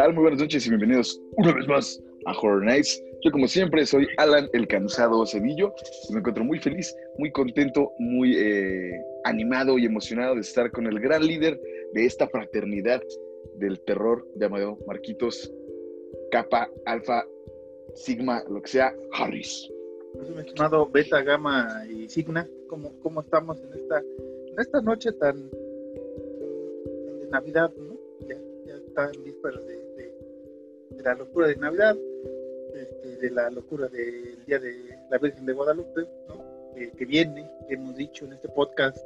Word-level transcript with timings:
tal? 0.00 0.14
Muy 0.14 0.22
buenas 0.22 0.40
noches 0.40 0.64
y 0.64 0.70
bienvenidos 0.70 1.20
una 1.32 1.52
vez 1.52 1.68
más 1.68 2.02
a 2.24 2.32
Horror 2.32 2.64
Nights. 2.64 3.02
Yo 3.22 3.30
como 3.30 3.46
siempre 3.46 3.84
soy 3.84 4.08
Alan 4.16 4.48
el 4.54 4.66
Cansado 4.66 5.26
Cedillo 5.26 5.74
me 6.10 6.20
encuentro 6.20 6.42
muy 6.42 6.58
feliz, 6.58 6.96
muy 7.18 7.30
contento, 7.32 7.92
muy 7.98 8.34
eh, 8.34 8.98
animado 9.24 9.76
y 9.76 9.84
emocionado 9.84 10.36
de 10.36 10.40
estar 10.40 10.70
con 10.70 10.86
el 10.86 10.98
gran 11.00 11.26
líder 11.26 11.60
de 11.92 12.06
esta 12.06 12.26
fraternidad 12.28 13.02
del 13.56 13.78
terror 13.80 14.26
llamado 14.36 14.78
Marquitos 14.86 15.52
Kappa, 16.30 16.70
Alfa, 16.86 17.26
Sigma, 17.94 18.42
lo 18.48 18.62
que 18.62 18.68
sea, 18.68 18.94
Harris. 19.12 19.70
Mi 20.34 20.40
estimado 20.40 20.88
Beta, 20.88 21.20
Gamma 21.20 21.84
y 21.90 22.08
Signa, 22.08 22.48
¿cómo, 22.68 22.98
cómo 23.02 23.20
estamos 23.20 23.62
en 23.62 23.74
esta, 23.74 23.98
en 23.98 24.58
esta 24.58 24.80
noche 24.80 25.12
tan 25.12 25.50
de 25.50 27.28
Navidad, 27.30 27.70
¿no? 27.76 27.98
Ya, 28.26 28.38
ya 28.66 28.76
está 28.76 29.10
en 29.14 29.24
vísperas 29.24 29.66
de, 29.66 29.79
de, 30.90 31.02
la 31.02 31.14
locura 31.14 31.46
de 31.48 31.56
Navidad, 31.56 31.96
este, 32.74 33.16
de 33.16 33.30
la 33.30 33.50
locura 33.50 33.88
del 33.88 34.44
Día 34.44 34.58
de 34.58 34.74
la 35.10 35.18
Virgen 35.18 35.46
de 35.46 35.52
Guadalupe, 35.52 36.02
¿no? 36.28 36.50
Eh, 36.76 36.92
que 36.96 37.04
viene, 37.04 37.50
que 37.68 37.74
hemos 37.74 37.96
dicho 37.96 38.24
en 38.24 38.32
este 38.32 38.48
podcast, 38.48 38.98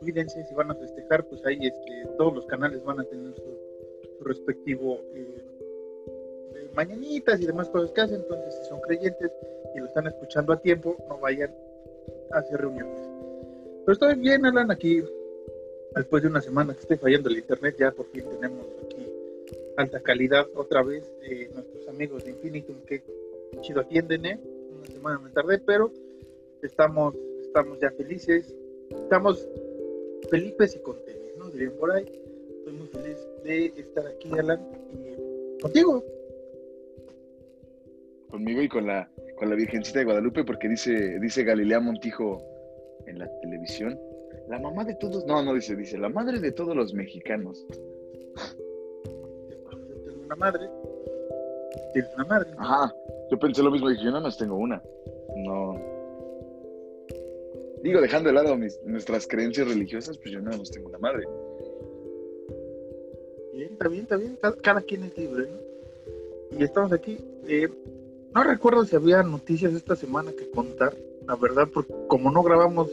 cuídense 0.00 0.44
si 0.44 0.54
van 0.54 0.70
a 0.70 0.74
festejar, 0.74 1.24
pues 1.24 1.44
ahí 1.44 1.58
este, 1.60 2.06
todos 2.16 2.34
los 2.34 2.46
canales 2.46 2.82
van 2.84 3.00
a 3.00 3.04
tener 3.04 3.34
su, 3.34 3.60
respectivo 4.22 5.00
eh, 5.14 5.42
mañanitas 6.74 7.40
y 7.40 7.46
demás 7.46 7.68
cosas 7.70 7.90
que 7.92 8.00
hacen, 8.02 8.16
entonces 8.16 8.54
si 8.54 8.68
son 8.68 8.80
creyentes 8.82 9.30
y 9.74 9.78
lo 9.78 9.86
están 9.86 10.06
escuchando 10.06 10.52
a 10.52 10.60
tiempo, 10.60 10.96
no 11.08 11.18
vayan 11.18 11.54
a 12.30 12.38
hacer 12.38 12.60
reuniones. 12.60 12.98
Pero 13.84 13.92
estoy 13.92 14.14
bien, 14.16 14.44
Alan, 14.44 14.70
aquí 14.70 15.02
después 15.94 16.22
de 16.22 16.28
una 16.28 16.40
semana 16.40 16.74
que 16.74 16.80
esté 16.80 16.96
fallando 16.96 17.28
el 17.28 17.38
internet, 17.38 17.76
ya 17.78 17.90
por 17.90 18.06
fin 18.06 18.24
tenemos 18.24 18.66
alta 19.80 20.00
calidad 20.00 20.46
otra 20.54 20.82
vez. 20.82 21.12
Nuestros 21.54 21.88
amigos 21.88 22.24
de 22.24 22.30
Infinitum 22.30 22.76
que 22.86 23.02
chido 23.60 23.80
atienden, 23.80 24.26
¿eh? 24.26 24.40
Una 24.76 24.86
semana 24.86 25.18
me 25.18 25.30
tardé, 25.30 25.58
pero 25.58 25.92
estamos, 26.62 27.14
estamos 27.40 27.78
ya 27.80 27.90
felices, 27.92 28.54
estamos 28.90 29.48
felices 30.30 30.76
y 30.76 30.78
contentos, 30.80 31.30
¿no? 31.38 31.50
Dirían 31.50 31.72
por 31.72 31.90
ahí. 31.90 32.04
Estoy 32.58 32.72
muy 32.74 32.86
feliz 32.88 33.16
de 33.44 33.66
estar 33.76 34.06
aquí, 34.06 34.30
Alan, 34.38 34.60
contigo. 35.60 36.04
Conmigo 38.28 38.62
y 38.62 38.68
con 38.68 38.86
la, 38.86 39.10
con 39.36 39.48
la 39.48 39.56
Virgencita 39.56 39.98
de 39.98 40.04
Guadalupe, 40.04 40.44
porque 40.44 40.68
dice, 40.68 41.18
dice 41.18 41.42
Galilea 41.42 41.80
Montijo 41.80 42.40
en 43.06 43.18
la 43.18 43.28
televisión, 43.40 43.98
la 44.48 44.60
mamá 44.60 44.84
de 44.84 44.94
todos, 44.94 45.26
no, 45.26 45.42
no 45.42 45.54
dice, 45.54 45.74
dice, 45.74 45.98
la 45.98 46.08
madre 46.08 46.38
de 46.38 46.52
todos 46.52 46.76
los 46.76 46.94
mexicanos. 46.94 47.66
Una 50.30 50.36
madre. 50.36 50.70
Tienes 51.92 52.14
una 52.14 52.24
madre. 52.24 52.50
Ajá, 52.56 52.94
yo 53.32 53.38
pensé 53.40 53.64
lo 53.64 53.70
mismo, 53.72 53.88
dije, 53.88 54.04
yo 54.04 54.10
nada 54.10 54.22
más 54.22 54.38
tengo 54.38 54.54
una. 54.54 54.80
No. 55.38 55.74
Digo, 57.82 58.00
dejando 58.00 58.28
de 58.28 58.34
lado 58.34 58.56
mis, 58.56 58.80
nuestras 58.84 59.26
creencias 59.26 59.66
religiosas, 59.66 60.16
pues 60.18 60.30
yo 60.30 60.40
nada 60.40 60.56
más 60.56 60.70
tengo 60.70 60.88
una 60.88 60.98
madre. 60.98 61.26
Bien, 63.52 63.72
está 63.72 63.88
bien, 63.88 64.02
está 64.02 64.16
bien. 64.18 64.38
Cada, 64.40 64.56
cada 64.58 64.80
quien 64.82 65.02
es 65.02 65.18
libre, 65.18 65.48
¿no? 65.50 66.60
Y 66.60 66.62
estamos 66.62 66.92
aquí. 66.92 67.18
Eh, 67.48 67.68
no 68.32 68.44
recuerdo 68.44 68.84
si 68.84 68.94
había 68.94 69.24
noticias 69.24 69.74
esta 69.74 69.96
semana 69.96 70.30
que 70.30 70.48
contar, 70.52 70.94
la 71.26 71.34
verdad, 71.34 71.66
porque 71.74 71.92
como 72.06 72.30
no 72.30 72.44
grabamos 72.44 72.88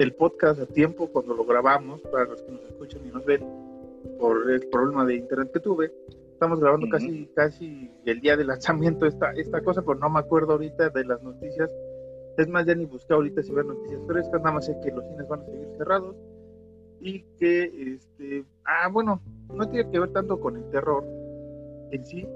el 0.00 0.12
podcast 0.14 0.60
a 0.60 0.66
tiempo 0.66 1.06
cuando 1.06 1.34
lo 1.34 1.44
grabamos, 1.44 2.00
para 2.00 2.24
los 2.24 2.42
que 2.42 2.50
nos 2.50 2.62
escuchan 2.62 3.00
y 3.08 3.12
nos 3.12 3.24
ven, 3.24 3.44
por 4.18 4.50
el 4.50 4.66
problema 4.66 5.06
de 5.06 5.14
internet 5.14 5.52
que 5.52 5.60
tuve, 5.60 5.92
estamos 6.42 6.58
grabando 6.58 6.88
casi 6.88 7.26
casi 7.36 7.88
el 8.04 8.20
día 8.20 8.36
de 8.36 8.44
lanzamiento 8.44 9.06
esta, 9.06 9.30
esta 9.32 9.60
cosa, 9.62 9.80
pero 9.82 9.94
no 10.00 10.10
me 10.10 10.18
acuerdo 10.18 10.54
ahorita 10.54 10.90
de 10.90 11.04
las 11.04 11.22
noticias. 11.22 11.70
Es 12.36 12.48
más, 12.48 12.66
ya 12.66 12.74
ni 12.74 12.84
busqué 12.84 13.14
ahorita 13.14 13.44
si 13.44 13.52
ver 13.52 13.64
noticias 13.64 14.00
frescas, 14.08 14.40
nada 14.42 14.54
más 14.54 14.66
sé 14.66 14.76
que 14.82 14.90
los 14.90 15.06
cines 15.06 15.28
van 15.28 15.40
a 15.42 15.44
seguir 15.44 15.68
cerrados 15.78 16.16
y 17.00 17.20
que, 17.38 17.94
este, 17.94 18.44
ah, 18.64 18.88
bueno, 18.88 19.22
no 19.54 19.68
tiene 19.68 19.88
que 19.88 20.00
ver 20.00 20.10
tanto 20.10 20.40
con 20.40 20.56
el 20.56 20.64
terror 20.70 21.04
en 21.92 22.04
sí, 22.04 22.26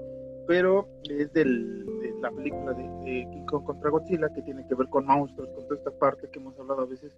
pero 0.47 0.87
es 1.09 1.33
del, 1.33 1.85
de 1.99 2.13
la 2.21 2.31
película 2.31 2.71
de, 2.73 2.83
de 2.83 3.27
King 3.29 3.45
Kong 3.45 3.65
contra 3.65 3.89
Godzilla, 3.89 4.29
que 4.33 4.41
tiene 4.41 4.65
que 4.69 4.75
ver 4.75 4.87
con 4.87 5.05
monstruos, 5.05 5.49
con 5.49 5.63
toda 5.65 5.75
esta 5.75 5.91
parte 5.99 6.29
que 6.31 6.39
hemos 6.39 6.57
hablado 6.57 6.83
a 6.83 6.85
veces, 6.85 7.11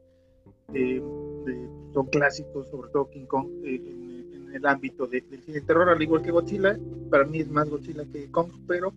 eh, 0.73 0.99
de- 1.45 1.69
son 1.93 2.07
clásicos, 2.07 2.67
sobre 2.69 2.89
todo 2.89 3.07
King 3.11 3.25
Kong, 3.27 3.47
eh, 3.63 3.75
en, 3.75 4.08
en 4.49 4.55
el 4.55 4.65
ámbito 4.65 5.05
de- 5.07 5.21
del 5.21 5.41
cine 5.41 5.59
de 5.59 5.65
terror, 5.65 5.89
al 5.89 6.01
igual 6.01 6.21
que 6.21 6.31
Godzilla, 6.31 6.77
para 7.09 7.23
mí 7.25 7.39
es 7.39 7.49
más 7.49 7.69
Godzilla 7.69 8.03
que 8.11 8.29
Kong, 8.31 8.49
pero 8.67 8.93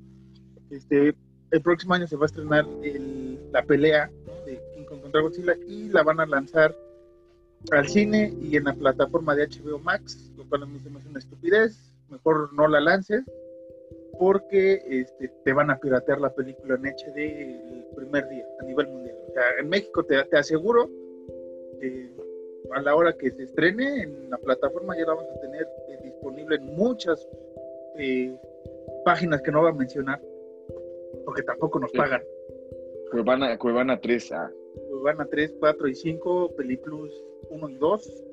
este, 0.70 1.14
el 1.50 1.60
próximo 1.62 1.94
año 1.94 2.06
se 2.06 2.16
va 2.16 2.24
a 2.24 2.26
estrenar 2.26 2.66
el- 2.82 3.38
la 3.52 3.62
pelea 3.62 4.10
de 4.46 4.60
King 4.74 4.84
Kong 4.84 5.00
contra 5.02 5.20
Godzilla 5.20 5.54
y 5.66 5.88
la 5.88 6.02
van 6.02 6.20
a 6.20 6.26
lanzar 6.26 6.74
al 7.70 7.88
cine 7.88 8.32
y 8.40 8.56
en 8.56 8.64
la 8.64 8.72
plataforma 8.74 9.36
de 9.36 9.44
HBO 9.46 9.78
Max, 9.78 10.32
lo 10.36 10.44
cual 10.48 10.64
a 10.64 10.66
mí 10.66 10.78
se 10.80 10.90
me 10.90 10.98
hace 10.98 11.08
una 11.08 11.18
estupidez, 11.18 11.92
mejor 12.10 12.52
no 12.54 12.66
la 12.66 12.80
lances 12.80 13.22
porque 14.18 14.82
este, 14.86 15.28
te 15.44 15.52
van 15.52 15.70
a 15.70 15.78
piratear 15.78 16.20
la 16.20 16.30
película 16.34 16.74
en 16.74 16.86
HD 16.86 17.18
el 17.18 17.84
primer 17.96 18.28
día 18.28 18.44
a 18.60 18.64
nivel 18.64 18.88
mundial. 18.88 19.16
O 19.28 19.32
sea, 19.32 19.42
en 19.60 19.68
México 19.68 20.04
te, 20.04 20.22
te 20.24 20.36
aseguro 20.36 20.90
que 21.80 22.10
a 22.74 22.82
la 22.82 22.94
hora 22.94 23.12
que 23.12 23.30
se 23.30 23.44
estrene 23.44 24.02
en 24.02 24.30
la 24.30 24.38
plataforma 24.38 24.96
ya 24.96 25.02
la 25.06 25.14
vamos 25.14 25.30
a 25.36 25.40
tener 25.40 25.62
eh, 25.88 25.98
disponible 26.04 26.56
en 26.56 26.66
muchas 26.76 27.28
eh, 27.98 28.34
páginas 29.04 29.42
que 29.42 29.50
no 29.52 29.60
voy 29.60 29.70
a 29.70 29.74
mencionar, 29.74 30.20
porque 31.24 31.42
tampoco 31.42 31.78
nos 31.78 31.92
pagan. 31.92 32.22
Cuevana, 33.10 33.58
Cuevana 33.58 34.00
3, 34.00 34.32
ah. 34.32 34.50
Pues 34.90 35.02
van 35.02 35.20
a 35.20 35.26
3, 35.26 35.54
4 35.58 35.88
y 35.88 35.94
5, 35.94 36.54
Peliplus 36.56 37.12
1 37.50 37.68
y 37.68 37.74
2 37.76 38.24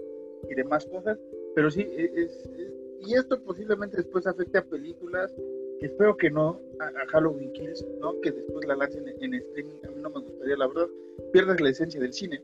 y 0.50 0.56
demás 0.56 0.86
cosas. 0.86 1.18
Pero 1.56 1.70
sí, 1.70 1.82
e- 1.82 2.12
es, 2.16 2.46
es- 2.58 2.74
y 3.02 3.14
esto 3.16 3.42
posiblemente 3.44 3.98
después 3.98 4.26
afecte 4.28 4.58
a 4.58 4.64
películas, 4.64 5.34
espero 5.82 6.16
que 6.16 6.30
no, 6.30 6.60
a, 6.80 6.86
a 6.88 7.06
Halloween 7.08 7.52
Kills, 7.54 7.86
¿no? 8.00 8.20
que 8.22 8.32
después 8.32 8.66
la 8.68 8.76
lancen 8.76 9.08
en, 9.08 9.22
en 9.24 9.34
streaming, 9.36 9.74
a 9.86 9.92
mí 9.92 10.02
no 10.02 10.10
me 10.10 10.20
gustaría, 10.22 10.56
la 10.58 10.68
verdad, 10.68 10.88
pierdes 11.34 11.60
la 11.62 11.70
esencia 11.70 12.00
del 12.00 12.14
cine. 12.14 12.42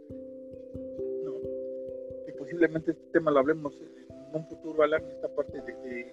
Posiblemente 2.46 2.92
este 2.92 3.04
tema 3.12 3.32
lo 3.32 3.40
hablemos 3.40 3.74
en 3.82 4.36
un 4.36 4.46
futuro, 4.48 4.84
Alan, 4.84 5.04
esta 5.10 5.28
parte 5.30 5.60
de, 5.62 5.74
de- 5.74 6.12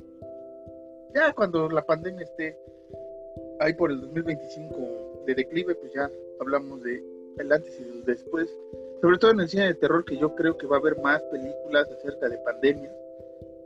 ya 1.15 1.33
cuando 1.35 1.69
la 1.69 1.85
pandemia 1.85 2.25
esté 2.25 2.57
ahí 3.61 3.75
por 3.75 3.91
el 3.91 4.01
2025 4.01 5.25
de 5.27 5.35
declive, 5.35 5.75
pues 5.75 5.93
ya 5.93 6.11
hablamos 6.41 6.83
de 6.83 7.05
el 7.39 7.53
antes 7.53 7.79
y 7.79 7.83
el 7.83 8.05
después, 8.07 8.49
sobre 9.03 9.19
todo 9.19 9.33
en 9.33 9.41
el 9.41 9.49
cine 9.49 9.67
de 9.67 9.75
terror, 9.75 10.05
que 10.07 10.17
yo 10.17 10.35
creo 10.35 10.57
que 10.57 10.67
va 10.67 10.77
a 10.77 10.81
haber 10.81 10.99
más 11.03 11.21
películas 11.25 11.91
acerca 11.91 12.31
de 12.31 12.39
pandemias, 12.39 12.95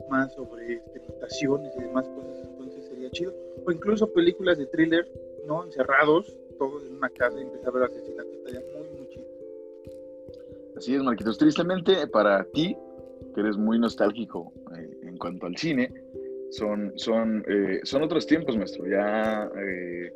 más 0.09 0.33
sobre 0.33 0.73
este, 0.73 0.99
mutaciones 1.07 1.73
y 1.77 1.81
demás 1.81 2.05
cosas, 2.09 2.47
entonces 2.49 2.85
sería 2.85 3.09
chido, 3.11 3.33
o 3.65 3.71
incluso 3.71 4.11
películas 4.11 4.57
de 4.57 4.65
thriller, 4.65 5.09
¿no? 5.45 5.63
Encerrados, 5.63 6.35
todos 6.59 6.83
en 6.83 6.97
una 6.97 7.09
casa 7.09 7.39
y 7.39 7.43
empezar 7.43 7.69
a 7.69 7.71
ver 7.71 7.83
asesinatos, 7.83 8.33
estaría 8.33 8.59
muy. 8.59 8.86
Así 10.77 10.93
es, 10.93 11.01
Marquitos. 11.01 11.39
Tristemente, 11.39 12.05
para 12.07 12.43
ti, 12.51 12.77
que 13.33 13.41
eres 13.41 13.57
muy 13.57 13.79
nostálgico 13.79 14.53
eh, 14.77 14.97
en 15.07 15.17
cuanto 15.17 15.47
al 15.47 15.57
cine, 15.57 15.91
son, 16.51 16.93
son, 16.95 17.43
eh, 17.47 17.79
son 17.83 18.03
otros 18.03 18.27
tiempos, 18.27 18.55
maestro. 18.55 18.85
Ya 18.87 19.49
eh, 19.59 20.13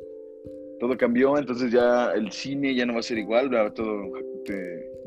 todo 0.78 0.96
cambió, 0.96 1.36
entonces 1.36 1.72
ya 1.72 2.12
el 2.12 2.30
cine 2.30 2.76
ya 2.76 2.86
no 2.86 2.94
va 2.94 3.00
a 3.00 3.02
ser 3.02 3.18
igual, 3.18 3.50
todo 3.74 4.12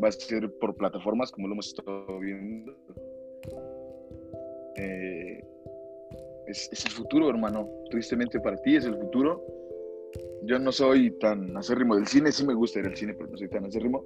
va 0.04 0.10
a 0.10 0.12
ser 0.12 0.52
por 0.60 0.76
plataformas, 0.76 1.32
como 1.32 1.48
lo 1.48 1.54
hemos 1.54 1.68
estado 1.68 2.20
viendo. 2.20 2.76
Es, 6.48 6.70
es 6.72 6.86
el 6.86 6.92
futuro, 6.92 7.30
hermano. 7.30 7.70
Tristemente 7.92 8.42
para 8.42 8.58
ti 8.58 8.76
es 8.76 8.86
el 8.86 8.96
futuro. 8.98 9.42
Yo 10.44 10.60
no 10.60 10.72
soy 10.74 11.12
tan 11.20 11.56
acérrimo 11.56 11.96
del 11.96 12.08
cine, 12.08 12.32
sí 12.32 12.46
me 12.46 12.54
gusta 12.54 12.80
ir 12.80 12.88
al 12.88 12.96
cine, 12.96 13.14
pero 13.14 13.30
no 13.30 13.38
soy 13.38 13.50
tan 13.50 13.66
acérrimo 13.66 14.04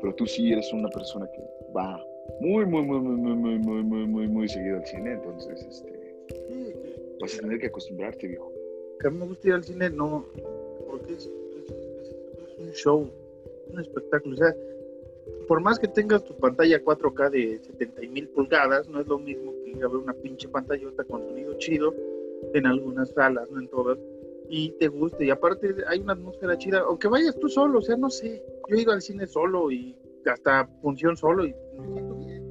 pero 0.00 0.14
tú 0.14 0.26
sí 0.26 0.52
eres 0.52 0.72
una 0.72 0.88
persona 0.88 1.26
que 1.32 1.42
va 1.76 2.02
muy, 2.40 2.66
muy, 2.66 2.82
muy, 2.82 3.00
muy, 3.00 3.16
muy, 3.16 3.58
muy, 3.58 3.82
muy, 3.82 4.06
muy, 4.06 4.28
muy, 4.28 4.48
seguido 4.48 4.76
al 4.78 4.86
cine, 4.86 5.12
entonces 5.12 5.64
este, 5.68 6.14
vas 7.20 7.34
a 7.36 7.40
tener 7.40 7.58
que 7.58 7.66
acostumbrarte, 7.66 8.26
viejo. 8.28 8.52
que 9.00 9.08
a 9.08 9.10
mí 9.10 9.18
me 9.18 9.26
gusta 9.26 9.48
ir 9.48 9.54
al 9.54 9.64
cine, 9.64 9.90
no, 9.90 10.26
porque 10.90 11.12
es, 11.14 11.26
es- 11.26 11.70
es- 11.70 12.10
es 12.10 12.58
un 12.58 12.72
show, 12.72 13.10
un 13.72 13.80
espectáculo. 13.80 14.34
O 14.34 14.38
sea, 14.38 14.54
por 15.48 15.60
más 15.60 15.78
que 15.78 15.88
tengas 15.88 16.24
tu 16.24 16.34
pantalla 16.38 16.82
4K 16.82 17.30
de 17.30 17.58
70 17.62 18.00
mil 18.02 18.28
pulgadas, 18.28 18.88
no 18.88 19.00
es 19.00 19.06
lo 19.06 19.18
mismo 19.18 19.52
que 19.64 19.70
ir 19.70 19.84
a 19.84 19.88
ver 19.88 19.96
una 19.98 20.12
pinche 20.14 20.48
pantallota 20.48 21.04
con 21.04 21.22
sonido 21.22 21.54
chido 21.58 21.94
en 22.54 22.66
algunas 22.66 23.10
salas, 23.10 23.48
no 23.50 23.60
en 23.60 23.68
todas, 23.68 23.98
y 24.48 24.70
te 24.72 24.88
guste. 24.88 25.24
Y 25.24 25.30
aparte 25.30 25.74
hay 25.88 26.00
una 26.00 26.12
atmósfera 26.14 26.56
chida, 26.58 26.80
aunque 26.80 27.08
vayas 27.08 27.38
tú 27.38 27.48
solo, 27.48 27.78
o 27.78 27.82
sea, 27.82 27.96
no 27.96 28.10
sé. 28.10 28.42
Yo 28.68 28.76
he 28.76 28.82
ido 28.82 28.92
al 28.92 29.00
cine 29.00 29.26
solo 29.26 29.70
y 29.70 29.96
hasta 30.26 30.66
función 30.82 31.16
solo 31.16 31.46
y 31.46 31.54
me 31.78 31.92
siento 31.92 32.14
bien. 32.16 32.42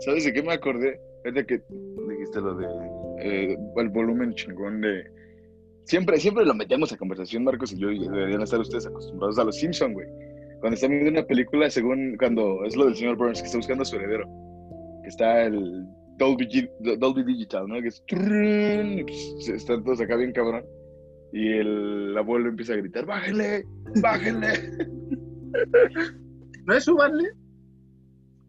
¿Sabes 0.00 0.24
de 0.24 0.32
qué 0.32 0.42
me 0.42 0.52
acordé? 0.52 1.00
Es 1.24 1.34
de 1.34 1.44
que, 1.44 1.60
dijiste 2.08 2.40
lo 2.40 2.54
de 2.54 2.66
eh, 3.20 3.56
el 3.76 3.88
volumen 3.88 4.34
chingón 4.34 4.80
de... 4.80 5.04
Siempre, 5.84 6.18
siempre 6.18 6.44
lo 6.44 6.54
metemos 6.54 6.92
a 6.92 6.96
conversación, 6.96 7.44
Marcos 7.44 7.72
y 7.72 7.78
yo, 7.78 7.88
deberían 7.88 8.42
estar 8.42 8.60
ustedes 8.60 8.86
acostumbrados 8.86 9.38
a 9.38 9.44
los 9.44 9.56
Simpson, 9.56 9.92
güey. 9.92 10.06
Cuando 10.60 10.74
están 10.74 10.90
viendo 10.90 11.10
una 11.10 11.26
película, 11.26 11.70
según 11.70 12.16
cuando 12.16 12.64
es 12.64 12.76
lo 12.76 12.86
del 12.86 12.96
señor 12.96 13.16
Burns, 13.16 13.40
que 13.40 13.46
está 13.46 13.58
buscando 13.58 13.82
a 13.82 13.84
su 13.84 13.96
heredero, 13.96 14.26
que 15.02 15.08
está 15.08 15.44
el 15.44 15.86
Dolby, 16.18 16.68
Dolby 16.98 17.24
Digital, 17.24 17.68
¿no? 17.68 17.80
Que 17.80 17.88
es... 17.88 18.02
Pues, 18.08 19.48
están 19.48 19.84
todos 19.84 20.00
acá 20.00 20.16
bien 20.16 20.32
cabrón. 20.32 20.64
Y 21.32 21.52
el 21.52 22.16
abuelo 22.16 22.48
empieza 22.48 22.72
a 22.72 22.76
gritar, 22.76 23.04
bájenle, 23.04 23.64
bájenle. 24.02 24.48
¿No 26.64 26.74
es 26.74 26.84
subanle? 26.84 27.28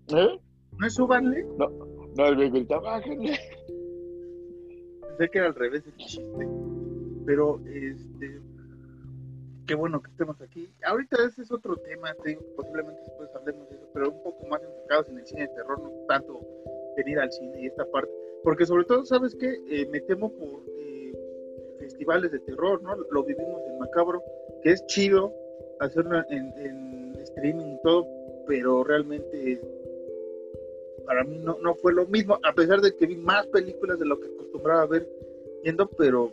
¿Eh? 0.10 0.40
¿No 0.80 0.88
es 0.88 0.94
subanle? 0.94 1.46
No, 1.58 1.70
no, 2.16 2.28
el 2.28 2.36
viejo 2.36 2.54
grita, 2.56 2.80
bájenle. 2.80 3.38
Sé 5.18 5.30
que 5.30 5.38
era 5.38 5.48
al 5.48 5.56
revés 5.56 5.84
el 5.86 5.96
chiste. 5.98 6.48
Pero, 7.26 7.60
este, 7.66 8.42
qué 9.68 9.76
bueno 9.76 10.02
que 10.02 10.10
estemos 10.12 10.40
aquí. 10.42 10.70
Ahorita 10.84 11.18
ese 11.28 11.42
es 11.42 11.52
otro 11.52 11.76
tema, 11.78 12.14
te 12.24 12.38
posiblemente 12.56 13.02
después 13.02 13.30
hablemos 13.36 13.70
de 13.70 13.76
eso, 13.76 13.90
pero 13.94 14.12
un 14.12 14.24
poco 14.24 14.48
más 14.48 14.62
enfocados 14.64 15.10
en 15.10 15.20
el 15.20 15.26
cine 15.26 15.42
de 15.42 15.48
terror, 15.50 15.82
no 15.82 15.92
tanto 16.08 16.40
venir 16.96 17.20
al 17.20 17.32
cine 17.32 17.62
y 17.62 17.68
esta 17.68 17.86
parte. 17.92 18.12
Porque 18.44 18.66
sobre 18.66 18.86
todo, 18.86 19.04
¿sabes 19.06 19.36
qué? 19.36 19.54
Eh, 19.70 19.88
me 19.92 20.00
temo 20.02 20.32
por 20.32 20.64
festivales 21.88 22.32
de 22.32 22.40
terror, 22.40 22.82
¿no? 22.84 22.96
Lo 23.12 23.24
vivimos 23.24 23.62
en 23.68 23.80
Macabro, 23.80 24.22
que 24.62 24.72
es 24.72 24.86
chido 24.88 25.34
hacerlo 25.80 26.24
en, 26.30 26.54
en 26.58 27.16
streaming 27.22 27.76
y 27.76 27.82
todo, 27.82 28.06
pero 28.48 28.84
realmente 28.84 29.60
para 31.06 31.24
mí 31.24 31.40
no, 31.40 31.58
no 31.62 31.74
fue 31.76 31.94
lo 31.94 32.06
mismo, 32.08 32.38
a 32.44 32.54
pesar 32.54 32.82
de 32.82 32.94
que 32.94 33.06
vi 33.06 33.16
más 33.16 33.48
películas 33.48 33.98
de 33.98 34.06
lo 34.06 34.20
que 34.20 34.28
acostumbraba 34.28 34.82
a 34.82 34.88
ver 34.88 35.08
yendo, 35.64 35.88
pero 35.88 36.32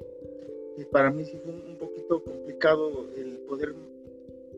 para 0.91 1.11
mí 1.11 1.25
sí 1.25 1.39
fue 1.43 1.53
un, 1.53 1.77
poquito 1.77 2.23
complicado 2.23 3.07
el 3.17 3.39
poder 3.49 3.75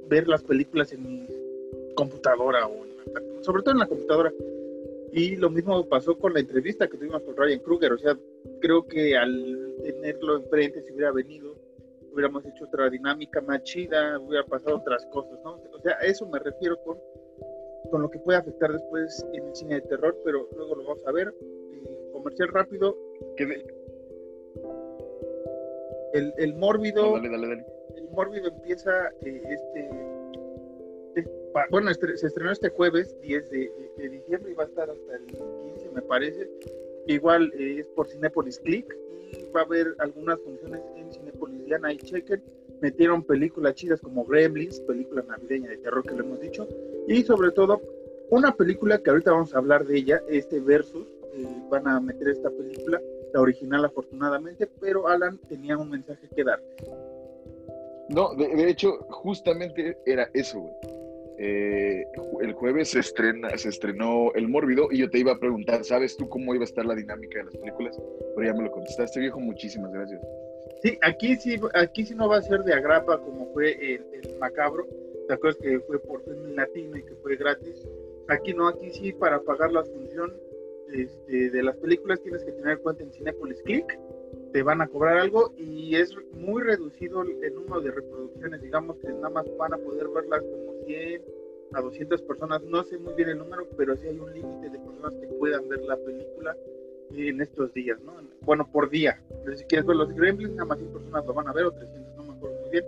ver 0.08 0.26
las 0.26 0.43
películas 0.43 0.93
en 0.93 1.02
mi 1.02 1.26
computadora 1.94 2.66
o 2.66 2.87
sobre 3.43 3.62
todo 3.62 3.72
en 3.72 3.81
la 3.81 3.87
computadora. 3.87 4.32
Y 5.12 5.37
lo 5.37 5.50
mismo 5.50 5.87
pasó 5.87 6.19
con 6.19 6.34
la 6.34 6.40
entrevista 6.40 6.88
que 6.88 6.96
tuvimos 6.96 7.22
con 7.22 7.37
Ryan 7.37 7.60
Kruger, 7.60 7.93
o 7.93 7.98
sea, 7.98 8.19
creo 8.60 8.87
que 8.87 9.16
al 9.16 9.66
tenerlo 9.87 10.37
enfrente, 10.37 10.83
si 10.83 10.93
hubiera 10.93 11.12
venido, 11.12 11.56
hubiéramos 12.12 12.44
hecho 12.47 12.65
otra 12.65 12.91
dinámica 12.91 13.41
más 13.41 13.62
chida, 13.62 14.19
hubiera 14.19 14.44
pasado 14.44 14.77
otras 14.77 15.06
cosas, 15.06 15.38
¿no? 15.44 15.61
O 15.73 15.81
sea, 15.81 15.97
a 16.00 16.06
eso 16.06 16.27
me 16.27 16.38
refiero 16.38 16.81
con 16.83 16.99
con 17.91 18.03
lo 18.03 18.11
que 18.11 18.19
puede 18.19 18.38
afectar 18.38 18.73
después 18.73 19.25
en 19.33 19.47
el 19.47 19.55
cine 19.55 19.75
de 19.77 19.83
terror, 19.83 20.17
pero 20.25 20.49
luego 20.56 20.75
lo 20.77 20.85
vamos 20.85 21.06
a 21.06 21.12
ver. 21.12 21.29
Eh, 21.29 22.11
comercial 22.12 22.49
rápido. 22.49 22.97
El, 26.12 26.32
el 26.39 26.55
mórbido. 26.55 27.17
El 27.17 28.09
mórbido 28.11 28.49
empieza 28.49 29.11
eh, 29.23 29.43
este. 29.49 29.91
bueno, 31.71 31.93
se 31.93 32.27
estrenó 32.27 32.53
este 32.53 32.71
jueves, 32.71 33.19
10 33.21 33.50
de, 33.50 34.09
diciembre, 34.09 34.53
y 34.53 34.55
va 34.55 34.65
a 34.65 34.67
estar 34.67 34.91
hasta 34.91 35.17
el 35.17 35.27
15, 35.27 35.91
me 35.94 36.03
parece. 36.03 36.49
Igual 37.06 37.53
eh, 37.58 37.81
es 37.81 37.87
por 37.88 38.08
Cinepolis 38.08 38.58
Click 38.61 38.97
y 39.32 39.50
va 39.53 39.62
a 39.62 39.64
haber 39.64 39.94
algunas 39.99 40.41
funciones 40.41 40.81
en 40.97 41.12
Cinepolis 41.12 41.64
Diana 41.64 41.93
y 41.93 41.99
chequen 41.99 42.43
metieron 42.81 43.23
películas 43.23 43.75
chidas 43.75 44.00
como 44.00 44.25
Gremlins, 44.25 44.81
película 44.81 45.23
navideña 45.23 45.70
de 45.70 45.79
terror 45.79 46.03
que 46.03 46.14
le 46.14 46.20
hemos 46.20 46.41
dicho, 46.41 46.69
y 47.08 47.23
sobre 47.23 47.50
todo 47.50 47.81
una 48.31 48.55
película 48.55 48.99
que 48.99 49.11
ahorita 49.11 49.32
vamos 49.32 49.55
a 49.55 49.58
hablar 49.58 49.87
de 49.87 49.99
ella, 49.99 50.23
este 50.29 50.61
Versus, 50.61 51.06
eh, 51.35 51.47
van 51.70 51.87
a 51.87 52.00
meter 52.00 52.29
esta 52.29 52.50
película, 52.50 53.00
la 53.32 53.41
original 53.41 53.85
afortunadamente, 53.85 54.69
pero 54.81 55.08
Alan 55.08 55.38
tenía 55.49 55.76
un 55.76 55.91
mensaje 55.91 56.29
que 56.35 56.44
dar. 56.44 56.61
No, 58.08 58.35
de, 58.35 58.69
hecho, 58.69 58.99
justamente 59.11 59.97
era 60.06 60.31
eso, 60.32 60.61
güey. 60.61 60.75
Eh, 61.38 62.06
el 62.41 62.53
jueves 62.55 62.91
se, 62.91 63.00
estrena, 63.00 63.56
se 63.59 63.69
estrenó 63.69 64.33
El 64.35 64.49
Mórbido 64.49 64.88
y 64.91 64.99
yo 64.99 65.11
te 65.11 65.19
iba 65.19 65.33
a 65.33 65.38
preguntar, 65.38 65.85
¿sabes 65.85 66.17
tú 66.17 66.29
cómo 66.29 66.55
iba 66.55 66.62
a 66.62 66.65
estar 66.65 66.87
la 66.87 66.94
dinámica 66.94 67.38
de 67.38 67.44
las 67.44 67.56
películas? 67.56 68.00
Pero 68.35 68.47
ya 68.47 68.55
me 68.55 68.65
lo 68.65 68.71
contestaste, 68.71 69.21
viejo, 69.21 69.38
muchísimas 69.38 69.93
gracias. 69.93 70.23
Sí, 70.83 70.99
aquí 71.03 71.37
sí, 71.37 71.61
aquí 71.75 72.06
sí 72.06 72.15
no 72.15 72.29
va 72.29 72.38
a 72.38 72.43
ser 72.43 72.61
de 72.61 72.73
agrapa 72.73 73.21
como 73.21 73.53
fue 73.53 73.73
el, 73.94 74.05
macabro. 74.38 74.87
¿Te 75.29 75.35
acuerdas 75.35 75.61
que 75.61 75.81
fue 75.81 75.99
por 75.99 76.23
film 76.23 76.55
latino 76.55 76.97
y 76.97 77.03
que 77.03 77.15
fue 77.17 77.37
gratis? 77.37 77.87
Aquí 78.29 78.55
no, 78.55 78.69
aquí 78.69 78.91
sí 78.91 79.12
para 79.12 79.41
pagar 79.41 79.73
la 79.73 79.85
función 79.85 80.32
este, 80.93 81.50
de 81.50 81.62
las 81.62 81.77
películas 81.77 82.21
tienes 82.23 82.44
que 82.44 82.53
tener 82.53 82.79
cuenta 82.81 83.03
en 83.03 83.12
Cinepolis 83.12 83.61
Click, 83.62 83.99
te 84.53 84.62
van 84.62 84.81
a 84.81 84.87
cobrar 84.87 85.19
algo 85.19 85.53
y 85.56 85.97
es 85.97 86.15
muy 86.32 86.62
reducido 86.62 87.23
el 87.23 87.55
número 87.55 87.81
de 87.81 87.91
reproducciones, 87.91 88.62
digamos 88.62 88.97
que 88.99 89.09
nada 89.09 89.31
más 89.31 89.44
van 89.56 89.75
a 89.75 89.79
poder 89.79 90.09
verlas 90.09 90.43
como 90.43 90.66
100 90.87 91.23
a 91.73 91.81
200 91.81 92.23
personas, 92.23 92.62
no 92.62 92.83
sé 92.85 92.99
muy 92.99 93.15
bien 93.15 93.31
el 93.31 93.38
número, 93.38 93.67
pero 93.77 93.97
sí 93.97 94.06
hay 94.06 94.19
un 94.19 94.33
límite 94.33 94.71
de 94.71 94.79
personas 94.79 95.15
que 95.15 95.27
puedan 95.38 95.69
ver 95.69 95.81
la 95.83 95.97
película 95.97 96.56
en 97.15 97.41
estos 97.41 97.73
días, 97.75 98.00
¿no? 98.03 98.15
Bueno, 98.43 98.67
por 98.71 98.91
día. 98.91 99.21
Si 99.56 99.65
quieres 99.65 99.87
ver 99.87 99.97
los 99.97 100.12
Gremlins, 100.15 100.55
nada 100.55 100.67
más 100.67 100.79
100 100.79 100.93
personas 100.93 101.27
lo 101.27 101.35
van 101.35 101.49
a 101.49 101.53
ver, 101.53 101.67
o 101.67 101.73
300, 101.73 102.17
no 102.17 102.25
me 102.25 102.33
acuerdo 102.35 102.61
muy 102.61 102.71
bien. 102.71 102.85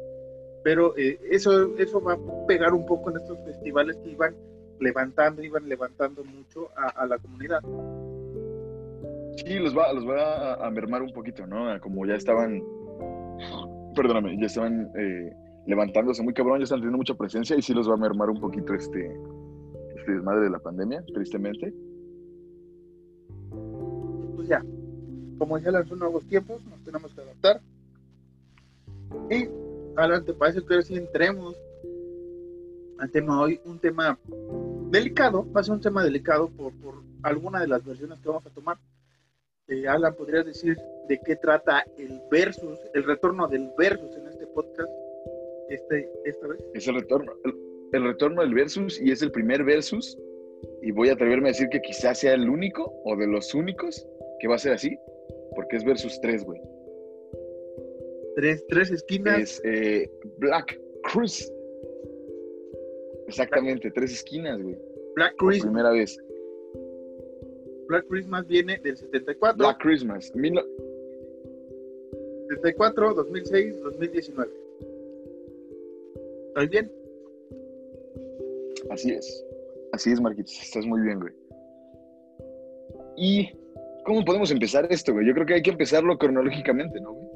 Pero 0.64 0.96
eh, 0.96 1.18
eso, 1.30 1.76
eso 1.78 2.00
va 2.00 2.14
a 2.14 2.46
pegar 2.46 2.72
un 2.72 2.86
poco 2.86 3.10
en 3.10 3.16
estos 3.16 3.38
festivales 3.44 3.96
que 3.98 4.10
iban 4.10 4.34
levantando, 4.80 5.42
iban 5.42 5.68
levantando 5.68 6.24
mucho 6.24 6.68
a, 6.76 7.06
la 7.06 7.18
comunidad. 7.18 7.60
Sí, 9.36 9.58
los 9.58 9.76
va, 9.76 9.92
los 9.92 10.06
va 10.06 10.54
a, 10.54 10.70
mermar 10.70 11.02
un 11.02 11.12
poquito, 11.12 11.46
¿no? 11.46 11.80
Como 11.80 12.06
ya 12.06 12.14
estaban, 12.14 12.62
perdóname, 13.94 14.36
ya 14.38 14.46
estaban 14.46 14.90
eh, 14.96 15.32
levantándose 15.68 16.24
muy 16.24 16.34
cabrón, 16.34 16.58
ya 16.58 16.64
están 16.64 16.80
teniendo 16.80 16.98
mucha 16.98 17.14
presencia 17.14 17.56
y 17.56 17.62
sí 17.62 17.72
los 17.72 17.88
va 17.88 17.94
a 17.94 17.98
mermar 17.98 18.30
un 18.30 18.40
poquito 18.40 18.74
este, 18.74 19.16
este 19.96 20.12
desmadre 20.12 20.40
de 20.40 20.50
la 20.50 20.58
pandemia, 20.58 21.04
tristemente 21.14 21.72
ya, 24.48 24.64
como 25.38 25.58
ya 25.58 25.84
son 25.84 25.98
nuevos 25.98 26.26
tiempos, 26.26 26.64
nos 26.64 26.82
tenemos 26.82 27.12
que 27.14 27.20
adaptar. 27.20 27.60
Y 29.30 29.48
adelante, 29.96 30.32
parece 30.32 30.64
que 30.64 30.74
ahora 30.74 30.82
sí 30.82 30.96
entremos 30.96 31.54
al 32.98 33.10
tema 33.10 33.40
hoy, 33.40 33.60
un 33.64 33.78
tema 33.78 34.18
delicado, 34.90 35.46
va 35.52 35.60
a 35.60 35.64
ser 35.64 35.74
un 35.74 35.80
tema 35.80 36.02
delicado 36.02 36.48
por, 36.48 36.72
por 36.74 37.02
alguna 37.22 37.60
de 37.60 37.68
las 37.68 37.84
versiones 37.84 38.18
que 38.18 38.28
vamos 38.28 38.46
a 38.46 38.50
tomar. 38.50 38.78
Eh, 39.68 39.86
Alan, 39.86 40.14
¿podrías 40.14 40.46
decir 40.46 40.78
de 41.08 41.20
qué 41.24 41.36
trata 41.36 41.84
el 41.98 42.20
versus, 42.30 42.78
el 42.94 43.04
retorno 43.04 43.46
del 43.46 43.70
versus 43.76 44.16
en 44.16 44.26
este 44.28 44.46
podcast 44.46 44.90
este, 45.70 46.08
esta 46.24 46.48
vez? 46.48 46.58
Es 46.74 46.88
el 46.88 46.96
retorno, 46.96 47.32
el 47.92 48.04
retorno 48.04 48.42
del 48.42 48.54
versus 48.54 49.00
y 49.00 49.10
es 49.10 49.22
el 49.22 49.30
primer 49.30 49.64
versus 49.64 50.18
y 50.82 50.90
voy 50.90 51.08
a 51.08 51.12
atreverme 51.12 51.48
a 51.48 51.52
decir 51.52 51.68
que 51.68 51.80
quizás 51.80 52.18
sea 52.18 52.34
el 52.34 52.48
único 52.48 52.92
o 53.04 53.16
de 53.16 53.26
los 53.26 53.54
únicos 53.54 54.06
que 54.40 54.48
va 54.48 54.56
a 54.56 54.58
ser 54.58 54.72
así, 54.72 54.96
porque 55.54 55.76
es 55.76 55.84
versus 55.84 56.20
tres, 56.20 56.44
güey. 56.44 56.60
Tres, 58.36 58.64
tres 58.68 58.90
esquinas. 58.90 59.38
Es 59.38 59.60
eh, 59.64 60.10
Black 60.38 60.80
Cruise. 61.02 61.52
Exactamente, 63.26 63.90
tres 63.90 64.12
esquinas, 64.12 64.62
güey. 64.62 64.78
Black 65.16 65.34
Christmas. 65.36 65.66
primera 65.66 65.90
vez. 65.90 66.18
Black 67.88 68.06
Christmas 68.08 68.46
viene 68.46 68.78
del 68.78 68.96
74. 68.96 69.58
Black 69.58 69.78
Christmas. 69.80 70.32
74, 72.48 73.14
2006, 73.14 73.80
2019. 73.82 74.67
¿Estás 76.58 76.70
bien? 76.70 76.92
Así 78.90 79.12
es. 79.12 79.44
Así 79.92 80.10
es, 80.10 80.20
Marquitos. 80.20 80.60
Estás 80.60 80.84
muy 80.86 81.00
bien, 81.02 81.20
güey. 81.20 81.32
Y 83.16 83.48
¿Cómo 84.08 84.24
podemos 84.24 84.50
empezar 84.50 84.86
esto, 84.90 85.12
güey? 85.12 85.26
Yo 85.26 85.34
creo 85.34 85.44
que 85.44 85.52
hay 85.52 85.62
que 85.62 85.70
empezarlo 85.70 86.16
cronológicamente, 86.16 86.98
¿no, 86.98 87.12
güey? 87.12 87.28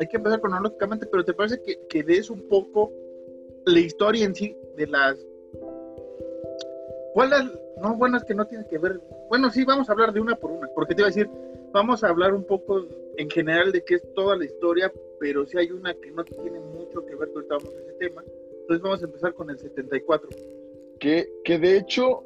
Hay 0.00 0.08
que 0.08 0.16
empezar 0.16 0.40
cronológicamente, 0.40 1.04
pero 1.04 1.22
¿te 1.22 1.34
parece 1.34 1.60
que, 1.60 1.78
que 1.90 2.02
des 2.02 2.30
un 2.30 2.48
poco 2.48 2.90
la 3.66 3.78
historia 3.80 4.24
en 4.24 4.34
sí 4.34 4.56
de 4.78 4.86
las... 4.86 5.18
¿Cuáles? 7.12 7.52
No, 7.82 7.96
bueno, 7.96 8.16
es 8.16 8.24
que 8.24 8.34
no 8.34 8.46
tiene 8.46 8.66
que 8.66 8.78
ver... 8.78 8.98
Bueno, 9.28 9.50
sí, 9.50 9.62
vamos 9.64 9.90
a 9.90 9.92
hablar 9.92 10.14
de 10.14 10.20
una 10.20 10.36
por 10.36 10.50
una, 10.50 10.68
porque 10.74 10.94
te 10.94 11.02
iba 11.02 11.08
a 11.08 11.10
decir, 11.12 11.28
vamos 11.70 12.02
a 12.02 12.08
hablar 12.08 12.32
un 12.32 12.44
poco 12.44 12.86
en 13.18 13.28
general 13.28 13.70
de 13.70 13.84
qué 13.84 13.96
es 13.96 14.14
toda 14.14 14.36
la 14.36 14.46
historia, 14.46 14.90
pero 15.18 15.44
sí 15.44 15.58
hay 15.58 15.70
una 15.70 15.92
que 15.92 16.10
no 16.12 16.24
tiene 16.24 16.60
mucho 16.60 17.04
que 17.04 17.14
ver 17.14 17.30
con 17.30 17.44
ese 17.44 17.92
tema. 17.98 18.24
Entonces 18.70 18.84
vamos 18.84 19.02
a 19.02 19.06
empezar 19.06 19.34
con 19.34 19.50
el 19.50 19.58
74. 19.58 20.28
Que, 21.00 21.28
que 21.42 21.58
de 21.58 21.76
hecho 21.76 22.24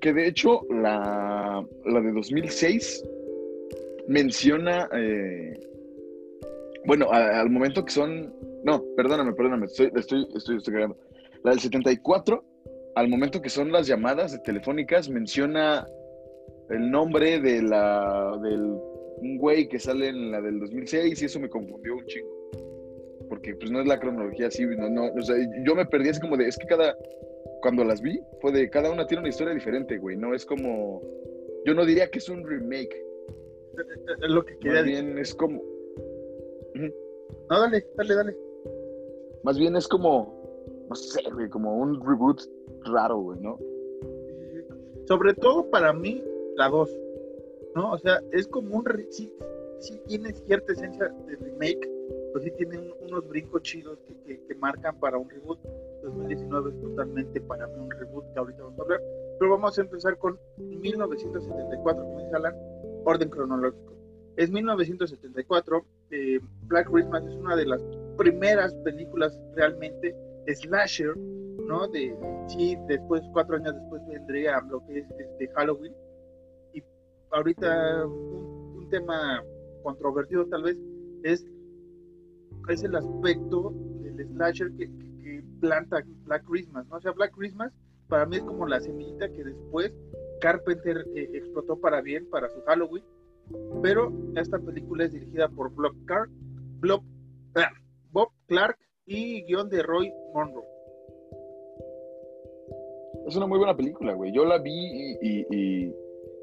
que, 0.00 0.12
de 0.12 0.28
hecho 0.28 0.60
la, 0.70 1.66
de 1.84 2.12
2006 2.12 3.04
menciona, 4.06 4.88
eh, 4.92 5.58
bueno, 6.84 7.10
al 7.10 7.50
momento 7.50 7.84
que 7.84 7.90
son, 7.90 8.32
no, 8.62 8.84
perdóname, 8.96 9.32
perdóname, 9.32 9.66
estoy, 9.66 9.90
estoy, 9.96 10.28
estoy, 10.36 10.58
estoy 10.58 10.74
La 11.42 11.50
del 11.50 11.58
74, 11.58 12.44
al 12.94 13.08
momento 13.08 13.42
que 13.42 13.50
son 13.50 13.72
las 13.72 13.88
llamadas 13.88 14.30
de 14.30 14.38
telefónicas, 14.38 15.08
menciona 15.08 15.84
el 16.70 16.92
nombre 16.92 17.40
de 17.40 17.60
la 17.60 18.38
del 18.40 18.78
un 19.18 19.38
güey 19.38 19.66
que 19.68 19.80
sale 19.80 20.10
en 20.10 20.30
la 20.30 20.40
del 20.40 20.60
2006 20.60 21.20
y 21.20 21.24
eso 21.24 21.40
me 21.40 21.48
confundió 21.48 21.96
un 21.96 22.06
chingo. 22.06 22.35
Porque 23.28 23.54
pues 23.54 23.70
no 23.70 23.80
es 23.80 23.86
la 23.86 23.98
cronología 23.98 24.48
así, 24.48 24.64
no, 24.64 24.88
no, 24.88 25.12
o 25.12 25.22
sea, 25.22 25.36
yo 25.64 25.74
me 25.74 25.86
perdí 25.86 26.10
así 26.10 26.20
como 26.20 26.36
de, 26.36 26.48
es 26.48 26.56
que 26.56 26.66
cada, 26.66 26.96
cuando 27.60 27.84
las 27.84 28.00
vi, 28.00 28.20
fue 28.40 28.52
de, 28.52 28.70
cada 28.70 28.90
una 28.90 29.06
tiene 29.06 29.20
una 29.20 29.30
historia 29.30 29.54
diferente, 29.54 29.98
güey, 29.98 30.16
no 30.16 30.34
es 30.34 30.46
como, 30.46 31.02
yo 31.64 31.74
no 31.74 31.84
diría 31.84 32.08
que 32.08 32.18
es 32.18 32.28
un 32.28 32.46
remake. 32.46 33.04
Es 34.22 34.30
lo 34.30 34.44
que 34.44 34.56
quería 34.58 34.80
Más 34.80 34.84
bien 34.84 35.18
es 35.18 35.34
como, 35.34 35.62
No, 36.74 37.60
dale, 37.60 37.86
dale, 37.96 38.14
dale. 38.14 38.36
más 39.42 39.58
bien 39.58 39.76
es 39.76 39.88
como, 39.88 40.86
no 40.88 40.94
sé, 40.94 41.20
güey, 41.32 41.48
como 41.48 41.76
un 41.76 42.00
reboot 42.06 42.40
raro, 42.84 43.18
güey, 43.18 43.40
¿no? 43.40 43.58
Sobre 45.06 45.34
todo 45.34 45.70
para 45.70 45.92
mí, 45.92 46.22
la 46.56 46.68
2. 46.68 46.90
¿No? 47.76 47.92
O 47.92 47.98
sea, 47.98 48.20
es 48.32 48.48
como 48.48 48.76
un. 48.76 48.84
Sí, 49.10 49.32
sí 49.78 50.00
tiene 50.06 50.32
cierta 50.32 50.72
esencia 50.72 51.08
de 51.26 51.36
remake, 51.36 51.88
pero 52.36 52.44
sí 52.44 52.50
tiene 52.58 52.78
un- 52.78 52.92
unos 53.08 53.26
brincos 53.28 53.62
chidos 53.62 53.98
que, 54.06 54.14
que- 54.24 54.46
que 54.46 54.54
marcan 54.56 54.98
para 55.00 55.16
un 55.16 55.28
reboot. 55.30 55.58
2019 56.02 56.70
es 56.70 56.80
totalmente 56.82 57.40
para 57.40 57.66
mí 57.66 57.74
un 57.78 57.90
reboot 57.90 58.30
que 58.32 58.38
ahorita 58.38 58.62
vamos 58.62 58.78
a 58.78 58.82
hablar. 58.82 59.00
Pero 59.38 59.50
vamos 59.52 59.78
a 59.78 59.80
empezar 59.80 60.18
con 60.18 60.38
1974, 60.58 62.04
como 62.04 62.18
dice 62.20 62.36
Alan, 62.36 62.54
orden 63.04 63.30
cronológico. 63.30 63.94
Es 64.36 64.50
1974. 64.50 65.84
eh, 66.10 66.38
Black 66.68 66.90
Christmas 66.90 67.24
es 67.26 67.34
una 67.36 67.56
de 67.56 67.64
las 67.66 67.82
primeras 68.18 68.74
películas 68.84 69.40
realmente 69.54 70.14
slasher, 70.46 71.16
¿no? 71.16 71.88
De, 71.88 72.14
sí, 72.48 72.76
después, 72.86 73.22
cuatro 73.32 73.56
años 73.56 73.74
después 73.74 74.02
vendría 74.06 74.60
lo 74.68 74.84
que 74.86 74.98
es 74.98 75.06
este, 75.18 75.48
Halloween. 75.48 75.92
Y 76.74 76.82
ahorita 77.30 78.04
un, 78.06 78.76
un 78.76 78.88
tema 78.90 79.42
controvertido 79.82 80.46
tal 80.46 80.62
vez 80.64 80.76
es, 81.24 81.44
es 82.68 82.82
el 82.82 82.94
aspecto 82.94 83.72
del 84.02 84.26
slasher 84.28 84.70
que, 84.76 84.90
planta 85.60 86.02
Black 86.24 86.44
Christmas, 86.44 86.86
¿no? 86.88 86.96
O 86.96 87.00
sea, 87.00 87.12
Black 87.12 87.32
Christmas 87.34 87.72
para 88.08 88.26
mí 88.26 88.36
es 88.36 88.42
como 88.42 88.66
la 88.66 88.78
semillita 88.78 89.28
que 89.30 89.42
después 89.42 89.92
Carpenter 90.40 91.06
eh, 91.14 91.30
explotó 91.32 91.80
para 91.80 92.02
bien 92.02 92.28
para 92.30 92.48
su 92.50 92.60
Halloween, 92.66 93.02
pero 93.82 94.12
esta 94.36 94.58
película 94.58 95.04
es 95.04 95.12
dirigida 95.12 95.48
por 95.48 95.72
Bob 95.74 95.94
Clark, 96.04 96.30
Bob, 96.82 97.02
ah, 97.54 97.70
Bob 98.12 98.28
Clark 98.46 98.76
y 99.06 99.42
guion 99.44 99.68
de 99.70 99.82
Roy 99.82 100.12
Monroe. 100.34 100.64
Es 103.26 103.34
una 103.36 103.46
muy 103.46 103.58
buena 103.58 103.76
película, 103.76 104.12
güey. 104.14 104.32
Yo 104.32 104.44
la 104.44 104.58
vi 104.58 104.70
y, 104.70 105.16
y- 105.22 105.46
y 105.50 105.94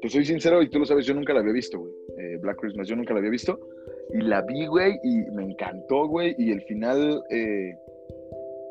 te 0.02 0.08
soy 0.08 0.24
sincero 0.24 0.60
y 0.60 0.68
tú 0.68 0.78
lo 0.78 0.84
sabes, 0.84 1.06
yo 1.06 1.14
nunca 1.14 1.32
la 1.32 1.40
había 1.40 1.52
visto, 1.52 1.78
güey. 1.78 1.92
Eh, 2.18 2.36
Black 2.42 2.58
Christmas, 2.60 2.88
yo 2.88 2.96
nunca 2.96 3.14
la 3.14 3.20
había 3.20 3.30
visto. 3.30 3.58
Y 4.12 4.18
la 4.22 4.42
vi, 4.42 4.66
güey, 4.66 4.98
y 5.02 5.16
me 5.32 5.44
encantó, 5.44 6.06
güey. 6.08 6.34
Y 6.38 6.52
el 6.52 6.60
final, 6.62 7.22
eh, 7.30 7.74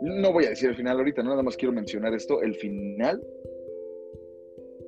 no 0.01 0.31
voy 0.31 0.45
a 0.45 0.49
decir 0.49 0.69
el 0.69 0.75
final 0.75 0.97
ahorita, 0.97 1.23
¿no? 1.23 1.31
nada 1.31 1.43
más 1.43 1.57
quiero 1.57 1.73
mencionar 1.73 2.13
esto. 2.13 2.41
El 2.41 2.55
final 2.55 3.21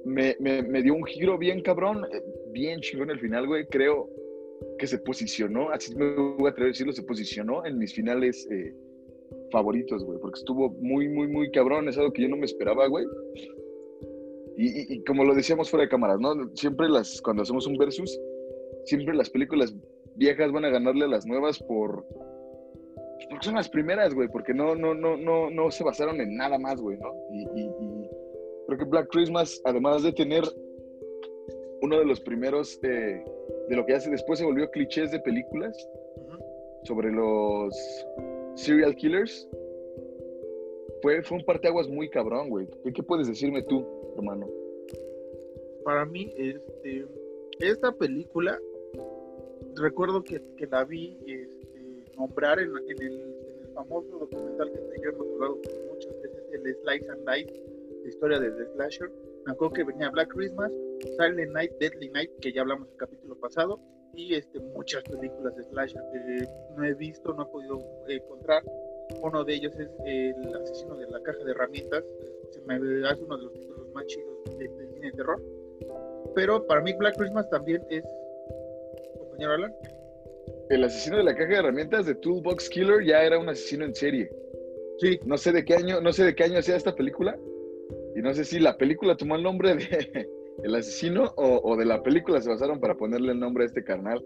me, 0.06 0.36
me- 0.40 0.82
dio 0.84 0.94
un 0.94 1.04
giro 1.04 1.38
bien 1.38 1.62
cabrón, 1.62 2.06
eh, 2.14 2.22
bien 2.52 2.80
chingón 2.82 3.10
el 3.10 3.20
final, 3.20 3.48
güey. 3.48 3.66
Creo 3.68 4.10
que 4.78 4.88
se 4.88 5.00
posicionó, 5.00 5.70
así 5.72 5.94
me 5.96 6.16
voy 6.16 6.46
a 6.48 6.50
atrever 6.52 6.70
a 6.70 6.74
decirlo, 6.74 6.94
se 6.94 7.04
posicionó 7.04 7.66
en 7.66 7.78
mis 7.78 7.94
finales 7.94 8.48
eh, 8.52 8.74
favoritos, 9.52 10.04
güey, 10.04 10.20
porque 10.20 10.40
estuvo 10.40 10.70
muy, 10.80 11.10
muy, 11.10 11.28
muy 11.28 11.50
cabrón. 11.52 11.90
Es 11.90 11.98
algo 11.98 12.14
que 12.14 12.22
yo 12.22 12.30
no 12.30 12.38
me 12.38 12.46
esperaba, 12.46 12.88
güey. 12.88 13.06
Y, 14.58 14.68
y- 14.68 14.86
y 14.96 15.04
como 15.04 15.25
lo 15.25 15.34
decíamos 15.36 15.70
fuera 15.70 15.84
de 15.84 15.90
cámaras, 15.90 16.20
¿no? 16.20 16.50
Siempre 16.56 16.88
las, 16.88 17.20
cuando 17.22 17.44
hacemos 17.44 17.66
un 17.68 17.78
versus, 17.78 18.18
siempre 18.86 19.14
las 19.16 19.30
películas 19.30 19.75
viejas 20.16 20.52
van 20.52 20.66
a 20.66 20.70
ganarle 20.70 21.06
a 21.06 21.10
las 21.10 21.26
nuevas 21.26 21.60
por 21.60 22.06
porque 23.30 23.46
son 23.46 23.56
las 23.56 23.70
primeras, 23.70 24.14
güey, 24.14 24.28
porque 24.28 24.54
no, 24.54 24.76
no, 24.76 24.94
no, 24.94 25.18
no, 25.18 25.50
no 25.50 25.72
se 25.72 25.84
basaron 25.84 26.20
en 26.22 26.36
nada 26.36 26.60
más, 26.60 26.80
güey, 26.80 26.98
¿no? 26.98 27.14
Y, 27.32 27.44
y- 27.60 27.74
y 27.80 28.10
creo 28.68 28.78
que 28.78 28.86
Black 28.86 29.08
Christmas, 29.12 29.62
además 29.66 30.04
de 30.04 30.12
tener 30.12 30.44
uno 31.82 32.00
de 32.00 32.06
los 32.06 32.20
primeros 32.22 32.80
eh, 32.84 33.24
de 33.70 33.76
lo 33.76 33.86
que 33.86 33.94
hace 33.94 34.10
después 34.12 34.40
se 34.40 34.46
volvió 34.46 34.70
clichés 34.70 35.12
de 35.12 35.20
películas 35.22 35.76
sobre 36.84 37.12
los 37.12 37.74
serial 38.56 38.96
killers, 38.96 39.48
fue, 41.02 41.22
fue 41.24 41.38
un 41.38 41.46
parteaguas 41.46 41.88
muy 41.88 42.10
cabrón, 42.10 42.50
güey. 42.50 42.68
¿Qué, 42.84 42.94
qué 42.94 43.04
puedes 43.04 43.28
decirme 43.28 43.64
tú, 43.64 43.86
hermano? 44.18 44.48
para 45.84 46.04
mí, 46.06 46.34
este, 46.38 47.06
esta 47.60 47.92
película, 47.92 48.60
recuerdo 49.75 50.24
que, 50.24 50.41
que 50.58 50.67
la 50.67 50.84
vi 50.86 51.17
este, 51.27 52.12
nombrar 52.17 52.60
en, 52.60 52.70
en 52.70 53.01
el, 53.01 53.13
en 53.22 53.62
el 53.63 53.67
famoso 53.74 54.17
documental 54.20 54.72
que 54.72 54.77
te 54.77 55.10
hemos 55.10 55.27
hablado 55.34 55.55
muchas 55.91 56.22
veces, 56.22 56.44
el 56.53 56.75
Slice 56.75 57.10
and 57.12 57.29
Dice, 57.29 57.63
la 58.03 58.10
historia 58.10 58.39
del 58.39 58.67
slasher. 58.74 59.10
Me 59.46 59.51
acuerdo 59.51 59.74
que 59.74 59.84
venía 59.84 60.10
Black 60.10 60.29
Christmas, 60.34 60.72
Silent 61.17 61.51
Night, 61.51 61.72
Deadly 61.79 62.10
Night, 62.10 62.32
que 62.41 62.51
ya 62.51 62.62
hablamos 62.62 62.89
el 62.89 62.98
capítulo 62.98 63.36
pasado, 63.39 63.79
y 64.13 64.34
este, 64.34 64.60
muchas 64.60 65.03
películas 65.03 65.55
de 65.55 65.63
slasher 65.63 66.01
que 66.12 66.48
no 66.75 66.84
he 66.86 66.94
visto, 66.94 67.34
no 67.34 67.44
he 67.44 67.46
podido 67.48 67.79
eh, 68.08 68.15
encontrar. 68.15 68.63
Uno 69.22 69.44
de 69.44 69.53
ellos 69.53 69.72
es 69.79 69.89
El 70.03 70.55
asesino 70.55 70.96
de 70.98 71.08
la 71.12 71.22
caja 71.22 71.44
de 71.44 71.51
herramientas, 71.51 72.03
se 72.51 72.62
me 72.62 72.75
hace 73.08 73.24
uno 73.24 73.38
de 73.38 73.44
los 73.44 73.53
títulos 73.53 73.88
más 73.94 74.05
chidos 74.08 74.34
de- 74.58 74.67
del 74.67 74.89
cine 74.94 75.08
de 75.08 75.13
terror 75.13 75.41
pero 76.34 76.65
para 76.65 76.82
mí 76.82 76.94
Black 76.94 77.15
Christmas 77.17 77.50
también 77.50 77.86
es 77.89 78.03
compañero 79.36 79.54
Alan 79.54 79.74
El 80.70 80.84
asesino 80.84 81.18
de 81.18 81.24
la 81.24 81.36
caja 81.36 81.50
de 81.50 81.58
herramientas 81.58 82.06
de 82.06 82.15
Toolbox 82.15 82.70
Killer 82.70 83.04
ya 83.04 83.24
era 83.24 83.39
un 83.39 83.50
asesino 83.50 83.86
en 83.86 83.94
serie. 83.94 84.30
sí 85.00 85.20
No 85.25 85.38
sé 85.38 85.51
de 85.51 85.63
qué 85.65 85.75
año, 85.75 86.01
no 86.01 86.12
sé 86.13 86.24
de 86.24 86.36
qué 86.36 86.44
año 86.44 86.62
sea 86.62 86.75
esta 86.75 86.96
película. 86.96 87.38
Y 88.15 88.22
no 88.22 88.34
sé 88.34 88.46
si 88.46 88.60
la 88.60 88.77
película 88.77 89.15
tomó 89.18 89.36
el 89.36 89.44
nombre 89.44 89.75
de 89.75 90.30
el 90.63 90.75
asesino 90.75 91.34
o, 91.36 91.62
o 91.63 91.75
de 91.75 91.86
la 91.86 92.01
película 92.01 92.42
se 92.42 92.50
basaron 92.50 92.80
para 92.80 92.96
ponerle 92.96 93.34
el 93.34 93.39
nombre 93.39 93.63
a 93.63 93.68
este 93.68 93.84
carnal. 93.84 94.24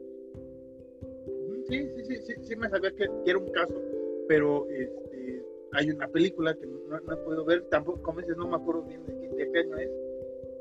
Sí 1.68 1.88
sí 1.96 2.04
sí 2.04 2.16
sí, 2.22 2.34
sí 2.42 2.56
me 2.56 2.70
sabía 2.70 2.92
que, 2.92 3.06
que 3.24 3.30
era 3.30 3.40
un 3.40 3.52
caso 3.52 3.76
pero 4.28 4.68
este 4.70 5.44
hay 5.74 5.90
una 5.92 6.08
película 6.08 6.56
que 6.56 6.66
no, 6.66 7.00
no 7.00 7.14
he 7.14 7.18
podido 7.18 7.46
ver 7.46 7.64
tampoco 7.70 8.02
como 8.02 8.22
dices 8.22 8.38
no 8.38 8.48
me 8.48 8.56
acuerdo 8.56 8.84
bien 8.84 9.06
de 9.06 9.14
qué, 9.14 9.28
de 9.36 9.52
qué 9.52 9.60
año 9.60 9.78
es 9.78 9.90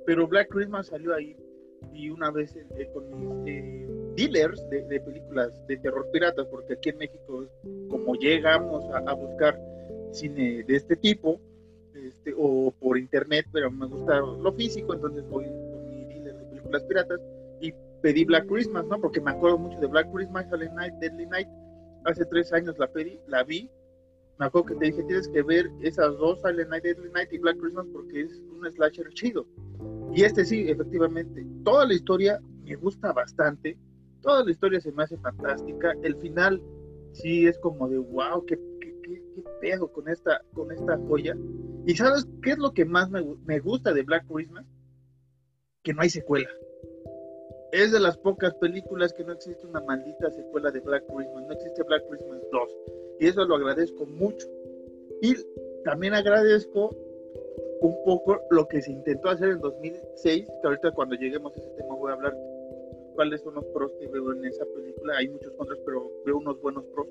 pero 0.05 0.27
Black 0.27 0.49
Christmas 0.51 0.87
salió 0.87 1.15
ahí 1.15 1.35
y 1.95 2.11
una 2.11 2.31
vez 2.31 2.55
eh, 2.57 2.91
con 2.93 3.09
mis 3.11 3.49
eh, 3.49 3.98
dealers 4.19 4.69
de, 4.71 4.85
de 4.85 5.01
películas 5.01 5.67
de 5.67 5.77
terror 5.77 6.07
piratas 6.13 6.47
porque 6.47 6.75
aquí 6.75 6.89
en 6.89 6.99
México 6.99 7.47
como 7.89 8.15
llegamos 8.15 8.85
a, 8.93 8.99
a 8.99 9.15
buscar 9.15 9.59
cine 10.13 10.65
de 10.65 10.77
este 10.77 10.97
tipo 10.97 11.41
este, 11.95 12.35
o 12.37 12.73
por 12.79 12.99
internet, 12.99 13.47
pero 13.53 13.71
me 13.71 13.87
gusta 13.87 14.19
lo 14.21 14.53
físico, 14.53 14.95
entonces 14.95 15.29
voy 15.29 15.45
con 15.45 15.91
mi 15.91 16.05
dealer 16.05 16.37
de 16.37 16.45
películas 16.47 16.83
piratas 16.85 17.21
y 17.61 17.73
pedí 18.03 18.25
Black 18.25 18.47
Christmas, 18.47 18.87
¿no? 18.87 19.01
Porque 19.01 19.21
me 19.21 19.31
acuerdo 19.31 19.59
mucho 19.59 19.79
de 19.81 19.87
Black 19.87 20.11
Christmas, 20.13 20.47
Silent 20.51 20.75
Night, 20.75 20.95
Deadly 20.95 21.27
Night. 21.27 21.49
Hace 22.05 22.25
tres 22.27 22.53
años 22.53 22.79
la 22.79 22.87
pedí, 22.87 23.19
la 23.27 23.43
vi. 23.43 23.69
Me 24.39 24.47
acuerdo 24.47 24.69
que 24.69 24.75
te 24.77 24.85
dije, 24.87 25.03
tienes 25.05 25.29
que 25.29 25.43
ver 25.43 25.69
esas 25.83 26.17
dos, 26.19 26.41
Silent 26.41 26.71
Night, 26.71 26.85
Deadly 26.85 27.11
Night 27.11 27.33
y 27.33 27.39
Black 27.39 27.59
Christmas, 27.59 27.87
porque 27.93 28.23
es 28.23 28.41
un 28.53 28.71
slasher 28.71 29.09
chido. 29.15 29.47
Y 30.15 30.23
este 30.23 30.45
sí, 30.45 30.71
efectivamente. 30.71 31.45
Toda 31.65 31.87
la 31.87 31.95
historia 31.95 32.41
me 32.65 32.77
gusta 32.77 33.13
bastante. 33.13 33.77
Toda 34.29 34.45
la 34.45 34.51
historia 34.51 34.79
se 34.79 34.93
me 34.93 35.05
hace 35.05 35.17
fantástica. 35.17 35.95
El 36.03 36.15
final 36.17 36.61
sí 37.13 37.47
es 37.47 37.59
como 37.61 37.89
de 37.89 37.97
wow, 37.97 38.45
qué, 38.45 38.61
qué, 38.79 38.95
qué- 39.03 39.23
pedo 39.63 39.91
con 39.91 40.07
esta, 40.07 40.43
con 40.53 40.71
esta 40.71 40.99
joya. 41.09 41.35
¿Y 41.87 41.97
sabes 41.97 42.29
qué 42.43 42.51
es 42.51 42.59
lo 42.59 42.75
que 42.75 42.85
más 42.85 43.09
me, 43.09 43.25
me 43.47 43.59
gusta 43.59 43.95
de 43.95 44.03
Black 44.03 44.27
Christmas? 44.31 44.67
Que 45.83 45.95
no 45.95 46.03
hay 46.03 46.11
secuela. 46.11 46.51
Es 47.73 47.91
de 47.91 48.01
las 48.01 48.19
pocas 48.19 48.53
películas 48.57 49.15
que 49.15 49.25
no 49.25 49.33
existe 49.33 49.67
una 49.67 49.81
maldita 49.81 50.31
secuela 50.31 50.71
de 50.73 50.81
Black 50.81 51.07
Christmas. 51.07 51.47
No 51.47 51.53
existe 51.55 51.83
Black 51.85 52.03
Christmas 52.11 52.43
2. 52.53 52.77
Y 53.21 53.29
eso 53.29 53.47
lo 53.47 53.57
agradezco 53.57 54.05
mucho. 54.05 54.47
Y 55.23 55.37
también 55.85 56.13
agradezco 56.13 56.95
un 57.81 57.97
poco 58.05 58.43
lo 58.51 58.69
que 58.69 58.83
se 58.83 58.93
intentó 58.93 59.31
hacer 59.31 59.49
en 59.49 59.61
2006, 59.61 60.47
que 60.47 60.67
ahorita 60.69 60.93
cuando 60.93 61.15
lleguemos 61.15 61.57
a 61.57 61.61
ese 61.61 61.71
tema 61.79 61.95
voy 61.95 62.11
a 62.11 62.15
hablar 62.15 62.37
cuáles 63.19 63.41
son 63.41 63.57
los 63.57 63.65
pros 63.75 63.93
que 63.99 64.07
veo 64.07 64.31
en 64.33 64.45
esa 64.45 64.65
película. 64.77 65.17
Hay 65.17 65.29
muchos 65.29 65.53
contras, 65.55 65.81
pero 65.85 66.09
veo 66.25 66.39
unos 66.39 66.61
buenos 66.61 66.85
pros. 66.95 67.09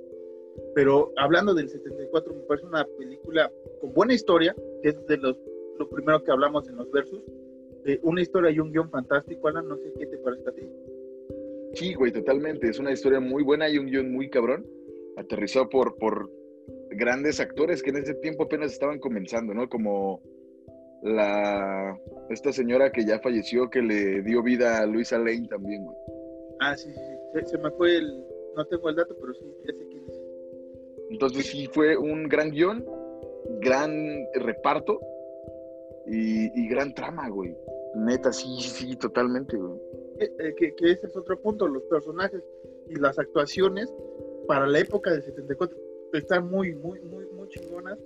Pero 0.74 1.12
hablando 1.18 1.54
del 1.54 1.68
74, 1.68 2.34
me 2.34 2.44
parece 2.44 2.66
una 2.66 2.86
película 2.98 3.52
con 3.82 3.94
buena 3.94 4.14
historia, 4.14 4.56
que 4.82 4.90
es 4.90 5.06
de 5.06 5.18
los, 5.18 5.36
lo 5.78 5.90
primero 5.90 6.24
que 6.24 6.32
hablamos 6.32 6.66
en 6.70 6.78
los 6.78 6.90
versos. 6.92 7.22
Eh, 7.84 8.00
una 8.04 8.22
historia 8.22 8.52
y 8.52 8.60
un 8.62 8.72
guion 8.72 8.90
fantástico, 8.90 9.50
Alan, 9.50 9.68
no 9.68 9.76
sé 9.76 9.92
qué 10.00 10.06
te 10.06 10.18
parece 10.20 10.48
a 10.48 10.54
ti. 10.54 10.62
Sí, 11.74 11.94
güey, 11.94 12.14
totalmente. 12.14 12.70
Es 12.70 12.80
una 12.80 12.94
historia 12.94 13.20
muy 13.20 13.44
buena 13.44 13.68
y 13.68 13.78
un 13.78 13.88
guion 13.88 14.10
muy 14.10 14.30
cabrón. 14.30 14.66
Aterrizado 15.18 15.68
por, 15.68 15.98
por 15.98 16.32
grandes 16.92 17.42
actores 17.42 17.84
que 17.84 17.90
en 17.90 17.98
ese 17.98 18.14
tiempo 18.14 18.44
apenas 18.44 18.72
estaban 18.72 19.00
comenzando, 19.00 19.54
¿no? 19.54 19.68
Como 19.68 20.22
la 21.02 22.00
esta 22.30 22.52
señora 22.52 22.92
que 22.92 23.06
ya 23.06 23.20
falleció, 23.20 23.70
que 23.70 23.82
le 23.82 24.22
dio 24.22 24.44
vida 24.44 24.80
a 24.80 24.86
Luisa 24.86 25.18
Lane 25.18 25.48
también, 25.48 25.86
güey. 25.86 25.98
Ah, 26.60 26.76
sí, 26.76 26.92
sí, 26.92 27.00
sí. 27.34 27.46
Se, 27.46 27.58
me 27.58 27.72
fue 27.72 27.98
el. 27.98 28.26
No 28.56 28.66
tengo 28.66 28.90
el 28.90 28.96
dato, 28.96 29.16
pero 29.20 29.34
sí, 29.34 29.46
ya 29.66 29.74
sé 29.74 29.88
quién 29.88 30.04
es. 30.10 30.20
Entonces 31.12 31.46
sí 31.46 31.68
fue 31.72 31.96
un 31.96 32.28
gran 32.28 32.50
guion, 32.52 32.86
gran 33.62 33.92
reparto 34.34 35.00
y, 36.08 36.68
gran 36.70 36.94
trama, 36.94 37.30
güey. 37.30 37.56
Neta, 37.96 38.34
sí, 38.34 38.60
sí, 38.60 38.96
totalmente, 38.96 39.56
güey. 39.58 39.80
Eh, 40.20 40.32
eh, 40.40 40.56
que, 40.58 40.76
que, 40.76 40.92
ese 40.92 41.08
es 41.08 41.16
otro 41.16 41.40
punto, 41.40 41.68
los 41.68 41.84
personajes 41.84 42.44
y 42.90 42.96
las 42.96 43.20
actuaciones 43.20 43.94
para 44.48 44.66
la 44.66 44.80
época 44.80 45.12
del 45.12 45.22
74 45.24 45.78
están 46.14 46.50
muy, 46.50 46.74
muy, 46.74 47.00
muy, 47.02 47.26
muy 47.28 47.48
chingonas. 47.50 48.00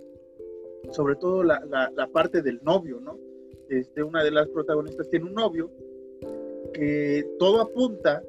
Sobre 0.90 1.16
todo 1.16 1.44
la, 1.44 1.62
la, 1.96 2.08
parte 2.08 2.42
del 2.42 2.60
novio, 2.64 3.00
¿no? 3.00 3.18
Este, 3.70 4.04
una 4.04 4.24
de 4.24 4.32
las 4.32 4.48
protagonistas 4.50 5.10
tiene 5.10 5.26
un 5.26 5.34
novio 5.34 5.72
que 6.74 7.26
todo 7.40 7.62
apunta, 7.62 8.22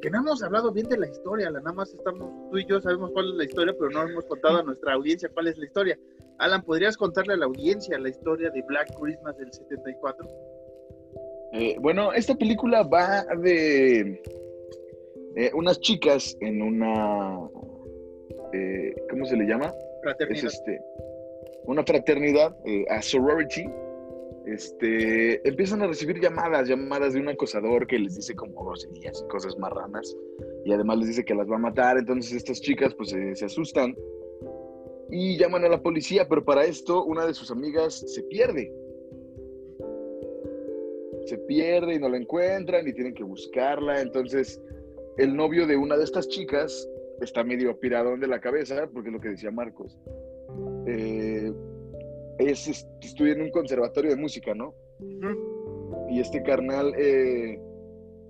que 0.00 0.10
no 0.10 0.18
hemos 0.18 0.42
hablado 0.42 0.72
bien 0.72 0.88
de 0.88 0.98
la 0.98 1.08
historia, 1.08 1.50
la 1.50 1.60
nada 1.60 1.72
más 1.72 1.92
estamos, 1.92 2.50
tú 2.50 2.58
y 2.58 2.66
yo 2.66 2.80
sabemos 2.80 3.10
cuál 3.12 3.30
es 3.30 3.34
la 3.34 3.44
historia, 3.44 3.74
pero 3.78 3.90
no 3.90 4.02
hemos 4.08 4.24
contado 4.26 4.58
a 4.58 4.62
nuestra 4.62 4.94
audiencia 4.94 5.28
cuál 5.32 5.48
es 5.48 5.58
la 5.58 5.64
historia. 5.64 5.98
Alan, 6.38 6.62
¿podrías 6.62 6.96
contarle 6.96 7.34
a 7.34 7.36
la 7.36 7.46
audiencia 7.46 7.98
la 7.98 8.08
historia 8.08 8.50
de 8.50 8.62
Black 8.62 8.88
Christmas 8.98 9.36
del 9.36 9.52
74? 9.52 10.26
Eh, 11.52 11.76
bueno, 11.80 12.12
esta 12.12 12.34
película 12.34 12.82
va 12.82 13.24
de 13.42 14.22
eh, 15.36 15.50
unas 15.54 15.80
chicas 15.80 16.36
en 16.40 16.62
una, 16.62 17.38
eh, 18.52 18.94
¿cómo 19.10 19.26
se 19.26 19.36
le 19.36 19.46
llama? 19.46 19.72
Fraternidad. 20.02 20.44
Es 20.44 20.54
este, 20.54 20.80
una 21.70 21.84
fraternidad, 21.84 22.56
a 22.88 23.02
sorority, 23.02 23.64
este, 24.46 25.46
empiezan 25.46 25.82
a 25.82 25.86
recibir 25.86 26.20
llamadas, 26.20 26.68
llamadas 26.68 27.14
de 27.14 27.20
un 27.20 27.28
acosador 27.28 27.86
que 27.86 27.98
les 27.98 28.16
dice 28.16 28.34
como 28.34 28.64
groserías 28.64 29.22
y 29.24 29.28
cosas 29.28 29.56
marranas, 29.58 30.16
y 30.64 30.72
además 30.72 30.98
les 30.98 31.08
dice 31.08 31.24
que 31.24 31.34
las 31.34 31.48
va 31.48 31.56
a 31.56 31.60
matar, 31.60 31.98
entonces 31.98 32.32
estas 32.32 32.60
chicas 32.60 32.94
pues 32.94 33.10
se 33.10 33.44
asustan 33.44 33.94
y 35.10 35.36
llaman 35.36 35.64
a 35.64 35.68
la 35.68 35.82
policía, 35.82 36.26
pero 36.28 36.44
para 36.44 36.64
esto 36.64 37.04
una 37.04 37.26
de 37.26 37.34
sus 37.34 37.50
amigas 37.50 38.04
se 38.06 38.22
pierde. 38.24 38.72
Se 41.26 41.38
pierde 41.38 41.94
y 41.94 41.98
no 41.98 42.08
la 42.08 42.16
encuentran 42.16 42.88
y 42.88 42.92
tienen 42.92 43.14
que 43.14 43.24
buscarla, 43.24 44.00
entonces 44.00 44.60
el 45.18 45.36
novio 45.36 45.66
de 45.66 45.76
una 45.76 45.96
de 45.96 46.04
estas 46.04 46.28
chicas 46.28 46.88
está 47.20 47.44
medio 47.44 47.78
piradón 47.78 48.20
de 48.20 48.26
la 48.26 48.40
cabeza, 48.40 48.88
porque 48.92 49.10
es 49.10 49.12
lo 49.12 49.20
que 49.20 49.30
decía 49.30 49.50
Marcos. 49.50 49.98
Eh, 50.86 51.52
es, 52.38 52.86
estudia 53.02 53.34
en 53.34 53.42
un 53.42 53.50
conservatorio 53.50 54.10
de 54.10 54.16
música, 54.16 54.54
¿no? 54.54 54.74
Y 56.10 56.20
este 56.20 56.42
carnal 56.42 56.92
eh, 56.96 57.60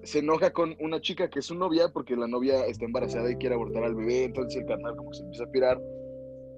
se 0.02 0.20
enoja 0.20 0.52
con 0.52 0.76
una 0.80 1.00
chica 1.00 1.28
que 1.28 1.40
es 1.40 1.46
su 1.46 1.54
novia 1.54 1.88
porque 1.88 2.16
la 2.16 2.26
novia 2.26 2.66
está 2.66 2.84
embarazada 2.84 3.30
y 3.30 3.36
quiere 3.36 3.54
abortar 3.54 3.84
al 3.84 3.94
bebé, 3.94 4.24
entonces 4.24 4.60
el 4.60 4.66
carnal 4.66 4.96
como 4.96 5.12
se 5.12 5.22
empieza 5.22 5.44
a 5.44 5.50
pirar 5.50 5.80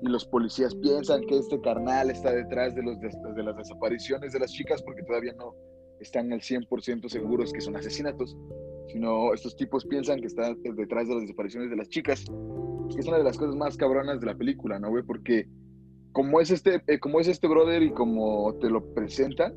y 0.03 0.09
los 0.09 0.25
policías 0.25 0.75
piensan 0.75 1.23
que 1.23 1.39
este 1.39 1.61
carnal 1.61 2.11
está 2.11 2.33
detrás 2.33 2.75
de, 2.75 2.83
los, 2.83 2.99
de, 3.01 3.43
las 3.43 3.57
desapariciones 3.57 4.33
de 4.33 4.41
las 4.41 4.53
chicas 4.53 4.83
porque 4.83 5.03
todavía 5.03 5.33
no 5.35 5.55
están 6.01 6.33
al 6.33 6.41
100% 6.41 7.09
seguros 7.09 7.53
que 7.53 7.61
son 7.61 7.77
asesinatos, 7.77 8.37
sino 8.89 9.33
estos 9.33 9.57
tipos 9.57 9.85
piensan 9.87 10.21
que 10.21 10.27
está 10.27 10.55
detrás 10.55 11.09
de 11.09 11.15
las 11.15 11.23
desapariciones 11.23 11.71
de 11.71 11.77
las 11.77 11.89
chicas, 11.89 12.25
que 12.25 13.01
es 13.01 13.07
una 13.07 13.19
de 13.19 13.25
las 13.25 13.39
cosas 13.39 13.57
más 13.57 13.77
cabronas 13.77 14.21
de 14.21 14.27
la 14.27 14.35
película, 14.35 14.79
¿no, 14.79 14.91
güey? 14.91 15.03
Porque 15.03 15.47
como 16.13 16.41
es 16.41 16.51
este, 16.51 16.83
eh, 16.87 16.99
como 16.99 17.21
es 17.21 17.29
este 17.29 17.49
brother 17.49 17.83
y 17.83 17.91
como 17.91 18.55
te 18.61 18.69
lo 18.69 18.85
presentan, 18.95 19.55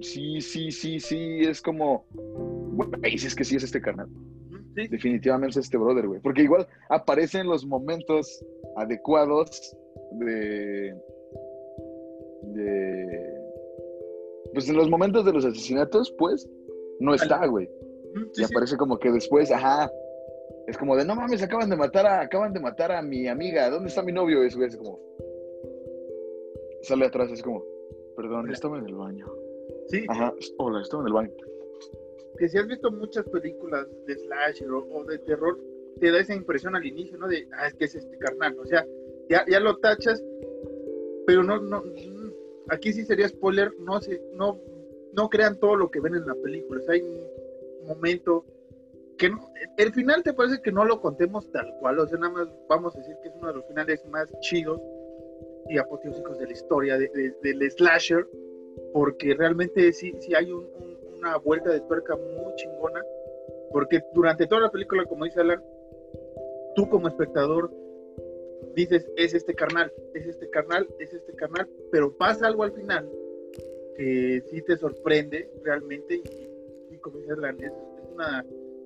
sí, 0.00 0.40
sí, 0.40 0.70
sí, 0.72 0.98
sí, 1.00 1.40
es 1.40 1.62
como, 1.62 2.04
güey, 2.12 3.14
es 3.14 3.34
que 3.34 3.44
sí 3.44 3.56
es 3.56 3.64
este 3.64 3.80
carnal. 3.80 4.08
Definitivamente 4.74 5.58
es 5.58 5.66
este 5.66 5.76
brother, 5.76 6.06
güey. 6.06 6.20
Porque 6.20 6.42
igual 6.42 6.66
aparecen 6.88 7.46
los 7.46 7.66
momentos 7.66 8.44
adecuados 8.76 9.76
de, 10.12 10.94
de. 12.42 13.42
Pues 14.54 14.68
en 14.68 14.76
los 14.76 14.88
momentos 14.88 15.24
de 15.24 15.32
los 15.32 15.44
asesinatos, 15.44 16.14
pues, 16.18 16.48
no 17.00 17.14
está, 17.14 17.46
güey. 17.46 17.68
y 18.34 18.44
aparece 18.44 18.76
como 18.76 18.98
que 18.98 19.10
después, 19.10 19.50
ajá. 19.50 19.90
Es 20.66 20.78
como 20.78 20.96
de, 20.96 21.04
no 21.04 21.16
mames, 21.16 21.42
acaban 21.42 21.68
de 21.68 21.76
matar 21.76 22.06
a, 22.06 22.20
acaban 22.20 22.52
de 22.52 22.60
matar 22.60 22.92
a 22.92 23.02
mi 23.02 23.26
amiga, 23.26 23.68
¿dónde 23.68 23.88
está 23.88 24.02
mi 24.02 24.12
novio? 24.12 24.44
Es, 24.44 24.54
güey, 24.54 24.68
es 24.68 24.76
como, 24.76 25.00
sale 26.82 27.06
atrás, 27.06 27.30
es 27.32 27.42
como, 27.42 27.64
perdón, 28.16 28.50
estaba 28.50 28.78
en 28.78 28.86
el 28.86 28.94
baño. 28.94 29.26
Sí. 29.88 30.04
Ajá, 30.08 30.32
hola, 30.58 30.82
estaba 30.82 31.02
en 31.02 31.08
el 31.08 31.12
baño. 31.14 31.32
Que 32.38 32.48
si 32.48 32.58
has 32.58 32.66
visto 32.66 32.90
muchas 32.90 33.24
películas 33.28 33.86
de 34.06 34.14
slasher 34.16 34.70
o, 34.70 35.04
de 35.04 35.18
terror, 35.18 35.58
te 36.00 36.10
da 36.10 36.20
esa 36.20 36.34
impresión 36.34 36.74
al 36.76 36.86
inicio, 36.86 37.18
¿no? 37.18 37.28
De, 37.28 37.46
ah, 37.52 37.66
es 37.66 37.74
que 37.74 37.84
es 37.84 37.94
este 37.94 38.16
carnal, 38.18 38.56
o 38.58 38.66
sea, 38.66 38.86
ya, 39.28 39.44
ya 39.48 39.60
lo 39.60 39.76
tachas, 39.78 40.22
pero 41.26 41.42
no, 41.42 41.58
no, 41.60 41.82
aquí 42.68 42.92
sí 42.92 43.04
sería 43.04 43.28
spoiler, 43.28 43.72
no 43.80 44.00
se, 44.00 44.22
no, 44.34 44.60
no 45.12 45.28
crean 45.28 45.58
todo 45.58 45.76
lo 45.76 45.90
que 45.90 46.00
ven 46.00 46.14
en 46.14 46.26
la 46.26 46.34
película, 46.34 46.82
o 46.86 46.90
hay 46.90 47.00
un 47.02 47.86
momento 47.86 48.44
que 49.18 49.28
no, 49.30 49.50
el 49.76 49.92
final 49.92 50.22
te 50.22 50.32
parece 50.32 50.60
que 50.62 50.72
no 50.72 50.84
lo 50.84 51.00
contemos 51.00 51.50
tal 51.52 51.72
cual, 51.80 51.98
o 51.98 52.06
sea, 52.06 52.18
nada 52.18 52.32
más 52.32 52.48
vamos 52.68 52.94
a 52.94 52.98
decir 52.98 53.16
que 53.22 53.28
es 53.28 53.34
uno 53.36 53.48
de 53.48 53.54
los 53.54 53.66
finales 53.66 54.04
más 54.06 54.28
chidos 54.40 54.80
y 55.68 55.78
apoteósicos 55.78 56.38
de 56.38 56.46
la 56.46 56.52
historia 56.52 56.98
del 56.98 57.70
slasher, 57.70 58.26
porque 58.92 59.34
realmente 59.34 59.92
sí, 59.92 60.14
sí 60.18 60.34
hay 60.34 60.50
una 60.50 61.36
vuelta 61.38 61.70
de 61.70 61.80
tuerca 61.82 62.16
muy 62.16 62.54
chingona, 62.56 63.02
porque 63.70 64.02
durante 64.14 64.46
toda 64.46 64.62
la 64.62 64.70
película, 64.70 65.04
como 65.04 65.24
dice 65.24 65.40
Alan, 65.40 65.62
tú 66.74 66.88
como 66.88 67.08
espectador 67.08 67.70
dices, 68.74 69.08
es 69.16 69.34
este 69.34 69.54
carnal, 69.54 69.92
es 70.14 70.26
este 70.26 70.48
carnal, 70.48 70.88
es 70.98 71.12
este 71.12 71.34
carnal, 71.34 71.68
pero 71.90 72.16
pasa 72.16 72.46
algo 72.46 72.62
al 72.64 72.72
final 72.72 73.08
que 73.96 74.42
sí 74.50 74.62
te 74.62 74.76
sorprende 74.76 75.50
realmente 75.62 76.22
y, 76.90 76.96
como 76.98 77.18
dice 77.18 77.32
Alan, 77.32 77.62
es, 77.62 77.72
una, 78.12 78.44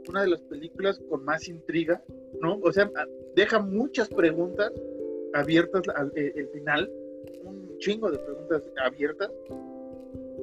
una 0.08 0.22
de 0.22 0.28
las 0.28 0.42
películas 0.42 1.00
con 1.08 1.24
más 1.24 1.48
intriga, 1.48 2.02
¿no? 2.40 2.58
O 2.62 2.72
sea, 2.72 2.90
deja 3.34 3.58
muchas 3.58 4.08
preguntas 4.08 4.72
abiertas 5.34 5.82
al 5.94 6.12
eh, 6.16 6.32
el 6.34 6.48
final, 6.48 6.90
un 7.44 7.76
chingo 7.78 8.10
de 8.10 8.18
preguntas 8.18 8.62
abiertas. 8.84 9.30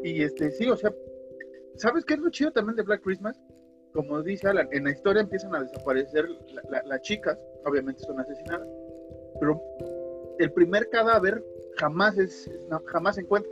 Y 0.04 0.21
este, 0.21 0.52
sí, 0.52 0.69
o 0.69 0.76
sea, 0.76 0.93
¿sabes 1.76 2.04
qué 2.06 2.15
es 2.15 2.19
lo 2.19 2.30
chido 2.30 2.52
también 2.52 2.76
de 2.76 2.84
Black 2.84 3.02
Christmas? 3.02 3.39
Como 3.93 4.21
dice 4.21 4.47
Alan, 4.47 4.67
en 4.71 4.86
la 4.86 4.91
historia 4.91 5.21
empiezan 5.21 5.56
a 5.56 5.62
desaparecer 5.62 6.28
las 6.86 7.02
chicas, 7.02 7.38
obviamente 7.65 8.04
son 8.04 8.19
asesinadas, 8.19 8.67
pero 9.39 9.62
el 10.39 10.52
primer 10.52 10.89
cadáver 10.89 11.43
jamás 11.78 12.17
es, 12.17 12.49
jamás 12.86 13.15
se 13.15 13.21
encuentra. 13.21 13.52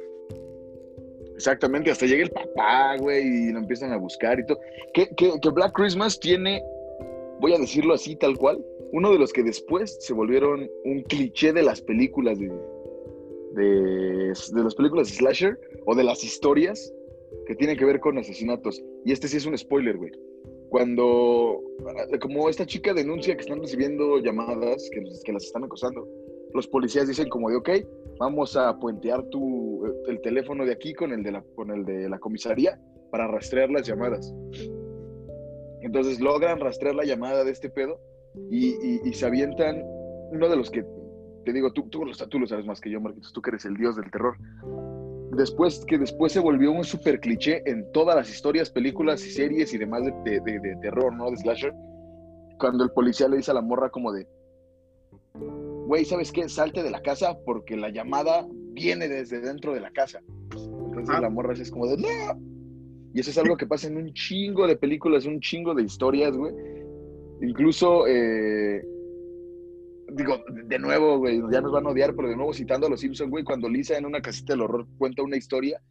Exactamente, 1.42 1.90
hasta 1.90 2.06
llega 2.06 2.22
el 2.22 2.30
papá, 2.30 2.98
güey, 3.00 3.26
y 3.26 3.52
lo 3.52 3.58
empiezan 3.58 3.92
a 3.92 3.98
buscar 3.98 4.40
y 4.40 4.46
todo. 4.46 4.60
Que, 4.94 5.10
que, 5.16 5.50
Black 5.50 5.74
Christmas 5.74 6.20
tiene, 6.20 6.64
voy 7.40 7.56
a 7.56 7.58
decirlo 7.58 7.96
así, 7.96 8.16
tal 8.16 8.38
cual, 8.38 8.64
uno 8.92 9.12
de 9.12 9.18
los 9.18 9.34
que 9.34 9.42
después 9.42 9.98
se 10.02 10.14
volvieron 10.14 10.70
un 10.86 11.02
cliché 11.02 11.52
de 11.52 11.64
las 11.64 11.82
películas 11.82 12.38
de, 12.38 12.52
de, 13.56 14.64
las 14.64 14.76
películas 14.76 15.08
slasher 15.08 15.60
o 15.88 15.96
de 15.96 16.04
las 16.04 16.24
historias 16.24 16.94
que 17.48 17.56
tienen 17.56 17.76
que 17.76 17.86
ver 17.86 18.00
con 18.00 18.20
asesinatos. 18.20 18.80
Y 19.04 19.12
este 19.12 19.28
sí 19.28 19.38
es 19.38 19.48
un 19.48 19.58
spoiler, 19.58 19.98
güey. 19.98 20.12
Cuando, 20.70 21.60
como 22.22 22.50
esta 22.50 22.68
chica 22.68 22.94
denuncia 22.94 23.36
que 23.36 23.42
están 23.42 23.62
recibiendo 23.62 24.20
llamadas 24.20 24.88
que 25.26 25.32
las 25.34 25.44
están 25.44 25.64
acosando, 25.64 26.08
los 26.54 26.68
policías 26.68 27.08
dicen 27.08 27.30
como 27.30 27.50
de, 27.50 27.56
ok, 27.58 27.70
vamos 28.20 28.56
a 28.56 28.78
puentear 28.78 29.24
tu, 29.26 29.86
el 30.08 30.22
teléfono 30.22 30.66
de 30.66 30.74
aquí 30.74 30.94
con 30.94 31.12
el 31.12 31.24
de 31.24 31.32
la, 31.32 31.44
con 31.56 31.72
el 31.72 31.86
de 31.86 32.10
la 32.10 32.20
comisaría 32.20 32.80
para 33.10 33.28
rastrear 33.28 33.70
las 33.70 33.88
llamadas. 33.88 34.34
Entonces 35.82 36.20
logran 36.20 36.60
rastrear 36.60 36.96
la 36.96 37.06
llamada 37.06 37.44
de 37.44 37.52
este 37.52 37.70
pedo 37.70 38.00
y, 38.50 38.74
se 39.14 39.26
avientan 39.26 39.82
uno 40.32 40.48
de 40.48 40.56
los 40.56 40.70
que, 40.70 40.86
te 41.46 41.54
digo, 41.54 41.74
tú, 41.74 41.90
tú, 41.90 42.04
tú 42.30 42.40
lo 42.40 42.48
sabes 42.48 42.66
más 42.66 42.80
que 42.80 42.90
yo, 42.90 43.02
Marquitos, 43.02 43.34
tú 43.34 43.42
que 43.42 43.50
eres 43.50 43.66
el 43.66 43.76
dios 43.76 43.96
del 43.96 44.10
terror. 44.12 44.36
Después, 45.36 45.84
que 45.86 45.98
después 45.98 46.34
se 46.34 46.40
volvió 46.40 46.72
un 46.72 46.84
super 46.84 47.20
cliché 47.20 47.64
en 47.66 47.90
todas 47.94 48.16
las 48.16 48.30
historias, 48.30 48.70
películas 48.70 49.26
y 49.26 49.32
series 49.32 49.74
y 49.74 49.78
demás 49.78 50.04
de, 50.04 50.40
de, 50.42 50.78
terror, 50.82 51.14
¿no? 51.16 51.32
De 51.32 51.38
slasher. 51.38 51.74
Cuando 52.60 52.84
el 52.84 52.92
policía 52.92 53.28
le 53.28 53.38
dice 53.38 53.52
a 53.52 53.56
la 53.56 53.62
morra 53.62 53.90
como 53.90 54.12
de, 54.12 54.28
güey, 55.92 56.06
¿sabes 56.06 56.32
qué? 56.32 56.48
Salte 56.48 56.84
de 56.84 56.90
la 56.90 57.02
casa 57.02 57.38
porque 57.44 57.76
la 57.76 57.90
llamada 57.90 58.48
viene 58.50 59.10
desde 59.10 59.42
dentro 59.42 59.74
de 59.74 59.82
la 59.82 59.92
casa. 59.92 60.22
Entonces 60.54 61.20
la 61.20 61.30
morra 61.30 61.52
es 61.52 61.70
como 61.70 61.86
de, 61.86 61.98
¡no! 61.98 62.42
Y 63.14 63.20
eso 63.20 63.30
es 63.30 63.38
algo 63.38 63.58
que 63.58 63.68
pasa 63.68 63.88
en 63.88 63.98
un 63.98 64.14
chingo 64.14 64.68
de 64.68 64.78
películas, 64.78 65.26
un 65.26 65.42
chingo 65.42 65.76
de 65.76 65.84
historias, 65.84 66.38
güey. 66.38 66.54
Incluso 67.42 68.08
eh, 68.08 68.82
digo, 70.14 70.38
de 70.64 70.80
nuevo, 70.80 71.18
güey, 71.18 71.42
ya 71.52 71.60
nos 71.60 71.74
van 71.74 71.86
a 71.86 71.90
odiar, 71.90 72.16
pero 72.16 72.30
de 72.30 72.38
nuevo 72.38 72.54
citando 72.54 72.88
a 72.88 72.90
los 72.90 73.02
Simpsons, 73.02 73.30
güey, 73.30 73.44
cuando 73.44 73.68
Lisa 73.68 73.98
en 73.98 74.06
una 74.06 74.22
casita 74.22 74.54
del 74.54 74.62
horror 74.62 74.88
cuenta 74.98 75.24
una 75.24 75.36
historia, 75.36 75.82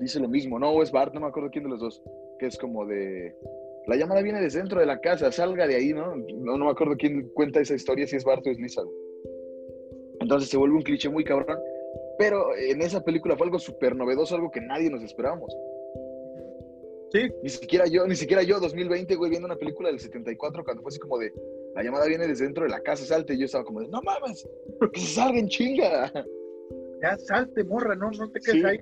dice 0.00 0.18
lo 0.18 0.30
mismo, 0.30 0.58
no, 0.58 0.82
es 0.82 0.90
Bart, 0.90 1.12
no 1.12 1.20
me 1.20 1.26
acuerdo 1.26 1.50
quién 1.50 1.64
de 1.64 1.70
los 1.70 1.80
dos, 1.80 2.02
que 2.38 2.46
es 2.46 2.56
como 2.56 2.86
de, 2.86 3.34
la 3.88 3.96
llamada 3.96 4.20
viene 4.20 4.40
desde 4.40 4.58
dentro 4.58 4.80
de 4.80 4.86
la 4.86 5.00
casa, 5.00 5.32
salga 5.32 5.66
de 5.66 5.74
ahí, 5.74 5.94
¿no? 5.94 6.14
No, 6.14 6.58
no 6.58 6.66
me 6.66 6.70
acuerdo 6.70 6.94
quién 6.98 7.30
cuenta 7.30 7.60
esa 7.60 7.74
historia, 7.74 8.06
si 8.06 8.16
es 8.16 8.24
Bart 8.24 8.46
o 8.46 8.50
es 8.50 8.58
Lisa. 8.58 8.82
Entonces 10.20 10.50
se 10.50 10.58
vuelve 10.58 10.76
un 10.76 10.82
cliché 10.82 11.08
muy 11.08 11.24
cabrón, 11.24 11.58
pero 12.18 12.54
en 12.54 12.82
esa 12.82 13.02
película 13.02 13.34
fue 13.34 13.46
algo 13.46 13.58
súper 13.58 13.96
novedoso, 13.96 14.34
algo 14.34 14.50
que 14.50 14.60
nadie 14.60 14.90
nos 14.90 15.02
esperábamos. 15.02 15.56
Sí. 17.12 17.30
Ni 17.42 17.48
siquiera 17.48 17.86
yo, 17.86 18.06
ni 18.06 18.14
siquiera 18.14 18.42
yo, 18.42 18.60
2020, 18.60 19.14
güey, 19.14 19.30
viendo 19.30 19.46
una 19.46 19.56
película 19.56 19.88
del 19.88 19.98
74, 19.98 20.64
cuando 20.64 20.82
fue 20.82 20.90
así 20.90 20.98
como 20.98 21.16
de, 21.16 21.32
la 21.74 21.82
llamada 21.82 22.06
viene 22.06 22.26
desde 22.26 22.44
dentro 22.44 22.64
de 22.64 22.70
la 22.70 22.80
casa, 22.80 23.06
salte, 23.06 23.32
y 23.32 23.38
yo 23.38 23.46
estaba 23.46 23.64
como 23.64 23.80
de, 23.80 23.88
no 23.88 24.02
mames, 24.02 24.46
que 24.92 25.00
se 25.00 25.14
salgan 25.14 25.48
chinga. 25.48 26.12
Ya 27.00 27.16
salte, 27.16 27.62
morra, 27.62 27.94
no, 27.94 28.10
no 28.10 28.28
te 28.32 28.40
quedes 28.40 28.64
ahí. 28.64 28.80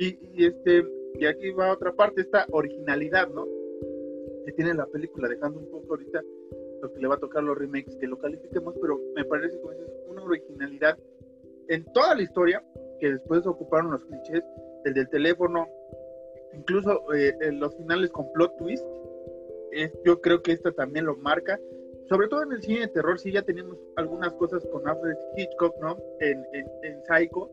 Y, 0.00 0.08
y, 0.34 0.46
este, 0.46 0.82
y 1.20 1.24
aquí 1.24 1.52
va 1.52 1.72
otra 1.72 1.92
parte, 1.92 2.22
esta 2.22 2.44
originalidad, 2.50 3.28
¿no? 3.28 3.46
Que 4.48 4.54
tiene 4.54 4.72
la 4.72 4.86
película, 4.86 5.28
dejando 5.28 5.60
un 5.60 5.70
poco 5.70 5.88
ahorita 5.90 6.22
lo 6.80 6.90
que 6.90 7.00
le 7.00 7.06
va 7.06 7.16
a 7.16 7.20
tocar 7.20 7.42
los 7.42 7.58
remakes, 7.58 7.94
que 7.96 8.06
lo 8.06 8.16
califiquemos, 8.16 8.74
pero 8.80 8.98
me 9.14 9.22
parece 9.26 9.60
como 9.60 9.74
dices, 9.74 9.92
una 10.08 10.22
originalidad 10.22 10.96
en 11.68 11.84
toda 11.92 12.14
la 12.14 12.22
historia, 12.22 12.64
que 12.98 13.10
después 13.10 13.46
ocuparon 13.46 13.90
los 13.90 14.02
clichés, 14.06 14.42
el 14.86 14.94
del 14.94 15.06
teléfono, 15.10 15.68
incluso 16.54 17.12
eh, 17.12 17.36
en 17.42 17.60
los 17.60 17.76
finales 17.76 18.10
con 18.10 18.32
plot 18.32 18.56
twist, 18.56 18.86
yo 20.06 20.18
creo 20.22 20.40
que 20.40 20.52
esta 20.52 20.72
también 20.72 21.04
lo 21.04 21.14
marca, 21.16 21.60
sobre 22.08 22.28
todo 22.28 22.42
en 22.42 22.52
el 22.52 22.62
cine 22.62 22.80
de 22.80 22.88
terror, 22.88 23.18
sí 23.18 23.30
ya 23.30 23.42
tenemos 23.42 23.76
algunas 23.96 24.32
cosas 24.32 24.64
con 24.72 24.88
Alfred 24.88 25.18
Hitchcock, 25.36 25.76
¿no? 25.82 25.98
En, 26.20 26.42
en, 26.54 27.04
Psycho, 27.04 27.50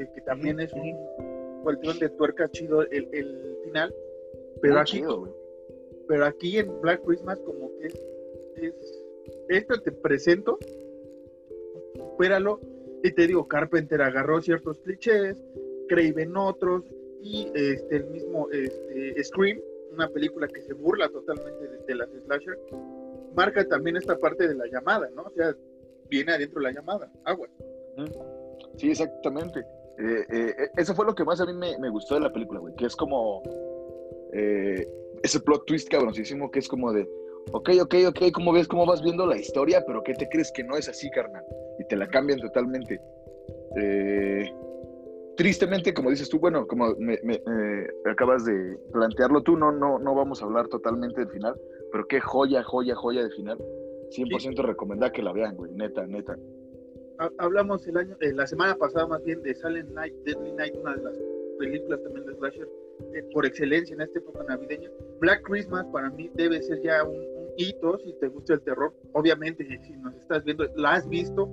eh, 0.00 0.08
que 0.12 0.20
también 0.22 0.58
es 0.58 0.72
un 0.72 1.62
cuestión 1.62 1.96
de 2.00 2.08
tuerca 2.08 2.48
chido 2.48 2.82
el, 2.82 3.08
el 3.12 3.56
final, 3.62 3.94
pero 4.60 4.80
aquí, 4.80 5.00
pero 6.08 6.26
aquí 6.26 6.58
en 6.58 6.80
Black 6.80 7.02
Christmas 7.04 7.38
como 7.40 7.70
que 7.78 7.86
es, 7.86 7.94
es 8.56 9.04
esto 9.48 9.80
te 9.80 9.92
presento, 9.92 10.58
supéralo, 11.94 12.60
y 13.02 13.10
te 13.12 13.26
digo, 13.26 13.46
Carpenter 13.46 14.00
agarró 14.02 14.40
ciertos 14.40 14.78
clichés, 14.80 15.36
Craven 15.88 16.36
otros, 16.36 16.84
y 17.22 17.50
este, 17.54 17.96
el 17.96 18.06
mismo 18.06 18.48
este, 18.50 19.22
Scream, 19.22 19.60
una 19.92 20.08
película 20.08 20.48
que 20.48 20.62
se 20.62 20.72
burla 20.72 21.08
totalmente 21.08 21.68
de, 21.86 21.94
las 21.94 22.08
slasher, 22.10 22.58
marca 23.34 23.66
también 23.66 23.96
esta 23.96 24.16
parte 24.18 24.48
de 24.48 24.54
la 24.54 24.66
llamada, 24.66 25.10
¿no? 25.14 25.22
O 25.22 25.30
sea, 25.30 25.54
viene 26.08 26.32
adentro 26.32 26.60
la 26.60 26.72
llamada, 26.72 27.12
agua. 27.24 27.48
Sí, 28.76 28.90
exactamente. 28.90 29.60
Eh, 29.98 30.24
eh, 30.28 30.70
eso 30.76 30.94
fue 30.94 31.06
lo 31.06 31.14
que 31.14 31.24
más 31.24 31.40
a 31.40 31.46
mí 31.46 31.52
me, 31.52 31.88
gustó 31.90 32.14
de 32.14 32.20
la 32.20 32.32
película, 32.32 32.60
güey, 32.60 32.74
que 32.74 32.86
es 32.86 32.96
como 32.96 33.42
eh, 34.34 34.88
ese 35.22 35.40
plot 35.40 35.64
twist 35.66 35.88
cabroncísimo 35.88 36.50
que 36.50 36.58
es 36.58 36.68
como 36.68 36.92
de, 36.92 37.08
ok, 37.52 37.70
ok, 37.82 37.94
ok, 38.08 38.32
¿cómo 38.32 38.52
ves, 38.52 38.68
cómo 38.68 38.84
vas 38.84 39.02
viendo 39.02 39.26
la 39.26 39.36
historia? 39.36 39.82
Pero 39.86 40.02
¿qué 40.02 40.14
te 40.14 40.28
crees 40.28 40.52
que 40.52 40.64
no 40.64 40.76
es 40.76 40.88
así, 40.88 41.10
carnal? 41.10 41.44
Y 41.78 41.84
te 41.86 41.96
la 41.96 42.08
cambian 42.08 42.40
totalmente. 42.40 43.00
Eh, 43.76 44.52
tristemente, 45.36 45.94
como 45.94 46.10
dices 46.10 46.28
tú, 46.28 46.38
bueno, 46.38 46.66
como 46.66 46.94
me, 46.96 47.18
acabas 48.10 48.44
de 48.44 48.76
plantearlo 48.92 49.42
tú, 49.42 49.56
no, 49.56 49.72
no, 49.72 49.98
no 49.98 50.14
vamos 50.14 50.42
a 50.42 50.44
hablar 50.44 50.68
totalmente 50.68 51.20
del 51.20 51.30
final, 51.30 51.54
pero 51.92 52.06
qué 52.06 52.20
joya, 52.20 52.62
joya, 52.62 52.94
joya 52.94 53.22
de 53.22 53.30
final. 53.30 53.58
100% 54.10 54.62
recomendar 54.62 55.10
que 55.12 55.22
la 55.22 55.32
vean, 55.32 55.56
güey, 55.56 55.72
neta, 55.72 56.06
neta. 56.06 56.36
Hablamos 57.38 57.86
el 57.86 57.96
año, 57.96 58.16
eh, 58.20 58.32
la 58.32 58.46
semana 58.46 58.76
pasada 58.76 59.06
más 59.06 59.22
bien 59.24 59.40
de 59.42 59.54
Silent 59.54 59.90
Night, 59.90 60.14
Deadly 60.24 60.52
Night, 60.52 60.74
una 60.76 60.94
de 60.96 61.02
las 61.02 61.16
películas 61.58 62.02
también 62.02 62.26
de 62.26 62.34
Slasher 62.34 62.68
eh, 62.68 62.83
por 63.32 63.46
excelencia 63.46 63.94
en 63.94 64.02
esta 64.02 64.18
época 64.18 64.44
navideña. 64.48 64.90
Black 65.20 65.42
Christmas 65.42 65.86
para 65.92 66.10
mí 66.10 66.30
debe 66.34 66.62
ser 66.62 66.80
ya 66.82 67.04
un, 67.04 67.34
hito 67.56 67.98
si 67.98 68.12
te 68.20 68.28
gusta 68.28 68.54
el 68.54 68.62
terror. 68.62 68.94
Obviamente, 69.12 69.64
si 69.64 69.92
nos 69.96 70.14
estás 70.16 70.44
viendo, 70.44 70.64
la 70.76 70.94
has 70.94 71.08
visto, 71.08 71.48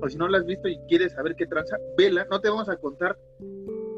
o 0.00 0.08
si 0.08 0.16
no 0.16 0.28
la 0.28 0.38
has 0.38 0.46
visto 0.46 0.68
y 0.68 0.78
quieres 0.88 1.12
saber 1.12 1.34
qué 1.36 1.46
tranza, 1.46 1.76
vela, 1.96 2.26
no 2.30 2.40
te 2.40 2.48
vamos 2.48 2.68
a 2.68 2.76
contar. 2.76 3.18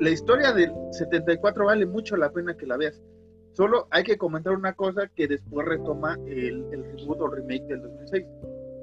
La 0.01 0.11
historia 0.11 0.53
del 0.53 0.73
74 0.91 1.67
vale 1.67 1.87
mucho 1.87 2.17
la 2.17 2.33
pena 2.33 2.57
que 2.57 2.67
la 2.67 2.77
veas. 2.77 3.01
Solo 3.53 3.87
hay 3.91 4.03
que 4.03 4.19
comentar 4.19 4.53
una 4.53 4.73
cosa 4.75 5.09
que 5.15 5.29
después 5.29 5.67
retoma 5.67 6.19
el, 6.27 6.67
el 6.73 6.85
reboot 6.85 7.21
o 7.21 7.29
remake 7.29 7.65
del 7.67 7.83
2006, 7.83 8.27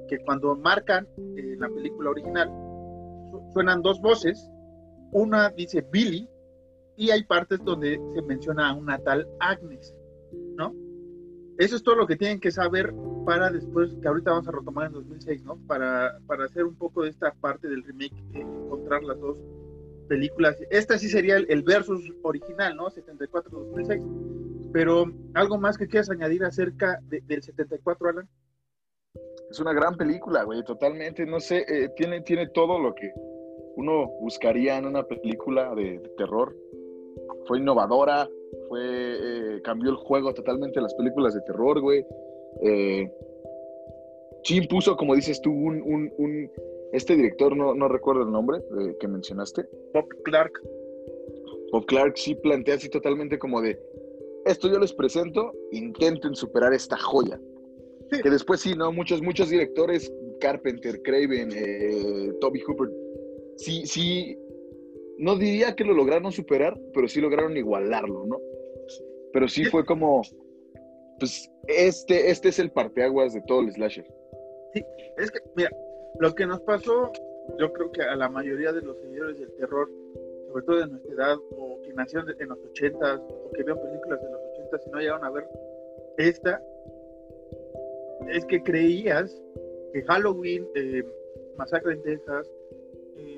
que 0.08 0.18
cuando 0.20 0.56
marcan 0.56 1.06
eh, 1.36 1.56
la 1.58 1.68
película 1.68 2.10
original, 2.10 2.50
suenan 3.52 3.82
dos 3.82 4.00
voces, 4.00 4.50
una 5.12 5.50
dice 5.50 5.84
Billy 5.92 6.26
y 7.02 7.10
hay 7.10 7.24
partes 7.24 7.58
donde 7.64 8.00
se 8.14 8.22
menciona 8.22 8.70
a 8.70 8.74
una 8.74 8.96
tal 8.96 9.26
Agnes, 9.40 9.92
¿no? 10.56 10.72
Eso 11.58 11.74
es 11.74 11.82
todo 11.82 11.96
lo 11.96 12.06
que 12.06 12.14
tienen 12.14 12.38
que 12.38 12.52
saber 12.52 12.94
para 13.26 13.50
después, 13.50 13.92
que 14.00 14.06
ahorita 14.06 14.30
vamos 14.30 14.46
a 14.46 14.52
retomar 14.52 14.86
en 14.86 14.92
2006, 14.92 15.42
¿no? 15.42 15.56
Para, 15.66 16.20
para 16.28 16.44
hacer 16.44 16.64
un 16.64 16.76
poco 16.76 17.02
de 17.02 17.10
esta 17.10 17.34
parte 17.34 17.66
del 17.66 17.82
remake, 17.82 18.14
eh, 18.34 18.42
encontrar 18.42 19.02
las 19.02 19.18
dos 19.18 19.36
películas. 20.08 20.56
Esta 20.70 20.96
sí 20.96 21.08
sería 21.08 21.38
el, 21.38 21.62
versus 21.64 22.08
original, 22.22 22.76
¿no? 22.76 22.88
74-2006. 22.88 24.70
Pero, 24.72 25.06
¿algo 25.34 25.58
más 25.58 25.76
que 25.76 25.88
quieras 25.88 26.08
añadir 26.08 26.44
acerca 26.44 27.00
del 27.02 27.42
74, 27.42 28.10
Alan? 28.10 28.28
Es 29.50 29.58
una 29.58 29.72
gran 29.72 29.96
película, 29.96 30.44
güey, 30.44 30.62
totalmente. 30.62 31.26
No 31.26 31.40
sé, 31.40 31.64
eh, 31.66 31.90
tiene, 31.96 32.20
tiene 32.20 32.48
todo 32.50 32.78
lo 32.78 32.94
que 32.94 33.10
uno 33.74 34.06
buscaría 34.20 34.78
en 34.78 34.86
una 34.86 35.02
película 35.02 35.74
de 35.74 36.00
terror 36.16 36.54
fue 37.46 37.58
innovadora, 37.58 38.28
fue, 38.68 38.80
eh, 38.82 39.62
cambió 39.62 39.90
el 39.90 39.96
juego 39.96 40.32
totalmente 40.34 40.80
las 40.80 40.94
películas 40.94 41.34
de 41.34 41.40
terror, 41.42 41.80
güey. 41.80 42.04
Eh, 42.62 43.10
sí 44.44 44.56
impuso, 44.56 44.96
como 44.96 45.14
dices 45.14 45.40
tú, 45.40 45.50
un, 45.50 45.82
un, 46.16 46.50
este 46.92 47.16
director, 47.16 47.56
no, 47.56 47.74
no 47.74 47.88
recuerdo 47.88 48.22
el 48.22 48.32
nombre 48.32 48.58
eh, 48.58 48.96
que 49.00 49.08
mencionaste. 49.08 49.64
Bob 49.94 50.06
Clark. 50.24 50.52
Bob 51.72 51.86
Clark 51.86 52.16
sí 52.16 52.34
plantea 52.34 52.74
así 52.74 52.88
totalmente 52.88 53.38
como 53.38 53.62
de, 53.62 53.78
esto 54.44 54.68
yo 54.68 54.78
les 54.78 54.92
presento, 54.92 55.52
intenten 55.70 56.34
superar 56.34 56.72
esta 56.74 56.96
joya. 56.98 57.40
Que 58.10 58.28
después 58.28 58.60
sí, 58.60 58.74
¿no? 58.74 58.92
Muchos, 58.92 59.22
muchos 59.22 59.48
directores, 59.48 60.12
Carpenter, 60.38 61.00
Craven, 61.00 61.48
Toby 62.40 62.60
Hooper, 62.60 62.90
sí, 63.56 63.86
sí 63.86 64.36
no 65.22 65.36
diría 65.36 65.76
que 65.76 65.84
lo 65.84 65.94
lograron 65.94 66.32
superar, 66.32 66.76
pero 66.92 67.06
sí 67.06 67.20
lograron 67.20 67.56
igualarlo, 67.56 68.26
¿no? 68.26 68.40
Pero 69.32 69.46
sí 69.46 69.64
fue 69.66 69.84
como, 69.84 70.20
pues 71.20 71.48
este, 71.68 72.32
este 72.32 72.48
es 72.48 72.58
el 72.58 72.72
parteaguas 72.72 73.32
de 73.32 73.40
todo 73.42 73.60
el 73.60 73.72
slasher. 73.72 74.04
Sí, 74.74 74.84
es 75.18 75.30
que, 75.30 75.38
mira, 75.54 75.70
lo 76.18 76.34
que 76.34 76.44
nos 76.44 76.60
pasó, 76.62 77.12
yo 77.56 77.72
creo 77.72 77.92
que 77.92 78.02
a 78.02 78.16
la 78.16 78.28
mayoría 78.28 78.72
de 78.72 78.82
los 78.82 78.98
seguidores 79.00 79.38
del 79.38 79.52
terror, 79.58 79.88
sobre 80.48 80.64
todo 80.64 80.80
de 80.80 80.86
nuestra 80.88 81.14
edad, 81.14 81.36
o 81.56 81.80
que 81.82 81.92
nacieron 81.94 82.28
en 82.40 82.48
los 82.48 82.58
ochentas, 82.58 83.20
o 83.20 83.52
que 83.52 83.62
vieron 83.62 83.80
películas 83.80 84.20
de 84.20 84.28
los 84.28 84.40
ochentas 84.52 84.86
y 84.88 84.90
no 84.90 84.98
llegaron 84.98 85.24
a 85.24 85.30
ver 85.30 85.46
esta, 86.18 86.60
es 88.28 88.44
que 88.46 88.60
creías 88.60 89.40
que 89.92 90.02
Halloween, 90.02 90.66
eh, 90.74 91.04
Masacre 91.56 91.92
en 91.92 92.02
Texas, 92.02 92.50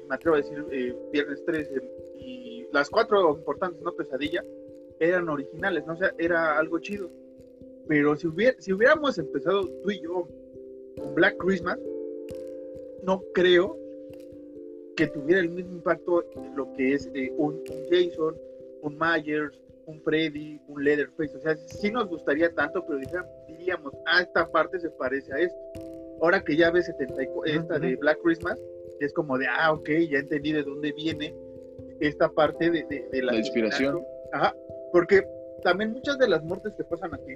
me 0.08 0.14
atrevo 0.14 0.36
a 0.36 0.40
decir, 0.40 0.64
eh, 0.70 0.94
Viernes 1.12 1.44
13 1.44 1.82
y 2.18 2.66
las 2.72 2.90
cuatro 2.90 3.36
importantes, 3.36 3.80
¿no? 3.82 3.92
Pesadilla, 3.92 4.42
eran 5.00 5.28
originales, 5.28 5.86
¿no? 5.86 5.94
O 5.94 5.96
sea, 5.96 6.12
era 6.18 6.58
algo 6.58 6.78
chido. 6.78 7.10
Pero 7.86 8.16
si, 8.16 8.26
hubiera, 8.26 8.60
si 8.60 8.72
hubiéramos 8.72 9.18
empezado 9.18 9.68
tú 9.82 9.90
y 9.90 10.00
yo 10.00 10.28
con 10.96 11.14
Black 11.14 11.36
Christmas, 11.38 11.78
no 13.02 13.22
creo 13.34 13.78
que 14.96 15.06
tuviera 15.08 15.40
el 15.40 15.50
mismo 15.50 15.74
impacto 15.74 16.24
en 16.36 16.56
lo 16.56 16.72
que 16.74 16.94
es 16.94 17.10
eh, 17.14 17.32
un, 17.36 17.62
Jason, 17.90 18.36
un 18.82 18.98
Myers, 18.98 19.60
un 19.86 20.00
Freddy, 20.02 20.60
un 20.68 20.84
Leatherface. 20.84 21.36
O 21.36 21.40
sea, 21.40 21.56
sí 21.56 21.90
nos 21.90 22.08
gustaría 22.08 22.52
tanto, 22.54 22.84
pero 22.86 23.00
diríamos, 23.48 23.92
ah, 24.06 24.22
esta 24.22 24.50
parte 24.50 24.78
se 24.80 24.90
parece 24.90 25.32
a 25.32 25.38
esto. 25.38 25.58
Ahora 26.22 26.42
que 26.42 26.56
ya 26.56 26.70
ves 26.70 26.86
74, 26.86 27.44
esta 27.44 27.78
de 27.78 27.96
Black 27.96 28.18
Christmas, 28.22 28.58
es 29.00 29.12
como 29.12 29.38
de, 29.38 29.46
ah, 29.46 29.72
ok, 29.72 29.88
ya 30.10 30.18
entendí 30.18 30.52
de 30.52 30.62
dónde 30.62 30.92
viene 30.92 31.34
esta 32.00 32.28
parte 32.28 32.70
de, 32.70 33.22
la, 33.22 33.36
inspiración. 33.36 34.02
Ajá, 34.32 34.54
porque 34.92 35.26
también 35.62 35.92
muchas 35.92 36.18
de 36.18 36.28
las 36.28 36.42
muertes 36.42 36.74
que 36.76 36.84
pasan 36.84 37.14
aquí 37.14 37.34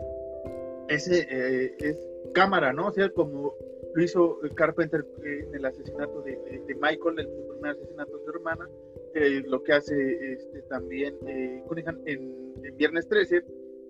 ese, 0.89 1.27
eh, 1.31 1.75
es 1.79 2.09
cámara, 2.33 2.73
¿no? 2.73 2.89
O 2.89 2.93
sea, 2.93 3.09
como 3.11 3.55
lo 3.95 4.03
hizo 4.03 4.39
Carpenter 4.55 5.05
en 5.25 5.55
el 5.55 5.65
asesinato 5.65 6.23
de, 6.23 6.39
Michael, 6.81 7.19
el 7.19 7.29
primer 7.29 7.73
asesinato 7.73 8.19
de 8.19 8.25
su 8.25 8.31
hermana, 8.31 8.69
eh, 9.15 9.43
lo 9.47 9.63
que 9.63 9.73
hace 9.73 10.33
este, 10.33 10.63
también 10.63 11.17
eh, 11.27 11.63
en, 12.07 12.77
Viernes 12.77 13.09
13, 13.09 13.43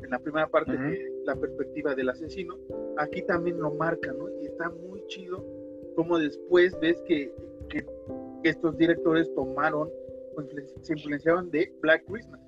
en 0.03 0.11
la 0.11 0.19
primera 0.19 0.49
parte 0.49 0.73
de 0.73 1.13
la 1.25 1.37
perspectiva 1.37 1.95
del 1.95 2.09
asesino, 2.09 2.59
aquí 2.97 3.23
también 3.23 3.61
lo 3.61 3.73
marca, 3.73 4.13
¿no? 4.13 4.29
Y 4.41 4.47
está 4.47 4.71
muy 4.71 5.05
chido 5.09 5.45
cómo 5.95 6.19
después 6.19 6.79
ves 6.81 7.01
que, 7.03 7.33
que 7.69 7.87
estos 8.45 8.77
directores 8.77 9.33
tomaron 9.35 9.91
se 10.83 10.93
influenciaron 10.93 11.51
de 11.51 11.73
Black 11.81 12.05
Christmas. 12.07 12.41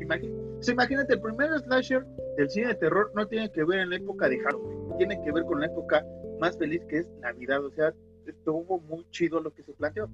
Imagínate, 0.00 1.14
el 1.14 1.20
primer 1.20 1.50
slasher 1.60 2.04
del 2.36 2.48
cine 2.50 2.68
de 2.68 2.74
terror 2.76 3.10
no 3.14 3.26
tiene 3.26 3.50
que 3.50 3.64
ver 3.64 3.80
en 3.80 3.90
la 3.90 3.96
época 3.96 4.28
de 4.28 4.38
Halloween, 4.38 4.96
tiene 4.98 5.20
que 5.22 5.32
ver 5.32 5.44
con 5.44 5.60
la 5.60 5.66
época 5.66 6.04
más 6.40 6.56
feliz 6.56 6.82
que 6.88 6.98
es 6.98 7.08
Navidad. 7.20 7.64
O 7.64 7.70
sea, 7.70 7.92
estuvo 8.26 8.80
muy 8.80 9.04
chido 9.10 9.40
lo 9.40 9.52
que 9.52 9.62
se 9.62 9.72
planteó. 9.72 10.08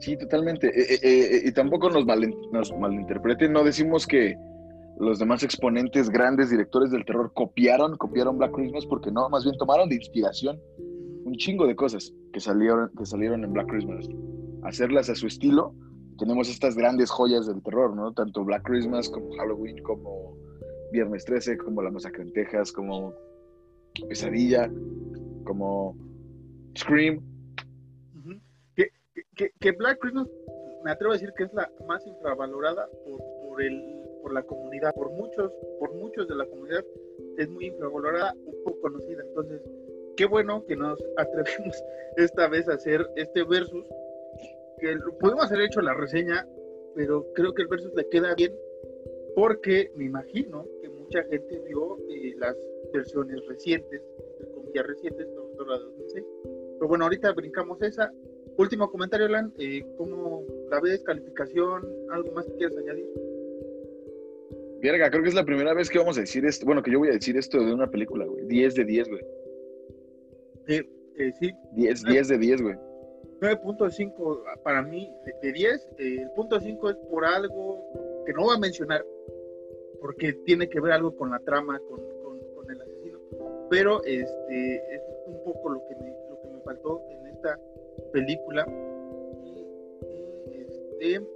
Sí, 0.00 0.16
totalmente. 0.16 0.68
Eh, 0.68 0.94
eh, 0.94 1.00
eh, 1.02 1.42
y 1.44 1.52
tampoco 1.52 1.88
nos, 1.90 2.04
nos 2.52 2.76
malinterpreten, 2.76 3.52
no 3.52 3.64
decimos 3.64 4.06
que 4.06 4.36
los 4.98 5.18
demás 5.18 5.42
exponentes, 5.42 6.08
grandes 6.08 6.50
directores 6.50 6.90
del 6.90 7.04
terror 7.04 7.32
copiaron, 7.34 7.96
copiaron 7.96 8.38
Black 8.38 8.52
Christmas, 8.52 8.86
porque 8.86 9.10
no, 9.10 9.28
más 9.28 9.44
bien 9.44 9.56
tomaron 9.58 9.88
de 9.88 9.96
inspiración 9.96 10.60
un 11.24 11.34
chingo 11.36 11.66
de 11.66 11.74
cosas 11.74 12.12
que 12.32 12.40
salieron, 12.40 12.90
que 12.96 13.06
salieron 13.06 13.44
en 13.44 13.52
Black 13.52 13.68
Christmas. 13.68 14.08
Hacerlas 14.62 15.10
a 15.10 15.14
su 15.14 15.26
estilo, 15.26 15.74
tenemos 16.18 16.48
estas 16.48 16.76
grandes 16.76 17.10
joyas 17.10 17.46
del 17.46 17.62
terror, 17.62 17.94
¿no? 17.96 18.12
Tanto 18.12 18.44
Black 18.44 18.62
Christmas 18.62 19.08
como 19.08 19.34
Halloween, 19.36 19.82
como 19.82 20.36
Viernes 20.92 21.24
13, 21.24 21.58
como 21.58 21.82
La 21.82 21.90
Masacre 21.90 22.22
en 22.22 22.32
Texas, 22.32 22.70
como 22.70 23.12
Pesadilla, 24.08 24.70
como 25.44 25.96
Scream. 26.78 27.20
que, 29.34 29.72
Black 29.72 29.98
Christmas, 30.00 30.28
me 30.84 30.90
atrevo 30.92 31.12
a 31.12 31.16
decir 31.16 31.32
que 31.36 31.44
es 31.44 31.54
la 31.54 31.68
más 31.88 32.06
infravalorada 32.06 32.88
por, 33.48 33.62
el, 33.62 33.93
por 34.24 34.32
la 34.32 34.42
comunidad, 34.42 34.94
por 34.94 35.10
muchos, 35.10 35.52
por 35.78 35.94
muchos 35.94 36.26
de 36.26 36.34
la 36.34 36.46
comunidad, 36.46 36.82
es 37.36 37.46
muy 37.50 37.66
infravalorada, 37.66 38.34
un 38.46 38.64
poco 38.64 38.80
conocida. 38.80 39.22
Entonces, 39.22 39.60
qué 40.16 40.24
bueno 40.24 40.64
que 40.64 40.76
nos 40.76 40.98
atrevimos 41.18 41.84
esta 42.16 42.48
vez 42.48 42.66
a 42.70 42.74
hacer 42.74 43.06
este 43.16 43.44
versus, 43.44 43.86
que 44.80 44.96
podemos 45.20 45.52
haber 45.52 45.66
hecho 45.66 45.82
la 45.82 45.92
reseña, 45.92 46.48
pero 46.94 47.30
creo 47.34 47.52
que 47.52 47.62
el 47.62 47.68
versus 47.68 47.92
le 47.94 48.08
queda 48.08 48.34
bien 48.34 48.56
porque 49.34 49.92
me 49.94 50.06
imagino 50.06 50.66
que 50.80 50.88
mucha 50.88 51.22
gente 51.24 51.60
vio 51.68 51.98
eh, 52.08 52.34
las 52.38 52.56
versiones 52.94 53.44
recientes, 53.46 54.00
comillas 54.54 54.86
recientes, 54.86 55.28
sobre 55.56 55.70
la 55.70 55.78
de 55.78 55.84
2006. 55.84 56.24
Pero 56.78 56.88
bueno, 56.88 57.04
ahorita 57.04 57.32
brincamos 57.32 57.82
esa. 57.82 58.10
Último 58.56 58.90
comentario, 58.90 59.26
Alan, 59.26 59.52
eh, 59.58 59.84
¿cómo 59.98 60.44
la 60.70 60.80
ves? 60.80 61.02
¿Calificación? 61.02 61.86
¿Algo 62.10 62.32
más 62.32 62.46
que 62.46 62.54
quieras 62.54 62.76
añadir? 62.78 63.33
Verga, 64.84 65.08
creo 65.08 65.22
que 65.22 65.30
es 65.30 65.34
la 65.34 65.46
primera 65.46 65.72
vez 65.72 65.88
que 65.88 65.98
vamos 65.98 66.18
a 66.18 66.20
decir 66.20 66.44
esto, 66.44 66.66
bueno, 66.66 66.82
que 66.82 66.90
yo 66.90 66.98
voy 66.98 67.08
a 67.08 67.12
decir 67.12 67.38
esto 67.38 67.58
de 67.58 67.72
una 67.72 67.90
película, 67.90 68.26
güey. 68.26 68.44
10 68.44 68.74
de 68.74 68.84
10, 68.84 69.08
güey. 69.08 69.22
Eh, 70.66 71.32
sí. 71.40 71.54
10, 71.72 72.04
10 72.04 72.28
de 72.28 72.38
10, 72.38 72.62
güey. 72.62 72.74
9.5 73.40 74.62
para 74.62 74.82
mí 74.82 75.10
de, 75.40 75.52
10. 75.52 75.88
Eh, 75.98 76.16
el 76.20 76.30
punto 76.32 76.60
5 76.60 76.90
es 76.90 76.96
por 77.10 77.24
algo 77.24 77.82
que 78.26 78.34
no 78.34 78.42
voy 78.42 78.56
a 78.56 78.58
mencionar, 78.58 79.02
porque 80.02 80.34
tiene 80.44 80.68
que 80.68 80.78
ver 80.82 80.92
algo 80.92 81.16
con 81.16 81.30
la 81.30 81.38
trama, 81.38 81.80
con, 81.88 82.00
con, 82.54 82.70
el 82.70 82.78
asesino. 82.78 83.18
Pero 83.70 84.04
este 84.04 84.74
es 84.96 85.02
un 85.26 85.42
poco 85.44 85.70
lo 85.70 85.80
que 85.88 85.96
me, 85.96 86.14
lo 86.28 86.42
que 86.42 86.48
me 86.48 86.60
faltó 86.60 87.00
en 87.08 87.26
esta 87.28 87.58
película. 88.12 88.66
este, 90.52 91.26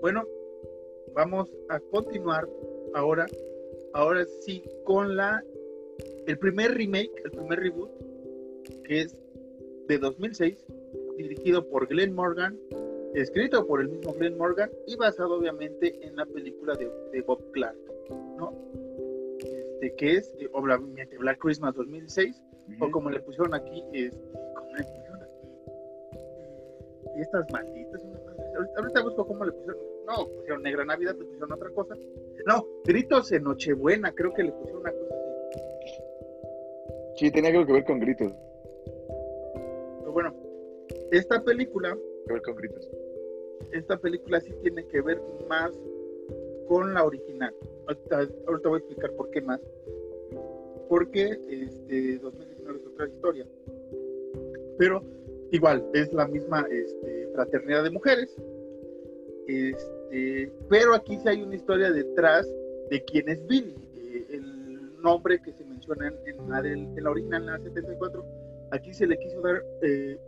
bueno, 0.00 0.24
vamos 1.14 1.50
a 1.68 1.80
continuar 1.80 2.48
ahora, 2.94 3.26
ahora 3.92 4.24
sí, 4.40 4.62
con 4.84 5.16
la 5.16 5.42
el 6.26 6.38
primer 6.38 6.74
remake, 6.74 7.12
el 7.24 7.30
primer 7.30 7.60
reboot 7.60 7.90
que 8.84 9.02
es 9.02 9.16
de 9.88 9.98
2006, 9.98 10.64
dirigido 11.16 11.68
por 11.68 11.86
Glenn 11.86 12.14
Morgan, 12.14 12.58
escrito 13.14 13.66
por 13.66 13.80
el 13.80 13.88
mismo 13.88 14.12
Glenn 14.14 14.36
Morgan 14.36 14.70
y 14.86 14.96
basado 14.96 15.36
obviamente 15.36 16.04
en 16.04 16.16
la 16.16 16.26
película 16.26 16.74
de, 16.74 17.20
Bob 17.22 17.50
Clark, 17.52 17.76
¿no? 18.36 18.52
Este, 19.38 19.94
que 19.96 20.16
es 20.16 20.34
eh, 20.38 20.48
obviamente 20.52 21.16
Black 21.18 21.38
Christmas 21.38 21.74
2006, 21.74 22.42
o 22.80 22.90
como 22.90 23.10
le 23.10 23.20
pusieron 23.20 23.54
aquí, 23.54 23.84
este, 23.92 24.18
como 24.54 24.70
le 24.76 24.84
pusieron 24.84 25.22
aquí, 25.22 25.40
y 27.16 27.20
estas 27.20 27.50
malditas, 27.52 28.02
ahorita 28.76 29.02
busco 29.02 29.26
cómo 29.26 29.44
le 29.44 29.52
pusieron, 29.52 29.76
no, 30.06 30.28
pusieron 30.28 30.62
Negra 30.62 30.84
Navidad, 30.84 31.14
le 31.18 31.24
pusieron 31.24 31.52
otra 31.52 31.70
cosa, 31.70 31.96
no, 32.46 32.66
Gritos 32.84 33.32
en 33.32 33.44
Nochebuena, 33.44 34.12
creo 34.12 34.32
que 34.34 34.44
le 34.44 34.52
pusieron 34.52 34.80
una 34.80 34.92
cosa 34.92 35.14
así. 35.14 36.00
Sí, 37.16 37.30
tenía 37.30 37.50
algo 37.50 37.66
que 37.66 37.72
ver 37.72 37.84
con 37.84 38.00
Gritos 38.00 38.32
bueno, 40.14 40.32
esta 41.10 41.42
película. 41.42 41.98
ver 42.28 42.40
con 42.42 42.54
gritos. 42.54 42.88
Esta 43.72 43.98
película 43.98 44.40
sí 44.40 44.54
tiene 44.62 44.86
que 44.86 45.02
ver 45.02 45.20
más 45.48 45.72
con 46.68 46.94
la 46.94 47.04
original. 47.04 47.52
Ahorita, 47.86 48.68
voy 48.68 48.76
a 48.76 48.78
explicar 48.78 49.12
por 49.16 49.28
qué 49.30 49.42
más. 49.42 49.60
Porque 50.88 51.36
este, 51.48 52.18
2019 52.18 52.78
es 52.78 52.86
otra 52.86 53.08
historia. 53.08 53.46
Pero 54.78 55.02
igual, 55.50 55.84
es 55.94 56.12
la 56.12 56.28
misma 56.28 56.64
este, 56.70 57.23
fraternidad 57.34 57.84
de 57.84 57.90
mujeres. 57.90 58.34
Este, 59.46 60.52
pero 60.70 60.94
aquí 60.94 61.18
sí 61.18 61.28
hay 61.28 61.42
una 61.42 61.56
historia 61.56 61.90
detrás 61.90 62.48
de 62.90 63.04
quién 63.04 63.28
es 63.28 63.46
Billy. 63.46 63.74
Eh, 63.96 64.26
el 64.30 65.02
nombre 65.02 65.40
que 65.42 65.52
se 65.52 65.64
menciona 65.64 66.12
en, 66.24 66.48
la, 66.48 66.62
la 66.62 67.10
original, 67.10 67.42
en 67.42 67.46
la 67.46 67.58
74, 67.58 68.24
Aquí 68.70 68.92
se 68.92 69.06
le 69.06 69.16
quiso 69.18 69.40
dar 69.40 69.62
eh, 69.82 70.18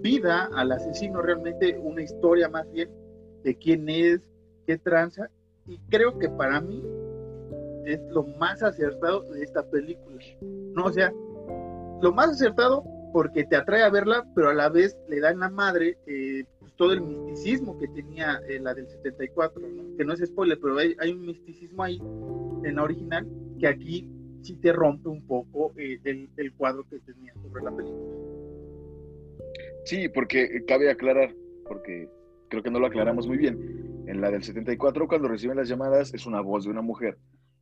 vida 0.00 0.48
al 0.54 0.72
asesino, 0.72 1.20
realmente 1.20 1.76
una 1.78 2.02
historia 2.02 2.48
más 2.48 2.70
bien 2.72 2.88
de 3.42 3.56
quién 3.56 3.88
es, 3.88 4.20
qué 4.66 4.78
tranza, 4.78 5.28
y 5.66 5.78
creo 5.90 6.18
que 6.18 6.30
para 6.30 6.60
mí 6.60 6.82
es 7.84 8.00
lo 8.10 8.22
más 8.22 8.62
acertado 8.62 9.20
de 9.32 9.42
esta 9.42 9.62
película. 9.64 10.16
No, 10.40 10.86
o 10.86 10.92
sea, 10.92 11.12
lo 12.00 12.12
más 12.12 12.30
acertado 12.30 12.84
porque 13.12 13.44
te 13.44 13.56
atrae 13.56 13.82
a 13.82 13.90
verla, 13.90 14.26
pero 14.34 14.50
a 14.50 14.54
la 14.54 14.68
vez 14.68 14.96
le 15.08 15.20
da 15.20 15.30
en 15.30 15.40
la 15.40 15.50
madre 15.50 15.98
eh, 16.06 16.44
pues, 16.60 16.72
todo 16.76 16.92
el 16.92 17.00
misticismo 17.02 17.78
que 17.78 17.88
tenía 17.88 18.40
eh, 18.48 18.58
la 18.60 18.74
del 18.74 18.88
74, 18.88 19.62
que 19.96 20.04
no 20.04 20.12
es 20.12 20.20
spoiler, 20.24 20.58
pero 20.60 20.78
hay, 20.78 21.12
un 21.12 21.22
misticismo 21.22 21.82
ahí 21.82 21.98
en 22.64 22.76
la 22.76 22.82
original 22.82 23.26
que 23.58 23.66
aquí 23.66 24.08
sí 24.42 24.54
te 24.56 24.72
rompe 24.72 25.08
un 25.08 25.26
poco 25.26 25.72
eh, 25.76 25.98
el, 26.04 26.52
cuadro 26.54 26.84
que 26.88 26.98
tenía 27.00 27.32
sobre 27.34 27.62
la 27.62 27.74
película. 27.74 28.06
Sí, 29.84 30.08
porque 30.08 30.64
cabe 30.66 30.90
aclarar, 30.90 31.34
porque 31.66 32.08
creo 32.48 32.62
que 32.62 32.70
no 32.70 32.78
lo 32.78 32.86
aclaramos 32.86 33.26
muy 33.26 33.38
bien. 33.38 34.04
En 34.06 34.20
la 34.20 34.30
del 34.30 34.42
74, 34.42 35.06
cuando 35.06 35.28
reciben 35.28 35.56
las 35.56 35.68
llamadas, 35.68 36.14
es 36.14 36.26
una 36.26 36.40
voz 36.40 36.64
de 36.64 36.70
una 36.70 36.82
mujer 36.82 37.18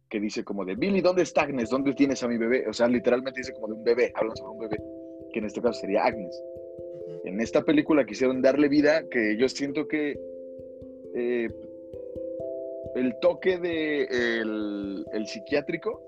que 0.09 0.21
dice 0.21 0.45
como 0.45 0.65
de, 0.65 0.77
Billy, 0.77 1.01
¿dónde 1.01 1.23
está 1.23 1.43
Agnes? 1.43 1.71
¿Dónde 1.71 1.95
tienes 1.95 2.23
a 2.23 2.29
mi 2.29 2.39
bebé? 2.39 2.69
O 2.69 2.73
sea, 2.73 2.89
literalmente 2.89 3.41
dice 3.41 3.53
como 3.53 3.69
de 3.69 3.75
un 3.75 3.85
bebé, 3.85 4.13
hablan 4.15 4.37
sobre 4.37 4.53
un 4.53 4.59
bebé, 4.61 4.77
que 5.33 5.39
en 5.39 5.47
este 5.47 5.61
caso 5.61 5.81
sería 5.81 6.05
Agnes. 6.05 6.43
En 7.25 7.41
esta 7.41 7.65
película 7.65 8.07
quisieron 8.07 8.43
darle 8.43 8.69
vida, 8.69 9.09
que 9.09 9.37
yo 9.37 9.49
siento 9.49 9.89
que 9.89 10.19
eh, 11.15 11.49
el 12.95 13.15
toque 13.21 13.59
de 13.59 14.05
el 15.13 15.27
psiquiátrico 15.27 16.03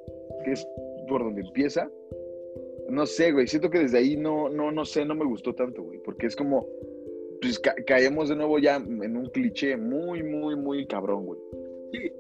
que 0.45 0.53
es 0.53 0.67
por 1.09 1.25
donde 1.25 1.43
empieza. 1.43 1.91
No 2.89 3.07
sé, 3.07 3.33
güey, 3.33 3.47
siento 3.47 3.71
que 3.71 3.81
desde 3.81 3.99
ahí 3.99 4.17
no, 4.17 4.49
no, 4.49 4.71
no 4.71 4.85
sé, 4.85 5.05
no 5.05 5.15
me 5.15 5.27
gustó 5.27 5.55
tanto, 5.55 5.83
güey, 5.83 5.99
porque 6.05 6.27
es 6.27 6.35
como, 6.35 6.67
pues 7.41 7.61
caemos 7.87 8.31
de 8.31 8.37
nuevo 8.37 8.59
ya 8.59 8.77
en 8.77 9.17
un 9.17 9.27
cliché 9.27 9.77
muy, 9.77 10.23
muy, 10.23 10.57
muy 10.57 10.87
cabrón, 10.87 11.27
güey. 11.27 11.41
Sí, 11.93 12.13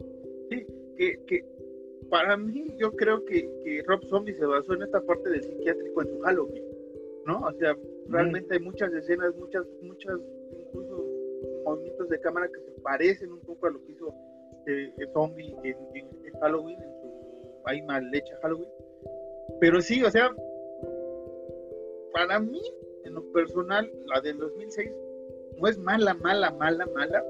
sí, 0.51 0.67
que, 0.97 1.21
que 1.27 1.45
para 2.11 2.37
mí 2.37 2.67
yo 2.79 2.93
creo 2.93 3.25
que, 3.25 3.49
que, 3.65 3.83
Rob 3.87 4.05
Zombie 4.07 4.35
se 4.35 4.45
basó 4.45 4.75
en 4.75 4.83
esta 4.83 5.01
parte 5.01 5.31
del 5.31 5.43
psiquiátrico 5.43 6.03
en 6.03 6.09
su 6.09 6.21
Halloween, 6.21 6.65
¿no? 7.29 7.47
O 7.47 7.53
sea, 7.59 7.77
realmente 8.09 8.55
hay 8.55 8.61
muchas 8.61 8.91
escenas, 8.95 9.37
muchas, 9.37 9.65
muchas, 9.83 10.19
incluso 10.59 11.05
movimientos 11.65 12.09
de 12.09 12.21
cámara 12.21 12.49
que 12.49 12.61
se 12.61 12.81
parecen 12.81 13.31
un 13.31 13.41
poco 13.41 13.67
a 13.67 13.71
lo 13.71 13.85
que 13.85 13.93
hizo 13.93 14.15
eh, 14.67 14.93
Zombie 15.13 15.55
en, 15.63 15.77
en 15.95 16.41
Halloween, 16.41 16.83
en 16.83 16.91
hay 17.67 17.83
mal 17.83 18.11
Halloween. 18.43 18.69
Pero 19.61 19.81
sí, 19.83 20.03
o 20.03 20.11
sea, 20.11 20.35
para 22.15 22.41
mí, 22.41 22.63
en 23.05 23.15
lo 23.15 23.23
personal, 23.33 23.91
la 24.07 24.23
del 24.23 24.39
2006 24.39 24.91
no 25.59 25.69
es 25.69 25.79
mala, 25.79 26.15
mala, 26.15 26.51
mala, 26.53 26.87
mala. 26.87 27.23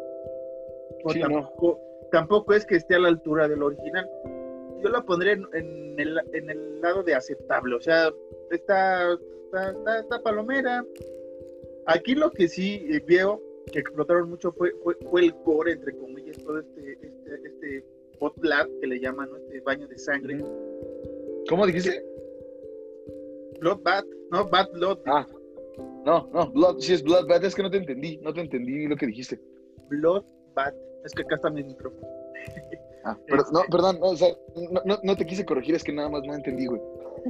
tampoco, 2.12 2.54
es 2.54 2.64
que 2.64 2.76
esté 2.76 2.94
a 2.94 3.00
la 3.00 3.08
altura 3.08 3.48
del 3.48 3.64
original. 3.64 4.08
Yo 4.82 4.88
la 4.90 5.02
pondré 5.02 5.32
en, 5.32 5.46
el, 5.98 6.20
en 6.32 6.50
el, 6.50 6.80
lado 6.80 7.02
de 7.02 7.14
aceptable. 7.14 7.74
O 7.74 7.80
sea, 7.80 8.10
está, 8.50 9.18
está, 10.00 10.22
palomera. 10.22 10.84
Aquí 11.86 12.14
lo 12.14 12.30
que 12.30 12.48
sí 12.48 12.86
eh, 12.90 13.02
veo 13.06 13.42
que 13.72 13.80
explotaron 13.80 14.30
mucho 14.30 14.52
fue, 14.52 14.72
fue, 15.10 15.24
el 15.24 15.34
core, 15.42 15.72
entre 15.72 15.96
comillas, 15.96 16.38
todo 16.38 16.60
este, 16.60 16.92
este, 17.02 17.34
este 17.44 17.84
que 18.80 18.86
le 18.86 19.00
llaman, 19.00 19.28
Este 19.44 19.60
baño 19.60 19.86
de 19.88 19.98
sangre. 19.98 20.38
¿Cómo 21.48 21.66
dijiste? 21.66 22.04
Bloodbath, 23.60 24.06
no, 24.30 24.48
Bad 24.48 24.70
Blood. 24.72 24.98
Ah, 25.06 25.26
no, 26.04 26.28
no, 26.32 26.50
Blood, 26.50 26.80
si 26.80 26.94
es 26.94 27.02
Bloodbath, 27.02 27.44
es 27.44 27.54
que 27.54 27.62
no 27.62 27.70
te 27.70 27.78
entendí, 27.78 28.18
no 28.18 28.32
te 28.32 28.40
entendí 28.40 28.86
lo 28.86 28.96
que 28.96 29.06
dijiste. 29.06 29.40
Bloodbath, 29.88 30.74
es 31.04 31.12
que 31.12 31.22
acá 31.22 31.36
está 31.36 31.50
mi 31.50 31.64
micrófono. 31.64 32.06
Ah, 33.04 33.18
pero, 33.26 33.44
no, 33.52 33.60
perdón, 33.70 34.00
no, 34.00 34.10
o 34.10 34.16
sea, 34.16 34.28
no, 34.56 34.80
no, 34.84 34.98
no 35.02 35.16
te 35.16 35.24
quise 35.24 35.44
corregir, 35.44 35.74
es 35.74 35.84
que 35.84 35.92
nada 35.92 36.08
más 36.08 36.22
no 36.24 36.34
entendí, 36.34 36.66
güey. 36.66 36.80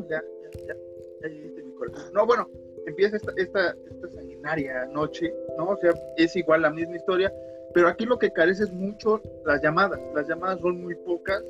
Ya, 0.08 0.22
ya, 0.42 0.66
ya, 0.66 0.74
ya 1.22 1.28
viste 1.28 1.62
mi. 1.62 1.72
No, 2.12 2.26
bueno, 2.26 2.48
empieza 2.86 3.16
esta, 3.16 3.32
esta, 3.36 3.76
esta 3.90 4.10
sanguinaria 4.10 4.86
noche, 4.86 5.32
¿no? 5.56 5.70
O 5.70 5.76
sea, 5.76 5.92
es 6.16 6.34
igual 6.36 6.62
la 6.62 6.70
misma 6.70 6.96
historia, 6.96 7.32
pero 7.74 7.88
aquí 7.88 8.06
lo 8.06 8.18
que 8.18 8.32
carece 8.32 8.64
es 8.64 8.72
mucho 8.72 9.20
las 9.44 9.62
llamadas. 9.62 10.00
Las 10.14 10.28
llamadas 10.28 10.60
son 10.60 10.80
muy 10.80 10.94
pocas, 10.96 11.42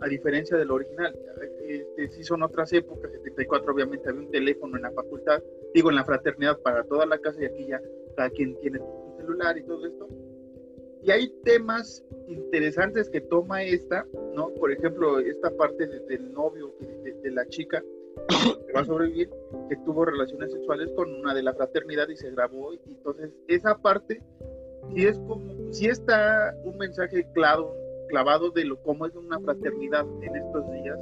a 0.00 0.08
diferencia 0.08 0.56
del 0.56 0.70
original. 0.70 1.16
Este, 1.66 2.08
sí 2.10 2.22
son 2.24 2.42
otras 2.42 2.72
épocas, 2.72 3.10
74 3.10 3.72
obviamente 3.72 4.08
había 4.08 4.20
un 4.20 4.30
teléfono 4.30 4.76
en 4.76 4.82
la 4.82 4.92
facultad, 4.92 5.42
digo 5.72 5.90
en 5.90 5.96
la 5.96 6.04
fraternidad 6.04 6.58
para 6.60 6.84
toda 6.84 7.06
la 7.06 7.18
casa 7.18 7.40
y 7.42 7.46
aquí 7.46 7.66
ya 7.66 7.80
cada 8.16 8.30
quien 8.30 8.54
tiene 8.60 8.78
su 8.78 9.14
celular 9.16 9.56
y 9.56 9.62
todo 9.62 9.86
esto. 9.86 10.08
Y 11.04 11.10
hay 11.10 11.28
temas 11.44 12.02
interesantes 12.28 13.10
que 13.10 13.20
toma 13.20 13.62
esta, 13.62 14.06
¿no? 14.34 14.48
Por 14.54 14.72
ejemplo, 14.72 15.18
esta 15.18 15.50
parte 15.50 15.86
de- 15.86 16.00
del 16.00 16.32
novio 16.32 16.74
de, 16.80 17.12
de 17.12 17.30
la 17.30 17.46
chica 17.48 17.82
que 18.66 18.72
va 18.72 18.80
a 18.80 18.84
sobrevivir, 18.84 19.28
que 19.68 19.76
tuvo 19.84 20.04
relaciones 20.04 20.52
sexuales 20.52 20.90
con 20.96 21.12
una 21.12 21.34
de 21.34 21.42
la 21.42 21.52
fraternidad 21.54 22.08
y 22.08 22.16
se 22.16 22.30
grabó. 22.30 22.72
Y 22.72 22.80
entonces, 22.86 23.30
esa 23.48 23.76
parte 23.78 24.22
sí 24.94 25.04
es 25.06 25.18
como, 25.20 25.72
sí 25.72 25.86
está 25.88 26.54
un 26.64 26.78
mensaje 26.78 27.26
claro, 27.34 27.74
clavado 28.08 28.50
de 28.50 28.64
lo 28.64 28.80
cómo 28.82 29.06
es 29.06 29.14
una 29.14 29.38
fraternidad 29.40 30.06
en 30.22 30.36
estos 30.36 30.70
días. 30.72 30.98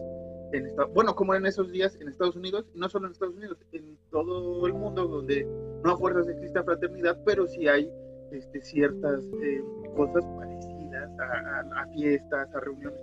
En 0.52 0.66
esta- 0.66 0.84
bueno, 0.86 1.14
como 1.14 1.34
en 1.34 1.46
esos 1.46 1.70
días 1.70 1.96
en 2.00 2.08
Estados 2.08 2.36
Unidos, 2.36 2.66
no 2.74 2.88
solo 2.88 3.06
en 3.06 3.12
Estados 3.12 3.34
Unidos, 3.36 3.58
en 3.72 3.96
todo 4.10 4.66
el 4.66 4.74
mundo 4.74 5.06
donde 5.06 5.46
no 5.84 5.92
a 5.92 5.96
fuerzas 5.96 6.28
existe 6.28 6.62
fraternidad, 6.62 7.18
pero 7.24 7.46
sí 7.46 7.68
hay 7.68 7.90
este, 8.32 8.60
ciertas 8.62 9.24
eh, 9.42 9.62
cosas 9.96 10.24
parecidas 10.36 11.10
a, 11.18 11.24
a- 11.24 11.82
a 11.82 11.86
fiestas, 11.88 12.54
a 12.54 12.60
reuniones. 12.60 13.00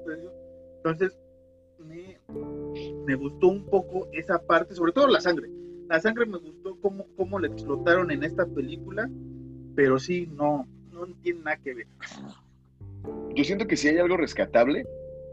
Entonces, 0.78 1.18
me, 1.80 2.20
me 3.06 3.16
gustó 3.16 3.48
un 3.48 3.66
poco 3.66 4.08
esa 4.12 4.42
parte, 4.42 4.76
sobre 4.76 4.92
todo 4.92 5.08
la 5.08 5.22
sangre. 5.22 5.50
La 5.88 6.00
sangre 6.00 6.26
me 6.26 6.38
gustó 6.38 6.78
cómo, 6.82 7.06
cómo 7.16 7.40
la 7.40 7.48
explotaron 7.48 8.12
en 8.12 8.24
esta 8.24 8.46
película, 8.46 9.10
pero 9.76 9.98
sí, 10.00 10.28
no, 10.36 10.68
no 10.92 11.08
tiene 11.24 11.40
nada 11.42 11.58
que 11.58 11.74
ver. 11.74 11.88
Yo 13.36 13.44
siento 13.44 13.66
que 13.68 13.78
si 13.78 13.88
hay 13.88 13.98
algo 13.98 14.18
rescatable 14.18 14.86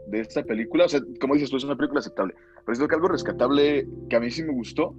de 0.07 0.19
esta 0.21 0.43
película, 0.43 0.85
o 0.85 0.89
sea, 0.89 1.01
como 1.19 1.33
dices 1.33 1.49
tú, 1.49 1.57
es 1.57 1.63
una 1.63 1.75
película 1.75 1.99
aceptable, 1.99 2.35
pero 2.65 2.75
siento 2.75 2.87
que 2.87 2.95
algo 2.95 3.07
rescatable 3.09 3.87
que 4.09 4.15
a 4.15 4.19
mí 4.19 4.31
sí 4.31 4.43
me 4.43 4.53
gustó, 4.53 4.95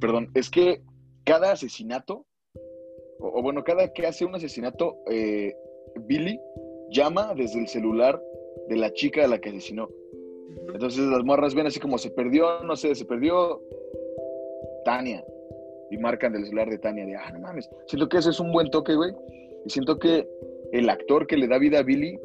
perdón, 0.00 0.30
es 0.34 0.50
que 0.50 0.82
cada 1.24 1.52
asesinato, 1.52 2.26
o, 3.20 3.38
o 3.38 3.42
bueno, 3.42 3.62
cada 3.64 3.92
que 3.92 4.06
hace 4.06 4.24
un 4.24 4.34
asesinato, 4.34 4.96
eh, 5.10 5.54
Billy 6.06 6.40
llama 6.90 7.34
desde 7.36 7.60
el 7.60 7.68
celular 7.68 8.20
de 8.68 8.76
la 8.76 8.92
chica 8.92 9.24
a 9.24 9.28
la 9.28 9.38
que 9.38 9.50
asesinó. 9.50 9.88
Entonces 10.72 11.00
las 11.06 11.22
morras 11.24 11.54
ven 11.54 11.66
así 11.66 11.78
como 11.80 11.98
se 11.98 12.10
perdió, 12.10 12.62
no 12.64 12.76
sé, 12.76 12.94
se 12.94 13.04
perdió 13.04 13.60
Tania. 14.84 15.24
Y 15.90 15.98
marcan 15.98 16.32
del 16.32 16.44
celular 16.44 16.70
de 16.70 16.78
Tania 16.78 17.04
de, 17.04 17.16
ah, 17.16 17.30
no 17.32 17.40
mames. 17.40 17.68
Siento 17.86 18.08
que 18.08 18.18
ese 18.18 18.30
es 18.30 18.38
un 18.40 18.52
buen 18.52 18.70
toque, 18.70 18.94
güey. 18.94 19.12
Y 19.66 19.70
siento 19.70 19.98
que 19.98 20.26
el 20.72 20.88
actor 20.88 21.26
que 21.26 21.36
le 21.36 21.48
da 21.48 21.58
vida 21.58 21.80
a 21.80 21.82
Billy 21.82 22.18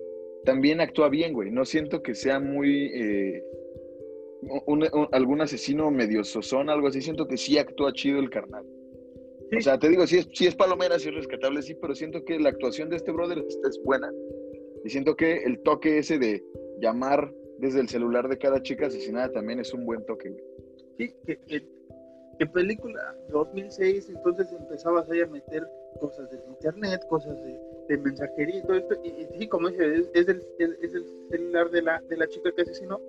también 0.44 0.82
actúa 0.82 1.10
bien, 1.10 1.34
güey. 1.34 1.50
No 1.52 1.66
siento 1.66 2.02
que 2.04 2.14
sea 2.14 2.40
muy... 2.40 2.92
eh, 2.94 3.44
un- 4.68 4.84
un- 4.94 5.08
algún 5.12 5.42
asesino 5.42 5.90
medio 5.90 6.24
sozón, 6.24 6.70
algo 6.70 6.88
así. 6.88 7.02
Siento 7.02 7.28
que 7.28 7.38
sí 7.38 7.58
actúa 7.58 7.92
chido 7.94 8.20
el 8.20 8.30
carnal. 8.30 8.66
O 9.58 9.62
sea, 9.62 9.78
te 9.78 9.90
digo, 9.90 10.06
sí 10.08 10.18
es, 10.18 10.28
sí 10.34 10.48
es 10.48 10.56
palomera, 10.56 11.00
sí 11.00 11.10
es 11.10 11.16
rescatable, 11.16 11.62
sí, 11.62 11.76
pero 11.76 11.96
siento 11.96 12.24
que 12.24 12.40
la 12.40 12.50
actuación 12.50 12.90
de 12.90 12.98
este 12.98 13.12
brother 13.12 13.44
es 13.48 13.82
buena. 13.84 14.12
Y 14.84 14.90
siento 14.90 15.16
que 15.16 15.44
el 15.44 15.60
toque 15.60 16.00
ese 16.00 16.20
de 16.20 16.44
llamar 16.80 17.32
desde 17.60 17.80
el 17.80 17.90
celular 17.90 18.28
de 18.28 18.38
cada 18.38 18.62
chica 18.62 18.88
asesinada 18.88 19.32
también 19.32 19.60
es 19.60 19.74
un 19.74 19.86
buen 19.86 20.06
toque, 20.06 20.30
güey. 20.30 20.44
Sí, 20.98 21.14
que, 21.26 21.38
que, 21.48 21.68
que 22.40 22.46
película 22.48 23.16
2006, 23.30 24.10
entonces 24.10 24.52
empezabas 24.52 25.10
ahí 25.10 25.22
a 25.22 25.28
meter 25.28 25.68
cosas 26.00 26.30
del 26.30 26.42
internet, 26.50 27.02
cosas 27.10 27.42
de, 27.44 27.60
de 27.90 27.98
mensajería 27.98 28.58
y 28.58 28.62
todo 28.64 28.78
esto, 28.78 28.96
y, 29.04 29.10
y 29.10 29.40
sí, 29.40 29.48
como 29.48 29.70
dice, 29.70 29.96
es, 29.96 30.10
es 30.14 30.28
el, 30.28 30.44
es, 30.60 30.70
es 30.82 30.94
el 30.94 31.06
celular 31.30 31.70
de 31.72 31.82
la, 31.82 32.02
de 32.10 32.18
la 32.18 32.28
chica 32.28 32.52
que 32.56 32.62
asesinó, 32.62 33.00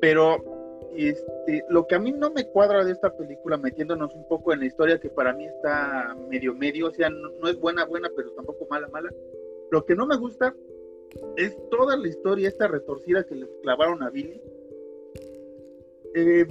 pero 0.00 0.61
este, 0.96 1.64
lo 1.68 1.86
que 1.86 1.94
a 1.94 1.98
mí 1.98 2.12
no 2.12 2.30
me 2.30 2.46
cuadra 2.46 2.84
de 2.84 2.92
esta 2.92 3.16
película, 3.16 3.56
metiéndonos 3.56 4.14
un 4.14 4.26
poco 4.28 4.52
en 4.52 4.60
la 4.60 4.66
historia 4.66 5.00
que 5.00 5.08
para 5.08 5.32
mí 5.32 5.46
está 5.46 6.16
medio 6.28 6.54
medio, 6.54 6.88
o 6.88 6.90
sea, 6.90 7.08
no, 7.10 7.48
es 7.48 7.58
buena, 7.58 7.84
buena, 7.84 8.10
pero 8.14 8.30
tampoco 8.32 8.66
mala, 8.68 8.88
mala, 8.88 9.10
lo 9.70 9.84
que 9.84 9.94
no 9.94 10.06
me 10.06 10.16
gusta 10.16 10.54
es 11.36 11.56
toda 11.70 11.96
la 11.96 12.08
historia, 12.08 12.48
esta 12.48 12.68
retorcida 12.68 13.24
que 13.24 13.34
le 13.34 13.48
clavaron 13.62 14.02
a 14.02 14.10
Billy. 14.10 14.40
Eh, 16.14 16.46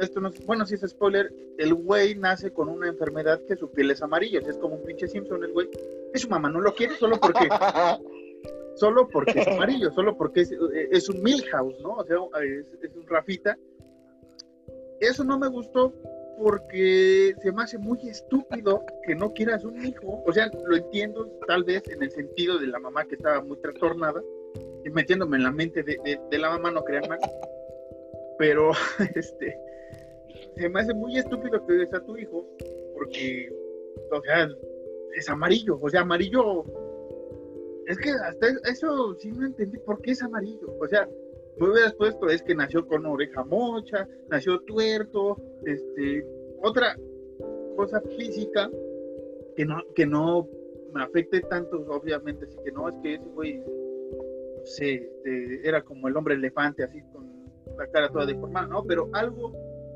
esto 0.00 0.20
no 0.20 0.30
bueno, 0.44 0.66
si 0.66 0.74
es 0.74 0.82
spoiler, 0.82 1.32
el 1.58 1.74
güey 1.74 2.14
nace 2.14 2.52
con 2.52 2.68
una 2.68 2.88
enfermedad 2.88 3.40
que 3.46 3.56
su 3.56 3.70
piel 3.70 3.90
es 3.90 4.02
amarilla, 4.02 4.40
o 4.40 4.42
sea, 4.42 4.50
es 4.50 4.58
como 4.58 4.76
un 4.76 4.84
pinche 4.84 5.08
Simpson 5.08 5.42
el 5.42 5.52
güey. 5.52 5.68
Y 6.14 6.18
su 6.18 6.28
mamá 6.28 6.48
no 6.48 6.60
lo 6.60 6.74
quiere 6.74 6.94
solo 6.96 7.18
porque, 7.20 7.48
solo 8.76 9.08
porque 9.08 9.40
es 9.40 9.48
amarillo, 9.48 9.90
solo 9.92 10.16
porque 10.16 10.42
es, 10.42 10.52
es 10.90 11.08
un 11.08 11.22
Milhouse, 11.22 11.80
¿no? 11.80 11.94
O 11.94 12.04
sea, 12.04 12.16
es, 12.42 12.66
es 12.82 12.96
un 12.96 13.06
Rafita. 13.06 13.56
Eso 15.00 15.24
no 15.24 15.38
me 15.38 15.48
gustó 15.48 15.92
porque 16.38 17.34
se 17.42 17.52
me 17.52 17.62
hace 17.62 17.78
muy 17.78 17.98
estúpido 18.08 18.84
que 19.06 19.14
no 19.14 19.32
quieras 19.32 19.64
un 19.64 19.84
hijo. 19.84 20.22
O 20.26 20.32
sea, 20.32 20.50
lo 20.66 20.76
entiendo 20.76 21.26
tal 21.46 21.64
vez 21.64 21.88
en 21.88 22.02
el 22.02 22.10
sentido 22.10 22.58
de 22.58 22.66
la 22.66 22.78
mamá 22.78 23.04
que 23.04 23.14
estaba 23.16 23.42
muy 23.42 23.56
trastornada 23.58 24.22
y 24.84 24.90
metiéndome 24.90 25.38
en 25.38 25.42
la 25.44 25.52
mente 25.52 25.82
de, 25.82 25.98
de, 26.04 26.20
de 26.30 26.38
la 26.38 26.50
mamá, 26.50 26.70
no 26.70 26.84
crean 26.84 27.08
mal. 27.08 27.18
Pero, 28.38 28.72
este, 29.14 29.58
se 30.56 30.68
me 30.68 30.80
hace 30.80 30.94
muy 30.94 31.18
estúpido 31.18 31.64
que 31.66 31.72
des 31.74 31.92
a 31.92 32.00
tu 32.04 32.16
hijo 32.16 32.46
porque, 32.94 33.52
o 34.10 34.20
sea, 34.22 34.48
es 35.16 35.28
amarillo. 35.28 35.78
O 35.80 35.88
sea, 35.88 36.02
amarillo. 36.02 36.64
Es 37.86 37.98
que 37.98 38.10
hasta 38.10 38.46
eso 38.70 39.14
sí 39.18 39.30
no 39.30 39.46
entendí 39.46 39.78
por 39.78 40.00
qué 40.02 40.12
es 40.12 40.22
amarillo. 40.22 40.76
O 40.80 40.88
sea, 40.88 41.08
me 41.58 41.70
hubieras 41.70 41.94
puesto 41.94 42.28
es 42.28 42.42
que 42.42 42.54
nació 42.54 42.86
con 42.86 43.06
oreja 43.06 43.44
mocha, 43.44 44.08
nació 44.28 44.60
tuerto, 44.62 45.36
este, 45.64 46.26
otra 46.62 46.96
cosa 47.76 48.00
física 48.16 48.70
que 49.56 49.64
no, 49.64 49.76
que 49.94 50.06
no 50.06 50.48
me 50.92 51.02
afecte 51.02 51.40
tanto, 51.42 51.78
obviamente, 51.88 52.44
así 52.46 52.58
que 52.64 52.72
no, 52.72 52.88
es 52.88 52.94
que 53.02 53.14
ese 53.14 53.28
güey, 53.28 53.58
no 53.58 54.64
sé, 54.64 54.94
este, 54.94 55.66
era 55.66 55.82
como 55.82 56.08
el 56.08 56.16
hombre 56.16 56.34
elefante, 56.34 56.84
así 56.84 57.00
con 57.12 57.26
la 57.76 57.86
cara 57.88 58.10
toda 58.10 58.26
deformada, 58.26 58.66
¿no? 58.66 58.84
Pero 58.84 59.08
algo 59.12 59.52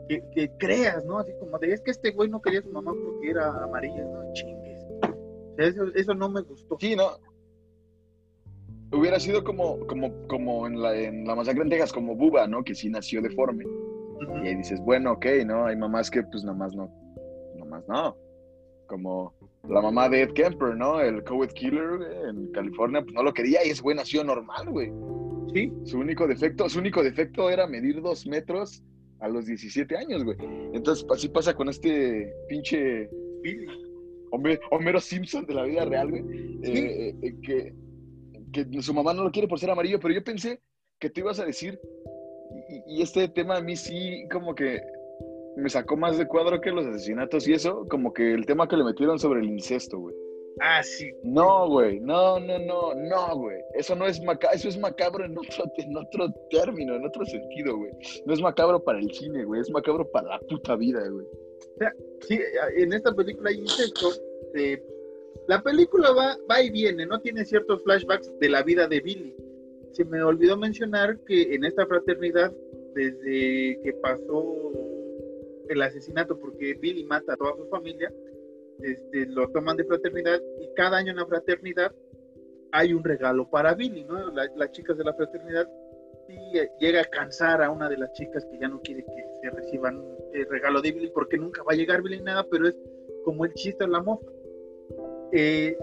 que, 0.09 0.23
que 0.33 0.51
creas, 0.59 1.05
¿no? 1.05 1.19
Así 1.19 1.33
como 1.39 1.59
de, 1.59 1.73
es 1.73 1.81
que 1.81 1.91
este 1.91 2.13
güey 2.13 2.29
no 2.29 2.41
quería 2.41 2.61
a 2.61 2.63
su 2.63 2.71
mamá 2.71 2.93
porque 2.93 3.31
era 3.31 3.49
amarilla, 3.65 4.05
no 4.05 4.33
chingues. 4.33 4.83
O 4.93 5.55
sea, 5.57 5.67
eso, 5.67 5.85
eso 5.95 6.15
no 6.15 6.29
me 6.31 6.43
gustó. 6.43 6.77
Sí, 6.79 6.97
no. 6.97 7.05
Hubiera 8.93 9.21
sido 9.21 9.45
como, 9.45 9.79
como, 9.87 10.13
como 10.27 10.67
en 10.67 10.81
la, 10.83 10.99
en 10.99 11.25
la 11.25 11.35
masacre 11.37 11.63
en 11.63 11.69
Texas, 11.71 11.93
como 11.93 12.17
Buba, 12.17 12.47
¿no? 12.47 12.65
Que 12.65 12.75
sí 12.75 12.89
nació 12.91 13.23
deforme. 13.23 13.65
Y 14.45 14.49
ahí 14.49 14.55
dices, 14.57 14.81
bueno, 14.81 15.13
ok, 15.13 15.27
¿no? 15.47 15.67
Hay 15.67 15.77
mamás 15.77 16.11
que 16.11 16.23
pues 16.25 16.45
nomás 16.45 16.75
no, 16.75 16.91
nomás 17.57 17.87
no. 17.89 18.17
Como 18.87 19.33
la 19.69 19.81
mamá 19.81 20.09
de 20.09 20.23
Ed 20.23 20.33
Kemper, 20.33 20.77
¿no? 20.77 21.01
El 21.01 21.23
COVID 21.25 21.49
Killer 21.51 22.01
en 22.29 22.51
California, 22.53 23.03
pues 23.03 23.15
no 23.15 23.23
lo 23.23 23.33
quería 23.33 23.65
y 23.65 23.71
ese 23.71 23.83
güey 23.83 23.97
nació 23.97 24.25
normal, 24.25 24.69
güey. 24.71 24.93
Sí, 25.55 25.73
Su 25.85 25.99
único 25.99 26.27
defecto, 26.27 26.69
su 26.69 26.79
único 26.81 27.03
defecto 27.03 27.51
era 27.51 27.67
medir 27.67 28.01
dos 28.03 28.27
metros 28.27 28.83
a 29.21 29.29
los 29.29 29.47
17 29.47 29.97
años, 29.97 30.25
güey. 30.25 30.37
Entonces 30.73 31.07
así 31.11 31.29
pasa 31.29 31.55
con 31.55 31.69
este 31.69 32.33
pinche. 32.49 33.09
Homer- 34.33 34.61
Homero 34.71 35.01
Simpson 35.01 35.45
de 35.47 35.55
la 35.55 35.65
vida 35.65 35.85
real, 35.85 36.11
güey. 36.11 36.23
Sí. 36.63 36.73
Eh, 36.73 37.17
eh, 37.23 37.35
que, 37.43 37.75
que 38.53 38.83
su 38.83 38.95
mamá 38.95 39.15
no 39.15 39.25
lo 39.25 39.31
quiere 39.31 39.49
por 39.49 39.59
ser 39.59 39.71
amarillo, 39.71 40.01
pero 40.01 40.15
yo 40.15 40.25
pensé 40.25 40.61
que 40.99 41.11
tú 41.11 41.21
ibas 41.21 41.41
a 41.41 41.45
decir, 41.45 41.81
y, 42.69 42.99
y 42.99 43.03
este 43.03 43.29
tema 43.29 43.57
a 43.57 43.63
mí 43.63 43.77
sí 43.77 44.27
como 44.31 44.55
que 44.55 44.81
me 45.57 45.69
sacó 45.69 45.97
más 45.97 46.19
de 46.19 46.27
cuadro 46.27 46.61
que 46.61 46.71
los 46.71 46.87
asesinatos 46.87 47.47
y 47.49 47.55
eso, 47.55 47.87
como 47.89 48.13
que 48.13 48.33
el 48.33 48.47
tema 48.47 48.69
que 48.69 48.77
le 48.77 48.85
metieron 48.85 49.19
sobre 49.19 49.41
el 49.41 49.49
incesto, 49.49 49.99
güey. 49.99 50.15
Ah, 50.61 50.83
sí. 50.83 51.11
No, 51.23 51.69
güey, 51.69 52.01
no, 52.01 52.39
no, 52.41 52.59
no, 52.59 52.95
no, 52.95 53.37
güey. 53.37 53.59
Eso 53.75 53.95
no 53.95 54.07
es 54.07 54.21
macabro, 54.23 54.57
eso 54.57 54.69
es 54.69 54.79
macabro 54.79 55.25
en 55.25 55.39
otro, 55.39 55.65
en 55.77 55.97
otro 55.97 56.33
término, 56.51 56.97
en 56.97 57.07
otro 57.07 57.25
sentido, 57.25 57.77
güey. 57.77 57.93
No 58.27 58.35
es 58.35 58.41
macabro 58.41 58.83
para 58.83 58.99
el 58.99 59.11
cine, 59.13 59.45
güey, 59.45 59.61
es 59.61 59.71
macabro 59.71 60.11
para 60.11 60.29
la 60.29 60.41
puta 60.41 60.77
vida, 60.77 61.01
güey. 61.09 61.27
Sí, 62.29 62.39
en 62.77 62.93
esta 62.93 63.15
película 63.15 63.51
hay 63.51 63.59
incesto. 63.61 64.09
eh, 64.55 64.83
la 65.49 65.63
película 65.63 66.13
va, 66.13 66.37
va 66.51 66.63
y 66.63 66.71
viene, 66.71 67.07
no 67.07 67.21
tiene 67.21 67.45
ciertos 67.45 67.83
flashbacks 67.83 68.39
de 68.39 68.49
la 68.49 68.63
vida 68.63 68.87
de 68.87 69.01
Billy. 69.01 69.35
Se 69.93 70.05
me 70.05 70.23
olvidó 70.23 70.57
mencionar 70.57 71.19
que 71.25 71.55
en 71.55 71.65
esta 71.65 71.87
fraternidad, 71.87 72.53
desde 72.95 73.81
que 73.83 73.93
pasó 74.01 74.73
el 75.69 75.83
asesinato, 75.83 76.39
porque 76.39 76.75
Billy 76.75 77.05
mata 77.05 77.35
a 77.35 77.37
toda 77.37 77.57
su 77.57 77.67
familia, 77.69 78.13
este, 78.83 79.27
lo 79.27 79.49
toman 79.51 79.77
de 79.77 79.85
fraternidad 79.85 80.41
y 80.61 80.69
cada 80.75 80.99
año 80.99 81.11
en 81.11 81.19
la 81.19 81.27
fraternidad 81.27 81.95
hay 82.73 82.93
un 82.93 83.05
regalo 83.05 83.49
para 83.51 83.75
Billy, 83.75 84.05
¿no? 84.05 84.31
las 84.31 84.73
chicas 84.73 84.97
de 84.97 85.05
la 85.05 85.15
fraternidad 85.15 85.69
y 86.29 86.59
eh, 86.59 86.71
llega 86.79 87.01
a 87.01 87.05
cansar 87.05 87.63
a 87.63 87.71
una 87.71 87.89
de 87.89 87.99
las 87.99 88.13
chicas 88.13 88.47
que 88.47 88.59
ya 88.59 88.69
no 88.69 88.81
quiere 88.81 89.05
que 89.05 89.25
se 89.43 89.51
reciban 89.51 90.03
el 90.33 90.47
regalo 90.49 90.81
de 90.81 90.93
Billy 90.93 91.11
porque 91.13 91.37
nunca 91.37 91.63
va 91.63 91.73
a 91.73 91.77
llegar 91.77 92.03
Billy 92.03 92.23
nada, 92.23 92.47
pero 92.51 92.69
es 92.69 92.79
como 93.25 93.45
el 93.45 93.53
chiste 93.55 93.85
de 93.85 93.91
la 93.91 94.01
mofa. 94.01 94.27
Eh, 95.33 95.77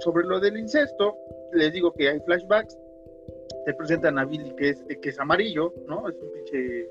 sobre 0.00 0.26
lo 0.26 0.40
del 0.40 0.58
incesto, 0.58 1.16
les 1.52 1.72
digo 1.72 1.92
que 1.92 2.08
hay 2.08 2.20
flashbacks, 2.20 2.76
te 3.64 3.74
presentan 3.74 4.18
a 4.18 4.24
Billy 4.24 4.54
que 4.56 4.70
es, 4.70 4.84
que 5.00 5.08
es 5.08 5.18
amarillo, 5.18 5.72
¿no? 5.86 6.08
Es 6.08 6.16
un 6.20 6.32
pinche 6.32 6.88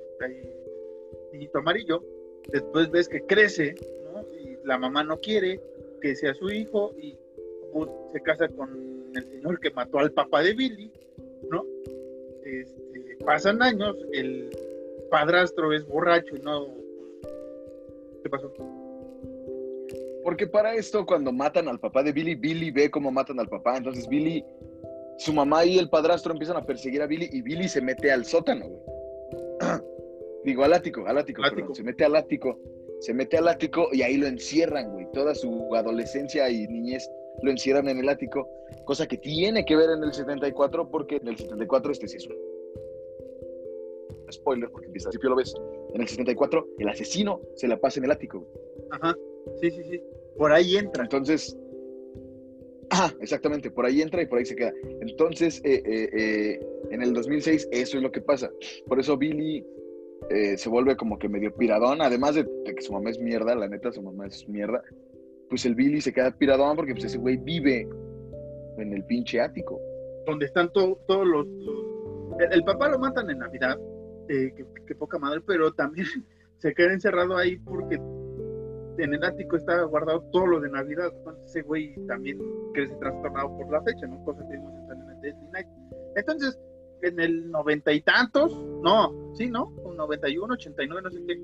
niñito 1.34 1.60
amarillo. 1.60 2.04
Después 2.48 2.90
ves 2.90 3.10
que 3.10 3.22
crece, 3.22 3.76
¿no? 4.14 4.26
Y 4.40 4.58
la 4.64 4.78
mamá 4.78 5.04
no 5.04 5.18
quiere 5.18 5.60
que 6.02 6.16
sea 6.16 6.34
su 6.34 6.50
hijo 6.50 6.94
y 6.98 7.18
se 8.12 8.22
casa 8.22 8.48
con 8.50 9.12
el 9.16 9.24
señor 9.24 9.60
que 9.60 9.72
mató 9.72 10.00
al 10.00 10.12
papá 10.12 10.42
de 10.42 10.54
Billy, 10.54 10.92
¿no? 11.50 11.66
Este, 12.44 13.18
pasan 13.26 13.62
años, 13.62 13.98
el 14.14 14.50
padrastro 15.10 15.74
es 15.74 15.86
borracho 15.86 16.36
y 16.36 16.40
no... 16.40 16.68
¿Qué 18.24 18.30
pasó? 18.30 18.52
Porque 20.24 20.48
para 20.48 20.76
esto, 20.76 21.06
cuando 21.06 21.32
matan 21.32 21.68
al 21.68 21.80
papá 21.80 22.04
de 22.04 22.12
Billy, 22.12 22.36
Billy 22.36 22.72
ve 22.72 22.92
cómo 22.92 23.12
matan 23.12 23.40
al 23.40 23.48
papá. 23.48 23.78
Entonces 23.78 24.08
Billy, 24.08 24.44
su 25.18 25.34
mamá 25.34 25.66
y 25.66 25.78
el 25.78 25.90
padrastro 25.90 26.34
empiezan 26.34 26.58
a 26.58 26.66
perseguir 26.66 27.02
a 27.02 27.08
Billy 27.08 27.30
y 27.32 27.42
Billy 27.42 27.68
se 27.68 27.82
mete 27.82 28.12
al 28.12 28.26
sótano, 28.26 28.68
güey. 28.68 28.82
Digo, 30.44 30.64
al 30.64 30.74
ático, 30.74 31.06
al 31.06 31.18
ático, 31.20 31.44
se 31.74 31.84
mete 31.84 32.04
al 32.04 32.16
ático, 32.16 32.60
se 33.00 33.14
mete 33.14 33.38
al 33.38 33.48
ático 33.48 33.90
y 33.92 34.02
ahí 34.02 34.18
lo 34.18 34.28
encierran, 34.28 34.92
güey. 34.92 35.08
Toda 35.14 35.36
su 35.36 35.76
adolescencia 35.76 36.50
y 36.50 36.68
niñez 36.68 37.08
lo 37.44 37.52
encierran 37.52 37.88
en 37.88 38.00
el 38.00 38.10
ático, 38.10 38.48
cosa 38.86 39.08
que 39.08 39.18
tiene 39.18 39.66
que 39.66 39.76
ver 39.76 39.90
en 39.92 40.04
el 40.04 40.14
74 40.14 40.90
porque 40.90 41.18
en 41.18 41.28
el 41.28 41.38
74 41.38 41.92
este 41.92 42.08
sí 42.08 42.18
es 42.18 42.28
un 42.28 42.36
spoiler 44.32 44.70
porque 44.70 44.88
al 44.88 44.92
principio 44.92 45.30
lo 45.30 45.36
ves. 45.36 45.54
En 45.94 46.02
el 46.02 46.08
74 46.08 46.68
el 46.80 46.90
asesino 46.90 47.42
se 47.56 47.68
la 47.68 47.78
pasa 47.78 48.00
en 48.00 48.06
el 48.06 48.12
ático, 48.12 48.40
güey. 48.40 48.52
Ajá. 48.92 49.16
Sí, 49.62 49.72
sí, 49.72 49.84
sí. 49.84 50.02
Por 50.38 50.52
ahí 50.52 50.78
entra. 50.78 51.04
Entonces, 51.04 51.58
ah, 52.92 53.12
exactamente, 53.22 53.72
por 53.72 53.86
ahí 53.86 54.02
entra 54.02 54.22
y 54.22 54.26
por 54.26 54.40
ahí 54.40 54.46
se 54.46 54.56
queda. 54.56 54.74
Entonces, 55.02 55.62
eh, 55.64 55.82
eh, 55.86 56.10
eh, 56.14 56.60
en 56.90 57.02
el 57.02 57.14
2006 57.14 57.70
eso 57.72 57.98
es 57.98 58.04
lo 58.04 58.12
que 58.12 58.22
pasa. 58.22 58.50
Por 58.88 59.00
eso 59.00 59.18
Billy 59.18 59.66
se 60.56 60.70
vuelve 60.70 60.96
como 60.96 61.18
que 61.18 61.28
medio 61.28 61.54
piradón, 61.54 62.02
además 62.02 62.36
de, 62.36 62.48
que 62.64 62.82
su 62.82 62.94
mamá 62.94 63.10
es 63.10 63.20
mierda, 63.20 63.56
la 63.56 63.68
neta, 63.68 63.92
su 63.92 64.02
mamá 64.02 64.28
es 64.28 64.48
mierda. 64.48 64.82
Pues 65.50 65.66
el 65.66 65.76
Billy 65.76 66.00
se 66.00 66.14
queda 66.14 66.32
piradón 66.32 66.76
porque 66.78 66.94
pues, 66.94 67.06
ese 67.06 67.18
güey 67.18 67.38
vive 67.38 67.90
en 68.78 68.94
el 68.94 69.04
pinche 69.06 69.42
ático. 69.42 69.80
Donde 70.26 70.46
están 70.46 70.72
todos 70.72 70.98
los, 71.28 71.48
El, 72.52 72.64
papá 72.64 72.88
lo 72.88 73.00
matan 73.00 73.30
en 73.30 73.40
Navidad, 73.40 73.78
que 74.28 74.96
poca 74.96 75.18
madre, 75.18 75.42
pero 75.46 75.74
también 75.74 76.06
se 76.60 76.74
queda 76.74 76.94
encerrado 76.94 77.36
ahí 77.36 77.58
porque 77.58 78.00
en 78.98 79.14
el 79.14 79.24
ático 79.24 79.58
está 79.58 79.84
guardado 79.84 80.22
todo 80.32 80.48
lo 80.48 80.60
de 80.60 80.70
Navidad. 80.70 81.12
Entonces 81.18 81.44
ese 81.46 81.62
güey 81.62 81.96
también 82.08 82.40
crece 82.74 82.96
trastornado 82.96 83.58
por 83.58 83.72
la 83.72 83.82
fecha, 83.82 84.08
¿no? 84.08 84.24
Cosas 84.24 84.46
que 84.48 84.54
vimos 84.54 84.74
en 84.74 85.10
el 85.10 85.22
Deadly 85.22 85.48
Night. 85.52 85.68
Entonces, 86.16 86.60
en 87.02 87.20
el 87.20 87.50
noventa 87.50 87.92
y 87.92 88.02
tantos, 88.02 88.54
no, 88.84 89.34
sí, 89.34 89.50
¿no? 89.50 89.68
Un 89.84 89.98
91, 89.98 90.54
89, 90.54 91.02
no 91.04 91.12
sé 91.12 91.26
qué. 91.26 91.42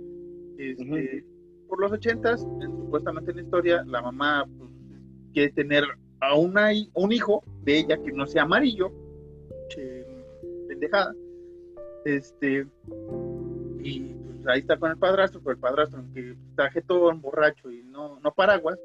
Este, 0.57 1.25
Por 1.67 1.79
los 1.81 1.91
ochentas, 1.91 2.41
supuestamente 2.41 3.31
en 3.31 3.37
la 3.37 3.43
historia, 3.43 3.83
la 3.85 4.01
mamá 4.01 4.45
pues, 4.57 4.71
quiere 5.33 5.51
tener 5.53 5.83
a 6.19 6.35
una, 6.35 6.69
un 6.93 7.11
hijo 7.11 7.43
de 7.63 7.79
ella 7.79 7.97
que 7.97 8.11
no 8.11 8.25
sea 8.25 8.43
amarillo, 8.43 8.91
che, 9.69 10.05
pendejada. 10.67 11.13
Este, 12.05 12.65
y 13.83 14.15
ahí 14.47 14.59
está 14.59 14.77
con 14.77 14.91
el 14.91 14.97
padrastro, 14.97 15.41
pero 15.41 15.55
el 15.55 15.59
padrastro, 15.59 16.03
que 16.13 16.31
está 16.49 16.69
jetón, 16.71 17.21
borracho 17.21 17.71
y 17.71 17.83
no, 17.83 18.19
no 18.19 18.33
paraguas, 18.33 18.79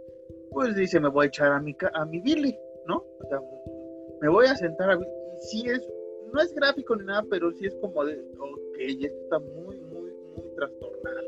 pues 0.50 0.74
dice, 0.76 1.00
me 1.00 1.08
voy 1.08 1.26
a 1.26 1.28
echar 1.28 1.52
a 1.52 1.60
mi, 1.60 1.76
a 1.94 2.04
mi 2.04 2.20
Billy, 2.20 2.56
¿no? 2.86 2.96
O 2.96 3.28
sea, 3.28 3.40
me 4.20 4.28
voy 4.28 4.46
a 4.46 4.54
sentar 4.56 4.90
a 4.90 4.96
Billy. 4.96 5.10
Sí 5.40 5.64
es, 5.66 5.86
no 6.32 6.40
es 6.40 6.54
gráfico 6.54 6.96
ni 6.96 7.04
nada, 7.04 7.24
pero 7.30 7.52
sí 7.52 7.66
es 7.66 7.74
como 7.76 8.04
de, 8.04 8.14
ok, 8.38 8.78
ya 8.98 9.08
está 9.08 9.38
muy, 9.38 9.80
muy, 9.80 10.10
muy 10.36 10.54
trastornado. 10.54 11.26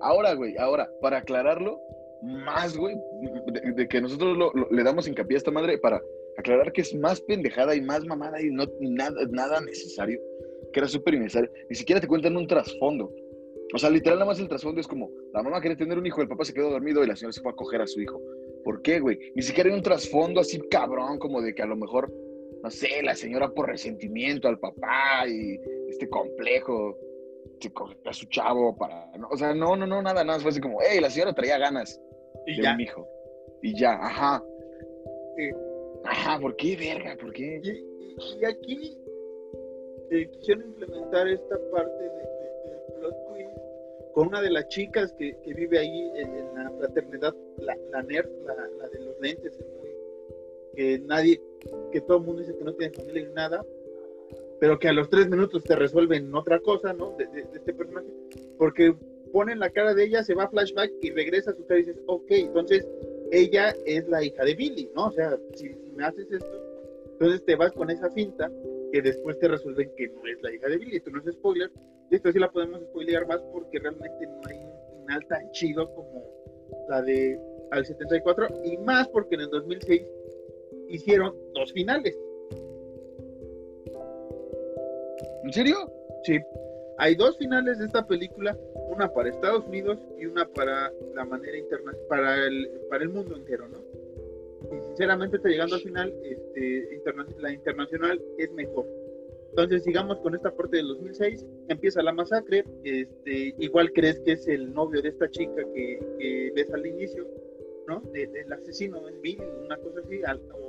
Ahora, 0.00 0.34
güey, 0.34 0.56
ahora, 0.58 0.90
para 1.00 1.18
aclararlo, 1.18 1.80
más, 2.22 2.76
güey, 2.76 2.96
de, 3.74 3.88
que 3.88 4.00
nosotros 4.00 4.36
le 4.70 4.82
damos 4.82 5.06
hincapié 5.06 5.36
a 5.36 5.38
esta 5.38 5.50
madre 5.50 5.78
para 5.78 6.00
aclarar 6.38 6.72
que 6.72 6.80
es 6.80 6.94
más 6.94 7.20
pendejada 7.22 7.74
y 7.74 7.80
más 7.80 8.04
mamada 8.04 8.40
y 8.40 8.50
no 8.50 8.64
nada, 8.80 9.16
nada 9.30 9.60
necesario 9.60 10.20
que 10.74 10.80
era 10.80 10.88
súper 10.88 11.14
innecesario. 11.14 11.50
Ni 11.70 11.76
siquiera 11.76 12.00
te 12.00 12.08
cuentan 12.08 12.36
un 12.36 12.46
trasfondo. 12.46 13.10
O 13.72 13.78
sea, 13.78 13.88
literal, 13.88 14.18
nada 14.18 14.30
más 14.30 14.38
el 14.40 14.48
trasfondo 14.48 14.80
es 14.80 14.86
como, 14.86 15.10
la 15.32 15.42
mamá 15.42 15.60
quería 15.60 15.76
tener 15.76 15.96
un 15.96 16.06
hijo, 16.06 16.20
el 16.20 16.28
papá 16.28 16.44
se 16.44 16.52
quedó 16.52 16.70
dormido 16.70 17.02
y 17.02 17.06
la 17.06 17.16
señora 17.16 17.32
se 17.32 17.40
fue 17.40 17.52
a 17.52 17.56
coger 17.56 17.80
a 17.80 17.86
su 17.86 18.00
hijo. 18.00 18.20
¿Por 18.62 18.82
qué, 18.82 19.00
güey? 19.00 19.18
Ni 19.34 19.42
siquiera 19.42 19.70
hay 19.70 19.76
un 19.76 19.82
trasfondo 19.82 20.40
así 20.40 20.60
cabrón, 20.68 21.18
como 21.18 21.40
de 21.40 21.54
que 21.54 21.62
a 21.62 21.66
lo 21.66 21.76
mejor, 21.76 22.12
no 22.62 22.70
sé, 22.70 23.02
la 23.02 23.14
señora 23.14 23.48
por 23.48 23.68
resentimiento 23.68 24.48
al 24.48 24.58
papá 24.58 25.26
y 25.28 25.58
este 25.88 26.08
complejo 26.08 26.98
se 27.60 27.72
coge 27.72 27.96
a 28.04 28.12
su 28.12 28.26
chavo 28.26 28.76
para. 28.76 29.10
o 29.30 29.36
sea, 29.36 29.54
no, 29.54 29.76
no, 29.76 29.86
no, 29.86 30.02
nada, 30.02 30.24
nada. 30.24 30.40
Fue 30.40 30.50
así 30.50 30.60
como, 30.60 30.78
hey, 30.82 31.00
la 31.00 31.10
señora 31.10 31.32
traía 31.32 31.58
ganas 31.58 32.00
y 32.46 32.56
de 32.56 32.62
ya. 32.62 32.74
un 32.74 32.80
hijo. 32.80 33.08
Y 33.62 33.78
ya, 33.78 33.94
ajá. 33.94 34.44
Ajá, 36.04 36.38
¿por 36.38 36.54
qué, 36.56 36.76
verga? 36.76 37.16
¿Por 37.16 37.32
qué? 37.32 37.60
y 38.40 38.44
aquí 38.44 38.96
quisieron 40.08 40.64
implementar 40.66 41.28
esta 41.28 41.58
parte 41.70 42.02
de, 42.02 42.98
plot 42.98 43.14
twist 43.28 43.50
con 44.12 44.28
una 44.28 44.40
de 44.40 44.50
las 44.50 44.68
chicas 44.68 45.12
que, 45.12 45.36
vive 45.44 45.78
ahí 45.78 46.10
en, 46.16 46.54
la 46.54 46.70
fraternidad, 46.70 47.34
la, 47.58 47.76
la 47.90 48.02
nerd, 48.02 48.30
la, 48.46 48.88
de 48.88 49.00
los 49.00 49.20
lentes, 49.20 49.58
que 50.76 51.00
nadie, 51.00 51.40
que 51.92 52.00
todo 52.00 52.18
el 52.18 52.24
mundo 52.24 52.42
dice 52.42 52.56
que 52.56 52.64
no 52.64 52.74
tiene 52.74 52.92
familia 52.94 53.26
ni 53.26 53.34
nada, 53.34 53.64
pero 54.60 54.78
que 54.78 54.88
a 54.88 54.92
los 54.92 55.10
tres 55.10 55.28
minutos 55.28 55.64
te 55.64 55.74
resuelven 55.74 56.34
otra 56.34 56.60
cosa, 56.60 56.92
¿no? 56.92 57.16
De, 57.16 57.26
este 57.54 57.74
personaje, 57.74 58.06
porque 58.56 58.94
ponen 59.32 59.58
la 59.58 59.70
cara 59.70 59.94
de 59.94 60.04
ella, 60.04 60.22
se 60.22 60.34
va 60.34 60.44
a 60.44 60.48
flashback 60.48 60.92
y 61.02 61.10
regresa 61.10 61.50
a 61.50 61.54
su 61.54 61.66
cara 61.66 61.80
y 61.80 61.84
dices, 61.84 62.00
ok, 62.06 62.30
entonces 62.30 62.86
ella 63.32 63.74
es 63.84 64.08
la 64.08 64.22
hija 64.22 64.44
de 64.44 64.54
Billy, 64.54 64.90
¿no? 64.94 65.06
O 65.06 65.12
sea, 65.12 65.36
si 65.54 65.70
me 65.96 66.04
haces 66.04 66.30
esto, 66.30 66.64
entonces 67.12 67.44
te 67.44 67.56
vas 67.56 67.72
con 67.72 67.90
esa 67.90 68.10
finta 68.10 68.50
que 68.94 69.02
después 69.02 69.36
te 69.40 69.48
resuelven 69.48 69.90
que 69.96 70.06
no 70.06 70.24
es 70.24 70.40
la 70.40 70.54
hija 70.54 70.68
de 70.68 70.78
Billy. 70.78 70.96
Esto 70.98 71.10
no 71.10 71.18
es 71.18 71.34
spoiler. 71.34 71.68
Y 72.12 72.14
esto 72.14 72.30
sí 72.30 72.38
la 72.38 72.48
podemos 72.48 72.80
spoilear 72.80 73.26
más 73.26 73.40
porque 73.52 73.80
realmente 73.80 74.24
no 74.24 74.40
hay 74.48 74.56
un 74.58 75.00
final 75.00 75.26
tan 75.26 75.50
chido 75.50 75.92
como 75.96 76.22
la 76.88 77.02
de 77.02 77.36
al 77.72 77.84
74 77.84 78.46
y 78.62 78.76
más 78.76 79.08
porque 79.08 79.34
en 79.34 79.40
el 79.40 79.50
2006 79.50 80.00
hicieron 80.90 81.34
dos 81.54 81.72
finales. 81.72 82.16
¿En 85.42 85.52
serio? 85.52 85.92
Sí. 86.22 86.38
Hay 86.98 87.16
dos 87.16 87.36
finales 87.36 87.80
de 87.80 87.86
esta 87.86 88.06
película, 88.06 88.56
una 88.90 89.12
para 89.12 89.28
Estados 89.28 89.66
Unidos 89.66 89.98
y 90.20 90.26
una 90.26 90.46
para 90.46 90.92
la 91.16 91.24
manera 91.24 91.58
internacional, 91.58 92.06
para 92.08 92.46
el, 92.46 92.70
para 92.88 93.02
el 93.02 93.08
mundo 93.08 93.34
entero, 93.34 93.66
¿no? 93.66 94.03
Y 94.72 94.84
sinceramente 94.86 95.36
está 95.36 95.48
llegando 95.48 95.76
al 95.76 95.82
final, 95.82 96.14
este, 96.22 97.02
la 97.38 97.52
internacional 97.52 98.20
es 98.38 98.52
mejor. 98.52 98.86
Entonces 99.50 99.84
sigamos 99.84 100.18
con 100.18 100.34
esta 100.34 100.50
parte 100.50 100.78
del 100.78 100.88
2006, 100.88 101.46
empieza 101.68 102.02
la 102.02 102.12
masacre, 102.12 102.64
este, 102.82 103.54
igual 103.58 103.92
crees 103.92 104.18
que 104.20 104.32
es 104.32 104.48
el 104.48 104.72
novio 104.74 105.00
de 105.00 105.10
esta 105.10 105.30
chica 105.30 105.62
que, 105.72 106.52
ves 106.56 106.72
al 106.72 106.84
inicio, 106.84 107.24
¿no? 107.86 108.02
el 108.14 108.52
asesino 108.52 109.08
es 109.08 109.20
Billy, 109.20 109.44
una 109.64 109.76
cosa 109.76 110.00
así, 110.04 110.20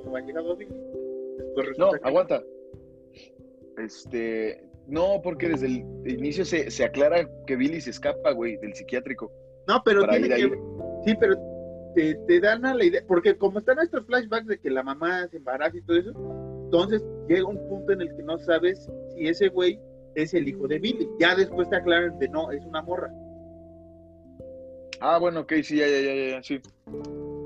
o 0.05 0.15
ha 0.15 0.21
llegado 0.21 0.51
a 0.51 0.55
Billy. 0.55 0.75
no, 1.79 1.91
aguanta. 2.03 2.43
Este, 3.79 4.63
no, 4.87 5.19
porque 5.23 5.49
desde 5.49 5.65
el 5.65 6.07
inicio 6.07 6.45
se, 6.45 6.69
se 6.69 6.83
aclara 6.83 7.27
que 7.47 7.55
Billy 7.55 7.81
se 7.81 7.89
escapa, 7.89 8.31
güey, 8.33 8.57
del 8.57 8.75
psiquiátrico. 8.75 9.31
No, 9.67 9.81
pero 9.83 10.07
tiene 10.07 10.29
que, 10.29 10.51
sí, 11.05 11.15
pero 11.19 11.35
te, 11.95 12.39
dan 12.39 12.65
a 12.65 12.73
la 12.73 12.83
idea, 12.83 13.01
porque 13.07 13.37
como 13.37 13.59
están 13.59 13.79
estos 13.79 14.05
flashbacks 14.05 14.47
de 14.47 14.59
que 14.59 14.69
la 14.69 14.83
mamá 14.83 15.27
se 15.29 15.37
embaraza 15.37 15.77
y 15.77 15.81
todo 15.81 15.97
eso, 15.97 16.11
entonces 16.65 17.03
llega 17.27 17.47
un 17.47 17.67
punto 17.69 17.93
en 17.93 18.01
el 18.01 18.15
que 18.15 18.23
no 18.23 18.37
sabes 18.37 18.89
si 19.13 19.27
ese 19.27 19.49
güey 19.49 19.79
es 20.15 20.33
el 20.33 20.47
hijo 20.47 20.67
de 20.67 20.79
Billy. 20.79 21.09
Ya 21.19 21.35
después 21.35 21.69
te 21.69 21.77
aclaran 21.77 22.17
de 22.19 22.29
no, 22.29 22.51
es 22.51 22.63
una 22.65 22.81
morra. 22.81 23.11
Ah, 24.99 25.17
bueno, 25.19 25.41
ok, 25.41 25.53
sí, 25.63 25.77
ya, 25.77 25.87
ya, 25.87 26.01
ya, 26.01 26.31
ya, 26.31 26.43
sí. 26.43 26.59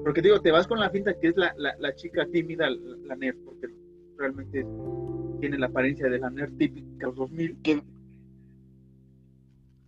Porque 0.04 0.22
digo, 0.22 0.40
te 0.42 0.52
vas 0.52 0.68
con 0.68 0.80
la 0.80 0.90
finta 0.90 1.14
que 1.14 1.28
es 1.28 1.38
la, 1.38 1.54
la, 1.58 1.96
chica 1.96 2.26
tímida, 2.32 2.70
la, 2.70 3.16
nerd, 3.16 3.38
porque 3.44 3.68
realmente 4.18 4.66
tiene 5.40 5.58
la 5.58 5.68
apariencia 5.68 6.10
de 6.10 6.20
la 6.20 6.30
nerd 6.30 6.56
típica 6.58 7.08
2000. 7.08 7.62
Que, 7.62 7.82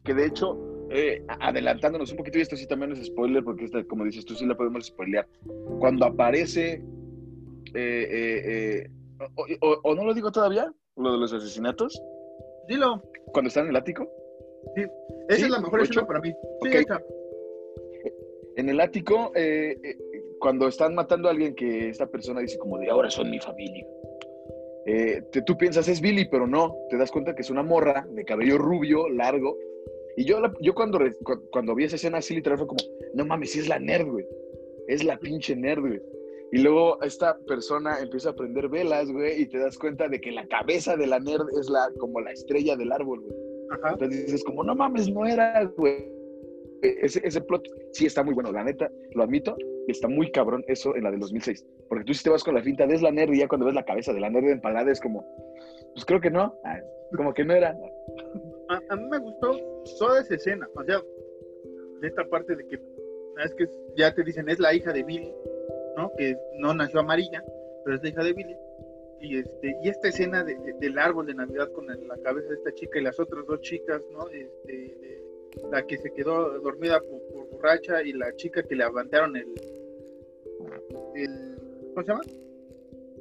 que 0.03 0.13
de 0.13 0.25
hecho, 0.25 0.70
eh, 0.93 1.23
adelantándonos 1.39 2.11
un 2.11 2.17
poquito, 2.17 2.37
y 2.37 2.41
esto 2.41 2.57
sí 2.57 2.67
también 2.67 2.91
es 2.91 3.05
spoiler, 3.05 3.41
porque 3.45 3.63
esta, 3.63 3.81
como 3.85 4.03
dices 4.03 4.25
tú, 4.25 4.35
sí 4.35 4.45
la 4.45 4.57
podemos 4.57 4.85
spoilear. 4.85 5.25
Cuando 5.79 6.05
aparece, 6.05 6.83
eh, 7.73 8.89
o, 9.83 9.95
no 9.95 10.03
lo 10.03 10.13
digo 10.13 10.33
todavía, 10.33 10.73
lo 10.97 11.13
de 11.13 11.17
los 11.17 11.31
asesinatos. 11.31 12.01
Dilo. 12.67 13.01
Cuando 13.27 13.47
está 13.47 13.61
en 13.61 13.69
el 13.69 13.75
ático. 13.77 14.09
Sí, 14.75 14.83
esa 15.29 15.45
es 15.45 15.49
la 15.49 15.61
mejor 15.61 15.81
escena 15.81 16.05
para 16.05 16.19
mí. 16.19 16.33
en 18.57 18.69
el 18.69 18.81
ático, 18.81 19.31
cuando 20.41 20.67
están 20.67 20.93
matando 20.93 21.29
a 21.29 21.31
alguien 21.31 21.55
que 21.55 21.87
esta 21.87 22.07
persona 22.07 22.41
dice 22.41 22.57
como 22.57 22.77
de 22.77 22.89
ahora 22.89 23.09
son 23.09 23.29
mi 23.29 23.39
familia. 23.39 23.87
tú 25.45 25.57
piensas 25.57 25.87
es 25.87 26.01
Billy, 26.01 26.25
pero 26.25 26.47
no, 26.47 26.75
te 26.89 26.97
das 26.97 27.11
cuenta 27.11 27.33
que 27.33 27.43
es 27.43 27.49
una 27.49 27.63
morra 27.63 28.05
de 28.09 28.25
cabello 28.25 28.57
rubio, 28.57 29.07
largo, 29.07 29.57
y 30.21 30.25
yo, 30.25 30.39
yo 30.61 30.75
cuando, 30.75 30.99
cuando 31.51 31.73
vi 31.73 31.85
esa 31.85 31.95
escena 31.95 32.19
así 32.19 32.35
literal 32.35 32.59
fue 32.59 32.67
como, 32.67 32.81
no 33.15 33.25
mames, 33.25 33.53
sí 33.53 33.59
es 33.59 33.67
la 33.67 33.79
nerd, 33.79 34.07
güey. 34.07 34.25
Es 34.87 35.03
la 35.03 35.17
pinche 35.17 35.55
nerd, 35.55 35.81
güey. 35.81 35.99
Y 36.51 36.59
luego 36.59 37.01
esta 37.01 37.39
persona 37.47 37.99
empieza 37.99 38.29
a 38.29 38.35
prender 38.35 38.69
velas, 38.69 39.11
güey, 39.11 39.41
y 39.41 39.47
te 39.47 39.57
das 39.57 39.79
cuenta 39.79 40.07
de 40.07 40.21
que 40.21 40.31
la 40.31 40.45
cabeza 40.47 40.95
de 40.95 41.07
la 41.07 41.19
nerd 41.19 41.47
es 41.59 41.69
la, 41.69 41.89
como 41.97 42.21
la 42.21 42.31
estrella 42.33 42.75
del 42.75 42.91
árbol, 42.91 43.21
güey. 43.21 43.35
Ajá. 43.71 43.93
Entonces 43.93 44.25
dices 44.27 44.43
como, 44.43 44.63
no 44.63 44.75
mames, 44.75 45.09
no 45.11 45.25
era, 45.25 45.63
güey. 45.65 46.11
Ese, 46.83 47.19
ese 47.23 47.41
plot 47.41 47.63
sí 47.91 48.05
está 48.05 48.23
muy 48.23 48.35
bueno, 48.35 48.51
la 48.51 48.63
neta, 48.63 48.91
lo 49.15 49.23
admito, 49.23 49.55
está 49.87 50.07
muy 50.07 50.31
cabrón 50.31 50.63
eso 50.67 50.95
en 50.95 51.03
la 51.03 51.11
del 51.11 51.19
2006. 51.21 51.65
Porque 51.89 52.05
tú 52.05 52.13
si 52.13 52.23
te 52.23 52.29
vas 52.29 52.43
con 52.43 52.53
la 52.53 52.61
finta, 52.61 52.85
ves 52.85 53.01
la 53.01 53.11
nerd 53.11 53.33
y 53.33 53.39
ya 53.39 53.47
cuando 53.47 53.65
ves 53.65 53.75
la 53.75 53.85
cabeza 53.85 54.13
de 54.13 54.19
la 54.19 54.29
nerd 54.29 54.49
empalada 54.49 54.91
es 54.91 55.01
como, 55.01 55.25
pues 55.93 56.05
creo 56.05 56.21
que 56.21 56.29
no, 56.29 56.53
ah, 56.63 56.79
como 57.17 57.33
que 57.33 57.43
no 57.43 57.55
era. 57.55 57.75
A, 58.69 58.95
mí 58.95 59.03
me 59.09 59.19
gustó 59.19 59.57
toda 59.97 60.21
esa 60.21 60.35
escena, 60.35 60.69
o 60.75 60.83
sea, 60.83 61.01
de 62.01 62.07
esta 62.07 62.25
parte 62.25 62.55
de 62.55 62.67
que, 62.67 62.79
es 63.43 63.55
que 63.55 63.67
ya 63.95 64.13
te 64.13 64.23
dicen, 64.23 64.49
es 64.49 64.59
la 64.59 64.73
hija 64.73 64.91
de 64.91 65.03
Billy, 65.03 65.33
¿no? 65.97 66.11
Que 66.17 66.35
no 66.57 66.73
nació 66.73 66.99
amarilla, 66.99 67.43
pero 67.83 67.95
es 67.95 68.03
la 68.03 68.09
hija 68.09 68.23
de 68.23 68.33
Billy. 68.33 68.55
Y, 69.19 69.37
este, 69.37 69.77
y 69.83 69.89
esta 69.89 70.07
escena 70.07 70.43
del 70.43 70.97
árbol 70.97 71.27
de 71.27 71.35
Navidad 71.35 71.71
con 71.73 71.85
la 71.85 72.17
cabeza 72.23 72.49
de 72.49 72.55
esta 72.55 72.73
chica 72.73 72.99
y 72.99 73.03
las 73.03 73.19
otras 73.19 73.45
dos 73.45 73.61
chicas, 73.61 74.01
¿no? 74.11 74.27
Este, 74.29 75.21
la 75.71 75.85
que 75.85 75.97
se 75.97 76.11
quedó 76.11 76.59
dormida 76.59 76.99
por, 77.01 77.49
borracha 77.49 78.01
y 78.01 78.13
la 78.13 78.35
chica 78.35 78.63
que 78.63 78.75
le 78.75 78.83
levantaron 78.83 79.35
el, 79.35 79.47
el 81.15 81.55
¿cómo 81.93 82.01
se 82.01 82.07
llama? 82.07 82.21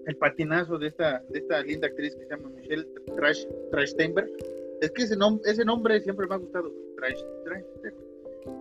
El 0.06 0.16
patinazo 0.16 0.78
de 0.78 0.86
esta, 0.86 1.22
de 1.28 1.40
esta 1.40 1.60
linda 1.62 1.88
actriz 1.88 2.14
que 2.14 2.24
se 2.24 2.30
llama 2.30 2.48
Michelle 2.48 2.86
Trash, 3.16 3.44
es 4.80 4.90
que 4.92 5.02
ese, 5.02 5.16
ese 5.44 5.64
nombre 5.64 6.00
siempre 6.00 6.26
me 6.26 6.34
ha 6.34 6.38
gustado. 6.38 6.72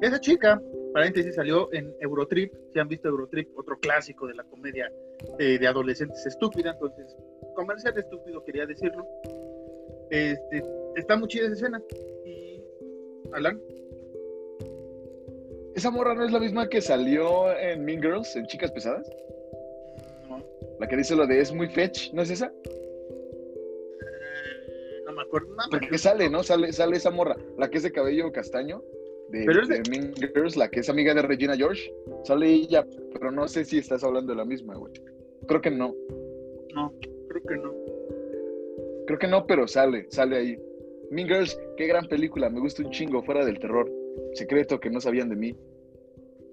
Esa 0.01 0.19
chica, 0.19 0.61
paréntesis, 0.93 1.35
salió 1.35 1.71
en 1.73 1.93
Eurotrip. 1.99 2.53
Si 2.73 2.79
han 2.79 2.87
visto 2.87 3.07
Eurotrip, 3.07 3.49
otro 3.57 3.77
clásico 3.79 4.27
de 4.27 4.35
la 4.35 4.43
comedia 4.43 4.91
de 5.37 5.67
adolescentes 5.67 6.25
estúpida. 6.25 6.71
Entonces, 6.71 7.15
comercial 7.55 7.97
estúpido, 7.97 8.43
quería 8.43 8.65
decirlo. 8.65 9.05
Este, 10.09 10.63
está 10.95 11.17
muy 11.17 11.27
chida 11.27 11.45
esa 11.45 11.53
escena. 11.53 11.81
Y, 12.25 12.61
Alan. 13.33 13.61
¿Esa 15.75 15.91
morra 15.91 16.13
no 16.13 16.25
es 16.25 16.31
la 16.31 16.39
misma 16.39 16.67
que 16.67 16.81
salió 16.81 17.57
en 17.57 17.85
Mean 17.85 18.01
Girls, 18.01 18.35
en 18.35 18.45
Chicas 18.47 18.71
Pesadas? 18.71 19.09
No. 20.27 20.43
La 20.79 20.87
que 20.87 20.97
dice 20.97 21.15
lo 21.15 21.25
de 21.25 21.39
es 21.39 21.53
muy 21.53 21.69
fetch, 21.69 22.11
¿no 22.11 22.21
es 22.21 22.31
esa? 22.31 22.51
Porque 25.29 25.97
sale, 25.97 26.29
¿no? 26.29 26.43
Sale, 26.43 26.71
sale 26.73 26.97
esa 26.97 27.11
morra, 27.11 27.35
la 27.57 27.69
que 27.69 27.77
es 27.77 27.83
de 27.83 27.91
cabello 27.91 28.31
castaño, 28.31 28.83
de, 29.29 29.45
Mean 29.89 30.13
Girls, 30.15 30.55
la 30.55 30.69
que 30.69 30.79
es 30.79 30.89
amiga 30.89 31.13
de 31.13 31.21
Regina 31.21 31.55
George. 31.55 31.93
Sale 32.23 32.47
ella, 32.47 32.85
pero 33.13 33.31
no 33.31 33.47
sé 33.47 33.65
si 33.65 33.77
estás 33.77 34.03
hablando 34.03 34.33
de 34.33 34.37
la 34.37 34.45
misma, 34.45 34.75
güey. 34.75 34.93
Creo 35.47 35.61
que 35.61 35.71
no. 35.71 35.95
No, 36.73 36.93
creo 37.27 37.43
que 37.43 37.57
no. 37.57 37.73
Creo 39.05 39.19
que 39.19 39.27
no, 39.27 39.45
pero 39.45 39.67
sale, 39.67 40.07
sale 40.09 40.37
ahí. 40.37 40.59
Mean 41.11 41.27
Girls, 41.27 41.59
qué 41.77 41.87
gran 41.87 42.07
película, 42.07 42.49
me 42.49 42.59
gusta 42.59 42.83
un 42.83 42.91
chingo, 42.91 43.23
fuera 43.23 43.45
del 43.45 43.59
terror. 43.59 43.91
Secreto 44.33 44.79
que 44.79 44.89
no 44.89 45.01
sabían 45.01 45.29
de 45.29 45.35
mí. 45.35 45.57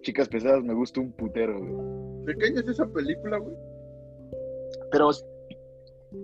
Chicas 0.02 0.28
pesadas, 0.28 0.62
me 0.62 0.74
gusta 0.74 1.00
un 1.00 1.12
putero, 1.12 1.58
güey. 1.58 2.26
¿De 2.26 2.36
qué 2.36 2.46
año 2.46 2.60
es 2.60 2.68
esa 2.68 2.86
película, 2.86 3.38
güey? 3.38 3.54
Pero 4.90 5.10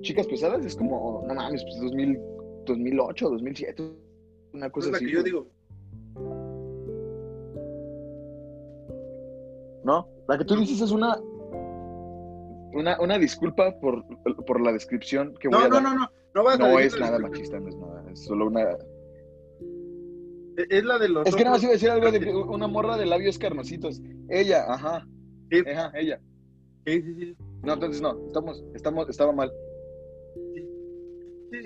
Chicas 0.00 0.26
Pesadas 0.26 0.64
es 0.64 0.74
como, 0.74 1.24
no 1.26 1.34
mames, 1.34 1.62
pues 1.64 1.80
2000, 1.80 2.18
2008, 2.66 3.30
2007, 3.30 3.92
una 4.54 4.70
cosa 4.70 4.88
es 4.88 4.92
la 4.92 4.98
que 4.98 5.10
yo 5.10 5.22
digo. 5.22 5.46
No, 9.84 10.08
la 10.28 10.38
que 10.38 10.44
tú 10.44 10.56
dices 10.56 10.80
es 10.80 10.90
una 10.92 11.18
una, 12.72 12.98
una 13.00 13.18
disculpa 13.18 13.78
por, 13.80 14.04
por 14.46 14.60
la 14.60 14.72
descripción 14.72 15.34
que 15.38 15.48
voy 15.48 15.58
no, 15.58 15.64
a 15.64 15.68
dar. 15.68 15.82
No, 15.82 15.94
no, 15.94 15.96
no, 16.34 16.42
no, 16.56 16.56
no 16.56 16.78
es 16.78 16.98
nada 16.98 17.18
machista, 17.18 17.60
no 17.60 17.68
es 17.68 17.76
nada, 17.76 18.04
es 18.10 18.24
solo 18.24 18.46
una... 18.46 18.76
Es 20.56 20.84
la 20.84 20.98
de 20.98 21.08
los... 21.08 21.26
Es 21.26 21.34
que 21.34 21.44
nada 21.44 21.56
más 21.56 21.62
iba 21.62 21.70
a 21.70 21.74
decir 21.74 21.90
algo 21.90 22.10
de 22.10 22.34
una 22.48 22.66
morra 22.66 22.96
de 22.96 23.06
labios 23.06 23.38
carnositos. 23.38 24.00
Ella, 24.28 24.64
ajá. 24.68 25.06
Ajá, 25.70 25.92
ella. 25.94 26.20
Sí, 26.86 27.02
sí, 27.02 27.14
sí. 27.14 27.36
No, 27.62 27.74
entonces 27.74 28.02
no, 28.02 28.18
estamos, 28.26 28.64
estamos, 28.74 29.08
estaba 29.08 29.32
mal. 29.32 29.52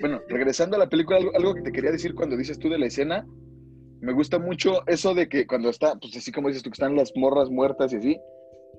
Bueno, 0.01 0.21
regresando 0.27 0.75
a 0.75 0.79
la 0.79 0.89
película, 0.89 1.19
algo, 1.33 1.53
que 1.53 1.61
te 1.61 1.71
quería 1.71 1.91
decir 1.91 2.13
cuando 2.13 2.35
dices 2.35 2.59
tú 2.59 2.69
de 2.69 2.77
la 2.77 2.87
escena, 2.87 3.25
me 4.01 4.13
gusta 4.13 4.37
mucho 4.37 4.85
eso 4.87 5.13
de 5.13 5.27
que 5.29 5.47
cuando 5.47 5.69
está, 5.69 5.95
pues 5.95 6.15
así 6.17 6.31
como 6.31 6.49
dices 6.49 6.63
tú, 6.63 6.69
que 6.69 6.75
están 6.75 6.95
las 6.95 7.15
morras 7.15 7.49
muertas 7.49 7.93
y 7.93 7.97
así, 7.97 8.19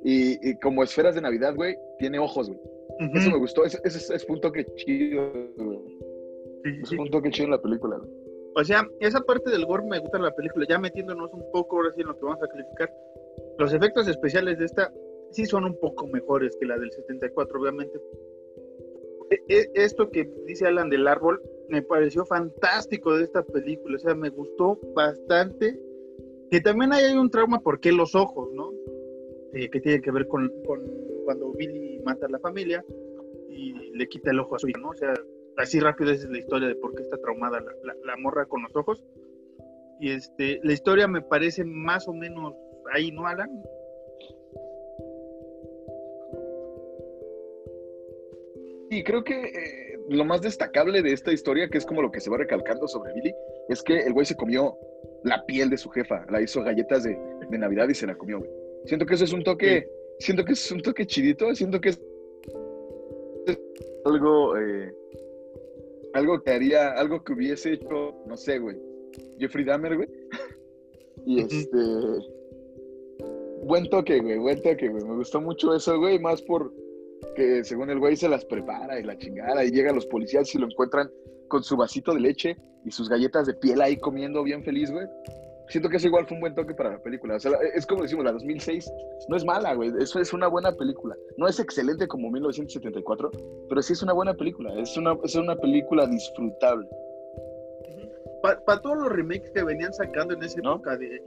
y, 0.04 0.58
como 0.60 0.84
esferas 0.84 1.14
de 1.14 1.22
Navidad, 1.22 1.54
güey, 1.54 1.76
tiene 1.98 2.18
ojos, 2.18 2.48
güey. 2.48 2.60
Eso 3.14 3.30
me 3.30 3.38
gustó, 3.38 3.64
ese, 3.64 3.78
es 3.84 4.26
un 4.28 4.40
toque 4.40 4.66
chido, 4.76 5.32
güey. 5.56 5.98
es 6.82 6.90
un 6.92 7.10
toque 7.10 7.30
chido 7.30 7.46
en 7.46 7.52
la 7.52 7.62
película, 7.62 7.96
güey. 7.96 8.10
O 8.56 8.64
sea, 8.64 8.84
esa 9.00 9.20
parte 9.20 9.50
del 9.50 9.64
gore 9.66 9.84
me 9.84 10.00
gusta 10.00 10.18
en 10.18 10.24
la 10.24 10.34
película, 10.34 10.66
ya 10.68 10.78
metiéndonos 10.78 11.32
un 11.32 11.44
poco 11.52 11.76
ahora 11.76 11.92
sí 11.94 12.00
en 12.00 12.08
lo 12.08 12.16
que 12.16 12.24
vamos 12.24 12.42
a 12.42 12.48
calificar. 12.48 12.92
Los 13.58 13.72
efectos 13.72 14.08
especiales 14.08 14.58
de 14.58 14.64
esta 14.64 14.92
sí 15.30 15.46
son 15.46 15.64
un 15.64 15.78
poco 15.78 16.06
mejores 16.08 16.56
que 16.58 16.66
la 16.66 16.76
del 16.78 16.90
74, 16.90 17.60
obviamente, 17.60 18.00
esto 19.48 20.10
que 20.10 20.30
dice 20.46 20.66
Alan 20.66 20.90
del 20.90 21.06
árbol 21.06 21.42
me 21.68 21.82
pareció 21.82 22.24
fantástico 22.24 23.16
de 23.16 23.24
esta 23.24 23.42
película, 23.42 23.96
o 23.96 23.98
sea, 23.98 24.14
me 24.14 24.30
gustó 24.30 24.78
bastante. 24.94 25.78
Que 26.50 26.60
también 26.62 26.92
hay 26.94 27.12
un 27.12 27.30
trauma, 27.30 27.60
porque 27.60 27.92
los 27.92 28.14
ojos, 28.14 28.50
no? 28.54 28.72
Eh, 29.52 29.68
que 29.68 29.80
tiene 29.80 30.00
que 30.00 30.10
ver 30.10 30.26
con, 30.28 30.50
cuando 31.24 31.52
Billy 31.52 32.00
mata 32.04 32.26
a 32.26 32.30
la 32.30 32.38
familia 32.38 32.82
y 33.50 33.72
le 33.94 34.08
quita 34.08 34.30
el 34.30 34.40
ojo 34.40 34.56
a 34.56 34.58
su 34.58 34.68
hijo, 34.68 34.80
¿no? 34.80 34.90
O 34.90 34.94
sea, 34.94 35.12
así 35.58 35.78
rápido 35.78 36.10
esa 36.10 36.24
es 36.24 36.30
la 36.30 36.38
historia 36.38 36.68
de 36.68 36.76
por 36.76 36.94
qué 36.94 37.02
está 37.02 37.18
traumada 37.18 37.60
la, 37.60 37.94
la 38.04 38.16
morra 38.16 38.46
con 38.46 38.62
los 38.62 38.74
ojos. 38.76 39.04
Y 40.00 40.12
este, 40.12 40.60
la 40.62 40.72
historia 40.72 41.06
me 41.06 41.20
parece 41.20 41.64
más 41.64 42.08
o 42.08 42.14
menos 42.14 42.54
ahí, 42.94 43.10
¿no, 43.10 43.26
Alan? 43.26 43.50
Sí, 48.90 49.04
creo 49.04 49.22
que 49.22 49.34
eh, 49.34 49.98
lo 50.08 50.24
más 50.24 50.40
destacable 50.40 51.02
de 51.02 51.12
esta 51.12 51.32
historia, 51.32 51.68
que 51.68 51.78
es 51.78 51.84
como 51.84 52.00
lo 52.00 52.10
que 52.10 52.20
se 52.20 52.30
va 52.30 52.38
recalcando 52.38 52.88
sobre 52.88 53.12
Billy, 53.14 53.34
es 53.68 53.82
que 53.82 53.98
el 53.98 54.12
güey 54.12 54.24
se 54.24 54.36
comió 54.36 54.76
la 55.24 55.44
piel 55.44 55.68
de 55.68 55.76
su 55.76 55.90
jefa, 55.90 56.24
la 56.30 56.40
hizo 56.40 56.62
galletas 56.62 57.04
de, 57.04 57.18
Navidad 57.50 57.88
y 57.88 57.94
se 57.94 58.06
la 58.06 58.16
comió, 58.16 58.38
güey. 58.38 58.50
Siento 58.84 59.04
que 59.04 59.14
eso 59.14 59.24
es 59.24 59.32
un 59.32 59.42
toque, 59.42 59.88
siento 60.18 60.44
que 60.44 60.52
es 60.52 60.72
un 60.72 60.80
toque 60.80 61.06
chidito, 61.06 61.54
siento 61.54 61.80
que 61.80 61.90
es 61.90 62.00
algo, 64.04 64.56
eh, 64.56 64.94
algo 66.14 66.42
que 66.42 66.50
haría, 66.50 66.92
algo 66.92 67.22
que 67.24 67.32
hubiese 67.32 67.74
hecho, 67.74 68.14
no 68.26 68.36
sé, 68.36 68.58
güey, 68.58 68.76
Jeffrey 69.38 69.64
Dahmer, 69.64 69.96
güey. 69.96 70.08
y 71.26 71.40
este, 71.40 71.78
buen 73.64 73.88
toque, 73.90 74.20
güey, 74.20 74.38
buen 74.38 74.62
toque, 74.62 74.88
güey. 74.88 75.04
Me 75.04 75.16
gustó 75.16 75.40
mucho 75.40 75.74
eso, 75.74 75.98
güey, 75.98 76.18
más 76.18 76.40
por 76.42 76.72
que 77.34 77.64
según 77.64 77.90
el 77.90 77.98
güey 77.98 78.16
se 78.16 78.28
las 78.28 78.44
prepara 78.44 78.98
y 78.98 79.02
la 79.02 79.16
chingada, 79.16 79.64
y 79.64 79.70
llegan 79.70 79.94
los 79.94 80.06
policías 80.06 80.54
y 80.54 80.58
lo 80.58 80.66
encuentran 80.66 81.10
con 81.48 81.62
su 81.62 81.76
vasito 81.76 82.14
de 82.14 82.20
leche 82.20 82.56
y 82.84 82.90
sus 82.90 83.08
galletas 83.08 83.46
de 83.46 83.54
piel 83.54 83.80
ahí 83.80 83.96
comiendo 83.96 84.42
bien 84.42 84.62
feliz, 84.64 84.90
güey. 84.90 85.06
Siento 85.68 85.90
que 85.90 85.98
eso 85.98 86.06
igual 86.06 86.26
fue 86.26 86.36
un 86.36 86.40
buen 86.40 86.54
toque 86.54 86.74
para 86.74 86.92
la 86.92 87.02
película. 87.02 87.36
O 87.36 87.40
sea, 87.40 87.52
es 87.74 87.84
como 87.84 88.02
decimos, 88.02 88.24
la 88.24 88.32
2006 88.32 88.90
no 89.28 89.36
es 89.36 89.44
mala, 89.44 89.74
güey. 89.74 89.92
Eso 90.00 90.18
es 90.18 90.32
una 90.32 90.48
buena 90.48 90.72
película. 90.72 91.14
No 91.36 91.46
es 91.46 91.60
excelente 91.60 92.08
como 92.08 92.30
1974, 92.30 93.30
pero 93.68 93.82
sí 93.82 93.92
es 93.92 94.02
una 94.02 94.14
buena 94.14 94.32
película. 94.32 94.72
Es 94.80 94.96
una, 94.96 95.14
es 95.22 95.34
una 95.34 95.56
película 95.56 96.06
disfrutable. 96.06 96.88
Para 98.42 98.80
todos 98.80 98.96
los 98.96 99.10
remakes 99.10 99.50
que 99.50 99.62
venían 99.62 99.92
sacando 99.92 100.32
en 100.34 100.42
esa 100.42 100.58
época 100.58 100.96
de... 100.96 101.22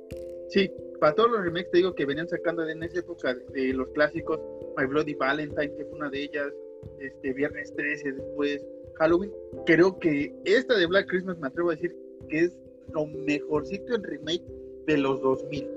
Sí, 0.49 0.71
para 1.01 1.15
todos 1.15 1.31
los 1.31 1.43
remakes 1.43 1.71
te 1.71 1.77
digo 1.77 1.95
que 1.95 2.05
venían 2.05 2.29
sacando 2.29 2.67
en 2.69 2.83
esa 2.83 2.99
época 2.99 3.33
de 3.33 3.73
los 3.73 3.89
clásicos, 3.89 4.39
My 4.77 4.85
Bloody 4.85 5.15
Valentine, 5.15 5.73
que 5.75 5.85
fue 5.85 5.97
una 5.97 6.11
de 6.11 6.21
ellas, 6.21 6.53
este 6.99 7.33
Viernes 7.33 7.73
13, 7.75 8.11
después 8.11 8.63
Halloween. 8.99 9.33
Creo 9.65 9.97
que 9.97 10.31
esta 10.45 10.77
de 10.77 10.85
Black 10.85 11.07
Christmas 11.09 11.39
me 11.39 11.47
atrevo 11.47 11.71
a 11.71 11.73
decir 11.73 11.95
que 12.29 12.41
es 12.41 12.59
lo 12.93 13.07
mejorcito 13.07 13.95
en 13.95 14.03
remake 14.03 14.43
de 14.85 14.97
los 14.97 15.19
2000, 15.23 15.67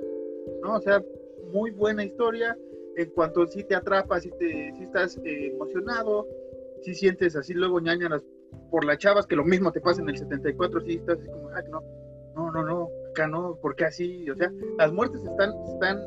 ¿no? 0.63 0.77
O 0.77 0.81
sea, 0.83 1.03
muy 1.55 1.71
buena 1.71 2.05
historia, 2.05 2.59
en 2.97 3.09
cuanto 3.09 3.47
si 3.47 3.65
te 3.65 3.75
atrapa, 3.75 4.21
si, 4.21 4.31
te, 4.33 4.75
si 4.77 4.85
estás 4.85 5.17
eh, 5.25 5.47
emocionado, 5.55 6.29
si 6.83 6.95
sientes 6.95 7.35
así 7.35 7.55
luego 7.55 7.81
ñañaras 7.81 8.23
por 8.71 8.85
las 8.85 8.99
chavas, 8.99 9.27
que 9.27 9.37
lo 9.37 9.45
mismo 9.45 9.73
te 9.73 9.81
pasa 9.81 10.03
en 10.03 10.11
el 10.11 10.19
74, 10.19 10.83
si 10.83 10.97
estás 10.97 11.19
así 11.19 11.29
como, 11.29 11.49
ay, 11.49 11.65
no, 11.71 11.83
no, 12.37 12.53
no, 12.53 12.63
no, 12.63 12.91
acá 13.15 13.29
no, 13.29 13.57
porque 13.63 13.85
así? 13.85 14.29
O 14.29 14.35
sea, 14.35 14.53
las 14.77 14.93
muertes 14.93 15.23
están, 15.23 15.51
están 15.73 16.01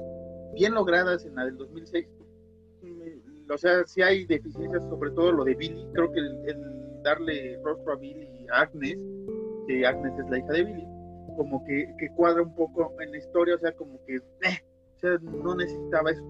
bien 0.53 0.73
logradas 0.73 1.25
en 1.25 1.35
la 1.35 1.45
del 1.45 1.57
2006. 1.57 2.07
Mm, 2.81 3.51
o 3.51 3.57
sea, 3.57 3.85
si 3.85 4.01
hay 4.01 4.25
deficiencias, 4.25 4.83
sobre 4.89 5.11
todo 5.11 5.31
lo 5.31 5.45
de 5.45 5.55
Billy. 5.55 5.87
Creo 5.93 6.11
que 6.11 6.19
el, 6.19 7.01
darle 7.03 7.57
rostro 7.63 7.93
a 7.93 7.95
Billy 7.95 8.27
y 8.41 8.47
a 8.49 8.61
Agnes, 8.61 8.99
que 9.67 9.85
Agnes 9.85 10.13
es 10.19 10.29
la 10.29 10.39
hija 10.39 10.51
de 10.51 10.63
Billy, 10.65 10.85
como 11.37 11.63
que, 11.65 11.93
que 11.97 12.09
cuadra 12.15 12.41
un 12.41 12.53
poco 12.55 12.93
en 12.99 13.11
la 13.11 13.17
historia, 13.17 13.55
o 13.55 13.59
sea, 13.59 13.71
como 13.73 14.03
que, 14.05 14.15
eh, 14.15 14.59
o 14.95 14.99
sea, 14.99 15.17
no 15.21 15.55
necesitaba 15.55 16.11
eso. 16.11 16.23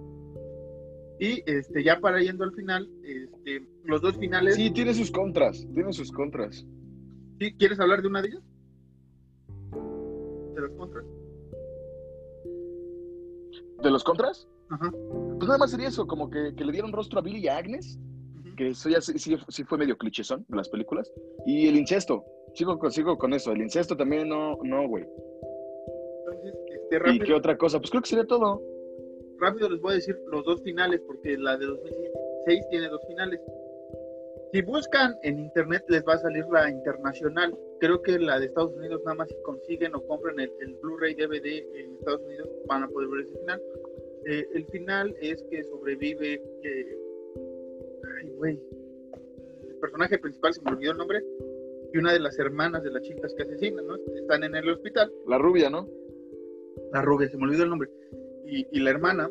Y 1.19 1.41
este, 1.47 1.83
ya 1.83 1.99
para 1.99 2.21
yendo 2.21 2.43
al 2.43 2.53
final, 2.53 2.87
este, 3.03 3.67
los 3.85 4.01
dos 4.01 4.17
finales. 4.17 4.53
Sí, 4.53 4.69
tiene 4.69 4.93
sus 4.93 5.09
contras, 5.09 5.65
tiene 5.73 5.91
sus 5.91 6.11
contras. 6.11 6.63
¿Sí? 7.39 7.55
¿Quieres 7.57 7.79
hablar 7.79 8.03
de 8.03 8.07
una 8.07 8.21
de 8.21 8.27
ellas? 8.27 8.43
De 10.57 10.61
los 10.63 10.71
contras. 10.71 11.05
¿De 13.83 13.91
los 13.91 14.03
contras? 14.03 14.47
Ajá. 14.69 14.91
Pues 14.91 15.47
nada 15.47 15.59
más 15.59 15.69
sería 15.71 15.87
eso, 15.87 16.07
como 16.07 16.29
que, 16.29 16.53
que 16.55 16.65
le 16.65 16.71
dieron 16.71 16.91
rostro 16.91 17.19
a 17.19 17.21
Billy 17.21 17.39
y 17.43 17.47
a 17.47 17.57
Agnes, 17.57 17.99
que 18.57 18.69
eso 18.69 18.89
ya 18.89 18.99
sí, 19.01 19.17
sí- 19.19 19.37
sí 19.49 19.63
fue 19.63 19.77
medio 19.77 19.97
clichésón 19.97 20.43
de 20.47 20.57
las 20.57 20.67
películas. 20.69 21.11
Y 21.45 21.67
el 21.67 21.75
incesto, 21.77 22.25
sigo, 22.55 22.79
con- 22.79 22.91
sigo 22.91 23.17
con 23.19 23.33
eso, 23.33 23.51
el 23.51 23.61
incesto 23.61 23.95
también 23.95 24.27
no, 24.29 24.57
no, 24.63 24.87
güey. 24.87 25.05
Entonces, 26.25 26.55
este, 26.89 27.13
¿Y 27.13 27.19
qué 27.19 27.33
otra 27.35 27.55
cosa? 27.55 27.77
Pues 27.79 27.91
creo 27.91 28.01
que 28.01 28.09
sería 28.09 28.25
todo. 28.25 28.59
rápido 29.39 29.69
les 29.69 29.79
voy 29.79 29.91
a 29.91 29.95
decir 29.97 30.17
los 30.31 30.43
dos 30.43 30.63
finales, 30.63 30.99
porque 31.05 31.37
la 31.37 31.55
de 31.57 31.67
2006 31.67 32.65
tiene 32.71 32.89
dos 32.89 33.01
finales. 33.07 33.39
Si 34.51 34.61
buscan 34.63 35.15
en 35.21 35.37
internet 35.39 35.83
les 35.89 36.03
va 36.03 36.13
a 36.15 36.17
salir 36.17 36.43
la 36.51 36.67
internacional. 36.71 37.55
Creo 37.79 38.01
que 38.01 38.17
la 38.19 38.39
de 38.39 38.47
Estados 38.47 38.73
Unidos 38.75 39.01
nada 39.05 39.15
más 39.15 39.29
si 39.29 39.35
consiguen 39.43 39.95
o 39.95 40.05
compran 40.05 40.39
el, 40.39 40.51
el 40.59 40.75
Blu-ray 40.75 41.15
DVD 41.15 41.65
en 41.75 41.95
Estados 41.95 42.21
Unidos 42.21 42.49
van 42.67 42.83
a 42.83 42.87
poder 42.87 43.09
ver 43.09 43.25
ese 43.25 43.39
final. 43.39 43.61
Eh, 44.25 44.47
el 44.53 44.65
final 44.67 45.15
es 45.21 45.43
que 45.49 45.63
sobrevive, 45.63 46.41
eh, 46.63 46.97
ay 48.21 48.29
güey, 48.31 48.59
el 49.67 49.75
personaje 49.75 50.17
principal 50.17 50.53
se 50.53 50.61
me 50.61 50.71
olvidó 50.71 50.91
el 50.91 50.97
nombre 50.97 51.23
y 51.93 51.97
una 51.97 52.11
de 52.11 52.19
las 52.19 52.37
hermanas 52.39 52.83
de 52.83 52.91
las 52.91 53.03
chicas 53.03 53.33
que 53.35 53.43
asesinan, 53.43 53.87
¿no? 53.87 53.95
Están 54.15 54.43
en 54.43 54.55
el 54.55 54.69
hospital 54.69 55.11
La 55.27 55.37
rubia, 55.37 55.69
¿no? 55.69 55.87
la 56.91 57.01
rubia, 57.01 57.29
se 57.29 57.37
me 57.37 57.43
olvidó 57.43 57.63
el 57.63 57.69
nombre, 57.69 57.89
y, 58.45 58.65
y 58.71 58.79
la 58.79 58.91
hermana, 58.91 59.29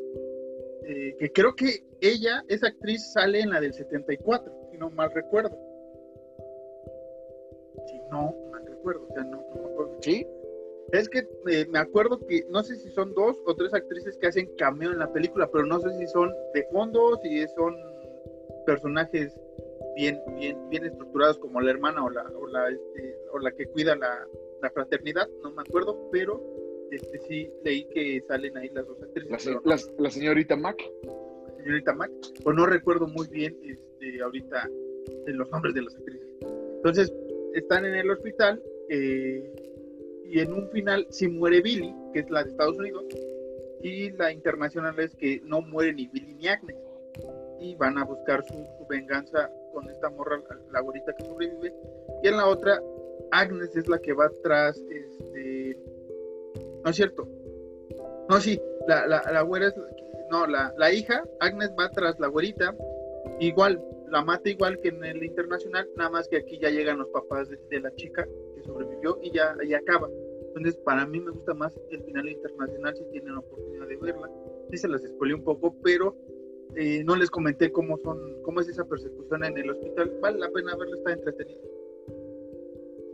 eh, 0.85 1.17
que 1.19 1.33
creo 1.33 1.55
que 1.55 1.85
ella, 2.01 2.45
esa 2.49 2.69
actriz, 2.69 3.13
sale 3.13 3.41
en 3.41 3.51
la 3.51 3.61
del 3.61 3.73
74, 3.73 4.53
si 4.71 4.79
no 4.79 4.91
mal 4.91 5.11
recuerdo. 5.13 5.57
No 8.11 8.35
mal 8.51 8.67
recuerdo, 8.67 9.07
o 9.09 9.13
sea, 9.13 9.25
no, 9.25 9.45
no 9.55 9.63
me 9.63 9.73
acuerdo. 9.73 9.97
Sí. 10.01 10.27
Es 10.93 11.09
que 11.09 11.27
eh, 11.49 11.67
me 11.69 11.79
acuerdo 11.81 12.19
que 12.21 12.45
no 12.49 12.63
sé 12.63 12.77
si 12.77 12.91
son 12.91 13.13
dos 13.15 13.37
o 13.45 13.55
tres 13.55 13.75
actrices 13.75 14.17
que 14.19 14.29
hacen 14.29 14.55
cameo 14.57 14.93
en 14.93 15.01
la 15.01 15.13
película, 15.13 15.51
pero 15.51 15.67
no 15.67 15.81
sé 15.81 15.91
si 15.99 16.07
son 16.07 16.33
de 16.55 16.65
fondo, 16.71 17.19
si 17.23 17.45
son 17.49 17.75
personajes 18.65 19.37
bien, 19.97 20.21
bien, 20.39 20.57
bien 20.69 20.85
estructurados 20.85 21.39
como 21.39 21.61
la 21.61 21.71
hermana 21.71 22.05
o 22.05 22.11
la, 22.11 22.23
o 22.39 22.47
la, 22.47 22.69
este, 22.69 23.19
o 23.33 23.39
la 23.39 23.51
que 23.51 23.67
cuida 23.67 23.97
la, 23.97 24.27
la 24.63 24.71
fraternidad, 24.71 25.29
no 25.43 25.51
me 25.51 25.63
acuerdo, 25.63 26.09
pero 26.13 26.41
este 26.91 27.19
sí 27.21 27.51
leí 27.65 27.85
que 27.87 28.23
salen 28.29 28.57
ahí 28.57 28.69
las 28.71 28.87
dos 28.87 29.03
actrices. 29.03 29.59
La, 29.65 30.11
señorita 30.11 30.57
Mac. 30.57 30.81
la 31.03 31.57
señorita 31.57 31.95
Mac, 31.95 32.11
pues 32.45 32.57
no 32.57 32.67
recuerdo 32.67 33.09
muy 33.09 33.27
bien 33.29 33.57
este, 33.65 34.23
ahorita 34.23 34.69
eh, 35.27 35.33
los 35.33 35.51
nombres 35.51 35.75
de 35.75 35.83
las 35.83 35.95
actrices. 35.97 36.29
Entonces, 36.77 37.13
están 37.59 37.87
en 37.87 37.95
el 37.95 38.11
hospital 38.11 38.63
eh, 38.89 39.53
y 40.25 40.41
en 40.41 40.53
un 40.53 40.69
final 40.71 41.07
sí 41.11 41.29
muere 41.29 41.63
Billy, 41.63 41.95
que 42.13 42.21
es 42.21 42.31
la 42.31 42.45
de 42.45 42.51
Estados 42.51 42.77
Unidos, 42.77 43.05
y 43.83 44.11
la 44.13 44.33
internacional 44.33 44.99
es 44.99 45.15
que 45.15 45.41
no 45.45 45.63
muere 45.63 45.95
ni 45.95 46.07
Billy 46.09 46.35
ni 46.35 46.49
Agnes. 46.49 46.77
Y 47.59 47.75
van 47.77 47.97
a 47.97 48.05
buscar 48.05 48.45
su, 48.45 48.55
venganza 48.89 49.51
con 49.73 49.89
esta 49.89 50.11
morra, 50.11 50.43
la, 50.71 50.81
güerita 50.81 51.15
que 51.15 51.25
sobrevive. 51.25 51.73
Y 52.23 52.29
en 52.29 52.37
la 52.37 52.47
otra, 52.47 52.81
Agnes 53.31 53.75
es 53.75 53.89
la 53.89 53.99
que 53.99 54.13
va 54.13 54.31
tras, 54.43 54.79
este... 54.79 55.79
No 56.85 56.91
es 56.91 56.97
cierto. 56.97 57.27
No, 58.29 58.41
sí, 58.41 58.61
la, 58.87 59.07
la, 59.07 59.23
la 59.33 59.43
güera 59.43 59.69
es... 59.69 59.75
No, 60.31 60.47
la, 60.47 60.75
la 60.77 60.93
hija, 60.93 61.25
Agnes 61.41 61.71
va 61.79 61.91
tras 61.91 62.19
la 62.21 62.27
güerita. 62.27 62.77
Igual, 63.41 63.81
la 64.11 64.25
mata 64.25 64.49
igual 64.49 64.81
que 64.81 64.89
en 64.89 65.05
el 65.05 65.23
internacional, 65.25 65.89
nada 65.97 66.11
más 66.11 66.29
que 66.29 66.37
aquí 66.37 66.59
ya 66.61 66.71
llegan 66.71 66.99
los 66.99 67.09
papás 67.09 67.49
de, 67.49 67.59
de 67.71 67.81
la 67.81 67.95
chica 67.97 68.27
que 68.55 68.63
sobrevivió 68.63 69.19
y 69.23 69.33
ya 69.33 69.57
acaba. 69.77 70.09
Entonces, 70.57 70.77
para 70.85 71.07
mí 71.07 71.21
me 71.21 71.33
gusta 71.33 71.53
más 71.53 71.79
el 71.91 72.03
final 72.05 72.29
internacional 72.29 72.97
si 72.97 73.05
tienen 73.13 73.35
la 73.35 73.41
oportunidad 73.41 73.89
de 73.89 73.97
verla. 73.97 74.31
Sí 74.71 74.79
se 74.79 74.89
las 74.89 75.03
spoilé 75.03 75.35
un 75.35 75.45
poco, 75.45 75.77
pero 75.83 76.17
eh, 76.77 77.05
no 77.05 77.15
les 77.15 77.31
comenté 77.31 77.71
cómo 77.71 77.99
son, 77.99 78.19
cómo 78.43 78.61
es 78.61 78.69
esa 78.69 78.85
persecución 78.85 79.45
en 79.45 79.59
el 79.59 79.71
hospital. 79.71 80.17
Vale 80.23 80.39
la 80.39 80.51
pena 80.51 80.75
verla, 80.77 80.97
está 80.97 81.13
entretenido. 81.13 81.61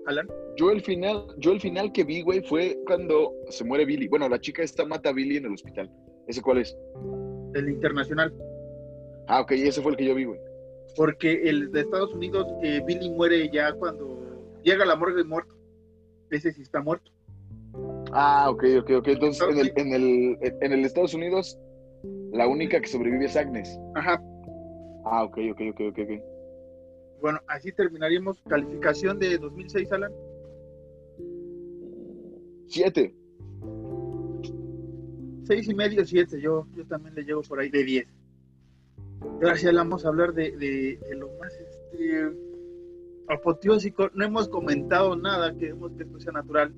Alan, 0.06 0.28
Yo 0.56 0.70
el 0.70 0.82
final, 0.82 1.26
yo 1.38 1.52
el 1.52 1.60
final 1.60 1.92
que 1.92 2.04
vi, 2.04 2.22
güey, 2.22 2.42
fue 2.42 2.78
cuando 2.86 3.32
se 3.48 3.64
muere 3.64 3.86
Billy. 3.86 4.08
Bueno, 4.08 4.28
la 4.28 4.38
chica 4.40 4.62
esta 4.62 4.84
mata 4.84 5.10
a 5.10 5.12
Billy 5.12 5.36
en 5.36 5.46
el 5.46 5.54
hospital. 5.54 5.90
¿Ese 6.26 6.42
cuál 6.42 6.58
es? 6.58 6.76
el 7.54 7.68
internacional, 7.68 8.32
Ah, 9.26 9.40
ok, 9.40 9.52
ese 9.52 9.82
fue 9.82 9.92
el 9.92 9.96
que 9.96 10.06
yo 10.06 10.14
vi, 10.14 10.24
güey. 10.24 10.40
Porque 10.96 11.48
el 11.48 11.72
de 11.72 11.80
Estados 11.80 12.12
Unidos, 12.14 12.46
eh, 12.62 12.82
Billy 12.86 13.10
muere 13.10 13.50
ya 13.50 13.72
cuando 13.72 14.18
llega 14.62 14.84
la 14.84 14.96
morgue 14.96 15.24
muerto. 15.24 15.54
Ese 16.30 16.52
sí 16.52 16.62
está 16.62 16.80
muerto. 16.80 17.10
Ah, 18.12 18.48
ok, 18.50 18.64
ok, 18.80 18.90
ok. 18.98 19.08
Entonces, 19.08 19.48
en 19.48 19.58
el, 19.58 19.72
en 19.76 19.92
el, 19.94 20.38
en 20.60 20.72
el 20.72 20.84
Estados 20.84 21.14
Unidos, 21.14 21.58
la 22.32 22.46
única 22.46 22.80
que 22.80 22.88
sobrevive 22.88 23.26
es 23.26 23.36
Agnes. 23.36 23.78
Ajá, 23.94 24.20
Ah, 25.04 25.24
ok, 25.24 25.38
ok, 25.52 25.60
ok, 25.72 25.80
ok. 25.88 26.22
Bueno, 27.20 27.40
así 27.46 27.72
terminaríamos. 27.72 28.40
Calificación 28.48 29.18
de 29.18 29.38
2006, 29.38 29.92
Alan. 29.92 30.12
Siete. 32.68 33.14
Seis 35.44 35.68
y 35.68 35.74
medio, 35.74 36.04
siete. 36.04 36.40
Yo, 36.40 36.66
yo 36.74 36.86
también 36.86 37.14
le 37.14 37.24
llevo 37.24 37.42
por 37.42 37.60
ahí 37.60 37.68
de 37.68 38.06
10. 39.22 39.40
Gracias, 39.40 39.74
vamos 39.74 40.04
a 40.04 40.08
hablar 40.08 40.32
de, 40.34 40.56
de, 40.56 40.98
de 41.08 41.14
lo 41.16 41.28
más 41.38 41.52
este, 41.54 42.32
apoteósico. 43.28 44.10
No 44.14 44.24
hemos 44.24 44.48
comentado 44.48 45.16
nada, 45.16 45.54
queremos 45.56 45.92
que 45.96 46.04
esto 46.04 46.20
sea 46.20 46.32
natural. 46.32 46.72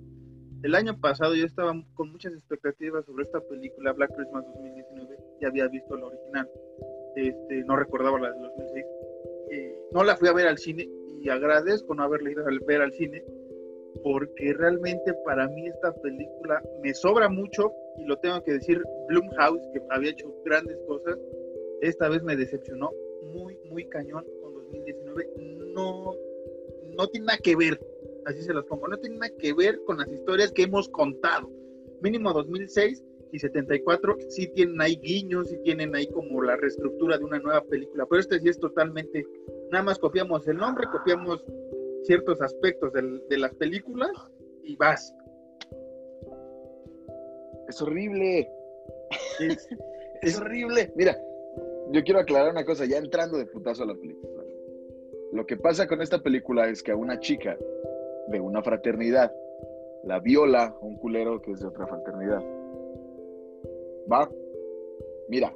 El 0.63 0.75
año 0.75 0.99
pasado 0.99 1.35
yo 1.35 1.45
estaba 1.45 1.75
con 1.95 2.11
muchas 2.11 2.33
expectativas 2.33 3.05
sobre 3.05 3.25
esta 3.25 3.41
película, 3.41 3.93
Black 3.93 4.15
Christmas 4.17 4.45
2019. 4.47 5.19
Ya 5.41 5.49
había 5.49 5.69
visto 5.69 5.97
la 5.97 6.07
original. 6.07 6.51
Este, 7.17 7.65
no 7.65 7.77
recordaba 7.77 8.19
la 8.19 8.33
de 8.33 8.39
2006. 8.41 8.85
Eh, 9.51 9.79
no 9.93 10.05
la 10.05 10.17
fui 10.17 10.29
a 10.29 10.33
ver 10.33 10.47
al 10.47 10.59
cine 10.59 10.89
y 11.21 11.29
agradezco 11.29 11.95
no 11.95 12.03
haberla 12.03 12.31
ido 12.31 12.43
a 12.43 12.51
ver 12.67 12.83
al 12.83 12.93
cine 12.93 13.23
porque 14.03 14.53
realmente 14.55 15.15
para 15.25 15.49
mí 15.49 15.67
esta 15.67 15.93
película 15.95 16.63
me 16.83 16.95
sobra 16.95 17.29
mucho 17.29 17.73
y 17.97 18.05
lo 18.05 18.19
tengo 18.19 18.43
que 18.43 18.53
decir, 18.53 18.83
Blumhouse, 19.09 19.63
que 19.73 19.81
había 19.91 20.11
hecho 20.11 20.35
grandes 20.45 20.77
cosas, 20.87 21.17
esta 21.81 22.09
vez 22.09 22.23
me 22.23 22.37
decepcionó 22.37 22.91
muy, 23.33 23.57
muy 23.71 23.87
cañón 23.89 24.25
con 24.43 24.55
2019. 24.55 25.29
No, 25.75 26.15
no 26.97 27.07
tiene 27.09 27.27
nada 27.27 27.39
que 27.43 27.57
ver, 27.57 27.81
así 28.27 28.43
se 28.43 28.55
las 28.55 28.65
pongo, 28.65 28.89
no 28.89 28.97
tiene 28.99 29.17
nada 29.19 29.33
que 29.39 29.53
ver 29.53 29.81
con 29.85 29.99
las 29.99 30.09
historias 30.09 30.53
que 30.53 30.63
hemos 30.63 30.89
contado. 30.89 31.51
Mínimo 32.01 32.33
2006 32.33 33.03
y 33.33 33.39
74 33.39 34.17
sí 34.29 34.47
tienen 34.49 34.81
ahí 34.81 34.97
guiños, 34.97 35.49
sí 35.49 35.59
tienen 35.65 35.95
ahí 35.97 36.07
como 36.09 36.43
la 36.43 36.57
reestructura 36.57 37.19
de 37.19 37.25
una 37.25 37.39
nueva 37.41 37.63
película, 37.65 38.07
pero 38.09 38.21
este 38.21 38.39
sí 38.41 38.49
es 38.49 38.59
totalmente, 38.59 39.27
nada 39.73 39.85
más 39.85 39.99
copiamos 39.99 40.47
el 40.47 40.57
nombre, 40.59 40.87
copiamos 40.93 41.45
ciertos 42.05 42.41
aspectos 42.43 42.93
del- 42.93 43.23
de 43.29 43.39
las 43.39 43.55
películas 43.55 44.11
y 44.63 44.77
vas. 44.77 45.13
Es 47.69 47.81
horrible. 47.83 48.49
Es- 49.41 49.69
Es 50.23 50.39
horrible. 50.41 50.91
Mira, 50.97 51.19
yo 51.91 52.03
quiero 52.05 52.21
aclarar 52.21 52.51
una 52.51 52.65
cosa, 52.65 52.85
ya 52.87 52.99
entrando 52.99 53.39
de 53.39 53.47
putazo 53.47 53.83
a 53.83 53.87
la 53.87 53.95
película. 53.95 54.43
Lo 55.33 55.47
que 55.47 55.57
pasa 55.57 55.87
con 55.87 56.01
esta 56.01 56.23
película 56.23 56.69
es 56.69 56.83
que 56.83 56.93
a 56.93 56.97
una 56.97 57.19
chica 57.19 57.59
de 58.29 58.41
una 58.41 58.63
fraternidad 58.63 59.33
la 60.05 60.21
viola 60.21 60.77
un 60.81 60.97
culero 60.97 61.41
que 61.41 61.53
es 61.53 61.61
de 61.61 61.67
otra 61.67 61.87
fraternidad. 61.87 62.43
¿Va? 64.11 64.31
Mira, 65.29 65.53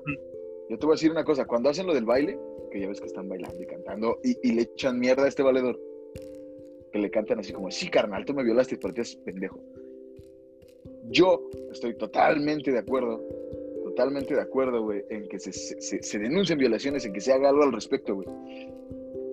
yo 0.69 0.79
te 0.79 0.87
voy 0.87 0.95
a 0.95 0.97
decir 0.97 1.11
una 1.11 1.25
cosa, 1.25 1.47
cuando 1.47 1.69
hacen 1.69 1.87
lo 1.87 1.95
del 1.95 2.05
baile, 2.05 2.39
que 2.71 2.81
ya 2.81 2.89
ves 2.89 3.01
que 3.01 3.07
están 3.07 3.29
bailando 3.29 3.63
y 3.63 3.67
cantando 3.67 4.19
y, 4.23 4.37
y 4.43 4.53
le 4.53 4.63
echan 4.63 4.99
mierda 4.99 5.25
a 5.25 5.29
este 5.29 5.43
valedor, 5.43 5.79
que 6.93 6.99
le 6.99 7.11
cantan 7.11 7.39
así 7.39 7.53
como, 7.53 7.71
sí, 7.71 7.89
carnal, 7.89 8.25
tú 8.25 8.35
me 8.35 8.43
violaste, 8.43 8.77
te 8.77 8.89
haces 8.89 9.17
pendejo. 9.17 9.61
Yo 11.11 11.49
estoy 11.71 11.95
totalmente 11.95 12.71
de 12.71 12.79
acuerdo, 12.79 13.23
totalmente 13.99 14.33
de 14.33 14.41
acuerdo, 14.41 14.85
güey, 14.85 15.03
en 15.11 15.27
que 15.27 15.41
se, 15.41 15.53
se, 15.53 16.01
se 16.01 16.19
denuncien 16.21 16.57
violaciones, 16.57 17.05
en 17.05 17.13
que 17.13 17.21
se 17.21 17.33
haga 17.33 17.49
algo 17.49 17.65
al 17.65 17.73
respecto, 17.73 18.15
güey. 18.15 18.29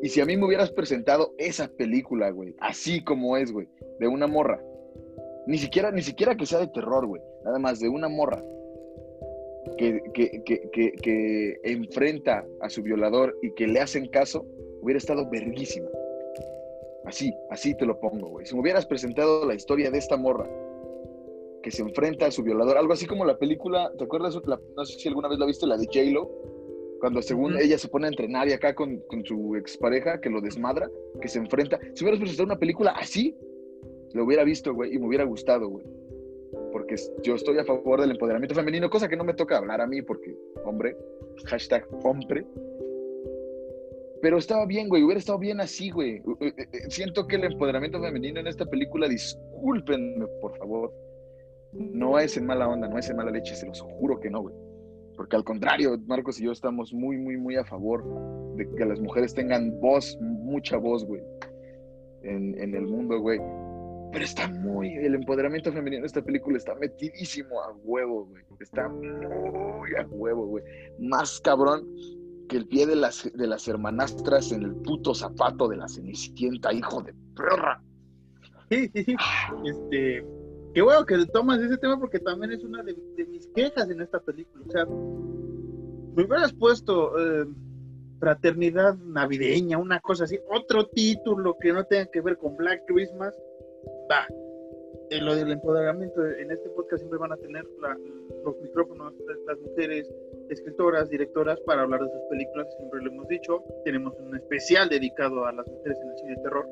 Y 0.02 0.10
si 0.10 0.22
a 0.22 0.26
mí 0.26 0.36
me 0.36 0.46
hubieras 0.48 0.72
presentado 0.72 1.36
esa 1.38 1.68
película, 1.68 2.32
güey, 2.32 2.56
así 2.60 3.04
como 3.04 3.38
es, 3.38 3.52
güey, 3.52 3.68
de 4.00 4.08
una 4.08 4.26
morra, 4.26 4.60
ni 5.46 5.60
siquiera, 5.60 5.92
ni 5.92 6.02
siquiera 6.02 6.36
que 6.36 6.48
sea 6.48 6.58
de 6.58 6.68
terror, 6.68 7.06
güey, 7.06 7.22
nada 7.44 7.60
más 7.60 7.80
de 7.80 7.90
una 7.90 8.10
morra 8.10 8.44
que, 9.78 10.02
que, 10.16 10.42
que, 10.44 10.94
que, 10.94 11.60
enfrenta 11.64 12.44
a 12.60 12.68
su 12.68 12.82
violador 12.82 13.38
y 13.44 13.54
que 13.54 13.68
le 13.68 13.82
hacen 13.82 14.08
caso, 14.08 14.48
hubiera 14.82 14.98
estado 14.98 15.30
verguísima. 15.30 15.90
Así, 17.06 17.38
así 17.52 17.76
te 17.76 17.86
lo 17.86 18.00
pongo, 18.00 18.30
güey. 18.30 18.48
Si 18.48 18.56
me 18.56 18.62
hubieras 18.62 18.88
presentado 18.88 19.46
la 19.46 19.54
historia 19.54 19.92
de 19.92 20.00
esta 20.00 20.18
morra 20.18 20.50
que 21.66 21.72
se 21.72 21.82
enfrenta 21.82 22.28
a 22.28 22.32
su 22.32 22.44
violador, 22.44 22.78
algo 22.78 22.94
así 22.94 23.08
como 23.08 23.26
la 23.26 23.40
película, 23.40 23.92
¿te 23.98 24.04
acuerdas? 24.04 24.40
no 24.46 24.86
sé 24.86 25.00
si 25.00 25.08
alguna 25.08 25.28
vez 25.28 25.40
la 25.40 25.48
viste, 25.48 25.66
la 25.66 25.78
de 25.78 25.88
J-Lo, 25.88 26.30
cuando 27.00 27.24
según 27.24 27.58
ella 27.58 27.80
se 27.80 27.88
pone 27.88 28.06
a 28.06 28.10
entrenar 28.10 28.48
y 28.48 28.54
acá 28.54 28.76
con, 28.76 29.00
con, 29.08 29.26
su 29.26 29.56
expareja 29.56 30.22
que 30.22 30.30
lo 30.30 30.42
desmadra, 30.42 30.88
que 31.20 31.28
se 31.28 31.40
enfrenta. 31.40 31.80
Si 31.96 32.04
hubieras 32.04 32.20
presentado 32.20 32.46
una 32.46 32.60
película 32.60 32.92
así, 32.92 33.36
lo 34.14 34.26
hubiera 34.26 34.44
visto, 34.44 34.76
güey, 34.76 34.94
y 34.94 35.00
me 35.00 35.08
hubiera 35.08 35.24
gustado, 35.24 35.68
güey. 35.68 35.84
Porque 36.72 36.98
yo 37.24 37.34
estoy 37.34 37.58
a 37.58 37.66
favor 37.66 38.00
del 38.00 38.12
empoderamiento 38.12 38.54
femenino, 38.54 38.88
cosa 38.88 39.10
que 39.10 39.18
no 39.18 39.24
me 39.24 39.34
toca 39.34 39.58
hablar 39.58 39.82
a 39.82 39.88
mí 39.88 40.04
porque, 40.04 40.38
hombre, 40.66 40.96
hashtag 41.46 41.88
hombre. 42.04 42.46
Pero 44.22 44.38
estaba 44.38 44.68
bien, 44.68 44.88
güey, 44.88 45.02
hubiera 45.02 45.18
estado 45.18 45.40
bien 45.40 45.60
así, 45.62 45.90
güey. 45.90 46.22
Eh, 46.42 46.54
eh, 46.58 46.68
siento 46.90 47.26
que 47.26 47.38
el 47.38 47.46
empoderamiento 47.46 48.00
femenino 48.00 48.40
en 48.40 48.46
esta 48.46 48.68
película, 48.68 49.08
discúlpenme, 49.08 50.28
por 50.40 50.56
favor, 50.60 50.94
no 51.76 52.20
es 52.20 52.38
en 52.38 52.46
mala 52.46 52.68
onda, 52.68 52.88
no 52.88 52.98
es 52.98 53.10
en 53.10 53.18
mala 53.18 53.32
leche, 53.32 53.56
se 53.56 53.68
los 53.68 53.82
juro 53.82 54.20
que 54.20 54.30
no, 54.30 54.42
güey 54.42 54.56
porque 55.16 55.36
al 55.36 55.44
contrario, 55.44 55.98
Marcos 56.06 56.40
y 56.40 56.44
yo 56.44 56.52
estamos 56.52 56.94
muy, 56.94 57.18
muy, 57.18 57.38
muy 57.38 57.56
a 57.56 57.64
favor 57.64 58.04
de 58.56 58.70
que 58.76 58.86
las 58.86 59.00
mujeres 59.00 59.34
tengan 59.34 59.80
voz, 59.80 60.18
mucha 60.22 60.78
voz, 60.78 61.06
güey, 61.06 61.22
en, 62.24 62.60
en 62.60 62.76
el 62.76 62.88
mundo, 62.88 63.20
güey. 63.20 63.40
Pero 64.12 64.24
está 64.24 64.48
muy, 64.48 64.94
el 64.94 65.16
empoderamiento 65.16 65.72
femenino 65.72 66.00
en 66.00 66.06
esta 66.06 66.22
película 66.22 66.58
está 66.58 66.76
metidísimo 66.76 67.62
a 67.62 67.74
huevo, 67.84 68.26
güey. 68.26 68.44
Está 68.60 68.88
muy 68.88 69.96
a 69.98 70.06
huevo, 70.10 70.46
güey. 70.48 70.64
Más 71.00 71.42
cabrón 71.42 71.86
que 72.48 72.58
el 72.58 72.68
pie 72.68 72.86
de 72.86 72.96
las, 72.96 73.30
de 73.34 73.48
las 73.48 73.68
hermanastras 73.68 74.52
en 74.52 74.64
el 74.64 74.76
puto 74.76 75.14
zapato 75.14 75.68
de 75.68 75.78
la 75.78 75.88
cenicienta, 75.88 76.72
hijo 76.74 77.02
de 77.02 77.14
perra. 77.36 77.82
Sí, 78.70 78.90
sí, 78.94 79.04
sí. 79.04 79.16
Este, 79.66 80.26
Qué 80.76 80.82
bueno 80.82 81.06
que 81.06 81.16
tomas 81.32 81.62
ese 81.62 81.78
tema 81.78 81.98
porque 81.98 82.20
también 82.20 82.52
es 82.52 82.62
una 82.62 82.84
de, 82.84 82.94
mis 83.28 83.48
quejas 83.56 83.90
en 83.90 84.02
esta 84.02 84.20
película. 84.20 84.66
O 84.68 84.70
sea, 84.70 84.84
me 84.86 86.22
hubieras 86.22 86.52
puesto 86.52 87.18
eh, 87.18 87.46
fraternidad 88.20 88.96
navideña, 88.96 89.78
una 89.78 90.02
cosa 90.02 90.26
así, 90.26 90.38
otro 90.50 90.86
título 90.88 91.56
que 91.62 91.72
no 91.72 91.86
tenga 91.86 92.08
que 92.08 92.20
ver 92.20 92.38
con 92.38 92.58
Black 92.58 92.84
Christmas, 92.88 93.34
va. 94.12 94.28
En 95.12 95.26
lo 95.26 95.34
del 95.34 95.54
empoderamiento, 95.54 96.26
en 96.26 96.52
este 96.52 96.70
podcast 96.72 96.98
siempre 96.98 97.20
van 97.20 97.32
a 97.32 97.38
tener 97.38 97.64
los 98.44 98.60
micrófonos, 98.62 99.14
las 99.48 99.58
mujeres, 99.60 100.14
escritoras, 100.50 101.10
directoras, 101.10 101.58
para 101.62 101.84
hablar 101.84 102.02
de 102.02 102.10
sus 102.10 102.22
películas, 102.30 102.68
siempre 102.76 103.02
lo 103.02 103.12
hemos 103.12 103.28
dicho. 103.30 103.64
Tenemos 103.86 104.14
un 104.20 104.36
especial 104.36 104.90
dedicado 104.90 105.46
a 105.46 105.54
las 105.54 105.66
mujeres 105.70 105.98
en 106.02 106.10
el 106.10 106.18
cine 106.18 106.36
de 106.36 106.44
terror. 106.44 106.68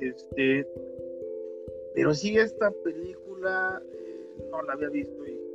Este, 0.00 0.66
pero 1.94 2.14
sí, 2.14 2.38
esta 2.38 2.70
película 2.82 3.25
eh, 3.38 4.48
no 4.50 4.62
la 4.62 4.72
había 4.72 4.88
visto 4.88 5.26
y 5.26 5.46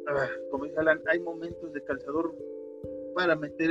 como 0.50 0.66
dice 0.66 0.80
Alan, 0.80 1.02
hay 1.08 1.20
momentos 1.20 1.72
de 1.74 1.84
calzador 1.84 2.34
para 3.16 3.36
meter 3.36 3.70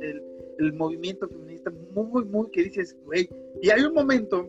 el, 0.00 0.22
el, 0.58 0.72
movimiento 0.74 1.28
feminista 1.28 1.70
muy, 1.92 2.24
muy 2.24 2.50
que 2.50 2.64
dices, 2.64 2.96
güey, 3.04 3.28
y 3.62 3.70
hay 3.70 3.82
un 3.82 3.94
momento 3.94 4.48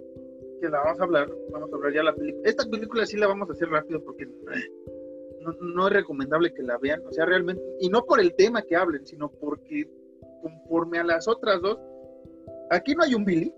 que 0.61 0.69
la 0.69 0.79
vamos 0.79 0.99
a 0.99 1.03
hablar, 1.03 1.29
vamos 1.51 1.71
a 1.71 1.75
hablar 1.75 1.93
ya 1.93 2.03
la 2.03 2.15
película. 2.15 2.49
Esta 2.49 2.69
película 2.69 3.05
sí 3.05 3.17
la 3.17 3.27
vamos 3.27 3.49
a 3.49 3.53
hacer 3.53 3.69
rápido 3.69 4.03
porque 4.03 4.25
no, 4.25 5.53
no, 5.61 5.87
es 5.87 5.93
recomendable 5.93 6.53
que 6.53 6.63
la 6.63 6.77
vean, 6.77 7.05
o 7.05 7.11
sea, 7.11 7.25
realmente, 7.25 7.61
y 7.79 7.89
no 7.89 8.05
por 8.05 8.19
el 8.19 8.33
tema 8.35 8.61
que 8.61 8.75
hablen, 8.75 9.05
sino 9.05 9.29
porque 9.29 9.89
conforme 10.41 10.99
a 10.99 11.03
las 11.03 11.27
otras 11.27 11.61
dos, 11.61 11.79
aquí 12.69 12.95
no 12.95 13.03
hay 13.03 13.15
un 13.15 13.25
Billy. 13.25 13.53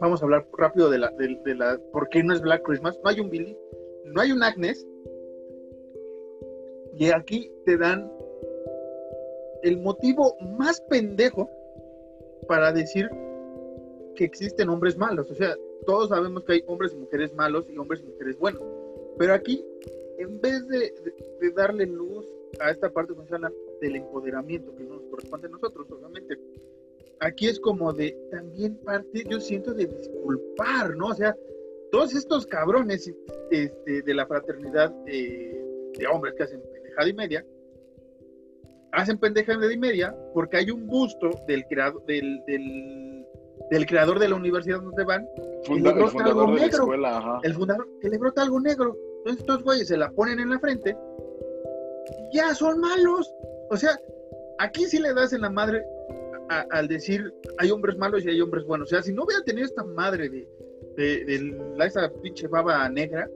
Vamos 0.00 0.20
a 0.20 0.24
hablar 0.24 0.48
rápido 0.58 0.90
de 0.90 0.98
la, 0.98 1.10
de, 1.10 1.40
de 1.44 1.54
la, 1.54 1.78
por 1.92 2.08
qué 2.08 2.24
no 2.24 2.34
es 2.34 2.40
Black 2.40 2.62
Christmas. 2.64 2.98
No 3.04 3.10
hay 3.10 3.20
un 3.20 3.30
Billy 3.30 3.56
no 4.04 4.20
hay 4.20 4.32
un 4.32 4.42
Agnes. 4.42 4.86
Y 6.94 7.10
aquí 7.10 7.50
te 7.64 7.76
dan 7.76 8.10
el 9.62 9.78
motivo 9.78 10.36
más 10.58 10.80
pendejo 10.82 11.48
para 12.48 12.72
decir 12.72 13.08
que 14.16 14.24
existen 14.24 14.68
hombres 14.68 14.96
malos. 14.96 15.30
O 15.30 15.34
sea, 15.34 15.54
todos 15.86 16.10
sabemos 16.10 16.44
que 16.44 16.54
hay 16.54 16.64
hombres 16.66 16.92
y 16.92 16.96
mujeres 16.96 17.34
malos 17.34 17.66
y 17.68 17.78
hombres 17.78 18.00
y 18.02 18.10
mujeres 18.10 18.38
buenos. 18.38 18.62
Pero 19.18 19.34
aquí, 19.34 19.64
en 20.18 20.40
vez 20.40 20.66
de, 20.68 20.92
darle 21.54 21.86
luz 21.86 22.26
a 22.60 22.70
esta 22.70 22.90
parte 22.90 23.14
funcional 23.14 23.52
del 23.80 23.96
empoderamiento 23.96 24.74
que 24.76 24.84
nos 24.84 25.02
corresponde 25.10 25.48
a 25.48 25.50
nosotros, 25.50 25.90
obviamente, 25.90 26.38
aquí 27.20 27.48
es 27.48 27.58
como 27.58 27.92
de 27.92 28.16
también 28.30 28.76
parte, 28.78 29.24
yo 29.28 29.40
siento, 29.40 29.74
de 29.74 29.86
disculpar, 29.86 30.96
¿no? 30.96 31.08
O 31.08 31.14
sea, 31.14 31.36
todos 31.92 32.14
estos 32.14 32.46
cabrones 32.46 33.12
este, 33.50 34.02
de 34.02 34.14
la 34.14 34.26
fraternidad 34.26 34.90
de 35.04 36.06
hombres 36.10 36.34
que 36.34 36.42
hacen 36.44 36.62
pendejada 36.72 37.08
y 37.08 37.12
media, 37.12 37.46
hacen 38.92 39.18
pendejada 39.18 39.70
y 39.70 39.78
media 39.78 40.16
porque 40.32 40.56
hay 40.56 40.70
un 40.70 40.86
busto 40.86 41.30
del, 41.46 41.64
creado, 41.66 42.02
del, 42.06 42.42
del, 42.46 43.86
creador 43.86 44.18
de 44.18 44.30
la 44.30 44.36
universidad 44.36 44.80
donde 44.80 45.04
van, 45.04 45.28
y 45.68 45.80
le 45.80 45.92
brota 45.92 46.24
algo 46.24 46.46
negro. 46.46 47.40
el 47.42 47.54
fundador, 47.54 47.88
que 48.00 48.08
le 48.08 48.18
brota 48.18 48.42
algo 48.42 48.58
negro. 48.58 48.96
Entonces 49.18 49.40
estos 49.40 49.62
güeyes 49.62 49.88
se 49.88 49.98
la 49.98 50.10
ponen 50.10 50.40
en 50.40 50.48
la 50.48 50.58
frente 50.58 50.96
y 52.32 52.36
ya 52.36 52.54
son 52.54 52.80
malos. 52.80 53.30
O 53.68 53.76
sea, 53.76 53.98
aquí 54.58 54.86
sí 54.86 54.98
le 54.98 55.12
das 55.12 55.34
en 55.34 55.42
la 55.42 55.50
madre 55.50 55.84
al 56.48 56.88
decir 56.88 57.32
hay 57.58 57.70
hombres 57.70 57.96
malos 57.98 58.24
y 58.24 58.30
hay 58.30 58.40
hombres 58.40 58.64
buenos. 58.64 58.88
O 58.88 58.90
sea, 58.90 59.02
si 59.02 59.12
no 59.12 59.24
hubiera 59.24 59.44
tenido 59.44 59.66
esta 59.66 59.84
madre 59.84 60.30
de 60.30 60.48
de, 60.96 61.56
la, 61.76 61.86
esa 61.86 62.10
pinche 62.22 62.46
baba 62.48 62.88
negra, 62.88 63.28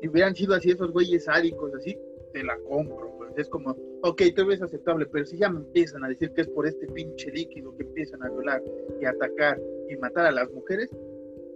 y 0.00 0.08
hubieran 0.08 0.34
sido 0.34 0.54
así 0.54 0.70
esos 0.70 0.92
güeyes 0.92 1.24
sádicos, 1.24 1.72
así, 1.74 1.96
te 2.32 2.42
la 2.42 2.58
compro, 2.68 3.14
pues. 3.18 3.32
Es 3.36 3.48
como, 3.48 3.76
ok, 4.02 4.22
todo 4.34 4.50
es 4.50 4.60
aceptable, 4.60 5.06
pero 5.06 5.24
si 5.24 5.38
ya 5.38 5.48
me 5.48 5.60
empiezan 5.60 6.04
a 6.04 6.08
decir 6.08 6.32
que 6.32 6.42
es 6.42 6.48
por 6.48 6.66
este 6.66 6.86
pinche 6.88 7.30
líquido 7.30 7.74
que 7.76 7.84
empiezan 7.84 8.22
a 8.22 8.28
violar 8.28 8.62
y 9.00 9.04
atacar 9.04 9.60
y 9.88 9.96
matar 9.96 10.26
a 10.26 10.32
las 10.32 10.50
mujeres, 10.50 10.90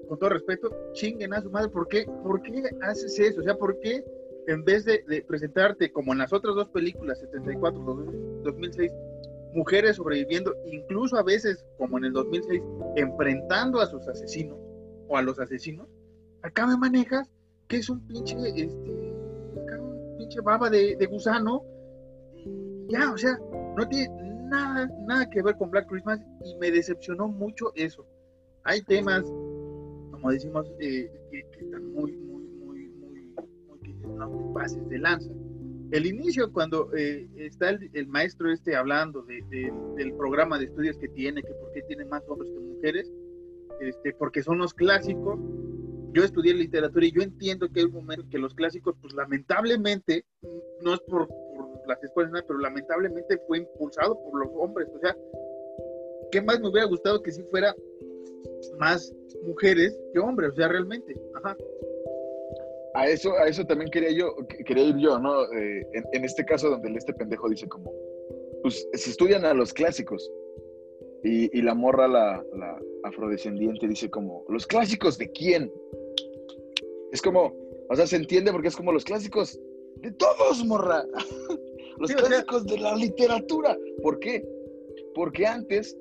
con 0.08 0.18
todo 0.18 0.30
respeto, 0.30 0.70
chinguen 0.92 1.34
a 1.34 1.42
su 1.42 1.50
madre, 1.50 1.68
¿por 1.68 1.88
qué, 1.88 2.06
¿por 2.22 2.40
qué 2.42 2.62
haces 2.82 3.18
eso? 3.18 3.40
O 3.40 3.44
sea, 3.44 3.56
¿por 3.56 3.78
qué 3.80 4.04
en 4.46 4.64
vez 4.64 4.84
de, 4.84 5.02
de 5.08 5.22
presentarte 5.22 5.90
como 5.90 6.12
en 6.12 6.18
las 6.20 6.32
otras 6.32 6.54
dos 6.54 6.68
películas, 6.68 7.18
74, 7.18 7.80
2006, 8.44 8.92
mujeres 9.52 9.96
sobreviviendo, 9.96 10.54
incluso 10.66 11.16
a 11.16 11.22
veces, 11.22 11.64
como 11.78 11.98
en 11.98 12.04
el 12.04 12.12
2006, 12.12 12.62
enfrentando 12.96 13.80
a 13.80 13.86
sus 13.86 14.06
asesinos, 14.06 14.58
o 15.08 15.16
a 15.16 15.22
los 15.22 15.38
asesinos, 15.38 15.86
acá 16.42 16.66
me 16.66 16.76
manejas 16.76 17.28
que 17.68 17.78
es 17.78 17.90
un 17.90 18.00
pinche, 18.06 18.36
este, 18.54 18.90
un 19.78 20.14
pinche 20.18 20.40
baba 20.40 20.70
de, 20.70 21.06
gusano, 21.10 21.62
y 22.34 22.92
ya, 22.92 23.12
o 23.12 23.18
sea, 23.18 23.38
no 23.76 23.88
tiene 23.88 24.08
nada, 24.48 24.88
nada 25.06 25.28
que 25.28 25.42
ver 25.42 25.56
con 25.56 25.70
Black 25.70 25.88
Christmas 25.88 26.20
y 26.44 26.54
me 26.56 26.70
decepcionó 26.70 27.28
mucho 27.28 27.72
eso. 27.74 28.06
Hay 28.64 28.82
temas, 28.82 29.24
como 30.10 30.30
decimos, 30.30 30.66
eh, 30.80 31.10
que, 31.30 31.44
están 31.58 31.92
muy, 31.92 32.12
muy, 32.12 32.44
muy, 32.46 32.88
muy, 32.88 33.34
muy, 33.66 34.54
pases 34.54 34.88
de 34.88 34.98
lanza. 34.98 35.30
El 35.92 36.06
inicio, 36.06 36.52
cuando 36.52 36.92
eh, 36.96 37.28
está 37.36 37.70
el, 37.70 38.08
maestro 38.08 38.50
este 38.52 38.74
hablando 38.74 39.22
del 39.22 40.12
programa 40.16 40.58
de 40.58 40.64
estudios 40.64 40.98
que 40.98 41.08
tiene, 41.08 41.42
que 41.42 41.54
por 41.54 41.72
qué 41.72 41.82
tiene 41.82 42.04
más 42.06 42.22
hombres 42.28 42.50
que 42.52 42.58
mujeres, 42.58 43.12
este, 43.80 44.12
porque 44.14 44.42
son 44.42 44.58
los 44.58 44.74
clásicos. 44.74 45.38
Yo 46.12 46.24
estudié 46.24 46.54
literatura 46.54 47.04
y 47.04 47.12
yo 47.12 47.22
entiendo 47.22 47.68
que 47.68 47.80
hay 47.80 47.86
un 47.86 47.92
momento 47.92 48.24
que 48.30 48.38
los 48.38 48.54
clásicos, 48.54 48.96
pues 49.00 49.12
lamentablemente, 49.14 50.24
no 50.82 50.94
es 50.94 51.00
por, 51.00 51.28
las 51.86 52.02
escuelas, 52.02 52.42
pero 52.46 52.58
lamentablemente 52.58 53.38
fue 53.46 53.58
impulsado 53.58 54.18
por 54.22 54.40
los 54.40 54.48
hombres. 54.56 54.88
O 54.94 54.98
sea, 54.98 55.16
¿qué 56.30 56.40
más 56.42 56.60
me 56.60 56.68
hubiera 56.68 56.86
gustado 56.86 57.22
que 57.22 57.30
si 57.30 57.42
fuera 57.44 57.74
más 58.78 59.12
mujeres 59.44 59.98
que 60.12 60.18
hombres? 60.18 60.50
O 60.52 60.54
sea, 60.56 60.68
realmente. 60.68 61.14
A 62.94 63.08
eso, 63.08 63.36
a 63.36 63.46
eso 63.46 63.64
también 63.66 63.90
quería 63.90 64.10
yo, 64.10 64.34
quería 64.64 64.84
ir 64.84 64.96
yo, 64.96 65.18
¿no? 65.18 65.44
Eh, 65.52 65.86
en, 66.12 66.24
este 66.24 66.44
caso 66.44 66.70
donde 66.70 66.92
este 66.96 67.12
pendejo 67.12 67.48
dice 67.48 67.68
como, 67.68 67.92
pues 68.62 68.88
si 68.94 69.10
estudian 69.10 69.44
a 69.44 69.52
los 69.52 69.72
clásicos, 69.74 70.30
y, 71.26 71.62
la 71.62 71.74
morra, 71.74 72.06
la, 72.06 72.44
afrodescendiente, 73.04 73.88
dice 73.88 74.08
como, 74.10 74.44
¿los 74.48 74.66
clásicos 74.66 75.18
de 75.18 75.30
quién? 75.30 75.72
Es 77.12 77.20
como, 77.20 77.54
o 77.88 77.96
sea, 77.96 78.06
se 78.06 78.16
entiende 78.16 78.52
porque 78.52 78.68
es 78.68 78.76
como 78.76 78.92
los 78.92 79.04
clásicos 79.04 79.58
De 79.96 80.12
todos, 80.12 80.64
morra. 80.64 81.04
Los 81.98 82.12
clásicos 82.12 82.66
de 82.66 82.78
la 82.78 82.94
literatura. 82.94 83.74
¿Por 84.02 84.18
qué? 84.18 84.46
Porque 85.14 85.46
antes, 85.46 85.96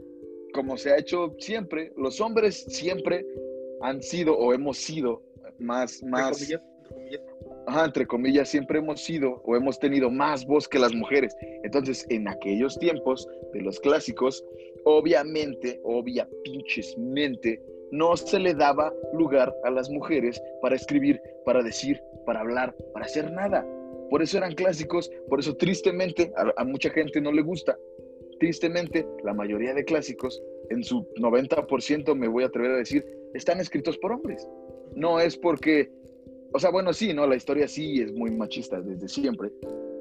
como 0.53 0.75
se 0.75 0.91
ha 0.91 0.97
hecho 0.97 1.33
siempre, 1.39 1.93
los 1.95 2.19
hombres 2.19 2.65
siempre 2.67 3.25
han 3.81 4.03
sido 4.03 4.37
o 4.37 4.53
hemos 4.53 4.77
sido 4.77 5.23
más, 5.57 6.03
más, 6.03 6.41
entre 6.41 6.59
comillas, 6.89 7.21
Ajá, 7.67 7.85
entre 7.85 8.05
comillas, 8.05 8.49
siempre 8.49 8.79
hemos 8.79 9.01
sido 9.01 9.41
o 9.43 9.55
hemos 9.55 9.79
tenido 9.79 10.11
más 10.11 10.45
voz 10.45 10.67
que 10.67 10.79
las 10.79 10.93
mujeres. 10.93 11.35
Entonces, 11.63 12.05
en 12.09 12.27
aquellos 12.27 12.77
tiempos 12.77 13.27
de 13.53 13.61
los 13.61 13.79
clásicos, 13.79 14.43
obviamente, 14.83 15.79
obvia 15.83 16.27
pinches 16.43 16.95
mente, 16.97 17.61
no 17.91 18.15
se 18.17 18.39
le 18.39 18.53
daba 18.53 18.93
lugar 19.13 19.53
a 19.63 19.71
las 19.71 19.89
mujeres 19.89 20.41
para 20.61 20.75
escribir, 20.75 21.19
para 21.45 21.63
decir, 21.63 21.99
para 22.25 22.41
hablar, 22.41 22.75
para 22.93 23.05
hacer 23.05 23.31
nada. 23.31 23.65
Por 24.09 24.21
eso 24.21 24.37
eran 24.37 24.53
clásicos, 24.53 25.09
por 25.29 25.39
eso 25.39 25.55
tristemente 25.55 26.31
a, 26.57 26.63
mucha 26.63 26.89
gente 26.89 27.21
no 27.21 27.31
le 27.31 27.41
gusta. 27.41 27.77
Tristemente, 28.39 29.07
la 29.23 29.33
mayoría 29.33 29.73
de 29.73 29.85
clásicos, 29.85 30.41
en 30.69 30.83
su 30.83 31.07
90% 31.19 32.15
me 32.15 32.27
voy 32.27 32.43
a 32.43 32.47
atrever 32.47 32.71
a 32.71 32.77
decir, 32.77 33.05
están 33.33 33.59
escritos 33.59 33.97
por 33.97 34.11
hombres. 34.11 34.47
No 34.95 35.19
es 35.19 35.37
porque, 35.37 35.89
o 36.55 36.59
sea, 36.59 36.71
bueno, 36.71 36.93
sí, 36.93 37.13
¿no? 37.13 37.27
La 37.27 37.35
historia 37.35 37.67
sí 37.67 38.01
es 38.01 38.13
muy 38.13 38.31
machista 38.31 38.79
desde 38.79 39.09
siempre, 39.09 39.51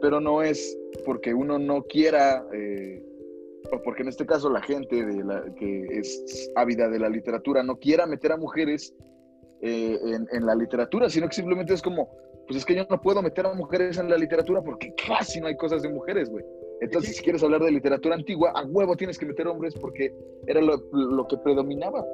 pero 0.01 0.21
no 0.21 0.41
es 0.43 0.79
porque 1.05 1.35
uno 1.35 1.59
no 1.59 1.83
quiera, 1.83 2.47
eh, 2.53 3.05
o 3.73 3.83
porque 3.83 4.03
en 4.03 4.09
este 4.09 4.25
caso 4.25 4.49
la 4.49 4.63
gente 4.63 5.05
de 5.05 5.25
la, 5.25 5.45
que 5.57 5.85
es 5.91 6.51
ávida 6.55 6.89
de 6.89 7.01
la 7.01 7.09
literatura 7.09 7.65
no 7.65 7.77
quiera 7.77 8.07
meter 8.07 8.31
a 8.31 8.37
mujeres 8.37 8.95
eh, 9.63 9.99
en, 10.05 10.29
en, 10.31 10.47
la 10.47 10.55
literatura, 10.55 11.11
sino 11.11 11.29
que 11.29 11.35
simplemente 11.35 11.75
es 11.75 11.83
como, 11.83 12.09
pues 12.47 12.59
es 12.59 12.65
que 12.65 12.77
yo 12.77 12.87
no 12.89 13.01
puedo 13.01 13.21
meter 13.21 13.47
a 13.47 13.55
mujeres 13.55 13.99
en 13.99 14.09
la 14.09 14.17
literatura 14.17 14.63
porque 14.63 14.95
casi 15.09 15.41
no 15.41 15.49
hay 15.49 15.57
cosas 15.57 15.83
de 15.83 15.89
mujeres, 15.89 16.31
güey. 16.31 16.45
Entonces, 16.81 17.17
si 17.17 17.23
quieres 17.23 17.43
hablar 17.43 17.63
de 17.63 17.71
literatura 17.71 18.15
antigua, 18.15 18.53
a 18.55 18.65
huevo 18.65 18.97
tienes 18.97 19.19
que 19.19 19.27
meter 19.27 19.47
hombres 19.47 19.75
porque 19.75 20.15
era 20.47 20.61
lo, 20.61 21.27
que 21.27 21.37
predominaba. 21.39 22.05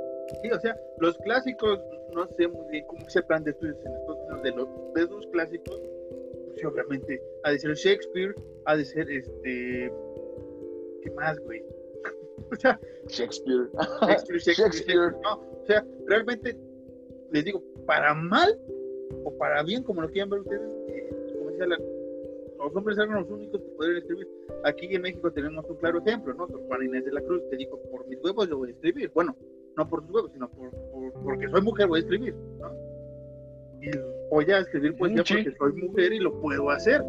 Sí, 0.42 0.50
o 0.50 0.60
sea, 0.60 0.76
los 0.98 1.16
clásicos, 1.18 1.80
no 2.14 2.26
sé 2.36 2.48
muy 2.48 2.66
bien 2.70 2.86
cómo 2.86 3.08
se 3.08 3.22
plan 3.22 3.44
de 3.44 3.50
estudios 3.50 3.76
en 3.84 3.92
Estados 3.92 4.42
de 4.42 4.50
los, 4.52 4.68
de 4.94 5.02
esos 5.02 5.26
clásicos, 5.28 5.80
pues 6.48 6.64
obviamente 6.64 7.22
ha 7.44 7.50
de 7.50 7.58
ser 7.58 7.74
Shakespeare, 7.74 8.34
ha 8.66 8.76
de 8.76 8.84
ser 8.84 9.10
este. 9.10 9.92
¿Qué 11.02 11.10
más, 11.12 11.38
güey? 11.40 11.64
o 12.52 12.56
sea, 12.56 12.78
Shakespeare. 13.08 13.68
Shakespeare, 14.02 14.40
Shakespeare. 14.40 15.12
No, 15.22 15.34
o 15.34 15.64
sea, 15.66 15.84
realmente, 16.06 16.56
les 17.32 17.44
digo, 17.44 17.62
para 17.86 18.14
mal 18.14 18.58
o 19.24 19.36
para 19.38 19.62
bien, 19.62 19.82
como 19.82 20.02
lo 20.02 20.08
quieran 20.10 20.30
ver 20.30 20.40
ustedes, 20.40 20.62
eh, 20.88 21.10
como 21.38 21.50
decía 21.50 21.66
los 21.66 22.76
hombres 22.76 22.98
eran 22.98 23.14
los 23.14 23.30
únicos 23.30 23.60
que 23.60 23.68
podían 23.70 23.96
escribir. 23.96 24.28
Aquí 24.64 24.94
en 24.94 25.02
México 25.02 25.32
tenemos 25.32 25.64
un 25.68 25.76
claro 25.76 25.98
ejemplo, 26.04 26.34
¿no? 26.34 26.46
Juan 26.46 26.82
Inés 26.84 27.04
de 27.06 27.12
la 27.12 27.22
Cruz 27.22 27.42
que 27.50 27.56
dijo, 27.56 27.80
por 27.90 28.06
mis 28.06 28.22
huevos 28.22 28.48
yo 28.48 28.58
voy 28.58 28.68
a 28.68 28.72
escribir. 28.72 29.10
Bueno, 29.14 29.34
no 29.76 29.88
por 29.88 30.02
sus 30.02 30.10
huevos, 30.10 30.32
sino 30.32 30.48
por, 30.50 30.70
porque 31.24 31.48
soy 31.48 31.62
mujer 31.62 31.88
voy 31.88 31.98
a 31.98 32.02
escribir, 32.02 32.34
¿no? 32.58 32.72
Y 33.80 33.90
voy 34.30 34.44
a 34.50 34.58
escribir 34.58 34.96
poesía 34.96 35.24
porque 35.26 35.56
soy 35.56 35.72
mujer 35.74 36.12
y 36.12 36.18
lo 36.20 36.40
puedo 36.40 36.70
hacer, 36.70 37.02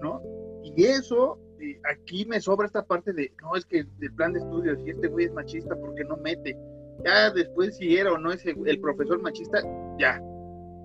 ¿no? 0.00 0.22
Y 0.62 0.84
eso, 0.84 1.38
eh, 1.60 1.80
aquí 1.90 2.24
me 2.26 2.40
sobra 2.40 2.66
esta 2.66 2.84
parte 2.84 3.12
de, 3.12 3.32
no, 3.42 3.56
es 3.56 3.64
que 3.64 3.78
el 3.78 4.14
plan 4.14 4.32
de 4.32 4.40
estudios, 4.40 4.78
y 4.84 4.90
este 4.90 5.08
güey 5.08 5.26
es 5.26 5.32
machista 5.32 5.74
porque 5.76 6.04
no 6.04 6.16
mete. 6.16 6.56
Ya 7.04 7.30
después 7.30 7.76
si 7.76 7.96
era 7.96 8.12
o 8.12 8.18
no 8.18 8.30
es 8.30 8.44
el 8.44 8.80
profesor 8.80 9.20
machista, 9.22 9.62
ya, 9.98 10.20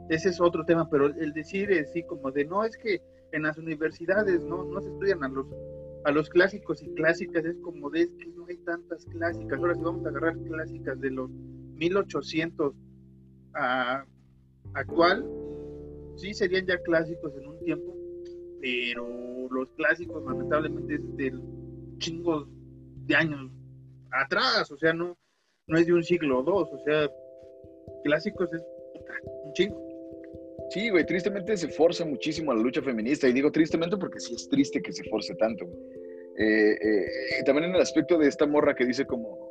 ese 0.09 0.29
es 0.29 0.39
otro 0.39 0.63
tema, 0.65 0.89
pero 0.89 1.07
el 1.07 1.33
decir 1.33 1.69
así 1.73 2.03
como 2.03 2.31
de 2.31 2.45
no 2.45 2.63
es 2.63 2.77
que 2.77 3.01
en 3.33 3.43
las 3.43 3.57
universidades 3.57 4.41
no, 4.41 4.63
no 4.63 4.81
se 4.81 4.89
estudian 4.89 5.23
a 5.23 5.27
los 5.27 5.45
a 6.05 6.11
los 6.11 6.29
clásicos 6.29 6.81
y 6.81 6.93
clásicas, 6.93 7.45
es 7.45 7.57
como 7.57 7.89
de 7.89 8.01
es 8.03 8.11
que 8.17 8.27
no 8.27 8.45
hay 8.47 8.57
tantas 8.57 9.05
clásicas. 9.05 9.59
Ahora 9.59 9.75
si 9.75 9.81
vamos 9.81 10.05
a 10.05 10.09
agarrar 10.09 10.37
clásicas 10.43 10.99
de 10.99 11.11
los 11.11 11.29
1800 11.29 12.73
a 13.53 14.05
actual, 14.73 15.25
sí 16.15 16.33
serían 16.33 16.65
ya 16.65 16.77
clásicos 16.81 17.33
en 17.37 17.47
un 17.47 17.59
tiempo, 17.59 17.95
pero 18.61 19.47
los 19.49 19.69
clásicos 19.73 20.23
lamentablemente 20.25 20.95
es 20.95 21.17
del 21.17 21.41
chingos 21.97 22.47
de 23.05 23.15
años 23.15 23.51
atrás, 24.11 24.71
o 24.71 24.77
sea, 24.77 24.93
no, 24.93 25.17
no 25.67 25.77
es 25.77 25.87
de 25.87 25.93
un 25.93 26.03
siglo 26.03 26.39
o 26.39 26.43
dos, 26.43 26.69
o 26.71 26.79
sea, 26.83 27.09
clásicos 28.03 28.53
es 28.53 28.63
un 29.45 29.53
chingo. 29.53 29.86
Sí, 30.69 30.89
güey, 30.89 31.05
tristemente 31.05 31.55
se 31.55 31.69
forza 31.69 32.05
muchísimo 32.05 32.53
la 32.53 32.61
lucha 32.61 32.81
feminista. 32.81 33.27
Y 33.27 33.33
digo 33.33 33.51
tristemente 33.51 33.97
porque 33.97 34.19
sí 34.19 34.33
es 34.35 34.49
triste 34.49 34.81
que 34.81 34.91
se 34.91 35.03
force 35.05 35.33
tanto. 35.35 35.65
Eh, 36.37 36.77
eh, 36.81 37.43
también 37.45 37.69
en 37.69 37.75
el 37.75 37.81
aspecto 37.81 38.17
de 38.17 38.27
esta 38.27 38.45
morra 38.45 38.75
que 38.75 38.85
dice 38.85 39.05
como... 39.05 39.47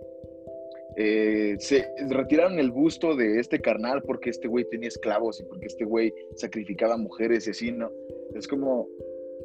Eh, 0.99 1.57
se 1.59 1.87
retiraron 2.09 2.59
el 2.59 2.71
busto 2.71 3.15
de 3.15 3.39
este 3.39 3.61
carnal 3.61 4.03
porque 4.03 4.31
este 4.31 4.49
güey 4.49 4.65
tenía 4.71 4.89
esclavos 4.89 5.39
y 5.41 5.45
porque 5.45 5.67
este 5.67 5.85
güey 5.85 6.11
sacrificaba 6.37 6.97
mujeres 6.97 7.47
y 7.47 7.51
así, 7.51 7.71
¿no? 7.71 7.93
Es 8.35 8.49
como, 8.49 8.89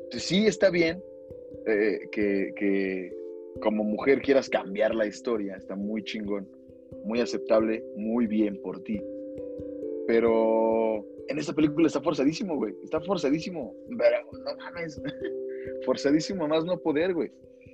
pues 0.10 0.24
sí 0.24 0.46
está 0.46 0.70
bien 0.70 1.04
que, 1.66 2.54
que 2.56 3.12
como 3.60 3.84
mujer 3.84 4.22
quieras 4.22 4.48
cambiar 4.48 4.96
la 4.96 5.06
historia, 5.06 5.58
está 5.58 5.76
muy 5.76 6.06
chingón, 6.06 6.48
muy 7.04 7.20
aceptable, 7.20 7.84
muy 7.98 8.28
bien 8.28 8.58
por 8.62 8.82
ti. 8.84 9.02
Pero 10.08 11.06
en 11.28 11.38
esta 11.38 11.54
película 11.54 11.88
está 11.88 12.02
forzadísimo, 12.02 12.56
güey. 12.56 12.74
Está 12.84 13.00
forzadísimo. 13.02 13.74
no 13.90 14.56
mames. 14.58 15.02
forzadísimo 15.86 16.48
más 16.48 16.66
no 16.66 16.78
poder, 16.80 17.14
güey. 17.14 17.32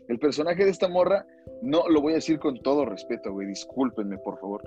El 0.08 0.20
personaje 0.20 0.64
de 0.64 0.72
esta 0.72 0.88
morra, 0.88 1.26
no 1.62 1.88
lo 1.90 2.02
voy 2.02 2.14
a 2.14 2.16
decir 2.16 2.40
con 2.40 2.62
todo 2.62 2.86
respeto, 2.86 3.34
güey. 3.34 3.48
Discúlpenme, 3.48 4.18
por 4.20 4.40
favor. 4.40 4.64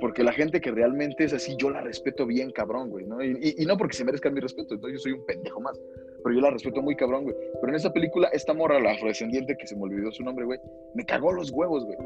Porque 0.00 0.24
la 0.24 0.32
gente 0.32 0.60
que 0.60 0.70
realmente 0.70 1.24
es 1.24 1.32
así, 1.32 1.54
yo 1.58 1.70
la 1.70 1.82
respeto 1.82 2.26
bien 2.26 2.50
cabrón, 2.50 2.90
güey, 2.90 3.06
¿no? 3.06 3.22
Y, 3.22 3.54
no 3.66 3.76
porque 3.76 3.96
se 3.96 4.04
merezca 4.04 4.30
mi 4.30 4.40
respeto, 4.40 4.74
entonces 4.74 4.98
yo 4.98 5.02
soy 5.02 5.12
un 5.12 5.26
pendejo 5.26 5.60
más. 5.60 5.78
Pero 6.24 6.34
yo 6.34 6.40
la 6.40 6.50
respeto 6.50 6.82
muy 6.82 6.96
cabrón, 6.96 7.24
güey. 7.24 7.36
Pero 7.60 7.68
en 7.68 7.74
esta 7.74 7.92
película, 7.92 8.28
esta 8.32 8.54
morra, 8.54 8.80
la 8.80 8.92
afrodescendiente, 8.92 9.56
que 9.56 9.66
se 9.66 9.76
me 9.76 9.82
olvidó 9.82 10.10
su 10.10 10.24
nombre, 10.24 10.44
güey, 10.44 10.58
me 10.94 11.04
cagó 11.04 11.32
los 11.32 11.50
huevos, 11.50 11.84
güey. 11.84 11.98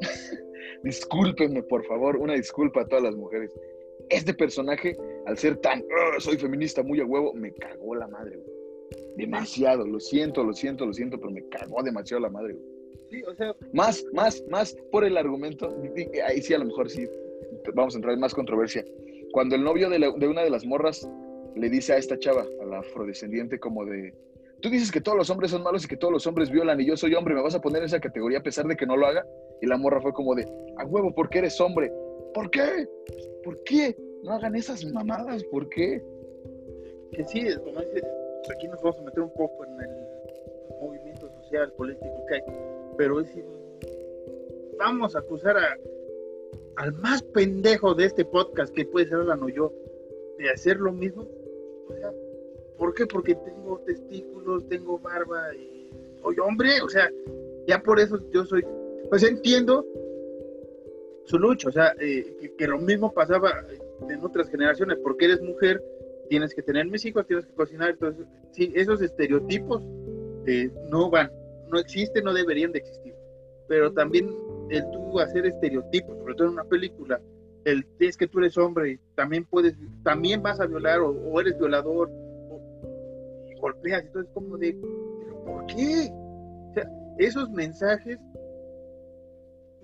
Discúlpenme, 0.82 1.62
por 1.62 1.84
favor, 1.86 2.16
una 2.16 2.34
disculpa 2.34 2.82
a 2.82 2.86
todas 2.86 3.04
las 3.04 3.16
mujeres 3.16 3.50
este 4.12 4.34
personaje, 4.34 4.96
al 5.26 5.38
ser 5.38 5.56
tan, 5.58 5.82
soy 6.18 6.36
feminista 6.36 6.82
muy 6.82 7.00
a 7.00 7.04
huevo, 7.04 7.32
me 7.34 7.52
cagó 7.52 7.94
la 7.94 8.06
madre, 8.08 8.36
güey. 8.36 8.52
Demasiado, 9.16 9.86
lo 9.86 10.00
siento, 10.00 10.44
lo 10.44 10.52
siento, 10.52 10.86
lo 10.86 10.92
siento, 10.92 11.18
pero 11.18 11.30
me 11.30 11.46
cagó 11.48 11.82
demasiado 11.82 12.22
la 12.22 12.30
madre, 12.30 12.54
güey. 12.54 12.66
Sí, 13.10 13.22
o 13.24 13.34
sea. 13.34 13.54
Más, 13.72 14.04
más, 14.12 14.42
más 14.50 14.76
por 14.90 15.04
el 15.04 15.16
argumento, 15.16 15.74
ahí 16.26 16.40
sí 16.40 16.54
a 16.54 16.58
lo 16.58 16.66
mejor 16.66 16.90
sí, 16.90 17.06
vamos 17.74 17.94
a 17.94 17.98
entrar 17.98 18.14
en 18.14 18.20
más 18.20 18.34
controversia. 18.34 18.84
Cuando 19.32 19.54
el 19.54 19.64
novio 19.64 19.88
de, 19.88 19.98
de 19.98 20.28
una 20.28 20.42
de 20.42 20.50
las 20.50 20.64
morras 20.64 21.08
le 21.54 21.68
dice 21.68 21.92
a 21.92 21.98
esta 21.98 22.18
chava, 22.18 22.46
a 22.62 22.64
la 22.66 22.78
afrodescendiente, 22.80 23.58
como 23.58 23.84
de, 23.84 24.14
tú 24.60 24.70
dices 24.70 24.90
que 24.90 25.00
todos 25.00 25.16
los 25.16 25.28
hombres 25.30 25.50
son 25.50 25.62
malos 25.62 25.84
y 25.84 25.88
que 25.88 25.96
todos 25.96 26.12
los 26.12 26.26
hombres 26.26 26.50
violan 26.50 26.80
y 26.80 26.86
yo 26.86 26.96
soy 26.96 27.14
hombre, 27.14 27.34
¿me 27.34 27.42
vas 27.42 27.54
a 27.54 27.60
poner 27.60 27.78
en 27.78 27.86
esa 27.86 28.00
categoría 28.00 28.38
a 28.38 28.42
pesar 28.42 28.66
de 28.66 28.76
que 28.76 28.86
no 28.86 28.96
lo 28.96 29.06
haga? 29.06 29.26
Y 29.62 29.66
la 29.66 29.78
morra 29.78 30.00
fue 30.00 30.12
como 30.12 30.34
de, 30.34 30.44
a 30.76 30.84
huevo, 30.84 31.14
¿por 31.14 31.30
qué 31.30 31.38
eres 31.38 31.60
hombre? 31.60 31.90
¿Por 32.34 32.50
qué? 32.50 32.88
¿Por 33.44 33.62
qué? 33.64 33.96
No 34.22 34.32
hagan 34.32 34.54
esas 34.56 34.84
mamadas, 34.92 35.44
¿por 35.44 35.68
qué? 35.68 36.02
Que 37.12 37.24
sí, 37.24 37.44
como 37.64 37.80
dice, 37.80 38.02
aquí 38.54 38.68
nos 38.68 38.82
vamos 38.82 38.98
a 38.98 39.02
meter 39.02 39.22
un 39.22 39.32
poco 39.32 39.64
en 39.64 39.80
el 39.80 40.80
movimiento 40.80 41.30
social, 41.30 41.72
político 41.74 42.24
que 42.28 42.34
hay, 42.34 42.42
pero 42.98 43.20
es 43.20 43.32
vamos 44.78 45.14
a 45.14 45.20
acusar 45.20 45.56
a, 45.56 45.78
al 46.76 46.92
más 46.94 47.22
pendejo 47.22 47.94
de 47.94 48.06
este 48.06 48.24
podcast, 48.24 48.74
que 48.74 48.84
puede 48.84 49.06
ser 49.06 49.18
Alan 49.18 49.42
o 49.42 49.48
yo, 49.48 49.72
de 50.38 50.50
hacer 50.50 50.78
lo 50.78 50.92
mismo. 50.92 51.22
O 51.88 51.94
sea, 51.94 52.12
¿por 52.78 52.94
qué? 52.94 53.06
Porque 53.06 53.36
tengo 53.36 53.78
testículos, 53.86 54.68
tengo 54.68 54.98
barba 54.98 55.54
y 55.54 55.88
soy 56.20 56.36
hombre, 56.40 56.80
o 56.82 56.88
sea, 56.88 57.08
ya 57.68 57.80
por 57.80 58.00
eso 58.00 58.18
yo 58.32 58.44
soy, 58.44 58.64
pues 59.12 59.24
entiendo 59.24 59.84
su 61.26 61.38
lucha, 61.38 61.68
o 61.68 61.70
sea, 61.70 61.92
eh, 62.00 62.50
que, 62.56 62.66
lo 62.66 62.78
mismo 62.78 63.12
pasaba 63.12 63.50
en 64.08 64.24
otras 64.24 64.48
generaciones, 64.48 64.96
porque 65.02 65.26
eres 65.26 65.42
mujer, 65.42 65.84
tienes 66.30 66.54
que 66.54 66.62
tener 66.62 66.86
mis 66.86 67.04
hijos, 67.04 67.26
tienes 67.26 67.44
que 67.44 67.52
cocinar, 67.52 67.90
entonces, 67.90 68.26
sí, 68.52 68.72
esos 68.74 69.02
estereotipos 69.02 69.82
eh, 70.46 70.70
no 70.88 71.10
van, 71.10 71.30
no 71.68 71.78
existen, 71.78 72.24
no 72.24 72.32
deberían 72.32 72.72
de 72.72 72.78
existir, 72.78 73.14
pero 73.68 73.92
también 73.92 74.34
el 74.70 74.82
tú 74.92 75.20
hacer 75.20 75.44
estereotipos, 75.44 76.16
sobre 76.16 76.34
todo 76.34 76.46
en 76.46 76.54
una 76.54 76.64
película, 76.64 77.20
el 77.66 77.84
es 77.98 78.16
que 78.16 78.28
tú 78.28 78.38
eres 78.38 78.56
hombre 78.56 78.92
y 78.92 79.00
también 79.14 79.44
puedes, 79.44 79.74
también 80.04 80.42
vas 80.42 80.58
a 80.58 80.64
violar 80.64 81.00
o, 81.00 81.38
eres 81.38 81.58
violador 81.58 82.10
y 83.50 83.60
golpeas, 83.60 84.04
entonces 84.06 84.32
como 84.32 84.56
de, 84.56 84.72
¿pero 84.72 85.44
por 85.44 85.66
qué? 85.66 86.10
O 86.10 86.72
sea, 86.72 86.90
esos 87.18 87.50
mensajes 87.50 88.18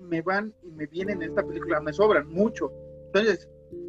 me 0.09 0.21
van 0.21 0.53
y 0.63 0.71
me 0.71 0.87
vienen 0.87 1.21
en 1.21 1.29
esta 1.29 1.45
película, 1.45 1.79
me 1.79 1.93
sobran 1.93 2.27
mucho. 2.27 2.71
Entonces, 3.07 3.47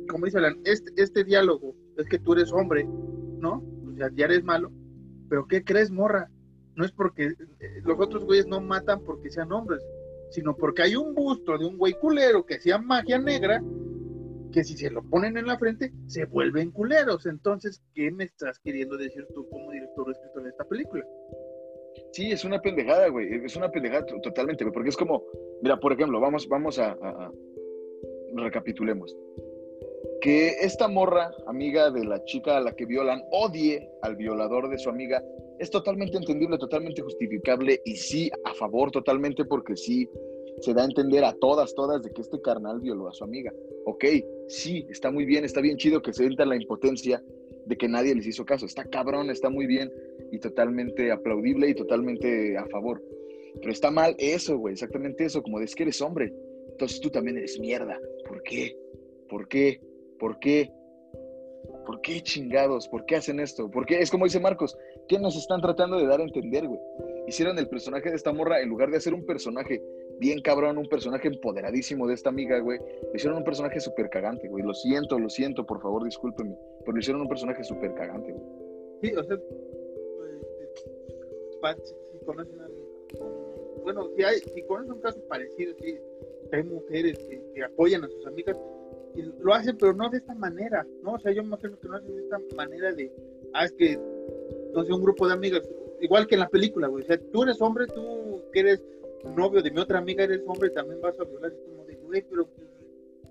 como 0.09 0.27
dice 0.27 0.39
Alan, 0.39 0.61
este, 0.65 0.93
este 0.97 1.25
diálogo 1.25 1.75
es 1.97 2.07
que 2.09 2.19
tú 2.19 2.35
eres 2.35 2.53
hombre, 2.53 2.85
¿no? 2.85 3.63
Pues 3.85 3.97
sea, 3.97 4.11
ya 4.15 4.25
eres 4.27 4.45
malo, 4.45 4.71
pero 5.29 5.47
¿qué 5.47 5.63
crees, 5.63 5.91
morra? 5.91 6.29
No 6.75 6.85
es 6.85 6.93
porque 6.93 7.27
eh, 7.27 7.81
los 7.85 7.99
otros 8.01 8.25
güeyes 8.25 8.47
no 8.47 8.61
matan 8.61 9.01
porque 9.05 9.31
sean 9.31 9.53
hombres, 9.53 9.83
sino 10.31 10.57
porque 10.57 10.83
hay 10.83 10.97
un 10.97 11.15
busto 11.15 11.59
de 11.59 11.67
un 11.67 11.77
güey 11.77 11.95
culero 11.95 12.45
que 12.45 12.57
hacía 12.57 12.79
magia 12.79 13.19
negra, 13.19 13.63
que 14.53 14.65
si 14.65 14.77
se 14.77 14.91
lo 14.91 15.03
ponen 15.03 15.37
en 15.37 15.47
la 15.47 15.59
frente, 15.59 15.93
se 16.07 16.25
vuelven 16.25 16.71
culeros. 16.71 17.27
Entonces, 17.27 17.83
¿qué 17.95 18.11
me 18.11 18.25
estás 18.25 18.59
queriendo 18.59 18.97
decir 18.97 19.27
tú 19.35 19.49
como 19.49 19.71
director 19.71 20.09
o 20.09 20.13
escritor 20.13 20.43
de 20.43 20.51
esta 20.51 20.65
película? 20.65 21.05
Sí, 22.13 22.31
es 22.33 22.45
una 22.45 22.61
pendejada, 22.61 23.09
güey. 23.09 23.45
Es 23.45 23.57
una 23.57 23.71
pendejada 23.71 24.05
totalmente, 24.23 24.65
güey. 24.65 24.73
Porque 24.73 24.89
es 24.89 24.97
como, 24.97 25.23
mira, 25.63 25.79
por 25.79 25.93
ejemplo, 25.93 26.21
vamos, 26.21 26.49
vamos 26.49 26.79
a, 26.79 26.93
a 26.93 27.33
recapitulemos. 28.35 29.17
Que 30.21 30.49
esta 30.61 30.87
morra, 30.89 31.31
amiga 31.47 31.91
de 31.91 32.05
la 32.05 32.23
chica 32.25 32.59
a 32.59 32.61
la 32.61 32.73
que 32.73 32.85
violan, 32.85 33.23
odie 33.31 33.89
al 34.03 34.17
violador 34.17 34.69
de 34.69 34.79
su 34.79 34.91
amiga, 34.91 35.23
es 35.59 35.71
totalmente 35.71 36.17
entendible, 36.17 36.59
totalmente 36.59 37.03
justificable 37.03 37.81
y 37.85 37.97
sí, 37.97 38.31
a 38.45 38.55
favor 38.55 38.91
totalmente, 38.91 39.45
porque 39.45 39.77
sí 39.77 40.09
se 40.61 40.75
da 40.75 40.83
a 40.83 40.87
entender 40.87 41.25
a 41.25 41.33
todas, 41.35 41.75
todas 41.75 42.03
de 42.03 42.11
que 42.11 42.23
este 42.23 42.41
carnal 42.41 42.81
violó 42.81 43.09
a 43.09 43.13
su 43.13 43.25
amiga. 43.25 43.53
Ok, 43.85 44.05
sí, 44.49 44.87
está 44.91 45.11
muy 45.11 45.25
bien, 45.25 45.45
está 45.45 45.61
bien 45.61 45.77
chido 45.77 46.03
que 46.03 46.13
se 46.13 46.25
sienta 46.25 46.45
la 46.45 46.57
impotencia 46.57 47.23
de 47.67 47.77
que 47.77 47.89
nadie 47.89 48.15
les 48.15 48.27
hizo 48.27 48.45
caso. 48.45 48.67
Está 48.67 48.85
cabrón, 48.85 49.31
está 49.31 49.49
muy 49.49 49.67
bien 49.67 49.91
y 50.33 50.39
totalmente 50.39 51.13
aplaudible 51.13 51.69
y 51.69 51.75
totalmente 51.75 52.57
a 52.59 52.67
favor. 52.67 53.03
Pero 53.61 53.73
está 53.73 53.91
mal 53.91 54.15
eso, 54.19 54.59
güey, 54.59 54.75
exactamente 54.75 55.25
eso, 55.25 55.43
como 55.43 55.59
de 55.59 55.67
que 55.67 55.83
eres 55.83 56.01
hombre. 56.01 56.33
Entonces 56.71 57.01
tú 57.01 57.11
también 57.11 57.39
eres 57.39 57.59
mierda. 57.59 57.99
¿Por 58.27 58.43
qué? 58.43 58.77
¿Por 59.29 59.49
qué? 59.49 59.81
¿Por 60.19 60.39
qué? 60.39 60.71
¿Por 61.87 62.01
qué 62.01 62.21
chingados? 62.21 62.89
¿Por 62.89 63.05
qué 63.05 63.17
hacen 63.17 63.41
esto? 63.41 63.71
¿Por 63.71 63.87
qué? 63.87 64.01
Es 64.01 64.11
como 64.11 64.25
dice 64.25 64.41
Marcos, 64.41 64.77
¿qué 65.09 65.19
nos 65.19 65.37
están 65.37 65.61
tratando 65.61 65.99
de 65.99 66.07
dar 66.07 66.21
a 66.21 66.25
entender, 66.25 66.67
güey? 66.67 66.81
Hicieron 67.27 67.59
el 67.59 67.69
personaje 67.69 68.11
de 68.11 68.17
esta 68.17 68.33
morra, 68.33 68.61
en 68.61 68.69
lugar 68.69 68.91
de 68.91 68.97
hacer 68.97 69.15
un 69.15 69.25
personaje 69.25 69.83
bien 70.19 70.41
cabrón, 70.43 70.79
un 70.79 70.89
personaje 70.89 71.29
empoderadísimo 71.29 72.07
de 72.07 72.15
esta 72.15 72.29
amiga, 72.29 72.59
güey, 72.61 72.79
le 72.79 73.17
hicieron 73.17 73.39
un 73.39 73.45
personaje 73.45 73.81
súper 73.81 74.11
cagante, 74.11 74.49
güey. 74.49 74.63
Lo 74.65 74.75
siento, 74.75 75.19
lo 75.19 75.29
siento, 75.29 75.67
por 75.67 75.81
favor, 75.81 76.05
discúlpenme. 76.05 76.57
Pero 76.81 76.93
le 76.93 77.01
hicieron 77.01 77.23
un 77.23 77.29
personaje 77.29 77.65
súper 77.65 77.95
cagante, 77.95 78.33
güey. 78.33 78.45
Sí, 79.03 79.13
o 79.17 79.25
sea, 79.25 79.39
pues, 81.61 81.95
conocen 82.25 82.61
a 82.61 82.69
bueno, 83.83 84.09
si, 84.17 84.23
hay, 84.23 84.39
si 84.39 84.63
conocen 84.63 84.93
un 84.93 85.01
caso 85.01 85.21
parecido, 85.29 85.75
sí, 85.81 85.99
hay 86.53 86.63
mujeres 86.65 87.19
que, 87.19 87.43
que 87.55 87.65
apoyan 87.65 88.05
a 88.05 88.09
sus 88.09 88.27
amigas, 88.27 88.57
y 89.15 89.23
lo 89.23 89.55
hacen, 89.55 89.77
pero 89.77 89.93
no 89.93 90.09
de 90.09 90.19
esta 90.19 90.35
manera, 90.35 90.87
¿no? 91.03 91.15
O 91.15 91.19
sea, 91.19 91.33
yo 91.33 91.43
me 91.43 91.49
imagino 91.49 91.79
que 91.79 91.89
no 91.89 91.97
hacen 91.97 92.15
de 92.15 92.23
esta 92.23 92.39
manera 92.57 92.93
de, 92.93 93.13
ah, 93.55 93.65
es 93.65 93.73
que, 93.73 93.95
sé, 93.95 94.93
un 94.93 95.03
grupo 95.03 95.27
de 95.27 95.35
amigas, 95.35 95.69
igual 96.01 96.27
que 96.27 96.37
en 96.37 96.41
la 96.41 96.49
película, 96.49 96.87
güey, 96.87 97.05
o 97.05 97.07
sea, 97.07 97.19
tú 97.33 97.43
eres 97.43 97.61
hombre, 97.61 97.87
tú 97.89 98.43
que 98.53 98.61
eres 98.61 98.83
novio 99.37 99.63
de 99.63 99.71
mi 99.71 99.81
otra 99.81 99.99
amiga, 99.99 100.25
eres 100.25 100.43
hombre, 100.47 100.71
también 100.71 101.01
vas 101.01 101.19
a 101.19 101.25
violar, 101.25 101.53
es 101.53 101.59
como 101.59 101.85
de, 101.85 101.95
güey, 101.97 102.23
pero 102.23 102.49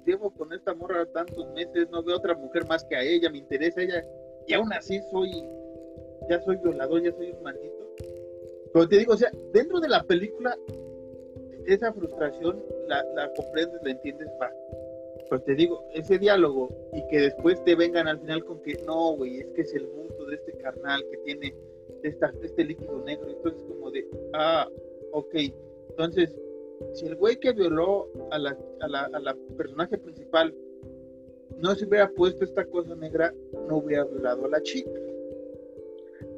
llevo 0.05 0.31
con 0.31 0.51
esta 0.53 0.73
morra 0.73 1.05
tantos 1.07 1.49
meses, 1.53 1.89
no 1.91 2.03
veo 2.03 2.17
otra 2.17 2.35
mujer 2.35 2.67
más 2.67 2.83
que 2.85 2.95
a 2.95 3.03
ella, 3.03 3.29
me 3.29 3.39
interesa 3.39 3.81
ella, 3.81 4.05
y 4.47 4.53
aún 4.53 4.71
así 4.73 4.99
soy, 5.11 5.31
ya 6.29 6.41
soy 6.41 6.57
violador, 6.57 7.01
ya 7.01 7.11
soy 7.13 7.31
un 7.31 7.43
maldito. 7.43 7.89
Pero 8.73 8.87
te 8.87 8.97
digo, 8.97 9.13
o 9.13 9.17
sea, 9.17 9.31
dentro 9.53 9.79
de 9.79 9.89
la 9.89 10.03
película, 10.03 10.57
esa 11.65 11.93
frustración 11.93 12.63
la, 12.87 13.03
comprendes, 13.35 13.81
la 13.83 13.91
entiendes, 13.91 14.27
va 14.41 14.51
pues 15.29 15.43
te 15.43 15.53
digo, 15.53 15.85
ese 15.93 16.17
diálogo 16.17 16.69
y 16.91 17.07
que 17.07 17.19
después 17.21 17.63
te 17.63 17.75
vengan 17.75 18.07
al 18.07 18.19
final 18.19 18.43
con 18.43 18.61
que 18.63 18.73
no, 18.85 19.15
güey, 19.15 19.41
es 19.41 19.47
que 19.51 19.61
es 19.61 19.73
el 19.75 19.85
gusto 19.85 20.25
de 20.25 20.35
este 20.35 20.53
carnal 20.53 21.05
que 21.11 21.17
tiene 21.17 21.55
este 22.01 22.63
líquido 22.63 22.99
negro. 23.05 23.29
Entonces, 23.29 23.61
como 23.67 23.91
de, 23.91 24.07
ah, 24.33 24.67
ok. 25.11 25.35
Entonces, 25.89 26.35
si 26.93 27.05
el 27.05 27.15
güey 27.15 27.37
que 27.37 27.53
violó 27.53 28.09
a 28.31 28.39
la, 28.39 28.57
a 28.79 28.87
la, 28.87 29.03
a 29.03 29.19
la 29.19 29.37
personaje 29.55 29.99
principal 29.99 30.53
no 31.57 31.75
se 31.75 31.85
hubiera 31.85 32.09
puesto 32.09 32.43
esta 32.43 32.65
cosa 32.65 32.95
negra, 32.95 33.33
no 33.67 33.77
hubiera 33.77 34.05
violado 34.05 34.45
a 34.45 34.49
la 34.49 34.61
chica. 34.63 34.89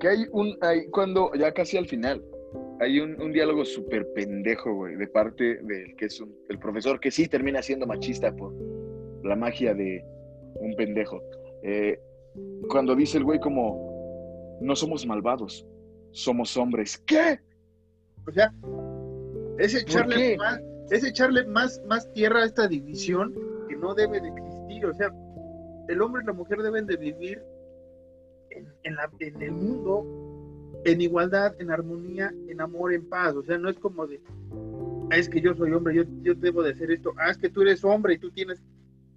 Que 0.01 0.07
hay 0.07 0.25
un, 0.31 0.57
hay, 0.61 0.87
cuando, 0.87 1.31
ya 1.35 1.53
casi 1.53 1.77
al 1.77 1.87
final, 1.87 2.23
hay 2.79 2.99
un, 2.99 3.21
un 3.21 3.31
diálogo 3.31 3.63
súper 3.63 4.11
pendejo, 4.13 4.73
güey, 4.73 4.95
de 4.95 5.07
parte 5.07 5.59
del 5.61 5.95
que 5.95 6.05
es 6.05 6.19
un, 6.19 6.35
el 6.49 6.57
profesor 6.57 6.99
que 6.99 7.11
sí 7.11 7.27
termina 7.27 7.61
siendo 7.61 7.85
machista 7.85 8.35
por 8.35 8.51
la 9.23 9.35
magia 9.35 9.75
de 9.75 10.03
un 10.55 10.75
pendejo. 10.75 11.21
Eh, 11.61 11.99
cuando 12.67 12.95
dice 12.95 13.19
el 13.19 13.25
güey 13.25 13.39
como, 13.39 14.57
no 14.59 14.75
somos 14.75 15.05
malvados, 15.05 15.67
somos 16.09 16.57
hombres. 16.57 16.97
¿Qué? 17.05 17.39
O 18.27 18.31
sea, 18.31 18.51
es 19.59 19.75
echarle, 19.75 20.35
más, 20.37 20.59
es 20.89 21.03
echarle 21.03 21.45
más, 21.45 21.79
más 21.87 22.11
tierra 22.13 22.41
a 22.41 22.45
esta 22.45 22.67
división 22.67 23.35
que 23.69 23.75
no 23.75 23.93
debe 23.93 24.19
de 24.19 24.29
existir. 24.29 24.85
O 24.87 24.93
sea, 24.95 25.13
el 25.87 26.01
hombre 26.01 26.23
y 26.23 26.25
la 26.25 26.33
mujer 26.33 26.57
deben 26.63 26.87
de 26.87 26.97
vivir 26.97 27.43
en, 28.61 28.73
en, 28.83 28.95
la, 28.95 29.09
en 29.19 29.41
el 29.41 29.51
mundo 29.51 30.05
en 30.83 30.99
igualdad, 30.99 31.55
en 31.59 31.69
armonía, 31.69 32.33
en 32.47 32.59
amor, 32.59 32.93
en 32.93 33.07
paz. 33.07 33.35
O 33.35 33.43
sea, 33.43 33.57
no 33.57 33.69
es 33.69 33.77
como 33.77 34.07
de, 34.07 34.19
ah, 35.11 35.17
es 35.17 35.29
que 35.29 35.41
yo 35.41 35.53
soy 35.53 35.71
hombre, 35.73 35.95
yo, 35.95 36.03
yo 36.23 36.33
debo 36.33 36.63
de 36.63 36.71
hacer 36.71 36.89
esto. 36.91 37.13
Ah, 37.17 37.29
es 37.29 37.37
que 37.37 37.49
tú 37.49 37.61
eres 37.61 37.83
hombre 37.83 38.15
y 38.15 38.17
tú 38.17 38.31
tienes 38.31 38.63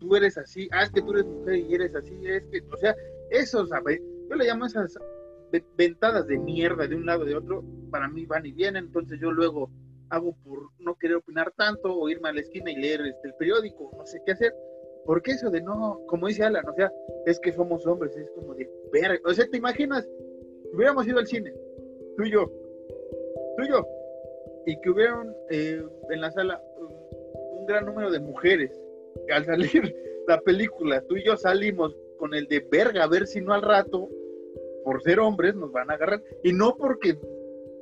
tú 0.05 0.15
eres 0.17 0.37
así, 0.37 0.69
ah, 0.73 0.83
es 0.83 0.91
que 0.91 1.01
tú 1.01 1.13
eres 1.13 1.25
mujer 1.25 1.57
y 1.57 1.75
eres 1.75 1.95
así, 1.95 2.15
es 2.25 2.45
que, 2.47 2.63
o 2.71 2.77
sea, 2.77 2.95
eso, 3.31 3.67
¿sabes? 3.67 4.01
Yo 4.29 4.37
le 4.37 4.45
llamo 4.45 4.67
esas 4.67 4.99
ventadas 5.77 6.27
de 6.27 6.39
mierda 6.39 6.87
de 6.87 6.97
un 6.97 7.07
lado 7.07 7.25
de 7.25 7.37
otro, 7.37 7.65
para 7.91 8.09
mí 8.09 8.27
van 8.27 8.45
y 8.45 8.53
vienen, 8.53 8.87
entonces 8.87 9.19
yo 9.21 9.33
luego 9.33 9.71
hago 10.11 10.37
por 10.45 10.69
no 10.79 10.95
querer 10.97 11.17
opinar 11.17 11.53
tanto 11.57 11.95
o 11.95 12.09
irme 12.09 12.29
a 12.29 12.33
la 12.33 12.41
esquina 12.41 12.71
y 12.71 12.77
leer 12.77 13.01
este, 13.03 13.29
el 13.29 13.35
periódico, 13.35 13.91
no 13.97 14.05
sé 14.07 14.21
qué 14.27 14.33
hacer. 14.33 14.55
Porque 15.05 15.33
eso 15.33 15.51
de 15.51 15.61
no, 15.63 16.01
como 16.07 16.29
dice 16.29 16.45
Alan, 16.45 16.69
o 16.69 16.75
sea, 16.75 16.93
es 17.27 17.39
que 17.41 17.53
somos 17.53 17.87
hombres, 17.87 18.17
es 18.17 18.31
como 18.31 18.55
de 18.55 18.71
ver, 18.93 19.21
o 19.25 19.35
sea, 19.35 19.47
te 19.47 19.59
imaginas, 19.59 20.09
hubiéramos 20.73 21.07
ido 21.07 21.19
al 21.19 21.27
cine, 21.27 21.53
tú 22.17 22.25
y 22.25 22.31
yo, 22.31 22.51
tú 23.57 23.65
y 23.65 23.69
yo, 23.69 23.87
y 24.67 24.81
que 24.81 24.91
hubieran 24.91 25.35
eh, 25.51 25.85
en 26.11 26.21
la 26.21 26.31
sala 26.31 26.63
un 26.79 27.67
gran 27.67 27.87
número 27.87 28.11
de 28.11 28.21
mujeres 28.21 28.71
al 29.31 29.45
salir 29.45 29.95
la 30.29 30.41
película, 30.41 31.03
tú 31.03 31.17
y 31.17 31.25
yo 31.25 31.37
salimos 31.37 31.97
con 32.19 32.35
el 32.35 32.47
de 32.47 32.67
verga, 32.71 33.05
a 33.05 33.09
ver 33.09 33.27
si 33.27 33.41
no 33.41 33.53
al 33.53 33.63
rato, 33.63 34.09
por 34.85 35.03
ser 35.03 35.19
hombres, 35.19 35.55
nos 35.55 35.73
van 35.73 35.91
a 35.91 35.95
agarrar. 35.95 36.23
Y 36.43 36.53
no 36.53 36.77
porque 36.77 37.19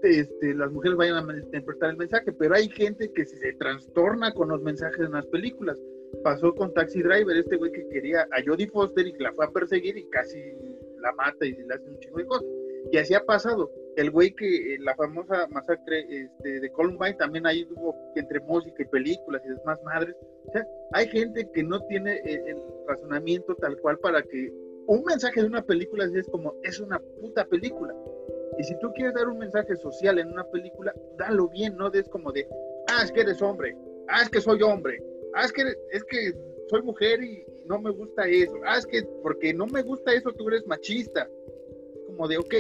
este, 0.03 0.55
las 0.55 0.71
mujeres 0.71 0.97
vayan 0.97 1.29
a 1.29 1.37
interpretar 1.37 1.91
el 1.91 1.97
mensaje, 1.97 2.33
pero 2.33 2.55
hay 2.55 2.69
gente 2.69 3.13
que 3.13 3.25
se 3.25 3.53
trastorna 3.55 4.33
con 4.33 4.49
los 4.49 4.63
mensajes 4.63 5.01
en 5.01 5.13
las 5.13 5.27
películas. 5.27 5.79
Pasó 6.23 6.55
con 6.55 6.73
Taxi 6.75 7.03
Driver, 7.03 7.37
este 7.37 7.57
güey 7.57 7.73
que 7.73 7.89
quería 7.89 8.23
a 8.31 8.43
Jodie 8.45 8.69
Foster 8.69 9.07
y 9.07 9.13
la 9.19 9.33
fue 9.33 9.47
a 9.47 9.51
perseguir 9.51 9.97
y 9.97 10.09
casi 10.11 10.39
la 11.01 11.13
mata 11.13 11.45
y 11.45 11.53
le 11.53 11.75
hace 11.75 11.89
un 11.89 11.99
chingo 11.99 12.19
de 12.19 12.27
cosas. 12.27 12.47
Y 12.91 12.99
así 12.99 13.15
ha 13.15 13.25
pasado 13.25 13.71
el 13.97 14.11
güey 14.11 14.35
que 14.35 14.77
la 14.81 14.95
famosa 14.95 15.47
masacre 15.49 16.07
este, 16.09 16.61
de 16.61 16.73
Columbine 16.73 17.15
también 17.15 17.47
ahí 17.47 17.67
hubo 17.77 17.95
entre 18.17 18.41
música 18.41 18.83
y 18.83 18.87
películas 18.87 19.43
y 19.45 19.51
demás 19.51 19.79
madres. 19.85 20.17
O 20.47 20.53
hay 20.93 21.09
gente 21.09 21.49
que 21.53 21.63
no 21.63 21.81
tiene 21.87 22.21
el, 22.25 22.57
razonamiento 22.87 23.55
tal 23.57 23.77
cual 23.79 23.99
para 23.99 24.23
que 24.23 24.53
un 24.87 25.05
mensaje 25.05 25.41
de 25.41 25.47
una 25.47 25.63
película 25.63 26.05
es 26.05 26.27
como 26.29 26.55
es 26.63 26.81
una 26.81 26.99
puta 27.21 27.45
película. 27.45 27.95
Y 28.59 28.65
si 28.65 28.79
tú 28.81 28.93
quieres 28.95 29.15
dar 29.15 29.29
un 29.29 29.39
mensaje 29.39 29.77
social 29.77 30.19
en 30.19 30.29
una 30.29 30.45
película, 30.51 30.93
dalo 31.17 31.49
bien, 31.49 31.77
no 31.77 31.91
des 31.91 32.09
como 32.09 32.33
de, 32.33 32.47
ah, 32.89 33.03
es 33.05 33.13
que 33.13 33.21
eres 33.21 33.41
hombre, 33.41 33.77
ah, 34.09 34.23
es 34.23 34.29
que 34.29 34.41
soy 34.41 34.61
hombre, 34.63 35.03
ah, 35.35 35.45
es 35.45 35.53
que, 35.53 35.63
es 35.91 36.05
que 36.05 36.33
soy 36.69 36.83
mujer 36.83 37.23
y, 37.23 37.45
no 37.67 37.81
me 37.81 37.91
gusta 37.91 38.27
eso, 38.29 38.55
ah, 38.67 38.79
es 38.79 38.87
que 38.87 39.03
porque 39.23 39.55
no 39.55 39.67
me 39.67 39.83
gusta 39.83 40.13
eso 40.13 40.33
tú 40.33 40.49
eres 40.49 40.67
machista. 40.67 41.29
Como 42.07 42.29
de, 42.29 42.37
ok, 42.37 42.55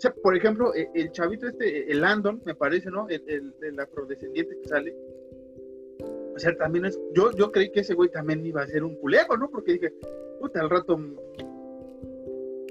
o 0.00 0.02
sea, 0.02 0.14
por 0.14 0.34
ejemplo, 0.34 0.74
e, 0.74 0.88
el, 0.94 1.12
chavito 1.12 1.46
este, 1.46 1.92
el 1.92 2.00
Landon, 2.00 2.40
me 2.46 2.54
parece, 2.54 2.90
¿no? 2.90 3.06
El, 3.10 3.52
el, 3.60 3.78
afrodescendiente 3.78 4.56
que 4.58 4.66
sale. 4.66 4.96
O 6.34 6.38
sea, 6.38 6.56
también 6.56 6.86
es. 6.86 6.98
Yo, 7.12 7.30
yo 7.32 7.52
creí 7.52 7.70
que 7.70 7.80
ese 7.80 7.92
güey 7.92 8.08
también 8.08 8.46
iba 8.46 8.62
a 8.62 8.66
ser 8.66 8.82
un 8.82 8.96
culero, 8.96 9.36
¿no? 9.36 9.50
Porque 9.50 9.74
dije, 9.74 9.92
puta, 10.40 10.62
al 10.62 10.70
rato. 10.70 10.98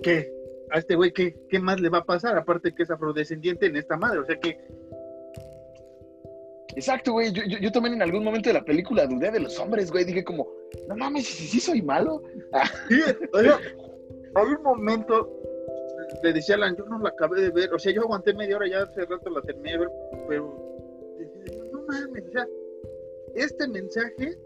¿Qué? 0.02 0.34
A 0.72 0.80
este 0.80 0.96
güey, 0.96 1.14
¿qué, 1.14 1.36
¿qué 1.48 1.60
más 1.60 1.80
le 1.80 1.90
va 1.90 2.00
a 2.00 2.06
pasar? 2.06 2.36
Aparte 2.36 2.74
que 2.74 2.82
es 2.82 2.90
afrodescendiente 2.90 3.68
en 3.68 3.76
esta 3.76 3.96
madre. 3.96 4.22
O 4.22 4.26
sea 4.26 4.40
que. 4.40 4.58
Exacto, 6.76 7.14
güey. 7.14 7.32
Yo, 7.32 7.44
yo, 7.44 7.72
también 7.72 7.96
en 7.96 8.02
algún 8.02 8.24
momento 8.24 8.50
de 8.50 8.54
la 8.54 8.64
película 8.64 9.08
dudé 9.08 9.32
de 9.32 9.40
los 9.40 9.58
hombres, 9.60 9.92
güey. 9.92 10.06
Dije, 10.06 10.24
como, 10.24 10.48
no 10.88 10.96
mames, 10.96 11.26
si 11.26 11.48
sí, 11.48 11.60
soy 11.60 11.82
malo. 11.82 12.22
Sí, 12.90 13.00
o 13.34 13.40
sea, 13.40 13.60
hay 14.36 14.48
un 14.48 14.64
momento 14.64 15.40
le 16.24 16.34
decía 16.34 16.56
Alan, 16.56 16.76
yo 16.76 16.86
no 16.86 17.00
la 17.00 17.10
acabé 17.10 17.42
de 17.42 17.50
ver, 17.52 17.74
o 17.74 17.80
sea, 17.80 17.94
yo 17.94 18.02
aguanté 18.02 18.34
media 18.34 18.58
hora, 18.58 18.68
ya 18.68 18.82
hace 18.82 19.06
rato 19.06 19.30
la 19.30 19.42
terminé 19.42 19.74
de 19.74 19.78
ver, 19.80 19.90
pero 20.28 20.80
no 21.72 21.84
mames, 21.84 22.24
o 22.28 22.32
sea, 22.32 22.48
este 23.36 23.68
mensaje, 23.68 24.38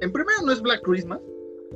en 0.00 0.12
primero 0.12 0.42
no 0.44 0.52
es 0.52 0.60
Black 0.60 0.82
Christmas, 0.82 1.20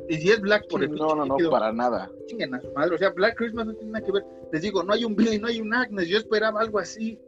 Y 0.09 0.17
si 0.17 0.31
es 0.31 0.41
Black 0.41 0.69
por 0.69 0.81
Sí, 0.81 0.87
el 0.87 0.95
no, 0.95 1.15
no, 1.15 1.27
no, 1.27 1.51
para 1.51 1.73
nada. 1.73 2.11
chinguen 2.27 2.55
a 2.55 2.61
su 2.61 2.71
madre. 2.73 2.95
O 2.95 2.99
sea, 2.99 3.11
Black 3.11 3.37
Christmas 3.37 3.67
no 3.67 3.75
tiene 3.75 3.93
nada 3.93 4.05
que 4.05 4.13
ver. 4.13 4.25
Les 4.53 4.63
digo, 4.63 4.83
no 4.83 4.93
hay 4.93 5.05
un 5.05 5.17
Billy, 5.17 5.39
no 5.39 5.49
hay 5.49 5.61
un 5.61 5.75
Agnes. 5.75 6.07
Yo 6.09 6.19
esperaba 6.19 6.61
algo 6.61 6.79
así. 6.79 7.19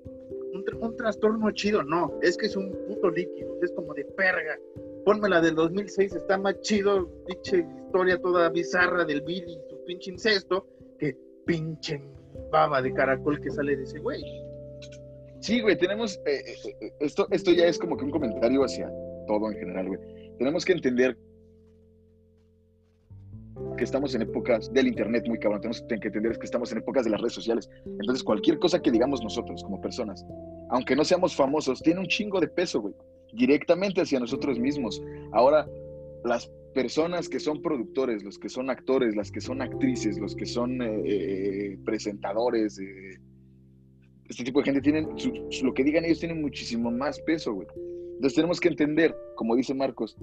Un, 0.52 0.64
un 0.80 0.96
trastorno 0.96 1.50
chido. 1.52 1.82
No, 1.82 2.18
es 2.22 2.36
que 2.36 2.46
es 2.46 2.56
un 2.56 2.70
puto 2.88 3.10
líquido. 3.10 3.56
Es 3.62 3.72
como 3.72 3.94
de 3.94 4.04
perga. 4.04 4.58
Ponme 5.04 5.28
la 5.28 5.40
del 5.40 5.54
2006. 5.54 6.14
Está 6.14 6.38
más 6.38 6.60
chido. 6.60 7.08
Pinche 7.26 7.66
historia 7.86 8.18
toda 8.20 8.48
bizarra 8.50 9.04
del 9.04 9.22
Billy 9.22 9.52
y 9.52 9.70
su 9.70 9.84
pinche 9.84 10.10
incesto. 10.10 10.66
Que 10.98 11.16
pinche 11.46 12.02
baba 12.50 12.82
de 12.82 12.92
caracol 12.92 13.40
que 13.40 13.50
sale 13.50 13.76
de 13.76 13.82
ese 13.84 13.98
güey. 14.00 14.22
Sí, 15.40 15.60
güey, 15.62 15.76
tenemos. 15.78 16.16
eh, 16.26 16.42
eh, 16.46 16.76
eh, 16.80 16.92
esto, 17.00 17.26
esto 17.30 17.50
ya 17.52 17.66
es 17.66 17.78
como 17.78 17.96
que 17.96 18.04
un 18.04 18.10
comentario 18.10 18.62
hacia 18.62 18.90
todo 19.26 19.50
en 19.50 19.58
general, 19.58 19.88
güey. 19.88 20.00
Tenemos 20.38 20.64
que 20.64 20.72
entender 20.72 21.16
que 23.80 23.84
estamos 23.84 24.14
en 24.14 24.20
épocas 24.20 24.70
del 24.74 24.88
internet 24.88 25.24
muy 25.26 25.38
cabrón. 25.38 25.62
Tenemos 25.62 25.80
que 25.88 25.94
entender 25.94 26.38
que 26.38 26.44
estamos 26.44 26.70
en 26.70 26.78
épocas 26.78 27.04
de 27.04 27.10
las 27.10 27.20
redes 27.22 27.32
sociales. 27.32 27.70
Entonces, 27.86 28.22
cualquier 28.22 28.58
cosa 28.58 28.80
que 28.82 28.90
digamos 28.90 29.22
nosotros 29.24 29.62
como 29.64 29.80
personas, 29.80 30.22
aunque 30.68 30.94
no 30.94 31.02
seamos 31.02 31.34
famosos, 31.34 31.80
tiene 31.80 32.00
un 32.00 32.06
chingo 32.06 32.40
de 32.40 32.48
peso, 32.48 32.82
güey. 32.82 32.94
Directamente 33.32 34.02
hacia 34.02 34.20
nosotros 34.20 34.58
mismos. 34.58 35.02
Ahora, 35.32 35.66
las 36.24 36.50
personas 36.74 37.28
que 37.30 37.40
son 37.40 37.62
productores, 37.62 38.22
los 38.22 38.38
que 38.38 38.50
son 38.50 38.68
actores, 38.68 39.16
las 39.16 39.32
que 39.32 39.40
son 39.40 39.62
actrices, 39.62 40.18
los 40.18 40.36
que 40.36 40.44
son 40.44 40.82
eh, 40.82 41.02
eh, 41.06 41.78
presentadores, 41.84 42.78
eh, 42.78 43.18
este 44.28 44.44
tipo 44.44 44.60
de 44.60 44.66
gente 44.66 44.80
tienen, 44.82 45.08
su- 45.16 45.46
su- 45.48 45.64
lo 45.64 45.72
que 45.72 45.84
digan 45.84 46.04
ellos 46.04 46.20
tienen 46.20 46.42
muchísimo 46.42 46.90
más 46.90 47.18
peso, 47.22 47.54
güey. 47.54 47.66
Entonces 48.16 48.34
tenemos 48.34 48.60
que 48.60 48.68
entender, 48.68 49.16
como 49.36 49.56
dice 49.56 49.72
Marcos, 49.72 50.18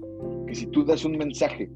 que 0.46 0.54
si 0.54 0.66
tú 0.68 0.84
das 0.84 1.04
un 1.04 1.18
mensaje 1.18 1.68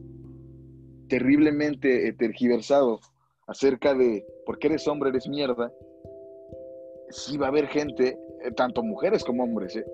terriblemente 1.08 2.08
eh, 2.08 2.12
tergiversado 2.12 3.00
acerca 3.46 3.94
de 3.94 4.24
por 4.46 4.58
qué 4.58 4.68
eres 4.68 4.86
hombre, 4.88 5.10
eres 5.10 5.28
mierda, 5.28 5.72
sí 7.10 7.36
va 7.36 7.46
a 7.46 7.48
haber 7.50 7.66
gente, 7.66 8.18
eh, 8.44 8.50
tanto 8.56 8.82
mujeres 8.82 9.24
como 9.24 9.44
hombres, 9.44 9.76
eh, 9.76 9.84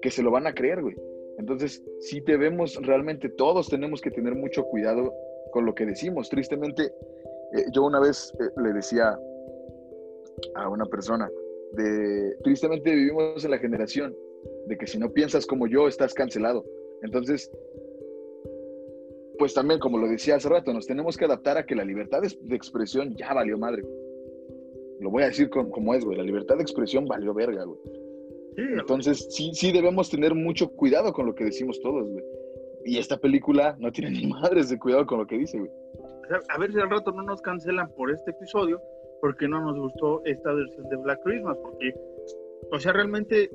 que 0.00 0.10
se 0.10 0.22
lo 0.22 0.30
van 0.30 0.46
a 0.46 0.54
creer, 0.54 0.82
güey. 0.82 0.96
Entonces, 1.38 1.82
sí 2.00 2.20
debemos, 2.20 2.76
realmente 2.82 3.28
todos 3.30 3.68
tenemos 3.68 4.00
que 4.00 4.10
tener 4.10 4.34
mucho 4.34 4.64
cuidado 4.64 5.12
con 5.52 5.64
lo 5.64 5.74
que 5.74 5.86
decimos. 5.86 6.28
Tristemente, 6.28 6.92
yo 7.72 7.84
una 7.84 8.00
vez 8.00 8.32
le 8.56 8.72
decía 8.72 9.18
a 10.54 10.68
una 10.68 10.84
persona, 10.86 11.30
de, 11.72 12.36
tristemente 12.42 12.94
vivimos 12.94 13.44
en 13.44 13.50
la 13.50 13.58
generación 13.58 14.14
de 14.66 14.76
que 14.76 14.86
si 14.86 14.98
no 14.98 15.10
piensas 15.10 15.46
como 15.46 15.66
yo, 15.66 15.88
estás 15.88 16.14
cancelado. 16.14 16.64
Entonces, 17.02 17.50
pues 19.42 19.54
también, 19.54 19.80
como 19.80 19.98
lo 19.98 20.06
decía 20.06 20.36
hace 20.36 20.48
rato, 20.48 20.72
nos 20.72 20.86
tenemos 20.86 21.16
que 21.16 21.24
adaptar 21.24 21.58
a 21.58 21.66
que 21.66 21.74
la 21.74 21.84
libertad 21.84 22.20
de, 22.22 22.54
expresión 22.54 23.16
ya 23.16 23.34
valió 23.34 23.58
madre. 23.58 23.82
Lo 25.00 25.10
voy 25.10 25.24
a 25.24 25.26
decir 25.26 25.50
com- 25.50 25.68
como 25.68 25.94
es, 25.94 26.04
güey. 26.04 26.16
La 26.16 26.22
libertad 26.22 26.58
de 26.58 26.62
expresión 26.62 27.06
valió 27.06 27.34
verga, 27.34 27.64
güey. 27.64 27.80
Sí, 28.54 28.62
Entonces, 28.78 29.34
sí, 29.34 29.50
sí 29.52 29.72
debemos 29.72 30.08
tener 30.10 30.32
mucho 30.36 30.70
cuidado 30.70 31.12
con 31.12 31.26
lo 31.26 31.34
que 31.34 31.42
decimos 31.42 31.80
todos, 31.80 32.08
güey. 32.08 32.24
Y 32.84 32.98
esta 32.98 33.16
película 33.16 33.74
no 33.80 33.90
tiene 33.90 34.12
ni 34.12 34.28
madres 34.28 34.68
de 34.68 34.78
cuidado 34.78 35.06
con 35.06 35.18
lo 35.18 35.26
que 35.26 35.38
dice, 35.38 35.58
güey. 35.58 35.72
A 36.48 36.58
ver 36.60 36.70
si 36.72 36.78
al 36.78 36.90
rato 36.90 37.10
no 37.10 37.24
nos 37.24 37.42
cancelan 37.42 37.90
por 37.96 38.12
este 38.12 38.30
episodio, 38.30 38.80
porque 39.20 39.48
no 39.48 39.60
nos 39.60 39.76
gustó 39.76 40.24
esta 40.24 40.52
versión 40.52 40.88
de 40.88 40.96
Black 40.98 41.18
Christmas, 41.24 41.58
porque, 41.60 41.92
o 42.70 42.78
sea, 42.78 42.92
realmente, 42.92 43.50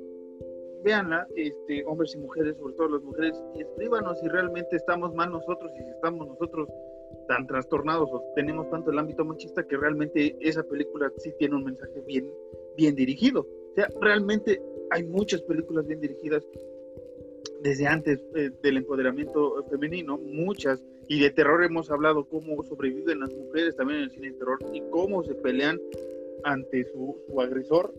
véanla, 0.88 1.28
este, 1.36 1.84
hombres 1.86 2.16
y 2.16 2.18
mujeres, 2.18 2.56
sobre 2.58 2.74
todo 2.76 2.88
las 2.88 3.04
mujeres, 3.04 3.36
y 3.56 3.62
escríbanos 3.62 4.18
si 4.22 4.28
realmente 4.30 4.78
estamos 4.78 5.14
mal 5.14 5.30
nosotros 5.32 5.70
y 5.76 5.84
si 5.84 5.90
estamos 5.90 6.26
nosotros 6.30 6.70
tan 7.28 7.46
trastornados 7.46 8.10
o 8.10 8.24
tenemos 8.36 8.70
tanto 8.70 8.92
el 8.92 8.98
ámbito 8.98 9.26
machista 9.26 9.68
que 9.68 9.76
realmente 9.76 10.38
esa 10.40 10.64
película 10.64 11.12
sí 11.18 11.34
tiene 11.40 11.58
un 11.58 11.66
mensaje 11.66 12.02
bien, 12.08 12.32
bien 12.78 12.96
dirigido. 12.96 13.42
O 13.42 13.76
sea, 13.76 13.90
realmente 14.00 14.62
hay 14.92 15.04
muchas 15.04 15.42
películas 15.42 15.86
bien 15.88 16.00
dirigidas 16.00 16.48
desde 17.64 17.86
antes 17.86 18.24
eh, 18.36 18.50
del 18.64 18.78
empoderamiento 18.78 19.66
femenino, 19.70 20.18
muchas, 20.18 20.82
y 21.10 21.20
de 21.20 21.32
terror 21.32 21.66
hemos 21.66 21.92
hablado 21.92 22.24
cómo 22.30 22.64
sobreviven 22.64 23.20
las 23.20 23.34
mujeres 23.34 23.76
también 23.76 24.00
en 24.00 24.06
el 24.06 24.12
cine 24.12 24.32
de 24.32 24.38
terror 24.38 24.60
y 24.74 24.82
cómo 24.90 25.22
se 25.24 25.36
pelean 25.36 25.82
ante 26.46 26.86
su, 26.86 27.18
su 27.28 27.42
agresor. 27.42 27.94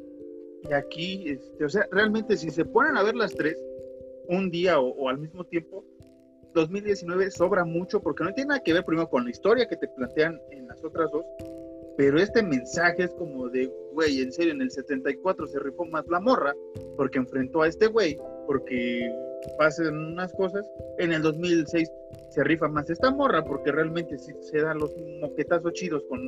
Y 0.69 0.73
aquí, 0.73 1.31
este, 1.31 1.65
o 1.65 1.69
sea, 1.69 1.87
realmente 1.91 2.37
si 2.37 2.51
se 2.51 2.65
ponen 2.65 2.97
a 2.97 3.03
ver 3.03 3.15
las 3.15 3.35
tres 3.35 3.57
un 4.29 4.51
día 4.51 4.79
o, 4.81 5.09
al 5.09 5.19
mismo 5.19 5.45
tiempo, 5.45 5.85
2019 6.55 7.31
sobra 7.31 7.65
mucho 7.65 8.01
porque 8.01 8.25
no 8.25 8.33
tiene 8.33 8.49
nada 8.49 8.63
que 8.63 8.73
ver 8.73 8.85
primero 8.85 9.09
con 9.09 9.25
la 9.25 9.31
historia 9.31 9.69
que 9.69 9.77
te 9.77 9.89
plantean 9.89 10.41
en 10.51 10.67
las 10.67 10.83
otras 10.85 11.11
dos, 11.11 11.25
pero 11.97 12.19
este 12.21 12.43
mensaje 12.43 13.05
es 13.05 13.11
como 13.13 13.49
de, 13.49 13.71
güey, 13.93 14.21
en 14.21 14.33
serio, 14.33 14.53
en 14.53 14.63
el 14.63 14.71
74 14.71 15.47
se 15.47 15.59
rifó 15.59 15.85
más 15.87 16.07
la 16.09 16.21
morra 16.21 16.55
porque 16.97 17.19
enfrentó 17.19 17.63
a 17.63 17.69
este 17.69 17.87
güey, 17.87 18.17
porque 18.47 19.11
pasan 19.57 19.97
unas 19.97 20.33
cosas. 20.33 20.69
En 20.99 21.13
el 21.13 21.23
2006 21.23 21.91
se 22.31 22.45
rifa 22.45 22.69
más 22.69 22.89
esta 22.91 23.11
morra 23.11 23.45
porque 23.45 23.73
realmente 23.73 24.19
sí 24.19 24.33
se 24.41 24.61
dan 24.61 24.79
los 24.79 24.95
moquetazos 25.21 25.73
chidos 25.73 26.05
con, 26.09 26.21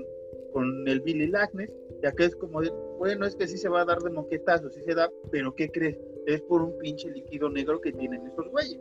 con 0.53 0.87
el 0.89 1.01
Billy 1.01 1.27
Lagnes. 1.29 1.71
Y 2.03 2.07
acá 2.07 2.25
es 2.25 2.37
como 2.37 2.63
de, 2.63 2.71
bueno, 2.99 3.27
es 3.27 3.37
que 3.37 3.47
sí 3.47 3.59
se 3.59 3.69
va 3.69 3.83
a 3.83 3.85
dar 3.85 3.99
de 4.01 4.11
moquetazos, 4.11 4.75
sí 4.75 4.83
se 4.83 4.95
da, 4.95 5.11
pero 5.31 5.55
¿qué 5.55 5.69
crees? 5.71 5.99
Es 6.27 6.41
por 6.43 6.63
un 6.63 6.79
pinche 6.79 7.11
líquido 7.11 7.51
negro 7.51 7.81
que 7.81 7.93
tienen 7.93 8.27
esos 8.27 8.49
güeyes. 8.51 8.81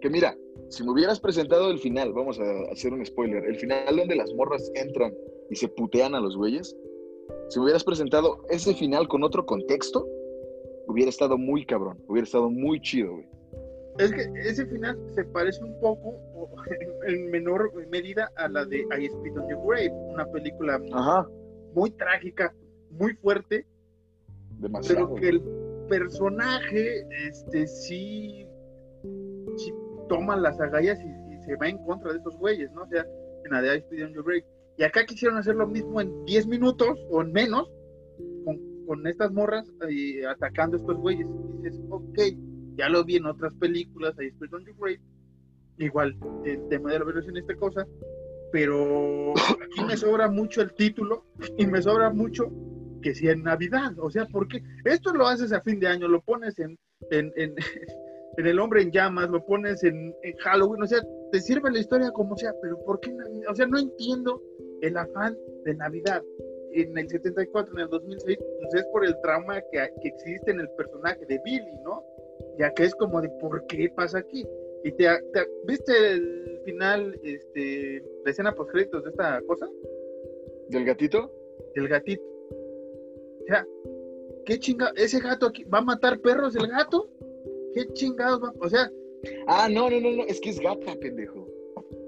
Que 0.00 0.10
mira, 0.10 0.36
si 0.68 0.82
me 0.82 0.90
hubieras 0.90 1.20
presentado 1.20 1.70
el 1.70 1.78
final, 1.78 2.12
vamos 2.12 2.38
a 2.40 2.72
hacer 2.72 2.92
un 2.92 3.04
spoiler, 3.04 3.44
el 3.44 3.56
final 3.56 3.96
donde 3.96 4.16
las 4.16 4.32
morras 4.34 4.70
entran 4.74 5.14
y 5.50 5.56
se 5.56 5.68
putean 5.68 6.14
a 6.14 6.20
los 6.20 6.36
güeyes, 6.36 6.76
si 7.48 7.58
me 7.58 7.64
hubieras 7.64 7.84
presentado 7.84 8.42
ese 8.50 8.74
final 8.74 9.08
con 9.08 9.22
otro 9.22 9.46
contexto, 9.46 10.06
hubiera 10.86 11.10
estado 11.10 11.38
muy 11.38 11.64
cabrón, 11.64 12.02
hubiera 12.08 12.24
estado 12.24 12.50
muy 12.50 12.80
chido, 12.80 13.12
güey. 13.12 13.33
Es 13.98 14.12
que 14.12 14.22
ese 14.40 14.66
final 14.66 14.98
se 15.14 15.24
parece 15.24 15.62
un 15.62 15.78
poco, 15.80 16.18
en 17.06 17.30
menor 17.30 17.72
medida, 17.88 18.30
a 18.36 18.48
la 18.48 18.64
de 18.64 18.78
I 18.80 19.06
Spit 19.06 19.36
on 19.36 19.48
Your 19.48 19.66
Grave, 19.66 19.90
una 19.90 20.26
película 20.26 20.80
Ajá, 20.92 21.28
muy 21.74 21.90
trágica, 21.92 22.52
muy 22.90 23.14
fuerte, 23.14 23.66
demasiado. 24.58 25.14
pero 25.14 25.20
que 25.20 25.28
el 25.28 25.42
personaje 25.88 27.06
este 27.28 27.66
sí, 27.66 28.46
sí 29.56 29.72
toma 30.08 30.36
las 30.36 30.60
agallas 30.60 30.98
y, 31.00 31.34
y 31.34 31.38
se 31.42 31.56
va 31.56 31.68
en 31.68 31.78
contra 31.84 32.12
de 32.12 32.18
estos 32.18 32.36
güeyes, 32.38 32.72
¿no? 32.72 32.82
O 32.82 32.88
sea, 32.88 33.06
en 33.44 33.50
la 33.50 33.62
de 33.62 33.76
I 33.76 33.78
Speed 33.78 34.06
on 34.06 34.12
Your 34.14 34.24
Break. 34.24 34.44
Y 34.76 34.82
acá 34.82 35.04
quisieron 35.04 35.38
hacer 35.38 35.54
lo 35.54 35.66
mismo 35.68 36.00
en 36.00 36.24
10 36.24 36.46
minutos 36.48 36.98
o 37.10 37.22
en 37.22 37.32
menos, 37.32 37.70
con, 38.44 38.58
con 38.86 39.06
estas 39.06 39.30
morras 39.32 39.64
y 39.88 40.22
atacando 40.24 40.76
a 40.76 40.80
estos 40.80 40.96
güeyes. 40.96 41.26
Y 41.28 41.62
dices, 41.62 41.80
ok, 41.90 42.18
ya 42.76 42.88
lo 42.88 43.04
vi 43.04 43.16
en 43.16 43.26
otras 43.26 43.54
películas, 43.54 44.14
I 44.20 44.26
Speed 44.26 44.54
on 44.54 44.64
Your 44.64 44.76
Break. 44.76 45.00
Igual, 45.78 46.16
el 46.44 46.68
tema 46.68 46.92
de 46.92 46.98
la 46.98 47.04
violación 47.04 47.36
y 47.36 47.40
esta 47.40 47.56
cosa. 47.56 47.86
Pero 48.52 49.32
aquí 49.32 49.84
me 49.86 49.96
sobra 49.96 50.30
mucho 50.30 50.62
el 50.62 50.72
título 50.74 51.24
y 51.56 51.66
me 51.66 51.82
sobra 51.82 52.10
mucho 52.10 52.52
que 53.02 53.14
sea 53.14 53.32
en 53.32 53.42
Navidad. 53.42 53.92
O 53.98 54.10
sea, 54.10 54.26
porque 54.26 54.62
esto 54.84 55.12
lo 55.12 55.26
haces 55.26 55.52
a 55.52 55.60
fin 55.60 55.80
de 55.80 55.88
año, 55.88 56.08
lo 56.08 56.22
pones 56.22 56.58
en, 56.58 56.78
en, 57.10 57.32
en, 57.36 57.54
El 58.36 58.58
Hombre 58.58 58.82
en 58.82 58.90
Llamas, 58.90 59.30
lo 59.30 59.44
pones 59.44 59.82
en, 59.84 60.14
en, 60.22 60.36
Halloween, 60.38 60.82
o 60.82 60.86
sea, 60.86 61.00
te 61.30 61.40
sirve 61.40 61.70
la 61.70 61.78
historia 61.78 62.10
como 62.10 62.36
sea, 62.36 62.52
pero 62.62 62.78
¿por 62.84 62.98
qué 63.00 63.12
Navidad? 63.12 63.50
O 63.50 63.54
sea, 63.54 63.66
no 63.66 63.78
entiendo 63.78 64.42
el 64.80 64.96
afán 64.96 65.36
de 65.64 65.74
Navidad. 65.74 66.22
En 66.72 66.96
el 66.98 67.08
74, 67.08 67.74
en 67.74 67.80
el 67.80 67.88
2006, 67.88 68.38
pues 68.38 68.74
es 68.74 68.86
por 68.92 69.04
el 69.06 69.14
trauma 69.20 69.60
que, 69.70 69.88
que 70.02 70.08
existe 70.08 70.50
en 70.50 70.60
el 70.60 70.68
personaje 70.76 71.24
de 71.26 71.40
Billy, 71.44 71.76
¿no? 71.84 72.02
Ya 72.58 72.72
que 72.72 72.84
es 72.84 72.94
como 72.94 73.20
de, 73.20 73.28
¿por 73.40 73.66
qué 73.66 73.90
pasa 73.94 74.18
aquí? 74.18 74.46
Y 74.84 74.92
te, 74.92 75.04
te 75.32 75.48
¿viste 75.66 75.92
el 76.12 76.60
final, 76.64 77.18
este, 77.22 78.02
la 78.24 78.30
escena 78.30 78.54
post 78.54 78.70
créditos 78.70 79.04
de 79.04 79.10
esta 79.10 79.40
cosa? 79.42 79.68
¿Del 80.68 80.84
gatito? 80.84 81.32
Del 81.74 81.88
gatito. 81.88 82.22
O 83.42 83.46
sea, 83.46 83.66
¿qué 84.44 84.58
chinga? 84.58 84.92
¿Ese 84.96 85.20
gato 85.20 85.46
aquí 85.46 85.64
va 85.64 85.78
a 85.78 85.82
matar 85.82 86.20
perros 86.20 86.56
el 86.56 86.68
gato? 86.68 87.08
¿Qué 87.74 87.86
chingados 87.92 88.42
va? 88.42 88.52
O 88.60 88.68
sea. 88.68 88.90
Ah, 89.46 89.68
no, 89.70 89.88
no, 89.88 90.00
no, 90.00 90.10
no, 90.10 90.24
es 90.24 90.38
que 90.40 90.50
es 90.50 90.60
gata, 90.60 90.94
pendejo. 91.00 91.48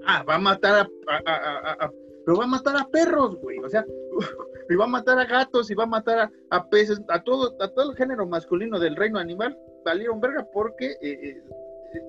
Ah, 0.05 0.23
va 0.23 0.35
a 0.35 0.39
matar 0.39 0.87
a, 1.07 1.13
a, 1.25 1.33
a, 1.33 1.85
a 1.85 1.93
pero 2.27 2.39
va 2.39 2.43
a 2.43 2.47
matar 2.47 2.75
a 2.75 2.85
perros, 2.89 3.37
güey. 3.37 3.57
O 3.59 3.69
sea, 3.69 3.85
y 4.69 4.75
va 4.75 4.83
a 4.83 4.89
matar 4.89 5.17
a 5.17 5.23
gatos 5.23 5.71
y 5.71 5.75
va 5.75 5.85
a 5.85 5.87
matar 5.87 6.19
a, 6.19 6.31
a, 6.49 6.69
peces, 6.69 7.01
a 7.07 7.23
todo, 7.23 7.55
a 7.61 7.69
todo 7.69 7.91
el 7.91 7.95
género 7.95 8.27
masculino 8.27 8.77
del 8.81 8.97
reino 8.97 9.17
animal, 9.17 9.57
valieron 9.87 10.19
verga 10.19 10.47
porque 10.51 10.91
eh, 11.01 11.19
eh, 11.29 11.41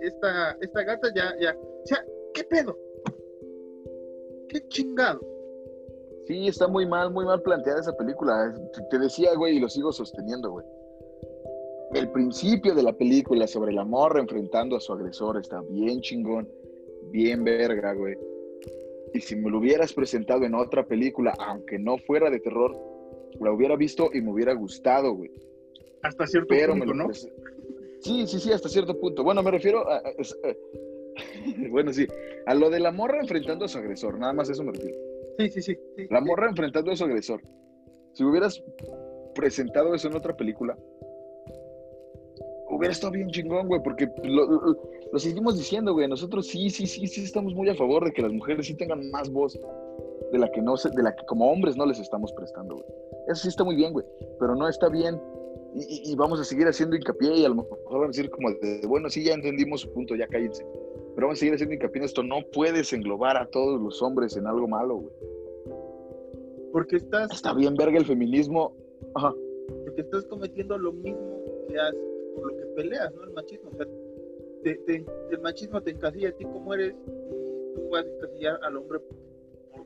esta, 0.02 0.56
esta 0.60 0.82
gata 0.82 1.08
ya, 1.14 1.34
ya. 1.40 1.56
O 1.56 1.86
sea, 1.86 2.04
¿qué 2.34 2.44
pedo? 2.44 2.76
¿Qué 4.48 4.66
chingado? 4.68 5.20
Sí, 6.26 6.46
está 6.46 6.68
muy 6.68 6.86
mal, 6.86 7.10
muy 7.10 7.24
mal 7.24 7.40
planteada 7.40 7.80
esa 7.80 7.96
película. 7.96 8.52
Te 8.90 8.98
decía, 8.98 9.34
güey, 9.34 9.56
y 9.56 9.60
lo 9.60 9.68
sigo 9.68 9.92
sosteniendo, 9.92 10.50
güey. 10.50 10.66
El 11.94 12.10
principio 12.10 12.74
de 12.74 12.82
la 12.82 12.92
película 12.92 13.46
sobre 13.46 13.72
la 13.72 13.84
morra 13.84 14.20
enfrentando 14.20 14.76
a 14.76 14.80
su 14.80 14.92
agresor 14.92 15.38
está 15.38 15.62
bien 15.70 16.00
chingón. 16.02 16.46
bien 17.10 17.44
verga, 17.44 17.94
güey. 17.94 18.16
Y 19.14 19.20
si 19.20 19.36
me 19.36 19.50
lo 19.50 19.58
hubieras 19.58 19.94
presentado 19.94 20.44
en 20.44 20.54
otra 20.54 20.84
película, 20.86 21.34
aunque 21.38 21.78
no 21.78 21.96
fuera 21.96 22.28
de 22.28 22.40
terror, 22.40 22.76
la 23.40 23.52
hubiera 23.52 23.76
visto 23.76 24.10
y 24.12 24.20
me 24.20 24.32
hubiera 24.32 24.52
gustado, 24.52 25.14
güey. 25.14 25.30
Hasta 26.02 26.26
cierto 26.26 26.54
punto, 26.54 26.94
¿no? 26.94 27.08
Sí, 28.00 28.26
sí, 28.26 28.38
sí, 28.38 28.52
hasta 28.52 28.68
cierto 28.68 28.98
punto. 28.98 29.24
Bueno, 29.24 29.42
me 29.42 29.50
refiero 29.50 29.88
a... 29.90 30.02
bueno, 31.70 31.92
sí, 31.92 32.06
a 32.46 32.54
lo 32.54 32.70
de 32.70 32.80
la 32.80 32.92
morra 32.92 33.20
enfrentando 33.20 33.64
a 33.64 33.68
su 33.68 33.78
agresor, 33.78 34.18
nada 34.18 34.32
más 34.32 34.48
eso 34.48 34.62
me 34.62 34.72
refiero. 34.72 34.96
Sí, 35.38 35.50
sí, 35.50 35.62
sí. 35.62 35.78
la 36.10 36.20
morra 36.20 36.48
enfrentando 36.48 36.90
a 36.90 36.96
su 36.96 37.04
agresor. 37.04 37.40
Si 38.12 38.24
hubieras 38.24 38.62
presentado 39.34 39.94
eso 39.94 40.08
en 40.08 40.16
otra 40.16 40.36
película, 40.36 40.76
hubiera 42.70 42.92
estado 42.92 43.12
bien 43.12 43.28
chingón, 43.28 43.66
güey, 43.66 43.82
porque 43.82 44.08
lo, 44.24 45.18
seguimos 45.18 45.56
diciendo, 45.56 45.92
güey. 45.92 46.08
Nosotros 46.08 46.46
sí, 46.46 46.70
sí, 46.70 46.86
sí, 46.86 47.06
sí 47.06 47.24
estamos 47.24 47.54
muy 47.54 47.68
a 47.68 47.74
favor 47.74 48.04
de 48.04 48.12
que 48.12 48.22
las 48.22 48.32
mujeres 48.32 48.66
sí 48.66 48.74
tengan 48.74 49.10
más 49.10 49.30
voz 49.30 49.58
de 50.32 50.38
la 50.38 50.50
que 50.50 50.60
no 50.60 50.74
de 50.76 51.02
la 51.02 51.14
que 51.14 51.24
como 51.26 51.50
hombres 51.50 51.76
no 51.76 51.86
les 51.86 51.98
estamos 51.98 52.32
prestando, 52.32 52.76
güey. 52.76 52.86
Eso 53.28 53.42
sí 53.42 53.48
está 53.48 53.64
muy 53.64 53.76
bien, 53.76 53.92
güey, 53.92 54.06
pero 54.38 54.54
no 54.54 54.68
está 54.68 54.88
bien 54.88 55.20
y, 55.86 56.16
vamos 56.16 56.40
a 56.40 56.44
seguir 56.44 56.66
haciendo 56.66 56.96
hincapié 56.96 57.36
y 57.36 57.44
a 57.44 57.48
lo 57.48 57.56
mejor 57.56 57.78
van 57.90 58.04
a 58.04 58.06
decir 58.08 58.30
como 58.30 58.50
de, 58.50 58.82
bueno, 58.86 59.08
sí, 59.10 59.24
ya 59.24 59.34
entendimos 59.34 59.82
su 59.82 59.92
punto, 59.92 60.14
ya 60.14 60.26
cállense. 60.26 60.64
Pero 61.14 61.26
vamos 61.26 61.38
a 61.38 61.40
seguir 61.40 61.54
haciendo 61.54 61.74
hincapié 61.74 62.00
en 62.00 62.04
esto. 62.04 62.22
No 62.22 62.36
puedes 62.52 62.92
englobar 62.92 63.36
a 63.36 63.46
todos 63.46 63.80
los 63.80 64.00
hombres 64.02 64.36
en 64.36 64.46
algo 64.46 64.68
malo, 64.68 64.96
güey. 64.96 65.12
Porque 66.72 66.96
estás... 66.96 67.32
Está 67.32 67.54
bien 67.54 67.74
verga 67.74 67.98
el 67.98 68.06
feminismo. 68.06 68.74
Ajá. 69.14 69.34
Porque 69.84 70.02
estás 70.02 70.24
cometiendo 70.26 70.78
lo 70.78 70.92
mismo 70.92 71.42
que 71.68 71.78
haces 71.78 72.00
por 72.34 72.52
lo 72.52 72.58
que 72.58 72.66
peleas, 72.76 73.12
¿no? 73.14 73.24
El 73.24 73.32
machismo. 73.32 73.70
O 73.70 73.76
sea, 73.76 73.86
el 74.64 75.40
machismo 75.40 75.82
te 75.82 75.90
encasilla 75.90 76.28
a 76.28 76.32
ti 76.32 76.44
como 76.44 76.74
eres 76.74 76.94
y 76.94 77.74
tú 77.74 77.88
vas 77.90 78.04
a 78.04 78.08
encasillar 78.08 78.60
al 78.62 78.76
hombre. 78.76 79.00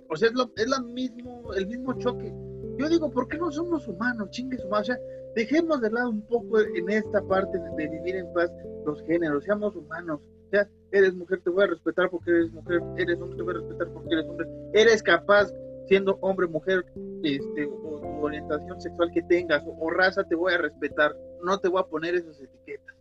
O 0.08 0.16
sea, 0.16 0.28
es, 0.28 0.34
lo, 0.34 0.50
es 0.56 0.68
la 0.68 0.80
mismo, 0.80 1.52
el 1.54 1.66
mismo 1.66 1.94
choque. 1.98 2.32
Yo 2.78 2.88
digo, 2.88 3.10
¿por 3.10 3.28
qué 3.28 3.38
no 3.38 3.50
somos 3.50 3.86
humanos? 3.86 4.30
Chingues 4.30 4.64
humanos. 4.64 4.88
O 4.88 4.92
sea, 4.92 5.00
dejemos 5.34 5.80
de 5.80 5.90
lado 5.90 6.10
un 6.10 6.22
poco 6.22 6.60
en 6.60 6.90
esta 6.90 7.22
parte 7.22 7.58
de 7.76 7.88
vivir 7.88 8.16
en 8.16 8.32
paz 8.32 8.50
los 8.84 9.02
géneros, 9.04 9.44
seamos 9.44 9.74
humanos. 9.76 10.20
O 10.46 10.50
sea, 10.50 10.68
eres 10.90 11.14
mujer, 11.14 11.40
te 11.42 11.50
voy 11.50 11.64
a 11.64 11.68
respetar 11.68 12.10
porque 12.10 12.30
eres 12.30 12.52
mujer, 12.52 12.82
eres 12.96 13.18
hombre, 13.20 13.36
te 13.36 13.42
voy 13.42 13.54
a 13.54 13.58
respetar 13.58 13.88
porque 13.92 14.14
eres 14.14 14.26
hombre. 14.26 14.46
Eres 14.74 15.02
capaz, 15.02 15.52
siendo 15.86 16.18
hombre, 16.20 16.46
mujer, 16.46 16.84
este, 17.22 17.66
o 17.66 18.00
tu 18.00 18.24
orientación 18.24 18.80
sexual 18.80 19.10
que 19.12 19.22
tengas, 19.22 19.62
o, 19.66 19.90
raza, 19.90 20.24
te 20.24 20.34
voy 20.34 20.52
a 20.52 20.58
respetar. 20.58 21.16
No 21.42 21.58
te 21.58 21.68
voy 21.68 21.80
a 21.80 21.86
poner 21.86 22.14
esas 22.14 22.40
etiquetas. 22.40 22.96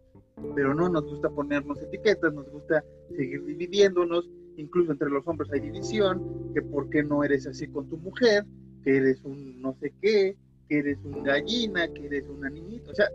Pero 0.56 0.74
no 0.74 0.90
nos 0.90 1.04
gusta 1.06 1.30
ponernos 1.30 1.82
etiquetas, 1.82 2.34
nos 2.34 2.50
gusta 2.50 2.84
seguir 3.16 3.44
dividiéndonos. 3.46 4.30
Incluso 4.58 4.92
entre 4.92 5.10
los 5.10 5.28
hombres 5.28 5.52
hay 5.52 5.60
división, 5.60 6.52
que 6.54 6.62
por 6.62 6.90
qué 6.90 7.04
no 7.04 7.24
eres 7.24 7.48
así 7.48 7.68
con 7.68 7.90
tu 7.90 7.98
mujer, 7.98 8.46
que 8.84 8.98
eres 8.98 9.22
un 9.24 9.62
no 9.62 9.76
sé 9.80 9.94
qué, 10.02 10.36
que 10.72 10.80
eres 10.80 10.98
un 11.04 11.22
gallina, 11.24 11.86
que 11.94 12.06
eres 12.06 12.24
una 12.30 12.50
niñita. 12.50 12.92
O 12.92 12.96
sea, 12.96 13.10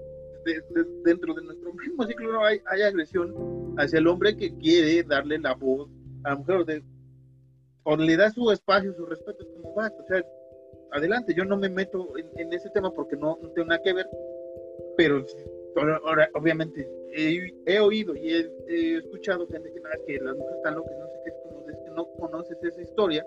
dentro 1.04 1.32
de 1.32 1.42
nuestro 1.42 1.72
mismo 1.72 2.06
ciclo 2.06 2.32
no 2.32 2.44
hay, 2.44 2.60
hay, 2.66 2.82
agresión 2.82 3.74
hacia 3.78 3.98
el 3.98 4.06
hombre 4.06 4.36
que 4.36 4.54
quiere 4.58 5.02
darle 5.02 5.38
la 5.38 5.54
voz 5.54 5.88
a 6.24 6.30
la 6.30 6.36
mujer 6.36 6.82
o, 7.84 7.96
le 7.96 8.16
da 8.16 8.30
su 8.30 8.50
espacio, 8.50 8.92
su 8.92 9.06
respeto, 9.06 9.42
es 9.42 9.48
como 9.48 9.74
va. 9.74 9.90
O 9.98 10.06
sea, 10.06 10.22
adelante, 10.92 11.32
yo 11.34 11.46
no 11.46 11.56
me 11.56 11.70
meto 11.70 12.12
en, 12.16 12.52
ese 12.52 12.68
tema 12.70 12.92
porque 12.92 13.16
no, 13.16 13.38
no, 13.40 13.64
nada 13.64 13.80
que 13.82 13.94
ver, 13.94 14.06
pero 14.98 15.24
ahora, 16.04 16.28
obviamente 16.34 16.86
he, 17.14 17.80
oído 17.80 18.14
y 18.14 18.34
he, 18.68 18.98
escuchado 18.98 19.46
gente 19.48 19.72
que, 19.72 19.80
nada, 19.80 19.96
que 20.06 20.18
las 20.18 20.36
mujeres 20.36 20.56
están 20.58 20.74
locas, 20.74 20.92
no 20.98 21.06
sé 21.06 21.20
qué, 21.24 21.30
es 21.30 21.36
como 21.42 21.64
que 21.64 21.90
no 21.94 22.06
conoces 22.18 22.58
esa 22.62 22.82
historia 22.82 23.26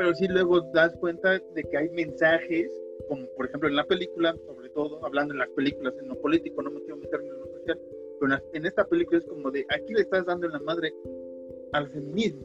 pero 0.00 0.14
sí 0.14 0.26
luego 0.28 0.62
das 0.72 0.96
cuenta 0.96 1.38
de 1.38 1.62
que 1.62 1.76
hay 1.76 1.90
mensajes 1.90 2.70
como 3.10 3.26
por 3.36 3.46
ejemplo 3.46 3.68
en 3.68 3.74
la 3.74 3.84
película, 3.84 4.36
sobre 4.46 4.68
todo, 4.68 5.04
hablando 5.04 5.34
en 5.34 5.40
las 5.40 5.48
películas, 5.50 5.92
en 6.00 6.08
lo 6.08 6.20
político, 6.20 6.62
no 6.62 6.70
me 6.70 6.80
quiero 6.82 6.96
meter 6.96 7.20
en 7.20 7.40
lo 7.40 7.46
social, 7.58 7.80
pero 8.20 8.34
en 8.52 8.66
esta 8.66 8.84
película 8.86 9.18
es 9.18 9.26
como 9.26 9.50
de, 9.50 9.66
aquí 9.68 9.92
le 9.92 10.02
estás 10.02 10.24
dando 10.26 10.46
en 10.46 10.52
la 10.52 10.60
madre 10.60 10.94
al 11.72 11.90
feminismo. 11.90 12.40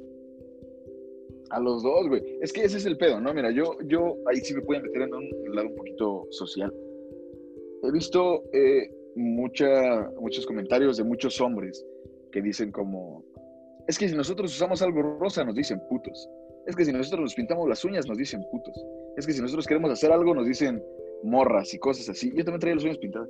A 1.52 1.60
los 1.60 1.84
dos, 1.84 2.10
güey. 2.10 2.40
Es 2.42 2.52
que 2.52 2.64
ese 2.64 2.78
es 2.78 2.88
el 2.88 2.98
pedo, 2.98 3.22
¿no? 3.22 3.32
Mira, 3.32 3.52
yo, 3.52 3.78
yo 3.86 4.16
ahí 4.26 4.38
sí 4.38 4.56
me 4.56 4.62
puedo 4.64 4.82
meter 4.82 5.04
en 5.04 5.14
un 5.14 5.56
lado 5.56 5.68
un 5.68 5.76
poquito 5.76 6.26
social. 6.32 6.74
He 7.84 7.92
visto 7.92 8.44
eh, 8.52 8.90
muchos 9.16 10.48
comentarios 10.48 10.98
de 10.98 11.04
muchos 11.04 11.40
hombres 11.40 11.86
que 12.32 12.42
dicen 12.42 12.72
como, 12.72 13.24
es 13.88 14.00
que 14.00 14.10
si 14.10 14.16
nosotros 14.16 14.52
usamos 14.52 14.82
algo 14.82 15.04
rosa 15.20 15.44
nos 15.44 15.54
dicen 15.54 15.80
putos. 15.88 16.28
Es 16.66 16.76
que 16.76 16.86
si 16.86 16.92
nosotros 16.92 17.22
nos 17.22 17.36
pintamos 17.36 17.68
las 17.70 17.84
uñas 17.86 18.08
nos 18.08 18.18
dicen 18.18 18.44
putos 18.52 18.76
es 19.18 19.26
que 19.26 19.34
si 19.34 19.42
nosotros 19.42 19.66
queremos 19.66 19.92
hacer 19.92 20.12
algo 20.12 20.34
nos 20.34 20.48
dicen 20.48 20.84
morras 21.24 21.74
y 21.74 21.80
cosas 21.80 22.10
así. 22.10 22.32
Yo 22.36 22.44
también 22.44 22.60
traía 22.60 22.76
los 22.76 22.84
sueños 22.84 23.00
pintados. 23.00 23.30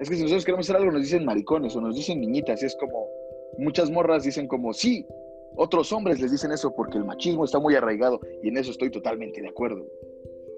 Es 0.00 0.08
que 0.08 0.16
si 0.16 0.22
nosotros 0.22 0.44
queremos 0.44 0.66
hacer 0.66 0.76
algo 0.76 0.90
nos 0.92 1.02
dicen 1.02 1.24
maricones 1.24 1.74
o 1.76 1.80
nos 1.80 1.94
dicen 1.94 2.20
niñitas. 2.20 2.62
Y 2.62 2.66
es 2.66 2.76
como, 2.76 3.06
muchas 3.58 3.90
morras 3.90 4.24
dicen 4.24 4.48
como, 4.48 4.72
sí, 4.72 5.06
otros 5.56 5.92
hombres 5.92 6.20
les 6.20 6.30
dicen 6.30 6.52
eso 6.52 6.74
porque 6.74 6.98
el 6.98 7.04
machismo 7.04 7.44
está 7.44 7.58
muy 7.58 7.74
arraigado 7.74 8.20
y 8.42 8.48
en 8.48 8.56
eso 8.56 8.70
estoy 8.70 8.90
totalmente 8.90 9.40
de 9.40 9.48
acuerdo. 9.48 9.86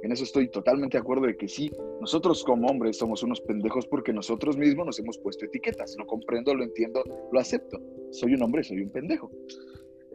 En 0.03 0.11
eso 0.11 0.25
estoy 0.25 0.49
totalmente 0.49 0.97
de 0.97 1.01
acuerdo 1.01 1.27
de 1.27 1.37
que 1.37 1.47
sí, 1.47 1.71
nosotros 2.01 2.43
como 2.43 2.67
hombres 2.67 2.97
somos 2.97 3.23
unos 3.23 3.41
pendejos 3.41 3.87
porque 3.87 4.13
nosotros 4.13 4.57
mismos 4.57 4.87
nos 4.87 4.99
hemos 4.99 5.17
puesto 5.19 5.45
etiquetas. 5.45 5.95
Lo 5.97 6.07
comprendo, 6.07 6.55
lo 6.55 6.65
entiendo, 6.65 7.03
lo 7.31 7.39
acepto. 7.39 7.81
Soy 8.11 8.35
un 8.35 8.43
hombre, 8.43 8.65
soy 8.65 8.83
un 8.83 8.91
pendejo. 8.91 9.31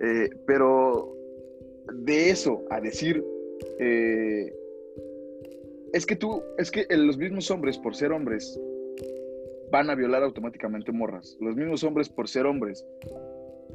Eh, 0.01 0.29
pero 0.45 1.16
de 1.93 2.29
eso 2.29 2.63
a 2.69 2.79
decir 2.79 3.23
eh, 3.79 4.53
es 5.93 6.05
que 6.05 6.15
tú, 6.15 6.43
es 6.57 6.71
que 6.71 6.85
los 6.89 7.17
mismos 7.17 7.49
hombres, 7.49 7.77
por 7.77 7.95
ser 7.95 8.11
hombres, 8.11 8.59
van 9.71 9.89
a 9.89 9.95
violar 9.95 10.23
automáticamente 10.23 10.91
morras. 10.91 11.37
Los 11.39 11.55
mismos 11.55 11.83
hombres, 11.83 12.09
por 12.09 12.27
ser 12.27 12.45
hombres, 12.45 12.85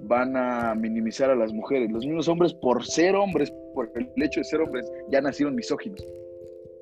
van 0.02 0.36
a 0.36 0.74
minimizar 0.74 1.30
a 1.30 1.36
las 1.36 1.52
mujeres. 1.52 1.90
Los 1.90 2.06
mismos 2.06 2.28
hombres, 2.28 2.52
por 2.54 2.84
ser 2.84 3.16
hombres, 3.16 3.52
por 3.74 3.90
el 3.94 4.22
hecho 4.22 4.40
de 4.40 4.44
ser 4.44 4.60
hombres, 4.60 4.90
ya 5.10 5.20
nacieron 5.20 5.54
misóginos. 5.54 6.06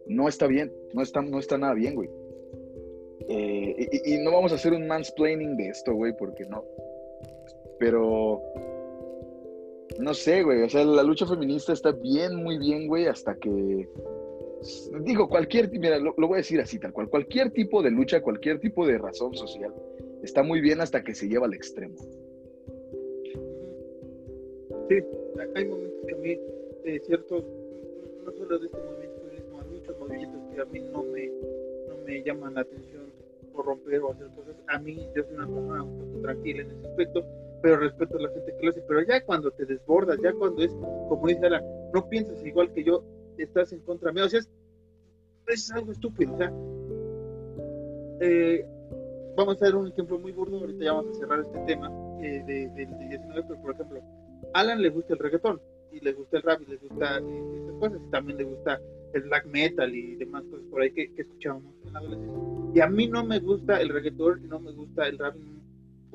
No 0.06 0.28
está 0.28 0.46
bien, 0.46 0.72
no 0.92 1.02
está, 1.02 1.22
no 1.22 1.38
está 1.38 1.56
nada 1.56 1.74
bien, 1.74 1.94
güey. 1.94 2.10
Eh, 3.28 3.88
y, 3.92 4.14
y, 4.14 4.24
no 4.24 4.32
vamos 4.32 4.50
a 4.50 4.56
hacer 4.56 4.72
un 4.72 4.88
mansplaining 4.88 5.56
de 5.56 5.68
esto, 5.68 5.94
güey, 5.94 6.12
porque 6.16 6.44
no. 6.46 6.64
Pero 7.78 8.42
no 9.98 10.14
sé, 10.14 10.42
güey, 10.42 10.62
o 10.62 10.68
sea, 10.68 10.84
la 10.84 11.02
lucha 11.02 11.26
feminista 11.26 11.72
está 11.72 11.92
bien, 11.92 12.36
muy 12.36 12.58
bien, 12.58 12.86
güey, 12.86 13.06
hasta 13.06 13.34
que, 13.34 13.88
digo, 15.00 15.28
cualquier, 15.28 15.70
mira, 15.70 15.98
lo, 15.98 16.14
voy 16.14 16.34
a 16.34 16.36
decir 16.36 16.60
así, 16.60 16.78
tal 16.78 16.92
cual, 16.92 17.08
cualquier 17.08 17.50
tipo 17.50 17.82
de 17.82 17.90
lucha, 17.90 18.22
cualquier 18.22 18.60
tipo 18.60 18.86
de 18.86 18.98
razón 18.98 19.34
social, 19.34 19.74
está 20.22 20.42
muy 20.42 20.60
bien 20.60 20.80
hasta 20.80 21.02
que 21.02 21.14
se 21.14 21.28
lleva 21.28 21.46
al 21.46 21.54
extremo. 21.54 21.96
Sí, 24.88 24.98
hay 25.54 25.64
momentos 25.64 26.00
que 26.06 26.14
a 26.14 26.18
mí, 26.18 26.38
eh, 26.84 27.00
ciertos, 27.06 27.44
no 28.24 28.32
solo 28.32 28.58
de 28.58 28.66
este 28.66 28.78
movimiento, 28.78 29.22
sino 29.30 29.60
hay 29.60 29.68
muchos 29.68 29.98
movimientos 29.98 30.40
que 30.54 30.60
a 30.60 30.64
mí 30.64 30.80
no 30.92 31.02
me, 31.04 31.26
no 31.88 31.96
me 32.04 32.22
llaman 32.22 32.54
la 32.54 32.60
atención 32.62 33.02
por 33.52 33.66
romper 33.66 34.00
o 34.00 34.12
hacer 34.12 34.26
cosas. 34.28 34.56
A 34.68 34.78
mí, 34.78 35.08
yo 35.14 35.22
soy 35.24 35.34
una 35.34 35.46
persona 35.46 35.82
un 35.82 35.98
poco 35.98 36.22
tranquila 36.22 36.62
en 36.62 36.70
ese 36.70 36.88
aspecto, 36.88 37.24
pero 37.62 37.76
respeto 37.76 38.16
a 38.18 38.22
la 38.22 38.30
gente 38.30 38.54
que 38.56 38.64
lo 38.64 38.70
hace. 38.70 38.82
Pero 38.86 39.02
ya 39.02 39.24
cuando 39.24 39.50
te 39.50 39.66
desbordas, 39.66 40.18
ya 40.22 40.32
cuando 40.32 40.62
es, 40.62 40.72
como 41.08 41.26
dice 41.26 41.46
Ara, 41.46 41.62
no 41.92 42.08
piensas 42.08 42.44
igual 42.44 42.72
que 42.72 42.84
yo, 42.84 43.04
estás 43.38 43.72
en 43.72 43.80
contra 43.80 44.12
mío. 44.12 44.26
O 44.26 44.28
sea, 44.28 44.40
es, 45.46 45.70
algo 45.72 45.92
estúpido. 45.92 46.34
O 46.34 46.38
sea, 46.38 46.52
eh, 48.20 48.66
vamos 49.36 49.60
a 49.60 49.64
dar 49.66 49.76
un 49.76 49.88
ejemplo 49.88 50.18
muy 50.18 50.32
burdo. 50.32 50.58
Ahorita 50.58 50.84
ya 50.84 50.92
vamos 50.92 51.16
a 51.16 51.20
cerrar 51.20 51.40
este 51.40 51.58
tema 51.60 51.90
eh, 52.22 52.42
de, 52.46 52.68
de, 52.68 52.86
19, 53.08 53.44
pero 53.48 53.62
por 53.62 53.74
ejemplo, 53.74 54.00
Alan 54.54 54.80
le 54.80 54.90
gusta 54.90 55.14
el 55.14 55.18
reggaetón 55.18 55.60
y 55.92 56.00
le 56.00 56.12
gusta 56.12 56.36
el 56.36 56.42
rap 56.42 56.60
y 56.62 56.70
le 56.70 56.76
gusta 56.76 57.18
eh, 57.18 57.72
cosas. 57.78 58.00
También 58.10 58.38
le 58.38 58.44
gusta 58.44 58.80
el 59.12 59.22
black 59.22 59.46
metal 59.46 59.94
y 59.94 60.14
demás 60.16 60.44
cosas 60.44 60.64
por 60.70 60.82
ahí 60.82 60.92
que, 60.92 61.12
que 61.14 61.22
escuchábamos. 61.22 61.74
Y 62.72 62.80
a 62.80 62.86
mí 62.86 63.08
no 63.08 63.24
me 63.24 63.40
gusta 63.40 63.80
el 63.80 63.88
reggaetón 63.88 64.48
no 64.48 64.60
me 64.60 64.70
gusta 64.72 65.08
el 65.08 65.18
rap 65.18 65.34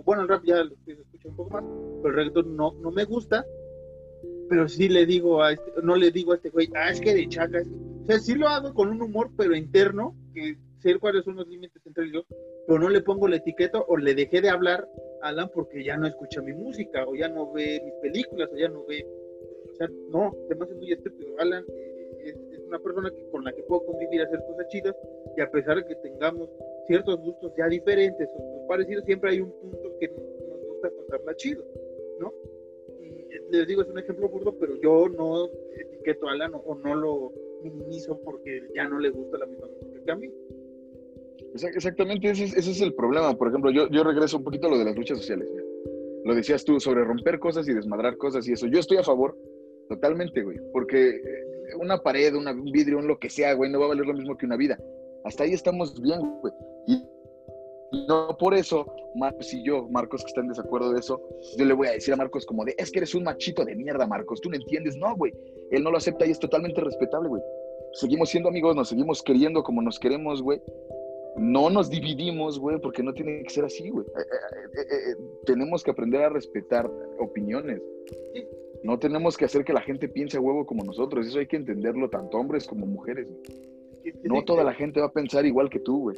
bueno, 0.06 0.22
el 0.22 0.28
rap 0.28 0.44
ya 0.46 0.64
lo 0.64 0.76
escucha 0.86 1.30
un 1.30 1.36
poco 1.36 1.50
más, 1.50 1.64
pero 2.02 2.10
el 2.10 2.16
reggaetón 2.16 2.56
no, 2.56 2.74
no 2.74 2.92
me 2.92 3.06
gusta, 3.06 3.46
pero 4.48 4.70
sí 4.70 4.88
le 4.88 5.06
digo 5.06 5.42
a 5.42 5.54
este, 5.54 5.72
no 5.82 5.96
le 5.96 6.12
digo 6.12 6.32
a 6.32 6.36
este 6.36 6.52
güey, 6.52 6.70
ah, 6.76 6.92
es 6.92 7.02
que 7.02 7.16
de 7.16 7.28
chaca, 7.28 7.62
o 8.04 8.06
sea, 8.06 8.20
sí 8.20 8.36
lo 8.36 8.48
hago 8.48 8.74
con 8.74 8.90
un 8.90 9.02
humor, 9.02 9.32
pero 9.36 9.56
interno, 9.56 10.16
que 10.34 10.58
sé 10.80 11.00
cuáles 11.00 11.26
son 11.26 11.38
los 11.38 11.48
límites 11.48 11.82
entre 11.86 12.06
ellos, 12.06 12.26
pero 12.68 12.80
no 12.80 12.90
le 12.90 13.02
pongo 13.02 13.28
la 13.28 13.38
etiqueta 13.38 13.80
o 13.80 13.98
le 13.98 14.14
dejé 14.14 14.42
de 14.42 14.50
hablar 14.50 14.88
a 15.24 15.30
Alan 15.30 15.50
porque 15.54 15.84
ya 15.84 15.98
no 15.98 16.06
escucha 16.06 16.42
mi 16.42 16.54
música, 16.54 17.04
o 17.08 17.16
ya 17.16 17.28
no 17.28 17.52
ve 17.52 17.82
mis 17.84 17.96
películas, 17.96 18.50
o 18.54 18.58
ya 18.58 18.70
no 18.70 18.86
ve, 18.86 19.04
o 19.72 19.76
sea, 19.76 19.90
no, 20.12 20.36
además 20.46 20.70
es 20.70 20.78
muy 20.78 20.92
estúpido, 20.92 21.32
Alan 21.40 21.64
eh, 21.68 22.18
es, 22.26 22.36
es, 22.54 22.60
una 22.68 22.78
persona 22.78 23.10
que, 23.10 23.28
con 23.32 23.44
la 23.44 23.52
que 23.52 23.64
puedo 23.64 23.84
convivir, 23.86 24.22
hacer 24.22 24.40
cosas 24.48 24.68
chidas, 24.68 24.96
y 25.36 25.42
a 25.42 25.50
pesar 25.50 25.78
de 25.78 25.86
que 25.88 25.96
tengamos 25.96 26.50
ciertos 26.88 27.20
gustos 27.20 27.52
ya 27.58 27.68
diferentes 27.68 28.30
o 28.38 28.68
parecidos, 28.68 29.06
siempre 29.06 29.32
hay 29.32 29.42
un 29.42 29.52
punto 29.52 29.98
que 30.00 30.08
nos 30.08 30.62
gusta 30.68 30.90
pasarla 31.02 31.36
chido, 31.36 31.64
¿no? 32.20 32.34
les 33.52 33.68
digo, 33.68 33.82
es 33.82 33.90
un 33.90 34.00
ejemplo 34.00 34.30
burdo, 34.30 34.58
pero 34.60 34.76
yo 34.82 35.10
no 35.10 35.50
etiqueto 35.78 36.28
a 36.28 36.34
Alan 36.34 36.54
o, 36.54 36.76
no 36.76 36.96
lo 36.96 37.34
minimizo 37.64 38.20
porque 38.22 38.64
ya 38.76 38.88
no 38.88 39.00
le 39.00 39.10
gusta 39.10 39.38
la 39.38 39.46
misma 39.46 39.68
música 39.68 40.04
que 40.04 40.12
a 40.12 40.16
mí. 40.16 40.32
Exactamente, 41.54 42.30
ese 42.32 42.44
es, 42.46 42.82
el 42.82 42.94
problema. 42.94 43.38
Por 43.38 43.48
ejemplo, 43.48 43.72
yo, 43.72 43.88
yo 43.90 44.04
regreso 44.04 44.38
un 44.38 44.44
poquito 44.44 44.68
a 44.68 44.72
lo 44.72 44.78
de 44.78 44.86
las 44.86 44.96
luchas 44.96 45.20
sociales. 45.20 45.50
Lo 46.24 46.36
decías 46.36 46.66
tú 46.66 46.80
sobre 46.80 47.04
romper 47.04 47.40
cosas 47.40 47.68
y 47.68 47.74
desmadrar 47.74 48.18
cosas 48.18 48.48
y 48.48 48.54
eso. 48.54 48.68
Yo 48.68 48.80
estoy 48.80 48.98
a 48.98 49.04
favor 49.04 49.38
totalmente, 49.88 50.44
güey, 50.44 50.58
porque 50.74 51.10
eh, 51.10 51.76
una 51.80 52.00
pared, 52.00 52.34
un 52.34 52.64
vidrio, 52.66 52.98
un 52.98 53.08
lo 53.08 53.20
que 53.20 53.30
sea, 53.30 53.54
güey, 53.54 53.72
no 53.72 53.80
va 53.80 53.86
a 53.86 53.90
valer 53.90 54.06
lo 54.06 54.14
mismo 54.14 54.38
que 54.38 54.46
una 54.46 54.58
vida. 54.58 54.78
Hasta 55.26 55.44
ahí 55.44 55.54
estamos 55.54 56.00
bien, 56.02 56.22
güey. 56.42 56.54
Y 56.88 57.04
no 58.08 58.36
por 58.38 58.54
eso, 58.54 58.86
Marcos 59.16 59.54
y 59.54 59.64
yo, 59.64 59.88
Marcos 59.90 60.22
que 60.22 60.28
está 60.28 60.42
en 60.42 60.50
desacuerdo 60.50 60.94
de 60.94 61.00
eso, 61.00 61.22
yo 61.58 61.66
le 61.66 61.74
voy 61.74 61.88
a 61.88 61.92
decir 61.92 62.14
a 62.14 62.18
Marcos 62.18 62.46
como 62.46 62.64
de, 62.64 62.76
es 62.78 62.92
que 62.92 63.00
eres 63.00 63.16
un 63.16 63.24
machito 63.24 63.66
de 63.66 63.76
mierda, 63.76 64.06
Marcos, 64.06 64.42
tú 64.42 64.50
no 64.50 64.56
entiendes. 64.56 64.96
No, 64.98 65.16
güey, 65.16 65.34
él 65.72 65.84
no 65.84 65.92
lo 65.92 65.98
acepta 65.98 66.26
y 66.26 66.32
es 66.32 66.40
totalmente 66.40 66.82
respetable, 66.82 67.30
güey. 67.30 67.42
Seguimos 67.94 68.30
siendo 68.30 68.50
amigos, 68.50 68.76
nos 68.76 68.90
seguimos 68.90 69.24
queriendo 69.24 69.64
como 69.64 69.82
nos 69.82 70.00
queremos, 70.00 70.42
güey. 70.42 70.62
No 71.38 71.70
nos 71.70 71.90
dividimos, 71.90 72.60
güey, 72.60 72.80
porque 72.80 73.04
no 73.04 73.14
tiene 73.14 73.44
que 73.44 73.50
ser 73.50 73.66
así, 73.66 73.90
güey. 73.90 74.06
Eh, 74.06 74.22
eh, 74.22 75.12
eh, 75.12 75.16
tenemos 75.46 75.84
que 75.84 75.92
aprender 75.92 76.22
a 76.22 76.30
respetar 76.30 76.90
opiniones. 77.20 77.82
No 78.84 79.00
tenemos 79.00 79.36
que 79.38 79.46
hacer 79.46 79.66
que 79.66 79.74
la 79.74 79.82
gente 79.82 80.08
piense 80.08 80.38
a 80.38 80.42
huevo 80.42 80.66
como 80.66 80.84
nosotros. 80.84 81.26
Eso 81.28 81.40
hay 81.40 81.48
que 81.48 81.56
entenderlo 81.56 82.10
tanto 82.10 82.38
hombres 82.38 82.68
como 82.68 82.86
mujeres. 82.86 83.28
No 84.24 84.44
toda 84.44 84.64
la 84.64 84.74
gente 84.74 85.00
va 85.00 85.08
a 85.08 85.14
pensar 85.14 85.46
igual 85.46 85.70
que 85.70 85.80
tú, 85.80 86.00
güey 86.02 86.18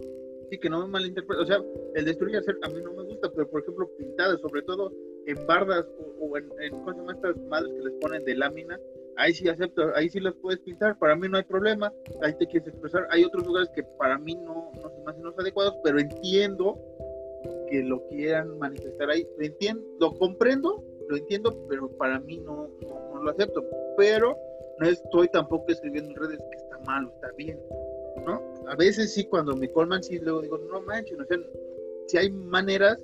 sí, 0.50 0.58
que 0.58 0.70
no 0.70 0.82
me 0.82 0.88
malinterprete. 0.88 1.42
O 1.42 1.46
sea, 1.46 1.60
el 1.96 2.06
destruir 2.06 2.38
hacer 2.38 2.58
a 2.64 2.70
mí 2.70 2.82
no 2.82 2.94
me 2.94 3.04
gusta, 3.04 3.30
pero 3.34 3.50
por 3.50 3.62
ejemplo, 3.62 3.90
pintadas, 3.98 4.40
sobre 4.42 4.62
todo 4.64 4.92
en 5.26 5.46
bardas 5.46 5.86
o, 6.20 6.38
en, 6.38 6.50
en 6.62 6.72
¿cómo 6.72 6.94
se 6.94 7.12
estas 7.12 7.38
madres 7.50 7.74
que 7.74 7.82
les 7.82 7.94
ponen 8.00 8.24
de 8.24 8.36
lámina? 8.36 8.80
Ahí 9.18 9.34
sí 9.34 9.50
acepto, 9.50 9.84
ahí 9.96 10.10
sí 10.10 10.20
las 10.20 10.36
puedes 10.36 10.60
pintar, 10.60 10.98
para 11.00 11.16
mí 11.16 11.28
no 11.28 11.38
hay 11.38 11.44
problema, 11.44 11.92
ahí 12.22 12.34
te 12.38 12.46
quieres 12.46 12.68
expresar. 12.68 13.08
Hay 13.10 13.24
otros 13.24 13.46
lugares 13.46 13.70
que 13.70 13.84
para 13.84 14.18
mí 14.20 14.36
no, 14.36 14.72
no 14.76 14.90
se 14.90 15.02
me 15.04 15.12
hacen 15.12 15.24
los 15.24 15.40
adecuados, 15.40 15.76
pero 15.84 16.00
entiendo 16.00 16.80
que 17.70 17.84
lo 17.84 18.06
quieran 18.08 18.58
manifestar 18.60 19.10
ahí. 19.10 19.28
Lo 19.38 19.46
entiendo, 19.46 19.84
lo 20.00 20.14
comprendo, 20.14 20.84
lo 21.10 21.18
entiendo, 21.18 21.66
pero 21.68 21.90
para 21.98 22.20
mí 22.20 22.38
no, 22.38 22.70
no, 22.88 23.14
no 23.14 23.24
lo 23.24 23.32
acepto. 23.32 23.66
Pero 23.98 24.38
no 24.80 24.88
estoy 24.88 25.28
tampoco 25.30 25.66
escribiendo 25.70 26.12
en 26.12 26.16
redes 26.16 26.40
que 26.52 26.67
está 26.88 27.00
mal 27.00 27.06
o 27.06 27.14
está 27.14 27.32
bien, 27.38 27.60
¿no? 28.26 28.42
a 28.68 28.76
veces 28.76 29.14
sí, 29.14 29.26
cuando 29.26 29.56
me 29.56 29.72
colman, 29.72 30.04
sí, 30.04 30.20
luego 30.20 30.42
digo, 30.42 30.58
no 30.58 30.82
manches, 30.82 31.20
o 31.20 31.26
sea, 31.26 31.38
si 32.08 32.18
hay 32.18 32.32
maneras 32.32 32.98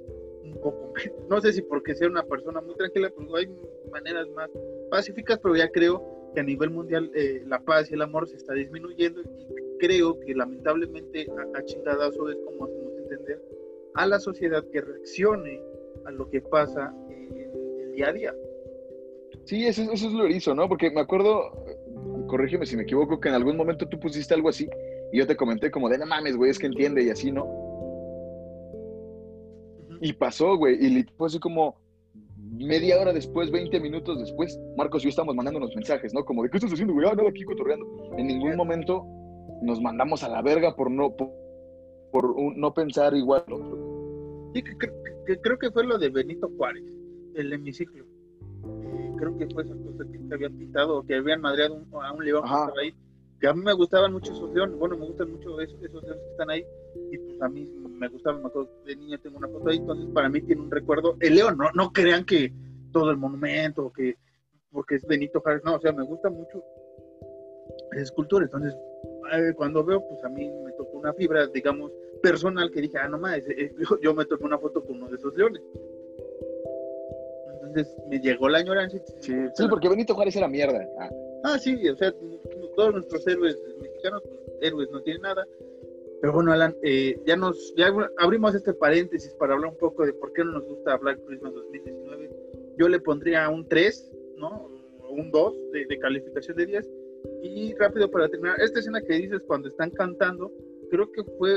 no 1.29 1.41
sé 1.41 1.53
si 1.53 1.61
porque 1.61 1.95
sea 1.95 2.07
una 2.07 2.23
persona 2.23 2.61
muy 2.61 2.75
tranquila, 2.75 3.11
pero 3.15 3.35
hay 3.35 3.49
maneras 3.91 4.27
más 4.29 4.49
pacíficas, 4.89 5.39
pero 5.41 5.55
ya 5.55 5.69
creo 5.69 6.03
que 6.33 6.41
a 6.41 6.43
nivel 6.43 6.69
mundial 6.69 7.11
eh, 7.15 7.43
la 7.47 7.59
paz 7.59 7.89
y 7.91 7.93
el 7.93 8.01
amor 8.01 8.27
se 8.27 8.37
está 8.37 8.53
disminuyendo 8.53 9.21
y 9.21 9.77
creo 9.79 10.19
que 10.19 10.33
lamentablemente 10.33 11.27
a, 11.53 11.63
chingadazo 11.63 12.29
es 12.29 12.37
como 12.45 12.65
hacemos 12.65 12.93
entender 12.97 13.41
a 13.95 14.07
la 14.07 14.19
sociedad 14.19 14.63
que 14.71 14.81
reaccione 14.81 15.61
a 16.05 16.11
lo 16.11 16.29
que 16.29 16.41
pasa 16.41 16.93
en 17.09 17.37
el 17.79 17.91
día 17.93 18.09
a 18.09 18.13
día. 18.13 18.35
Sí, 19.45 19.65
eso, 19.67 19.83
eso 19.91 20.07
es 20.07 20.13
lo 20.13 20.25
erizo, 20.25 20.55
¿no? 20.55 20.67
Porque 20.67 20.89
me 20.89 21.01
acuerdo, 21.01 21.51
corrígeme 22.27 22.65
si 22.65 22.75
me 22.75 22.83
equivoco, 22.83 23.19
que 23.19 23.29
en 23.29 23.35
algún 23.35 23.57
momento 23.57 23.87
tú 23.87 23.99
pusiste 23.99 24.33
algo 24.33 24.49
así 24.49 24.69
y 25.11 25.17
yo 25.17 25.27
te 25.27 25.35
comenté 25.35 25.71
como 25.71 25.89
de, 25.89 25.97
no 25.97 26.05
mames, 26.05 26.35
güey, 26.35 26.51
es 26.51 26.59
que 26.59 26.67
entiende 26.67 27.03
y 27.03 27.09
así, 27.09 27.31
¿no? 27.31 27.47
Y 30.01 30.13
pasó, 30.13 30.57
güey, 30.57 30.75
y 30.85 31.03
fue 31.17 31.27
así 31.27 31.39
como 31.39 31.77
media 32.51 32.99
hora 32.99 33.13
después, 33.13 33.51
20 33.51 33.79
minutos 33.79 34.19
después, 34.19 34.59
Marcos 34.77 35.01
y 35.03 35.05
yo 35.05 35.09
estamos 35.09 35.35
mandando 35.35 35.59
unos 35.59 35.75
mensajes, 35.75 36.13
¿no? 36.13 36.25
Como 36.25 36.43
de, 36.43 36.49
¿qué 36.49 36.57
estás 36.57 36.73
haciendo, 36.73 36.93
güey? 36.93 37.07
Ah, 37.07 37.15
nada, 37.15 37.29
aquí 37.29 37.43
cotorreando. 37.43 37.85
En 38.17 38.27
ningún 38.27 38.55
momento 38.55 39.05
nos 39.61 39.81
mandamos 39.81 40.23
a 40.23 40.29
la 40.29 40.41
verga 40.41 40.75
por 40.75 40.91
no, 40.91 41.15
por, 41.15 41.33
no 42.55 42.73
pensar 42.73 43.15
igual 43.15 43.43
Sí, 44.53 44.61
que, 44.61 45.39
creo 45.41 45.57
que 45.57 45.71
fue 45.71 45.85
lo 45.85 45.97
de 45.97 46.09
Benito 46.09 46.51
Juárez, 46.57 46.83
el 47.35 47.53
hemiciclo. 47.53 48.05
Creo 49.23 49.37
que 49.37 49.53
fue 49.53 49.63
esa 49.63 49.75
cosa 49.75 50.11
que 50.11 50.19
se 50.19 50.33
habían 50.33 50.57
pintado, 50.57 51.03
que 51.05 51.15
habían 51.15 51.41
madreado 51.41 51.85
a 51.91 52.11
un 52.11 52.25
león 52.25 52.41
que 52.43 52.49
estaba 52.49 52.73
ahí 52.81 52.95
que 53.43 53.49
a 53.49 53.53
mí 53.53 53.61
me 53.61 53.73
gustaban 53.73 54.13
mucho 54.13 54.31
esos 54.31 54.53
leones, 54.53 54.77
bueno, 54.77 54.95
me 54.95 55.05
gustan 55.05 55.29
mucho 55.29 55.59
esos, 55.59 55.75
esos 55.83 56.01
leones 56.01 56.23
que 56.23 56.31
están 56.31 56.49
ahí, 56.49 56.65
y 57.11 57.17
pues 57.17 57.41
a 57.41 57.49
mí 57.49 57.65
me 57.65 58.07
gustaban, 58.07 58.41
me 58.41 58.47
acuerdo, 58.47 58.69
de 58.85 58.95
niña 58.95 59.17
tengo 59.17 59.37
una 59.37 59.49
foto 59.49 59.69
ahí, 59.69 59.79
entonces 59.79 60.05
para 60.13 60.29
mí 60.29 60.39
tiene 60.43 60.61
un 60.61 60.71
recuerdo, 60.71 61.17
el 61.19 61.35
león, 61.35 61.57
no, 61.57 61.65
no 61.73 61.91
crean 61.91 62.23
que 62.23 62.53
todo 62.93 63.11
el 63.11 63.17
monumento, 63.17 63.91
que 63.91 64.15
porque 64.71 64.95
es 64.95 65.05
Benito 65.05 65.41
Juárez, 65.41 65.61
no, 65.65 65.75
o 65.75 65.81
sea, 65.81 65.91
me 65.91 66.05
gusta 66.05 66.29
mucho 66.29 66.63
esa 67.91 68.01
escultura, 68.01 68.45
entonces 68.45 68.77
eh, 69.33 69.51
cuando 69.57 69.83
veo, 69.83 70.01
pues 70.07 70.23
a 70.23 70.29
mí 70.29 70.49
me 70.63 70.71
tocó 70.71 70.99
una 70.99 71.13
fibra, 71.13 71.45
digamos, 71.47 71.91
personal, 72.21 72.71
que 72.71 72.79
dije, 72.79 72.97
ah, 72.97 73.09
no 73.09 73.17
más, 73.17 73.39
eh, 73.39 73.75
yo, 74.01 74.13
me 74.13 74.23
tomé 74.23 74.45
una 74.45 74.57
foto 74.57 74.85
con 74.85 74.95
uno 74.95 75.09
de 75.09 75.17
esos 75.17 75.35
leones. 75.35 75.61
Entonces 77.73 77.95
me 78.07 78.19
llegó 78.19 78.49
la 78.49 78.59
añoranza. 78.59 78.97
Sí, 79.19 79.33
sí 79.55 79.67
porque 79.67 79.89
Benito 79.89 80.13
Juárez 80.13 80.35
era 80.35 80.47
mierda. 80.47 80.87
Ah. 80.99 81.09
ah, 81.45 81.57
sí, 81.57 81.89
o 81.89 81.95
sea, 81.95 82.13
todos 82.75 82.93
nuestros 82.93 83.25
héroes 83.27 83.57
mexicanos, 83.81 84.21
pues, 84.23 84.41
héroes 84.61 84.89
no 84.91 85.01
tienen 85.01 85.23
nada. 85.23 85.47
Pero 86.21 86.33
bueno, 86.33 86.53
Alan, 86.53 86.75
eh, 86.83 87.19
ya 87.25 87.35
nos 87.35 87.73
ya 87.75 87.91
abrimos 88.17 88.55
este 88.55 88.73
paréntesis 88.73 89.33
para 89.33 89.55
hablar 89.55 89.71
un 89.71 89.77
poco 89.77 90.05
de 90.05 90.13
por 90.13 90.31
qué 90.33 90.43
no 90.43 90.51
nos 90.51 90.65
gusta 90.65 90.97
Black 90.97 91.19
Christmas 91.25 91.53
2019. 91.53 92.29
Yo 92.77 92.87
le 92.87 92.99
pondría 92.99 93.49
un 93.49 93.67
3, 93.67 94.11
¿no? 94.37 94.69
Un 95.09 95.31
2 95.31 95.53
de, 95.71 95.99
calificación 95.99 96.57
de 96.57 96.65
10. 96.67 96.89
Y 97.41 97.73
rápido 97.75 98.09
para 98.09 98.29
terminar, 98.29 98.59
esta 98.61 98.79
escena 98.79 99.01
que 99.01 99.15
dices 99.15 99.41
cuando 99.47 99.67
están 99.67 99.89
cantando, 99.91 100.51
creo 100.91 101.11
que 101.11 101.23
fue 101.37 101.53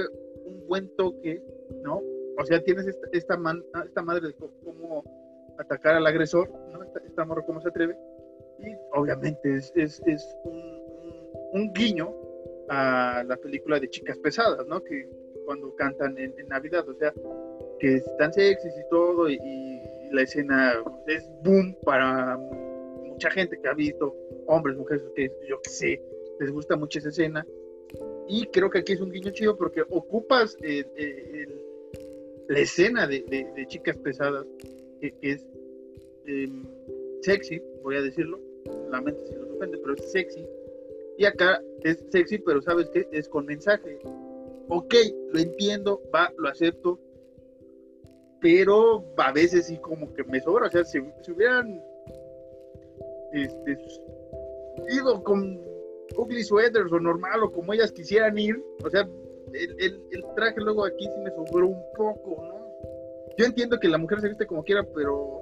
un 0.47 0.67
buen 0.67 0.89
toque, 0.97 1.43
¿no? 1.83 2.03
O 2.39 2.45
sea, 2.45 2.63
tienes 2.63 2.87
esta, 2.87 3.07
esta, 3.13 3.39
esta 3.85 4.03
madre 4.03 4.29
de 4.29 4.35
cómo 4.35 5.05
atacar 5.59 5.95
al 5.95 6.07
agresor, 6.07 6.51
¿no? 6.73 6.83
Esta, 6.83 7.01
esta 7.01 7.25
morra 7.25 7.43
cómo 7.45 7.61
se 7.61 7.69
atreve. 7.69 7.97
Y 8.59 8.75
obviamente 8.93 9.57
es, 9.57 9.73
es, 9.77 10.03
es 10.07 10.37
un 10.45 10.77
un 11.53 11.73
guiño 11.73 12.15
a 12.69 13.25
la 13.27 13.37
película 13.37 13.79
de 13.81 13.89
Chicas 13.89 14.19
Pesadas, 14.19 14.67
¿no? 14.67 14.83
Que 14.83 15.09
cuando 15.45 15.75
cantan 15.77 16.19
en, 16.19 16.35
Navidad, 16.49 16.89
o 16.89 16.95
sea, 16.95 17.13
que 17.79 17.97
están 17.97 18.33
sexys 18.33 18.75
y 18.77 18.89
todo, 18.91 19.29
y, 19.31 19.39
la 20.13 20.23
escena 20.23 20.73
es 21.09 21.29
boom 21.43 21.77
para 21.83 22.37
mucha 22.37 23.29
gente 23.29 23.59
que 23.61 23.69
ha 23.69 23.75
visto, 23.75 24.15
hombres, 24.47 24.77
mujeres, 24.77 25.03
que 25.17 25.33
yo 25.49 25.61
que 25.61 25.69
sé, 25.69 26.01
les 26.39 26.53
gusta 26.53 26.77
mucho 26.77 27.01
esa 27.01 27.09
escena. 27.09 27.45
Y 28.29 28.47
creo 28.47 28.71
que 28.71 28.79
aquí 28.79 28.93
es 28.93 29.01
un 29.01 29.11
guiño 29.11 29.33
chido 29.33 29.57
porque 29.57 29.83
ocupas 29.91 30.57
eh, 30.63 30.85
eh, 30.97 31.49
la 32.47 32.59
escena 32.61 33.07
de, 33.09 33.67
Chicas 33.67 33.97
Pesadas, 33.97 34.47
que, 35.01 35.15
es 35.23 35.47
em, 36.27 36.65
sexy, 37.23 37.63
voy 37.83 37.97
a 37.97 38.03
decirlo, 38.03 38.41
la 38.91 39.01
mente 39.01 39.27
se 39.27 39.37
los 39.39 39.51
ofende, 39.51 39.79
pero 39.79 39.95
es 39.95 40.11
sexy, 40.11 40.47
y 41.19 41.25
acá 41.25 41.63
es 41.83 42.05
sexy, 42.11 42.39
pero 42.39 42.61
¿sabes 42.61 42.91
qué? 42.91 43.09
Es 43.11 43.29
con 43.29 43.47
mensaje. 43.47 43.99
Ok, 44.69 44.95
lo 45.33 45.39
entiendo, 45.39 46.03
va, 46.15 46.33
lo 46.37 46.49
acepto, 46.49 46.99
pero 48.41 49.05
a 49.17 49.33
veces 49.33 49.67
sí 49.67 49.79
como 49.79 50.13
que 50.13 50.25
me 50.25 50.41
sobra. 50.41 50.67
O 50.67 50.71
sea, 50.71 50.85
si, 50.85 50.99
hubieran 50.99 51.83
este, 53.33 53.79
ido 54.91 55.23
con 55.23 55.61
ugly 56.17 56.45
sweaters 56.45 56.93
o 56.93 57.01
normal 57.01 57.43
o 57.45 57.53
como 57.53 57.73
ellas 57.73 57.93
quisieran 57.93 58.37
ir, 58.37 58.63
o 58.85 58.91
sea, 58.91 59.09
el, 59.53 60.01
el, 60.11 60.25
traje 60.35 60.61
luego 60.61 60.85
aquí 60.85 61.05
sí 61.05 61.21
me 61.23 61.31
sobró 61.31 61.69
un 61.69 61.83
poco, 61.97 62.43
¿no? 62.43 62.66
Yo 63.39 63.45
entiendo 63.45 63.79
que 63.79 63.89
la 63.89 63.99
mujer 63.99 64.21
se 64.21 64.29
viste 64.29 64.47
como 64.47 64.65
quiera, 64.65 64.87
pero 64.95 65.41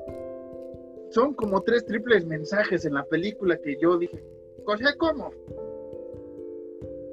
son 1.11 1.35
como 1.35 1.63
tres 1.63 1.87
triples 1.87 2.27
mensajes 2.27 2.85
en 2.85 2.95
la 2.95 3.05
película 3.05 3.57
que 3.59 3.77
yo 3.81 3.99
dije, 3.99 4.23
o 4.67 4.75
¿cómo? 4.99 5.31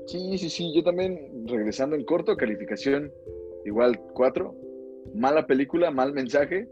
Sí, 0.08 0.38
sí, 0.38 0.50
sí, 0.50 0.74
yo 0.74 0.84
también, 0.84 1.46
regresando 1.48 1.96
en 1.96 2.04
corto, 2.04 2.36
calificación 2.36 3.14
igual 3.66 4.00
4. 4.14 4.56
Mala 5.14 5.46
película, 5.46 5.92
mal 5.92 6.14
mensaje, 6.14 6.68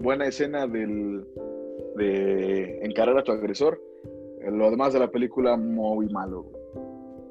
buena 0.00 0.26
escena 0.26 0.66
del, 0.66 1.24
de 1.96 2.80
encarar 2.82 3.18
a 3.18 3.24
tu 3.24 3.32
agresor. 3.32 3.80
Lo 4.50 4.70
demás 4.70 4.92
de 4.92 5.00
la 5.00 5.10
película, 5.10 5.56
muy 5.56 6.08
malo, 6.08 6.46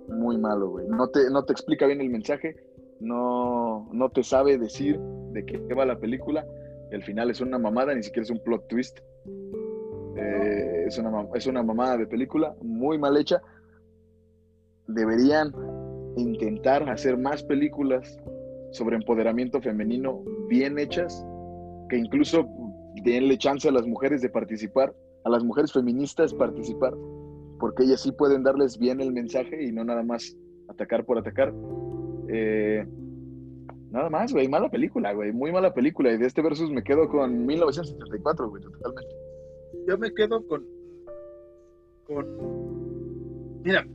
Muy 0.08 0.38
malo, 0.38 0.70
güey. 0.70 0.88
No 0.88 1.10
te, 1.10 1.30
no 1.30 1.46
te 1.46 1.54
explica 1.54 1.86
bien 1.86 2.02
el 2.02 2.10
mensaje, 2.10 2.56
no, 3.00 3.90
no 3.92 4.10
te 4.10 4.24
sabe 4.24 4.58
decir 4.58 5.00
de 5.32 5.46
qué 5.46 5.74
va 5.74 5.86
la 5.86 6.00
película. 6.00 6.46
El 6.92 7.04
final 7.04 7.30
es 7.30 7.42
una 7.42 7.60
mamada, 7.60 7.94
ni 7.94 8.04
siquiera 8.04 8.24
es 8.24 8.30
un 8.30 8.40
plot 8.44 8.68
twist. 8.68 9.00
Eh, 10.16 10.86
es, 10.88 10.98
una, 10.98 11.28
es 11.36 11.46
una 11.48 11.64
mamada 11.64 11.98
de 11.98 12.08
película, 12.08 12.56
muy 12.62 12.98
mal 12.98 13.18
hecha 13.18 13.42
deberían 14.88 15.54
intentar 16.16 16.90
hacer 16.90 17.18
más 17.18 17.44
películas 17.44 18.18
sobre 18.72 18.96
empoderamiento 18.96 19.62
femenino 19.62 20.24
bien 20.48 20.80
hechas, 20.80 21.26
que 21.90 21.98
incluso 21.98 22.48
denle 23.04 23.38
chance 23.38 23.68
a 23.68 23.72
las 23.72 23.86
mujeres 23.86 24.22
de 24.22 24.30
participar, 24.30 24.94
a 25.24 25.30
las 25.30 25.44
mujeres 25.44 25.72
feministas 25.72 26.34
participar, 26.34 26.94
porque 27.60 27.84
ellas 27.84 28.02
sí 28.02 28.12
pueden 28.12 28.44
darles 28.44 28.78
bien 28.78 29.02
el 29.02 29.14
mensaje 29.14 29.64
y 29.64 29.72
no 29.72 29.84
nada 29.84 30.04
más 30.04 30.36
atacar 30.70 31.06
por 31.06 31.18
atacar. 31.18 31.54
Eh, 32.30 32.86
nada 33.92 34.10
más, 34.10 34.34
güey, 34.34 34.48
mala 34.48 34.70
película, 34.70 35.14
güey, 35.14 35.32
muy 35.32 35.52
mala 35.52 35.74
película. 35.74 36.12
Y 36.12 36.18
de 36.18 36.26
este 36.26 36.42
versus 36.42 36.70
me 36.72 36.84
quedo 36.84 37.08
con 37.10 37.46
1974, 37.46 38.50
güey, 38.50 38.64
totalmente. 38.64 39.16
Yo 39.88 39.98
me 39.98 40.14
quedo 40.14 40.46
con. 40.48 40.66
con. 42.06 43.62
Mira, 43.64 43.86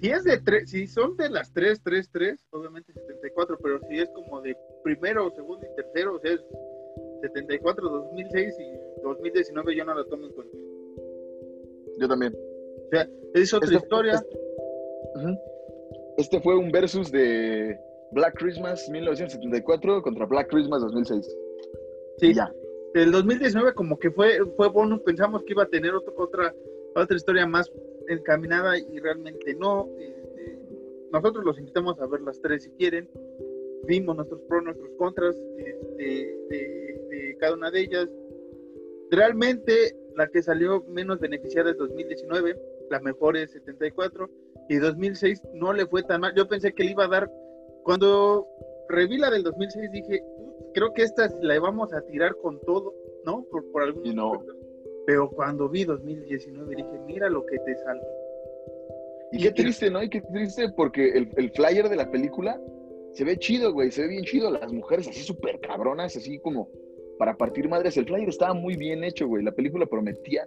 si 0.00 0.10
es 0.10 0.24
de 0.24 0.38
tres, 0.38 0.70
si 0.70 0.86
son 0.86 1.16
de 1.16 1.30
las 1.30 1.52
tres, 1.52 1.80
tres, 1.82 2.10
tres, 2.10 2.44
obviamente 2.50 2.92
74, 2.92 3.58
pero 3.62 3.80
si 3.88 3.98
es 3.98 4.08
como 4.10 4.40
de 4.40 4.56
primero, 4.82 5.30
segundo 5.30 5.64
y 5.64 5.76
tercero, 5.76 6.16
o 6.16 6.20
sea, 6.20 6.32
es 6.32 6.40
74, 7.22 7.88
2006 7.88 8.54
y 8.58 9.02
2019 9.02 9.76
yo 9.76 9.84
no 9.84 9.94
la 9.94 10.04
tomo 10.04 10.26
en 10.26 10.32
cuenta. 10.32 10.56
Yo 12.00 12.08
también. 12.08 12.34
O 12.34 12.88
sea, 12.90 13.06
es 13.34 13.54
otra 13.54 13.66
Este- 13.66 13.84
historia. 13.84 14.14
este- 14.14 14.38
Este 16.18 16.40
fue 16.40 16.56
un 16.56 16.70
versus 16.70 17.10
de 17.10 17.78
Black 18.12 18.34
Christmas 18.38 18.88
1974 18.90 20.02
contra 20.02 20.26
Black 20.26 20.48
Christmas 20.50 20.82
2006. 20.82 21.36
Sí, 22.18 22.34
ya. 22.34 22.52
el 22.94 23.10
2019 23.10 23.72
como 23.74 23.98
que 23.98 24.10
fue 24.10 24.38
fue 24.56 24.68
bonus, 24.68 25.00
pensamos 25.00 25.42
que 25.44 25.52
iba 25.52 25.62
a 25.62 25.68
tener 25.68 25.94
otro- 25.94 26.14
otra 26.18 26.54
otra 26.94 27.16
historia 27.16 27.46
más 27.46 27.72
encaminada 28.08 28.76
y 28.78 28.98
realmente 28.98 29.54
no. 29.54 29.88
Este, 29.98 30.58
nosotros 31.10 31.44
los 31.44 31.58
invitamos 31.58 31.98
a 32.00 32.06
ver 32.06 32.20
las 32.20 32.40
tres 32.42 32.64
si 32.64 32.70
quieren. 32.72 33.08
Vimos 33.84 34.14
nuestros 34.14 34.40
pros, 34.42 34.62
nuestros 34.62 34.90
contras 34.98 35.34
este, 35.56 36.36
de, 36.50 37.06
de 37.10 37.36
cada 37.40 37.54
una 37.54 37.70
de 37.70 37.80
ellas. 37.80 38.08
Realmente 39.10 39.96
la 40.16 40.26
que 40.28 40.42
salió 40.42 40.84
menos 40.88 41.18
beneficiada 41.18 41.70
es 41.70 41.78
2019, 41.78 42.56
la 42.90 43.00
mejor 43.00 43.36
es 43.36 43.52
74 43.52 44.28
y 44.68 44.76
2006 44.76 45.42
no 45.54 45.72
le 45.72 45.86
fue 45.86 46.02
tan 46.02 46.20
mal. 46.20 46.34
Yo 46.34 46.48
pensé 46.48 46.72
que 46.72 46.84
le 46.84 46.92
iba 46.92 47.04
a 47.04 47.08
dar 47.08 47.30
cuando 47.82 48.46
reví 48.88 49.18
la 49.18 49.30
del 49.30 49.42
2006 49.42 49.90
dije, 49.90 50.22
"Uh, 50.24 50.72
creo 50.72 50.92
que 50.92 51.02
esta 51.02 51.28
la 51.40 51.58
vamos 51.60 51.92
a 51.92 52.02
tirar 52.02 52.36
con 52.36 52.60
todo, 52.60 52.94
¿no? 53.24 53.44
Por, 53.50 53.70
por 53.70 53.82
algunos 53.82 54.08
Y 54.08 54.14
no. 54.14 54.44
Pero 55.06 55.30
cuando 55.30 55.68
vi 55.68 55.84
2019 55.84 56.76
dije, 56.76 57.00
mira 57.06 57.28
lo 57.28 57.44
que 57.44 57.58
te 57.58 57.76
salva. 57.78 58.06
Y 59.32 59.42
qué 59.42 59.50
triste, 59.50 59.90
¿no? 59.90 60.02
Y 60.02 60.08
qué 60.08 60.20
triste 60.20 60.68
porque 60.76 61.10
el, 61.10 61.28
el 61.36 61.50
flyer 61.52 61.88
de 61.88 61.96
la 61.96 62.10
película 62.10 62.60
se 63.12 63.24
ve 63.24 63.36
chido, 63.38 63.72
güey, 63.72 63.90
se 63.90 64.02
ve 64.02 64.08
bien 64.08 64.24
chido. 64.24 64.50
Las 64.50 64.72
mujeres 64.72 65.08
así 65.08 65.22
súper 65.22 65.58
cabronas, 65.60 66.16
así 66.16 66.38
como 66.38 66.68
para 67.18 67.36
partir 67.36 67.68
madres. 67.68 67.96
El 67.96 68.06
flyer 68.06 68.28
estaba 68.28 68.54
muy 68.54 68.76
bien 68.76 69.02
hecho, 69.04 69.26
güey. 69.26 69.42
La 69.42 69.52
película 69.52 69.86
prometía, 69.86 70.46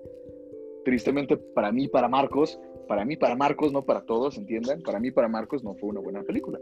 tristemente 0.86 1.36
para 1.36 1.72
mí, 1.72 1.90
para 1.90 2.08
Marcos, 2.08 2.58
para 2.88 3.04
mí, 3.04 3.18
para 3.18 3.36
Marcos, 3.36 3.74
no 3.74 3.84
para 3.84 4.06
todos, 4.06 4.38
entiendan. 4.38 4.82
Para 4.82 5.00
mí, 5.00 5.12
para 5.12 5.28
Marcos, 5.28 5.64
no 5.64 5.74
fue 5.76 5.90
una 5.90 6.00
buena 6.00 6.24
película. 6.24 6.60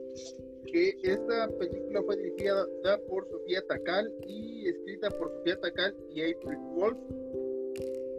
Que 0.66 0.98
esta 1.04 1.50
película 1.60 2.02
fue 2.04 2.18
dirigida 2.18 2.66
por 3.10 3.28
Sofía 3.30 3.62
Takal 3.68 4.12
y 4.26 4.68
escrita 4.70 5.10
por 5.12 5.32
Sofía 5.38 5.60
Takal 5.60 5.96
y 6.10 6.22
April 6.22 6.58
Wolf. 6.76 6.98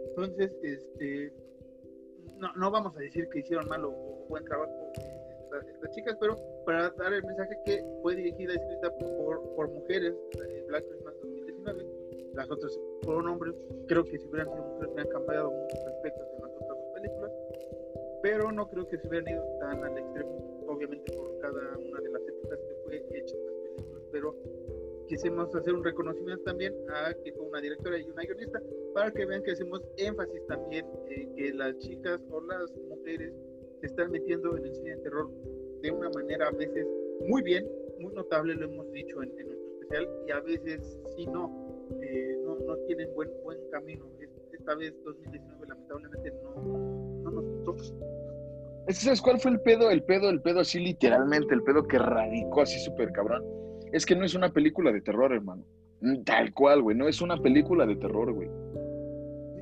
Entonces, 0.09 0.51
este, 0.63 1.33
no, 2.37 2.53
no 2.55 2.71
vamos 2.71 2.95
a 2.95 2.99
decir 2.99 3.27
que 3.29 3.39
hicieron 3.39 3.67
mal 3.67 3.83
o, 3.83 3.91
buen 4.29 4.45
trabajo 4.45 4.71
estas, 5.63 5.91
chicas, 5.95 6.17
pero 6.19 6.35
para 6.65 6.89
dar 6.91 7.13
el 7.13 7.23
mensaje 7.23 7.55
que 7.65 7.83
fue 8.01 8.15
dirigida 8.15 8.53
y 8.53 8.57
escrita 8.57 8.91
por, 8.97 9.41
por 9.55 9.69
mujeres, 9.69 10.13
Black 10.67 10.83
Christmas 10.87 11.13
2019, 11.21 11.85
las 12.33 12.51
otras 12.51 12.77
fueron 13.03 13.27
hombres, 13.29 13.55
creo 13.87 14.03
que 14.03 14.17
si 14.17 14.27
hubieran 14.27 14.49
sido 14.51 14.63
mujeres 14.63 14.91
hubieran 14.93 15.11
cambiado 15.11 15.51
muchos 15.51 15.84
aspectos 16.05 16.27
en 16.35 16.41
las 16.41 16.51
otras 16.51 16.77
dos 16.77 16.93
películas, 16.93 17.31
pero 18.21 18.51
no 18.51 18.67
creo 18.69 18.87
que 18.87 18.97
se 18.97 19.07
hubieran 19.07 19.27
ido 19.27 19.43
tan 19.59 19.83
al 19.83 19.97
extremo, 19.97 20.63
obviamente 20.67 21.11
por 21.13 21.39
cada 21.39 21.77
una 21.77 21.99
de 21.99 22.09
las 22.09 22.21
épocas 22.27 22.59
que 22.59 22.75
fue 22.83 23.05
hecha 23.17 23.35
las 23.35 23.55
películas, 23.63 24.03
pero 24.11 24.35
quisimos 25.07 25.55
hacer 25.55 25.73
un 25.73 25.83
reconocimiento 25.83 26.43
también 26.43 26.73
a 26.89 27.13
que 27.23 27.33
fue 27.33 27.45
una 27.47 27.61
directora 27.61 27.97
y 27.97 28.03
una 28.03 28.23
guionista 28.23 28.61
para 28.93 29.11
que 29.11 29.25
vean 29.25 29.43
que 29.43 29.51
hacemos 29.51 29.81
énfasis 29.97 30.45
también 30.47 30.85
en 31.09 31.35
que 31.35 31.53
las 31.53 31.77
chicas 31.79 32.19
o 32.29 32.41
las 32.41 32.71
mujeres 32.87 33.33
se 33.81 33.87
están 33.87 34.11
metiendo 34.11 34.55
en 34.57 34.65
el 34.65 34.73
cine 34.75 34.95
de 34.95 35.01
terror 35.03 35.29
de 35.81 35.91
una 35.91 36.09
manera 36.09 36.47
a 36.47 36.51
veces 36.51 36.87
muy 37.27 37.41
bien, 37.41 37.67
muy 37.99 38.13
notable, 38.13 38.55
lo 38.55 38.65
hemos 38.65 38.91
dicho 38.91 39.21
en, 39.23 39.31
en 39.39 39.47
nuestro 39.47 39.71
especial, 39.73 40.09
y 40.27 40.31
a 40.31 40.39
veces 40.41 40.99
sí 41.15 41.25
no, 41.27 41.87
eh, 42.01 42.37
no, 42.43 42.57
no 42.59 42.77
tienen 42.87 43.13
buen, 43.13 43.29
buen 43.43 43.59
camino. 43.69 44.05
Esta 44.65 44.77
vez 44.77 44.95
2019 45.05 45.67
lamentablemente 45.67 46.33
no, 46.43 47.21
no 47.23 47.29
nos 47.29 47.45
gustó. 47.45 47.75
Es 48.87 48.97
que, 48.97 49.05
¿Sabes 49.05 49.21
cuál 49.21 49.39
fue 49.39 49.51
el 49.51 49.59
pedo? 49.59 49.91
El 49.91 50.01
pedo, 50.01 50.27
el 50.31 50.41
pedo 50.41 50.61
así 50.61 50.79
literalmente, 50.79 51.53
el 51.53 51.61
pedo 51.61 51.87
que 51.87 51.99
radicó 51.99 52.63
así 52.63 52.79
súper 52.79 53.11
cabrón. 53.11 53.43
Es 53.91 54.07
que 54.07 54.15
no 54.15 54.25
es 54.25 54.33
una 54.33 54.49
película 54.49 54.91
de 54.91 55.01
terror, 55.01 55.31
hermano. 55.33 55.63
Mm, 56.01 56.23
Tal 56.23 56.51
cual, 56.51 56.81
güey. 56.81 56.97
No 56.97 57.07
es 57.07 57.21
una 57.21 57.37
película 57.37 57.85
de 57.85 57.95
terror, 57.95 58.33
güey. 58.33 58.49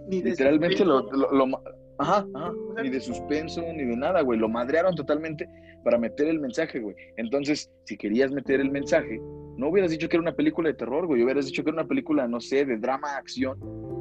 Ni 0.07 0.21
de 0.21 0.29
Literalmente 0.29 0.85
lo, 0.85 1.01
suspenso, 1.01 1.35
lo, 1.35 1.63
Ajá, 1.97 2.25
ajá. 2.33 2.53
Ni 2.81 2.89
de 2.89 3.01
suspenso, 3.01 3.61
ni 3.61 3.83
de 3.83 3.97
nada, 3.97 4.21
güey. 4.21 4.39
Lo 4.39 4.47
madrearon 4.47 4.95
totalmente 4.95 5.49
para 5.83 5.97
meter 5.97 6.29
el 6.29 6.39
mensaje, 6.39 6.79
güey. 6.79 6.95
Entonces, 7.17 7.69
si 7.83 7.97
querías 7.97 8.31
meter 8.31 8.61
el 8.61 8.71
mensaje, 8.71 9.19
no 9.57 9.67
hubieras 9.67 9.91
dicho 9.91 10.07
que 10.07 10.15
era 10.15 10.21
una 10.21 10.33
película 10.33 10.69
de 10.69 10.75
terror, 10.75 11.07
güey. 11.07 11.23
Hubieras 11.23 11.47
dicho 11.47 11.61
que 11.61 11.71
era 11.71 11.81
una 11.81 11.89
película, 11.89 12.25
no 12.25 12.39
sé, 12.39 12.63
de 12.63 12.77
drama, 12.77 13.17
acción. 13.17 13.59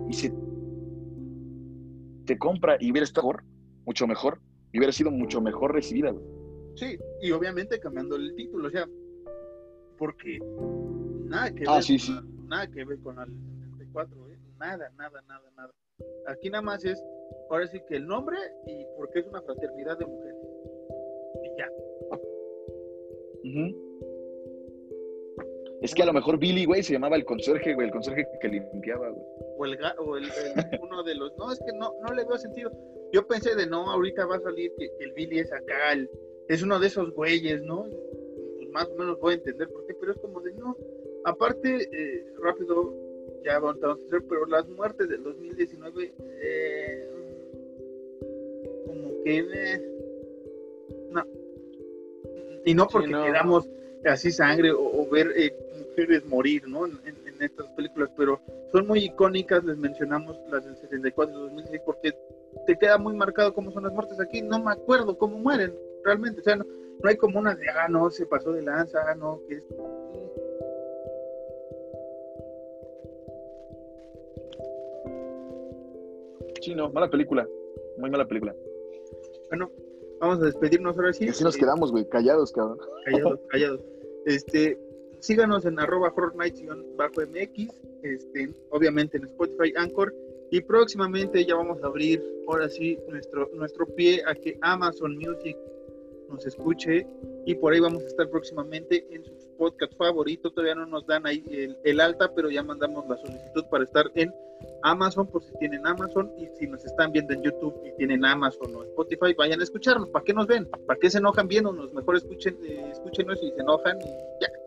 Y 0.09 0.13
se 0.13 0.33
compra 2.39 2.77
y 2.81 2.91
hubiera 2.91 3.05
estado 3.05 3.29
mejor, 3.29 3.45
mucho 3.85 4.07
mejor. 4.07 4.41
Y 4.73 4.79
hubiera 4.79 4.93
sido 4.93 5.11
mucho 5.11 5.41
mejor 5.41 5.73
recibida, 5.75 6.11
güey. 6.11 6.25
Sí, 6.77 6.99
y 7.21 7.31
obviamente 7.33 7.79
cambiando 7.79 8.17
el 8.17 8.35
título, 8.35 8.69
o 8.69 8.71
sea, 8.71 8.87
porque 9.99 10.39
nada 11.27 11.53
que 11.55 11.65
Ah, 11.67 11.75
ver, 11.75 11.83
sí, 11.83 11.99
con 11.99 12.07
sí. 12.07 12.47
nada 12.49 12.67
que 12.67 12.85
ver 12.85 12.99
con 13.01 13.19
el 13.19 13.27
74, 13.77 14.29
¿eh? 14.31 14.39
nada, 14.59 14.91
nada, 14.97 15.23
nada, 15.29 15.51
nada. 15.57 15.71
Aquí 16.29 16.49
nada 16.49 16.63
más 16.63 16.85
es, 16.85 17.03
ahora 17.51 17.67
sí 17.67 17.79
que 17.89 17.97
el 17.97 18.07
nombre 18.07 18.37
y 18.67 18.87
porque 18.97 19.19
es 19.21 19.27
una 19.27 19.43
fraternidad 19.43 19.99
de 19.99 20.07
mujeres. 20.07 20.37
Y 21.45 21.59
ya. 21.59 21.69
Ujú. 23.45 23.92
Es 25.83 25.95
que 25.95 26.03
a 26.03 26.07
lo 26.07 26.13
mejor 26.13 26.39
Billy, 26.39 26.65
güey, 26.65 26.83
se 26.83 26.93
llamaba 26.93 27.17
el 27.17 27.25
conserje, 27.25 27.75
güey, 27.75 27.89
el 27.89 27.93
conserje 27.93 28.27
que 28.41 28.49
limpiaba, 28.49 29.09
güey. 29.11 29.25
O, 29.59 29.67
el, 29.67 29.79
o 29.99 30.17
el, 30.17 30.25
el- 30.25 30.81
uno 30.81 31.03
de 31.03 31.15
los, 31.17 31.37
no, 31.37 31.51
es 31.53 31.59
que 31.59 31.73
no, 31.77 31.93
no 32.07 32.15
le 32.15 32.25
veo 32.25 32.39
sentido. 32.39 32.71
Yo 33.13 33.27
pensé 33.27 33.55
de 33.57 33.67
no, 33.67 33.91
ahorita 33.91 34.25
va 34.27 34.37
a 34.37 34.41
salir 34.41 34.73
que, 34.79 34.91
que 34.97 35.05
el 35.05 35.13
Billy 35.13 35.41
es 35.41 35.53
acá, 35.53 35.93
el- 35.93 36.09
es 36.49 36.63
uno 36.63 36.79
de 36.79 36.87
esos 36.87 37.13
güeyes, 37.13 37.63
¿no? 37.63 37.87
Pues 38.57 38.69
más 38.71 38.89
o 38.91 38.95
menos 38.97 39.19
voy 39.21 39.33
a 39.35 39.37
entender 39.39 39.69
por 39.69 39.85
qué, 39.87 39.95
pero 39.95 40.13
es 40.13 40.19
como 40.19 40.41
de 40.41 40.53
no. 40.55 40.77
Aparte, 41.25 41.89
eh, 41.93 42.27
rápido, 42.41 42.95
ya 43.45 43.59
vamos 43.59 43.83
a 43.83 43.93
hacer, 43.93 44.23
pero 44.29 44.47
las 44.47 44.69
muertes 44.69 45.09
del 45.09 45.23
2019, 45.23 46.13
eh, 46.43 47.09
como 48.87 49.23
que, 49.25 49.39
eh, 49.39 49.83
no. 51.11 51.25
Y 52.65 52.75
no 52.75 52.85
Sí, 52.85 52.89
porque 52.93 53.09
no. 53.09 53.25
queramos 53.25 53.69
así 54.05 54.33
sangre 54.33 54.73
o, 54.73 54.81
o 54.83 55.09
ver 55.09 55.33
eh, 55.37 55.55
mujeres 55.93 56.25
morir, 56.27 56.67
¿no? 56.69 56.87
En, 56.87 56.93
en- 57.07 57.29
en 57.29 57.43
estas 57.43 57.67
películas, 57.71 58.11
pero 58.17 58.41
son 58.73 58.87
muy 58.87 59.01
icónicas, 59.05 59.65
les 59.65 59.77
mencionamos 59.77 60.39
las 60.51 60.65
del 60.65 60.77
74 60.77 61.35
y 61.37 61.41
2006, 61.43 61.83
porque 61.85 62.13
te 62.67 62.79
queda 62.79 62.99
muy 62.99 63.15
marcado 63.15 63.53
cómo 63.55 63.71
son 63.73 63.85
las 63.85 63.93
muertes 63.93 64.19
aquí, 64.21 64.43
no 64.43 64.63
me 64.63 64.73
acuerdo 64.73 65.17
cómo 65.19 65.39
mueren 65.39 65.75
realmente, 66.05 66.41
o 66.41 66.45
sea, 66.45 66.57
no, 66.57 66.65
no 66.65 67.09
hay 67.09 67.17
como 67.17 67.39
una 67.41 67.55
de, 67.55 67.69
ah, 67.69 67.89
no, 67.89 68.11
se 68.11 68.27
pasó 68.27 68.53
de 68.53 68.63
lanza, 68.63 68.99
ah, 69.09 69.15
no, 69.15 69.41
que 69.49 69.55
es... 69.57 69.65
Sí, 76.61 76.75
no, 76.75 76.91
mala 76.91 77.11
película. 77.11 77.47
Muy 77.99 78.11
mala 78.11 78.27
película. 78.27 78.55
Bueno, 79.49 79.71
vamos 80.21 80.41
a 80.41 80.47
despedirnos 80.47 80.97
ahora 80.97 81.13
sí. 81.13 81.29
Así 81.29 81.43
nos 81.45 81.57
Eh, 81.57 81.61
quedamos, 81.61 81.91
güey, 81.91 82.09
callados, 82.09 82.53
cabrón. 82.53 82.79
callados, 83.05 83.41
callados. 83.49 83.81
Este, 84.27 84.79
síganos 85.23 85.65
en 85.65 85.79
arroba 85.79 86.13
horror 86.15 86.35
nights 86.37 86.63
bajo 86.97 87.23
mx, 87.23 87.69
este, 88.03 88.53
obviamente 88.71 89.17
en 89.17 89.25
Spotify, 89.25 89.73
Anchor, 89.77 90.15
y 90.51 90.61
próximamente 90.61 91.47
ya 91.47 91.55
vamos 91.55 91.83
a 91.83 91.87
abrir, 91.87 92.23
ahora 92.49 92.69
sí, 92.69 92.99
nuestro, 93.09 93.49
nuestro 93.55 93.87
pie 93.87 94.23
a 94.27 94.35
que 94.35 94.59
Amazon 94.61 95.17
Music 95.17 95.57
nos 96.29 96.45
escuche, 96.45 97.07
y 97.47 97.55
por 97.55 97.73
ahí 97.73 97.81
vamos 97.81 98.03
a 98.03 98.07
estar 98.07 98.29
próximamente 98.29 99.07
en 99.11 99.25
sus 99.25 99.47
podcast 99.57 99.97
favoritos, 99.97 100.53
todavía 100.53 100.75
no 100.75 100.87
nos 100.87 101.07
dan 101.07 101.25
ahí 101.27 101.45
el, 101.51 101.77
el 101.85 102.01
alta, 102.01 102.35
pero 102.35 102.51
ya 102.51 102.65
mandamos 102.65 103.09
la 103.09 103.17
solicitud 103.17 103.65
para 103.71 103.85
estar 103.85 104.11
en 104.15 104.35
Amazon, 104.83 105.29
por 105.29 105.45
si 105.45 105.53
tienen 105.59 105.87
Amazon, 105.87 106.33
y 106.37 106.49
si 106.59 106.67
nos 106.67 106.85
están 106.85 107.13
viendo 107.13 107.33
en 107.33 107.43
YouTube 107.43 107.75
y 107.87 107.97
tienen 107.97 108.25
Amazon 108.25 108.75
o 108.75 108.83
Spotify, 108.83 109.35
vayan 109.39 109.61
a 109.61 109.63
escucharnos. 109.63 110.09
¿Para 110.09 110.25
qué 110.25 110.35
nos 110.35 110.47
ven? 110.49 110.69
¿Para 110.87 110.99
qué 110.99 111.11
se 111.11 111.19
enojan 111.19 111.47
viéndonos? 111.47 111.93
Mejor 111.95 112.17
escuchen, 112.17 112.59
eh, 112.65 112.91
escúchenos 112.91 113.41
y 113.43 113.51
se 113.53 113.61
enojan 113.61 114.01
y 114.01 114.05
ya. 114.41 114.62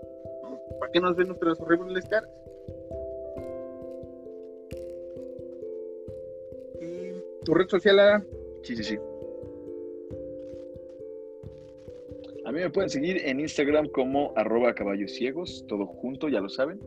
¿Para 0.79 0.91
qué 0.91 0.99
nos 0.99 1.15
ven 1.15 1.27
nuestras 1.27 1.59
horribles 1.59 2.05
caras? 2.05 2.29
¿Tu 7.45 7.53
red 7.53 7.67
social? 7.67 8.25
Sí, 8.63 8.75
sí, 8.75 8.83
sí. 8.83 8.97
A 12.45 12.51
mí 12.51 12.59
me 12.59 12.69
pueden 12.69 12.89
seguir 12.89 13.17
en 13.23 13.39
Instagram 13.39 13.87
como 13.89 14.33
arroba 14.35 14.73
caballos 14.73 15.11
ciegos, 15.11 15.63
todo 15.67 15.85
junto, 15.85 16.27
ya 16.27 16.41
lo 16.41 16.49
saben. 16.49 16.79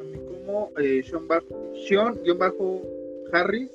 A 0.00 0.02
mí 0.02 0.18
como 0.18 0.70
eh, 0.78 1.02
Sean, 1.02 1.28
bajo, 1.28 1.72
Sean 1.86 2.18
bajo 2.38 2.80
Harris 3.32 3.70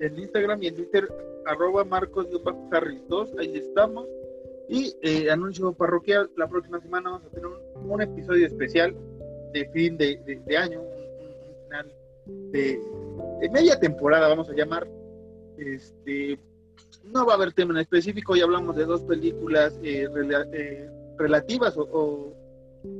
en 0.00 0.18
Instagram 0.18 0.62
y 0.62 0.68
en 0.68 0.74
Twitter 0.74 1.08
arroba 1.46 1.84
Marcos 1.84 2.28
Harris 2.70 3.00
2, 3.08 3.36
ahí 3.38 3.56
estamos. 3.56 4.06
Y 4.70 4.96
eh, 5.02 5.28
anuncio 5.28 5.72
parroquial, 5.72 6.30
la 6.36 6.48
próxima 6.48 6.80
semana 6.80 7.10
vamos 7.10 7.26
a 7.26 7.30
tener 7.30 7.46
un, 7.74 8.02
episodio 8.02 8.46
especial 8.46 8.94
de 9.52 9.68
fin 9.70 9.98
de, 9.98 10.16
año, 10.56 10.80
un, 10.80 11.64
final 11.64 11.92
de, 12.52 12.80
media 13.50 13.80
temporada, 13.80 14.28
vamos 14.28 14.48
a 14.48 14.54
llamar. 14.54 14.88
Este, 15.58 16.38
no 17.02 17.26
va 17.26 17.32
a 17.32 17.36
haber 17.36 17.52
tema 17.52 17.72
en 17.72 17.78
específico, 17.78 18.36
ya 18.36 18.44
hablamos 18.44 18.76
de 18.76 18.84
dos 18.84 19.02
películas 19.02 19.76
eh, 19.82 20.06
eh, 20.52 20.90
relativas 21.18 21.76
o, 21.76 22.32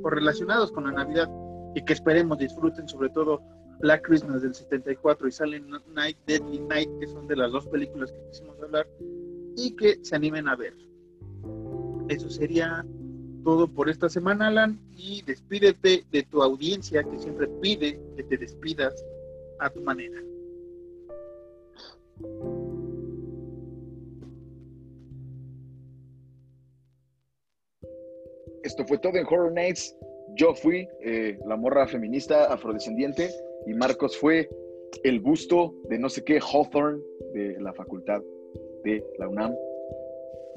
o, 0.03 0.09
relacionadas 0.09 0.73
con 0.73 0.83
la 0.83 0.91
Navidad 0.91 1.29
y 1.73 1.85
que 1.85 1.93
esperemos 1.93 2.37
disfruten, 2.37 2.85
sobre 2.89 3.07
todo 3.11 3.41
Black 3.79 4.05
Christmas 4.05 4.41
del 4.41 4.53
74 4.53 5.25
y 5.25 5.31
Silent 5.31 5.67
Night, 5.87 6.17
Deadly 6.27 6.59
Night, 6.59 6.89
que 6.99 7.07
son 7.07 7.29
de 7.29 7.37
las 7.37 7.49
dos 7.53 7.65
películas 7.67 8.11
que 8.11 8.19
quisimos 8.29 8.61
hablar, 8.61 8.85
y 9.55 9.73
que 9.77 10.03
se 10.03 10.17
animen 10.17 10.49
a 10.49 10.57
ver. 10.57 10.73
Eso 12.09 12.29
sería 12.29 12.85
todo 13.43 13.67
por 13.67 13.89
esta 13.89 14.09
semana, 14.09 14.47
Alan, 14.47 14.79
y 14.95 15.21
despídete 15.23 16.03
de 16.11 16.23
tu 16.23 16.43
audiencia 16.43 17.03
que 17.03 17.17
siempre 17.19 17.47
pide 17.61 17.99
que 18.15 18.23
te 18.23 18.37
despidas 18.37 19.03
a 19.59 19.69
tu 19.69 19.81
manera. 19.81 20.21
Esto 28.63 28.85
fue 28.85 28.97
todo 28.99 29.17
en 29.17 29.25
Horror 29.25 29.51
Nights. 29.51 29.95
Yo 30.35 30.53
fui 30.53 30.87
eh, 31.01 31.37
la 31.45 31.55
morra 31.55 31.87
feminista 31.87 32.45
afrodescendiente 32.53 33.29
y 33.65 33.73
Marcos 33.73 34.17
fue 34.17 34.49
el 35.03 35.19
busto 35.19 35.73
de 35.89 35.97
no 35.97 36.09
sé 36.09 36.23
qué 36.23 36.39
Hawthorne 36.39 37.01
de 37.33 37.59
la 37.59 37.73
facultad 37.73 38.21
de 38.83 39.03
la 39.17 39.27
UNAM. 39.27 39.53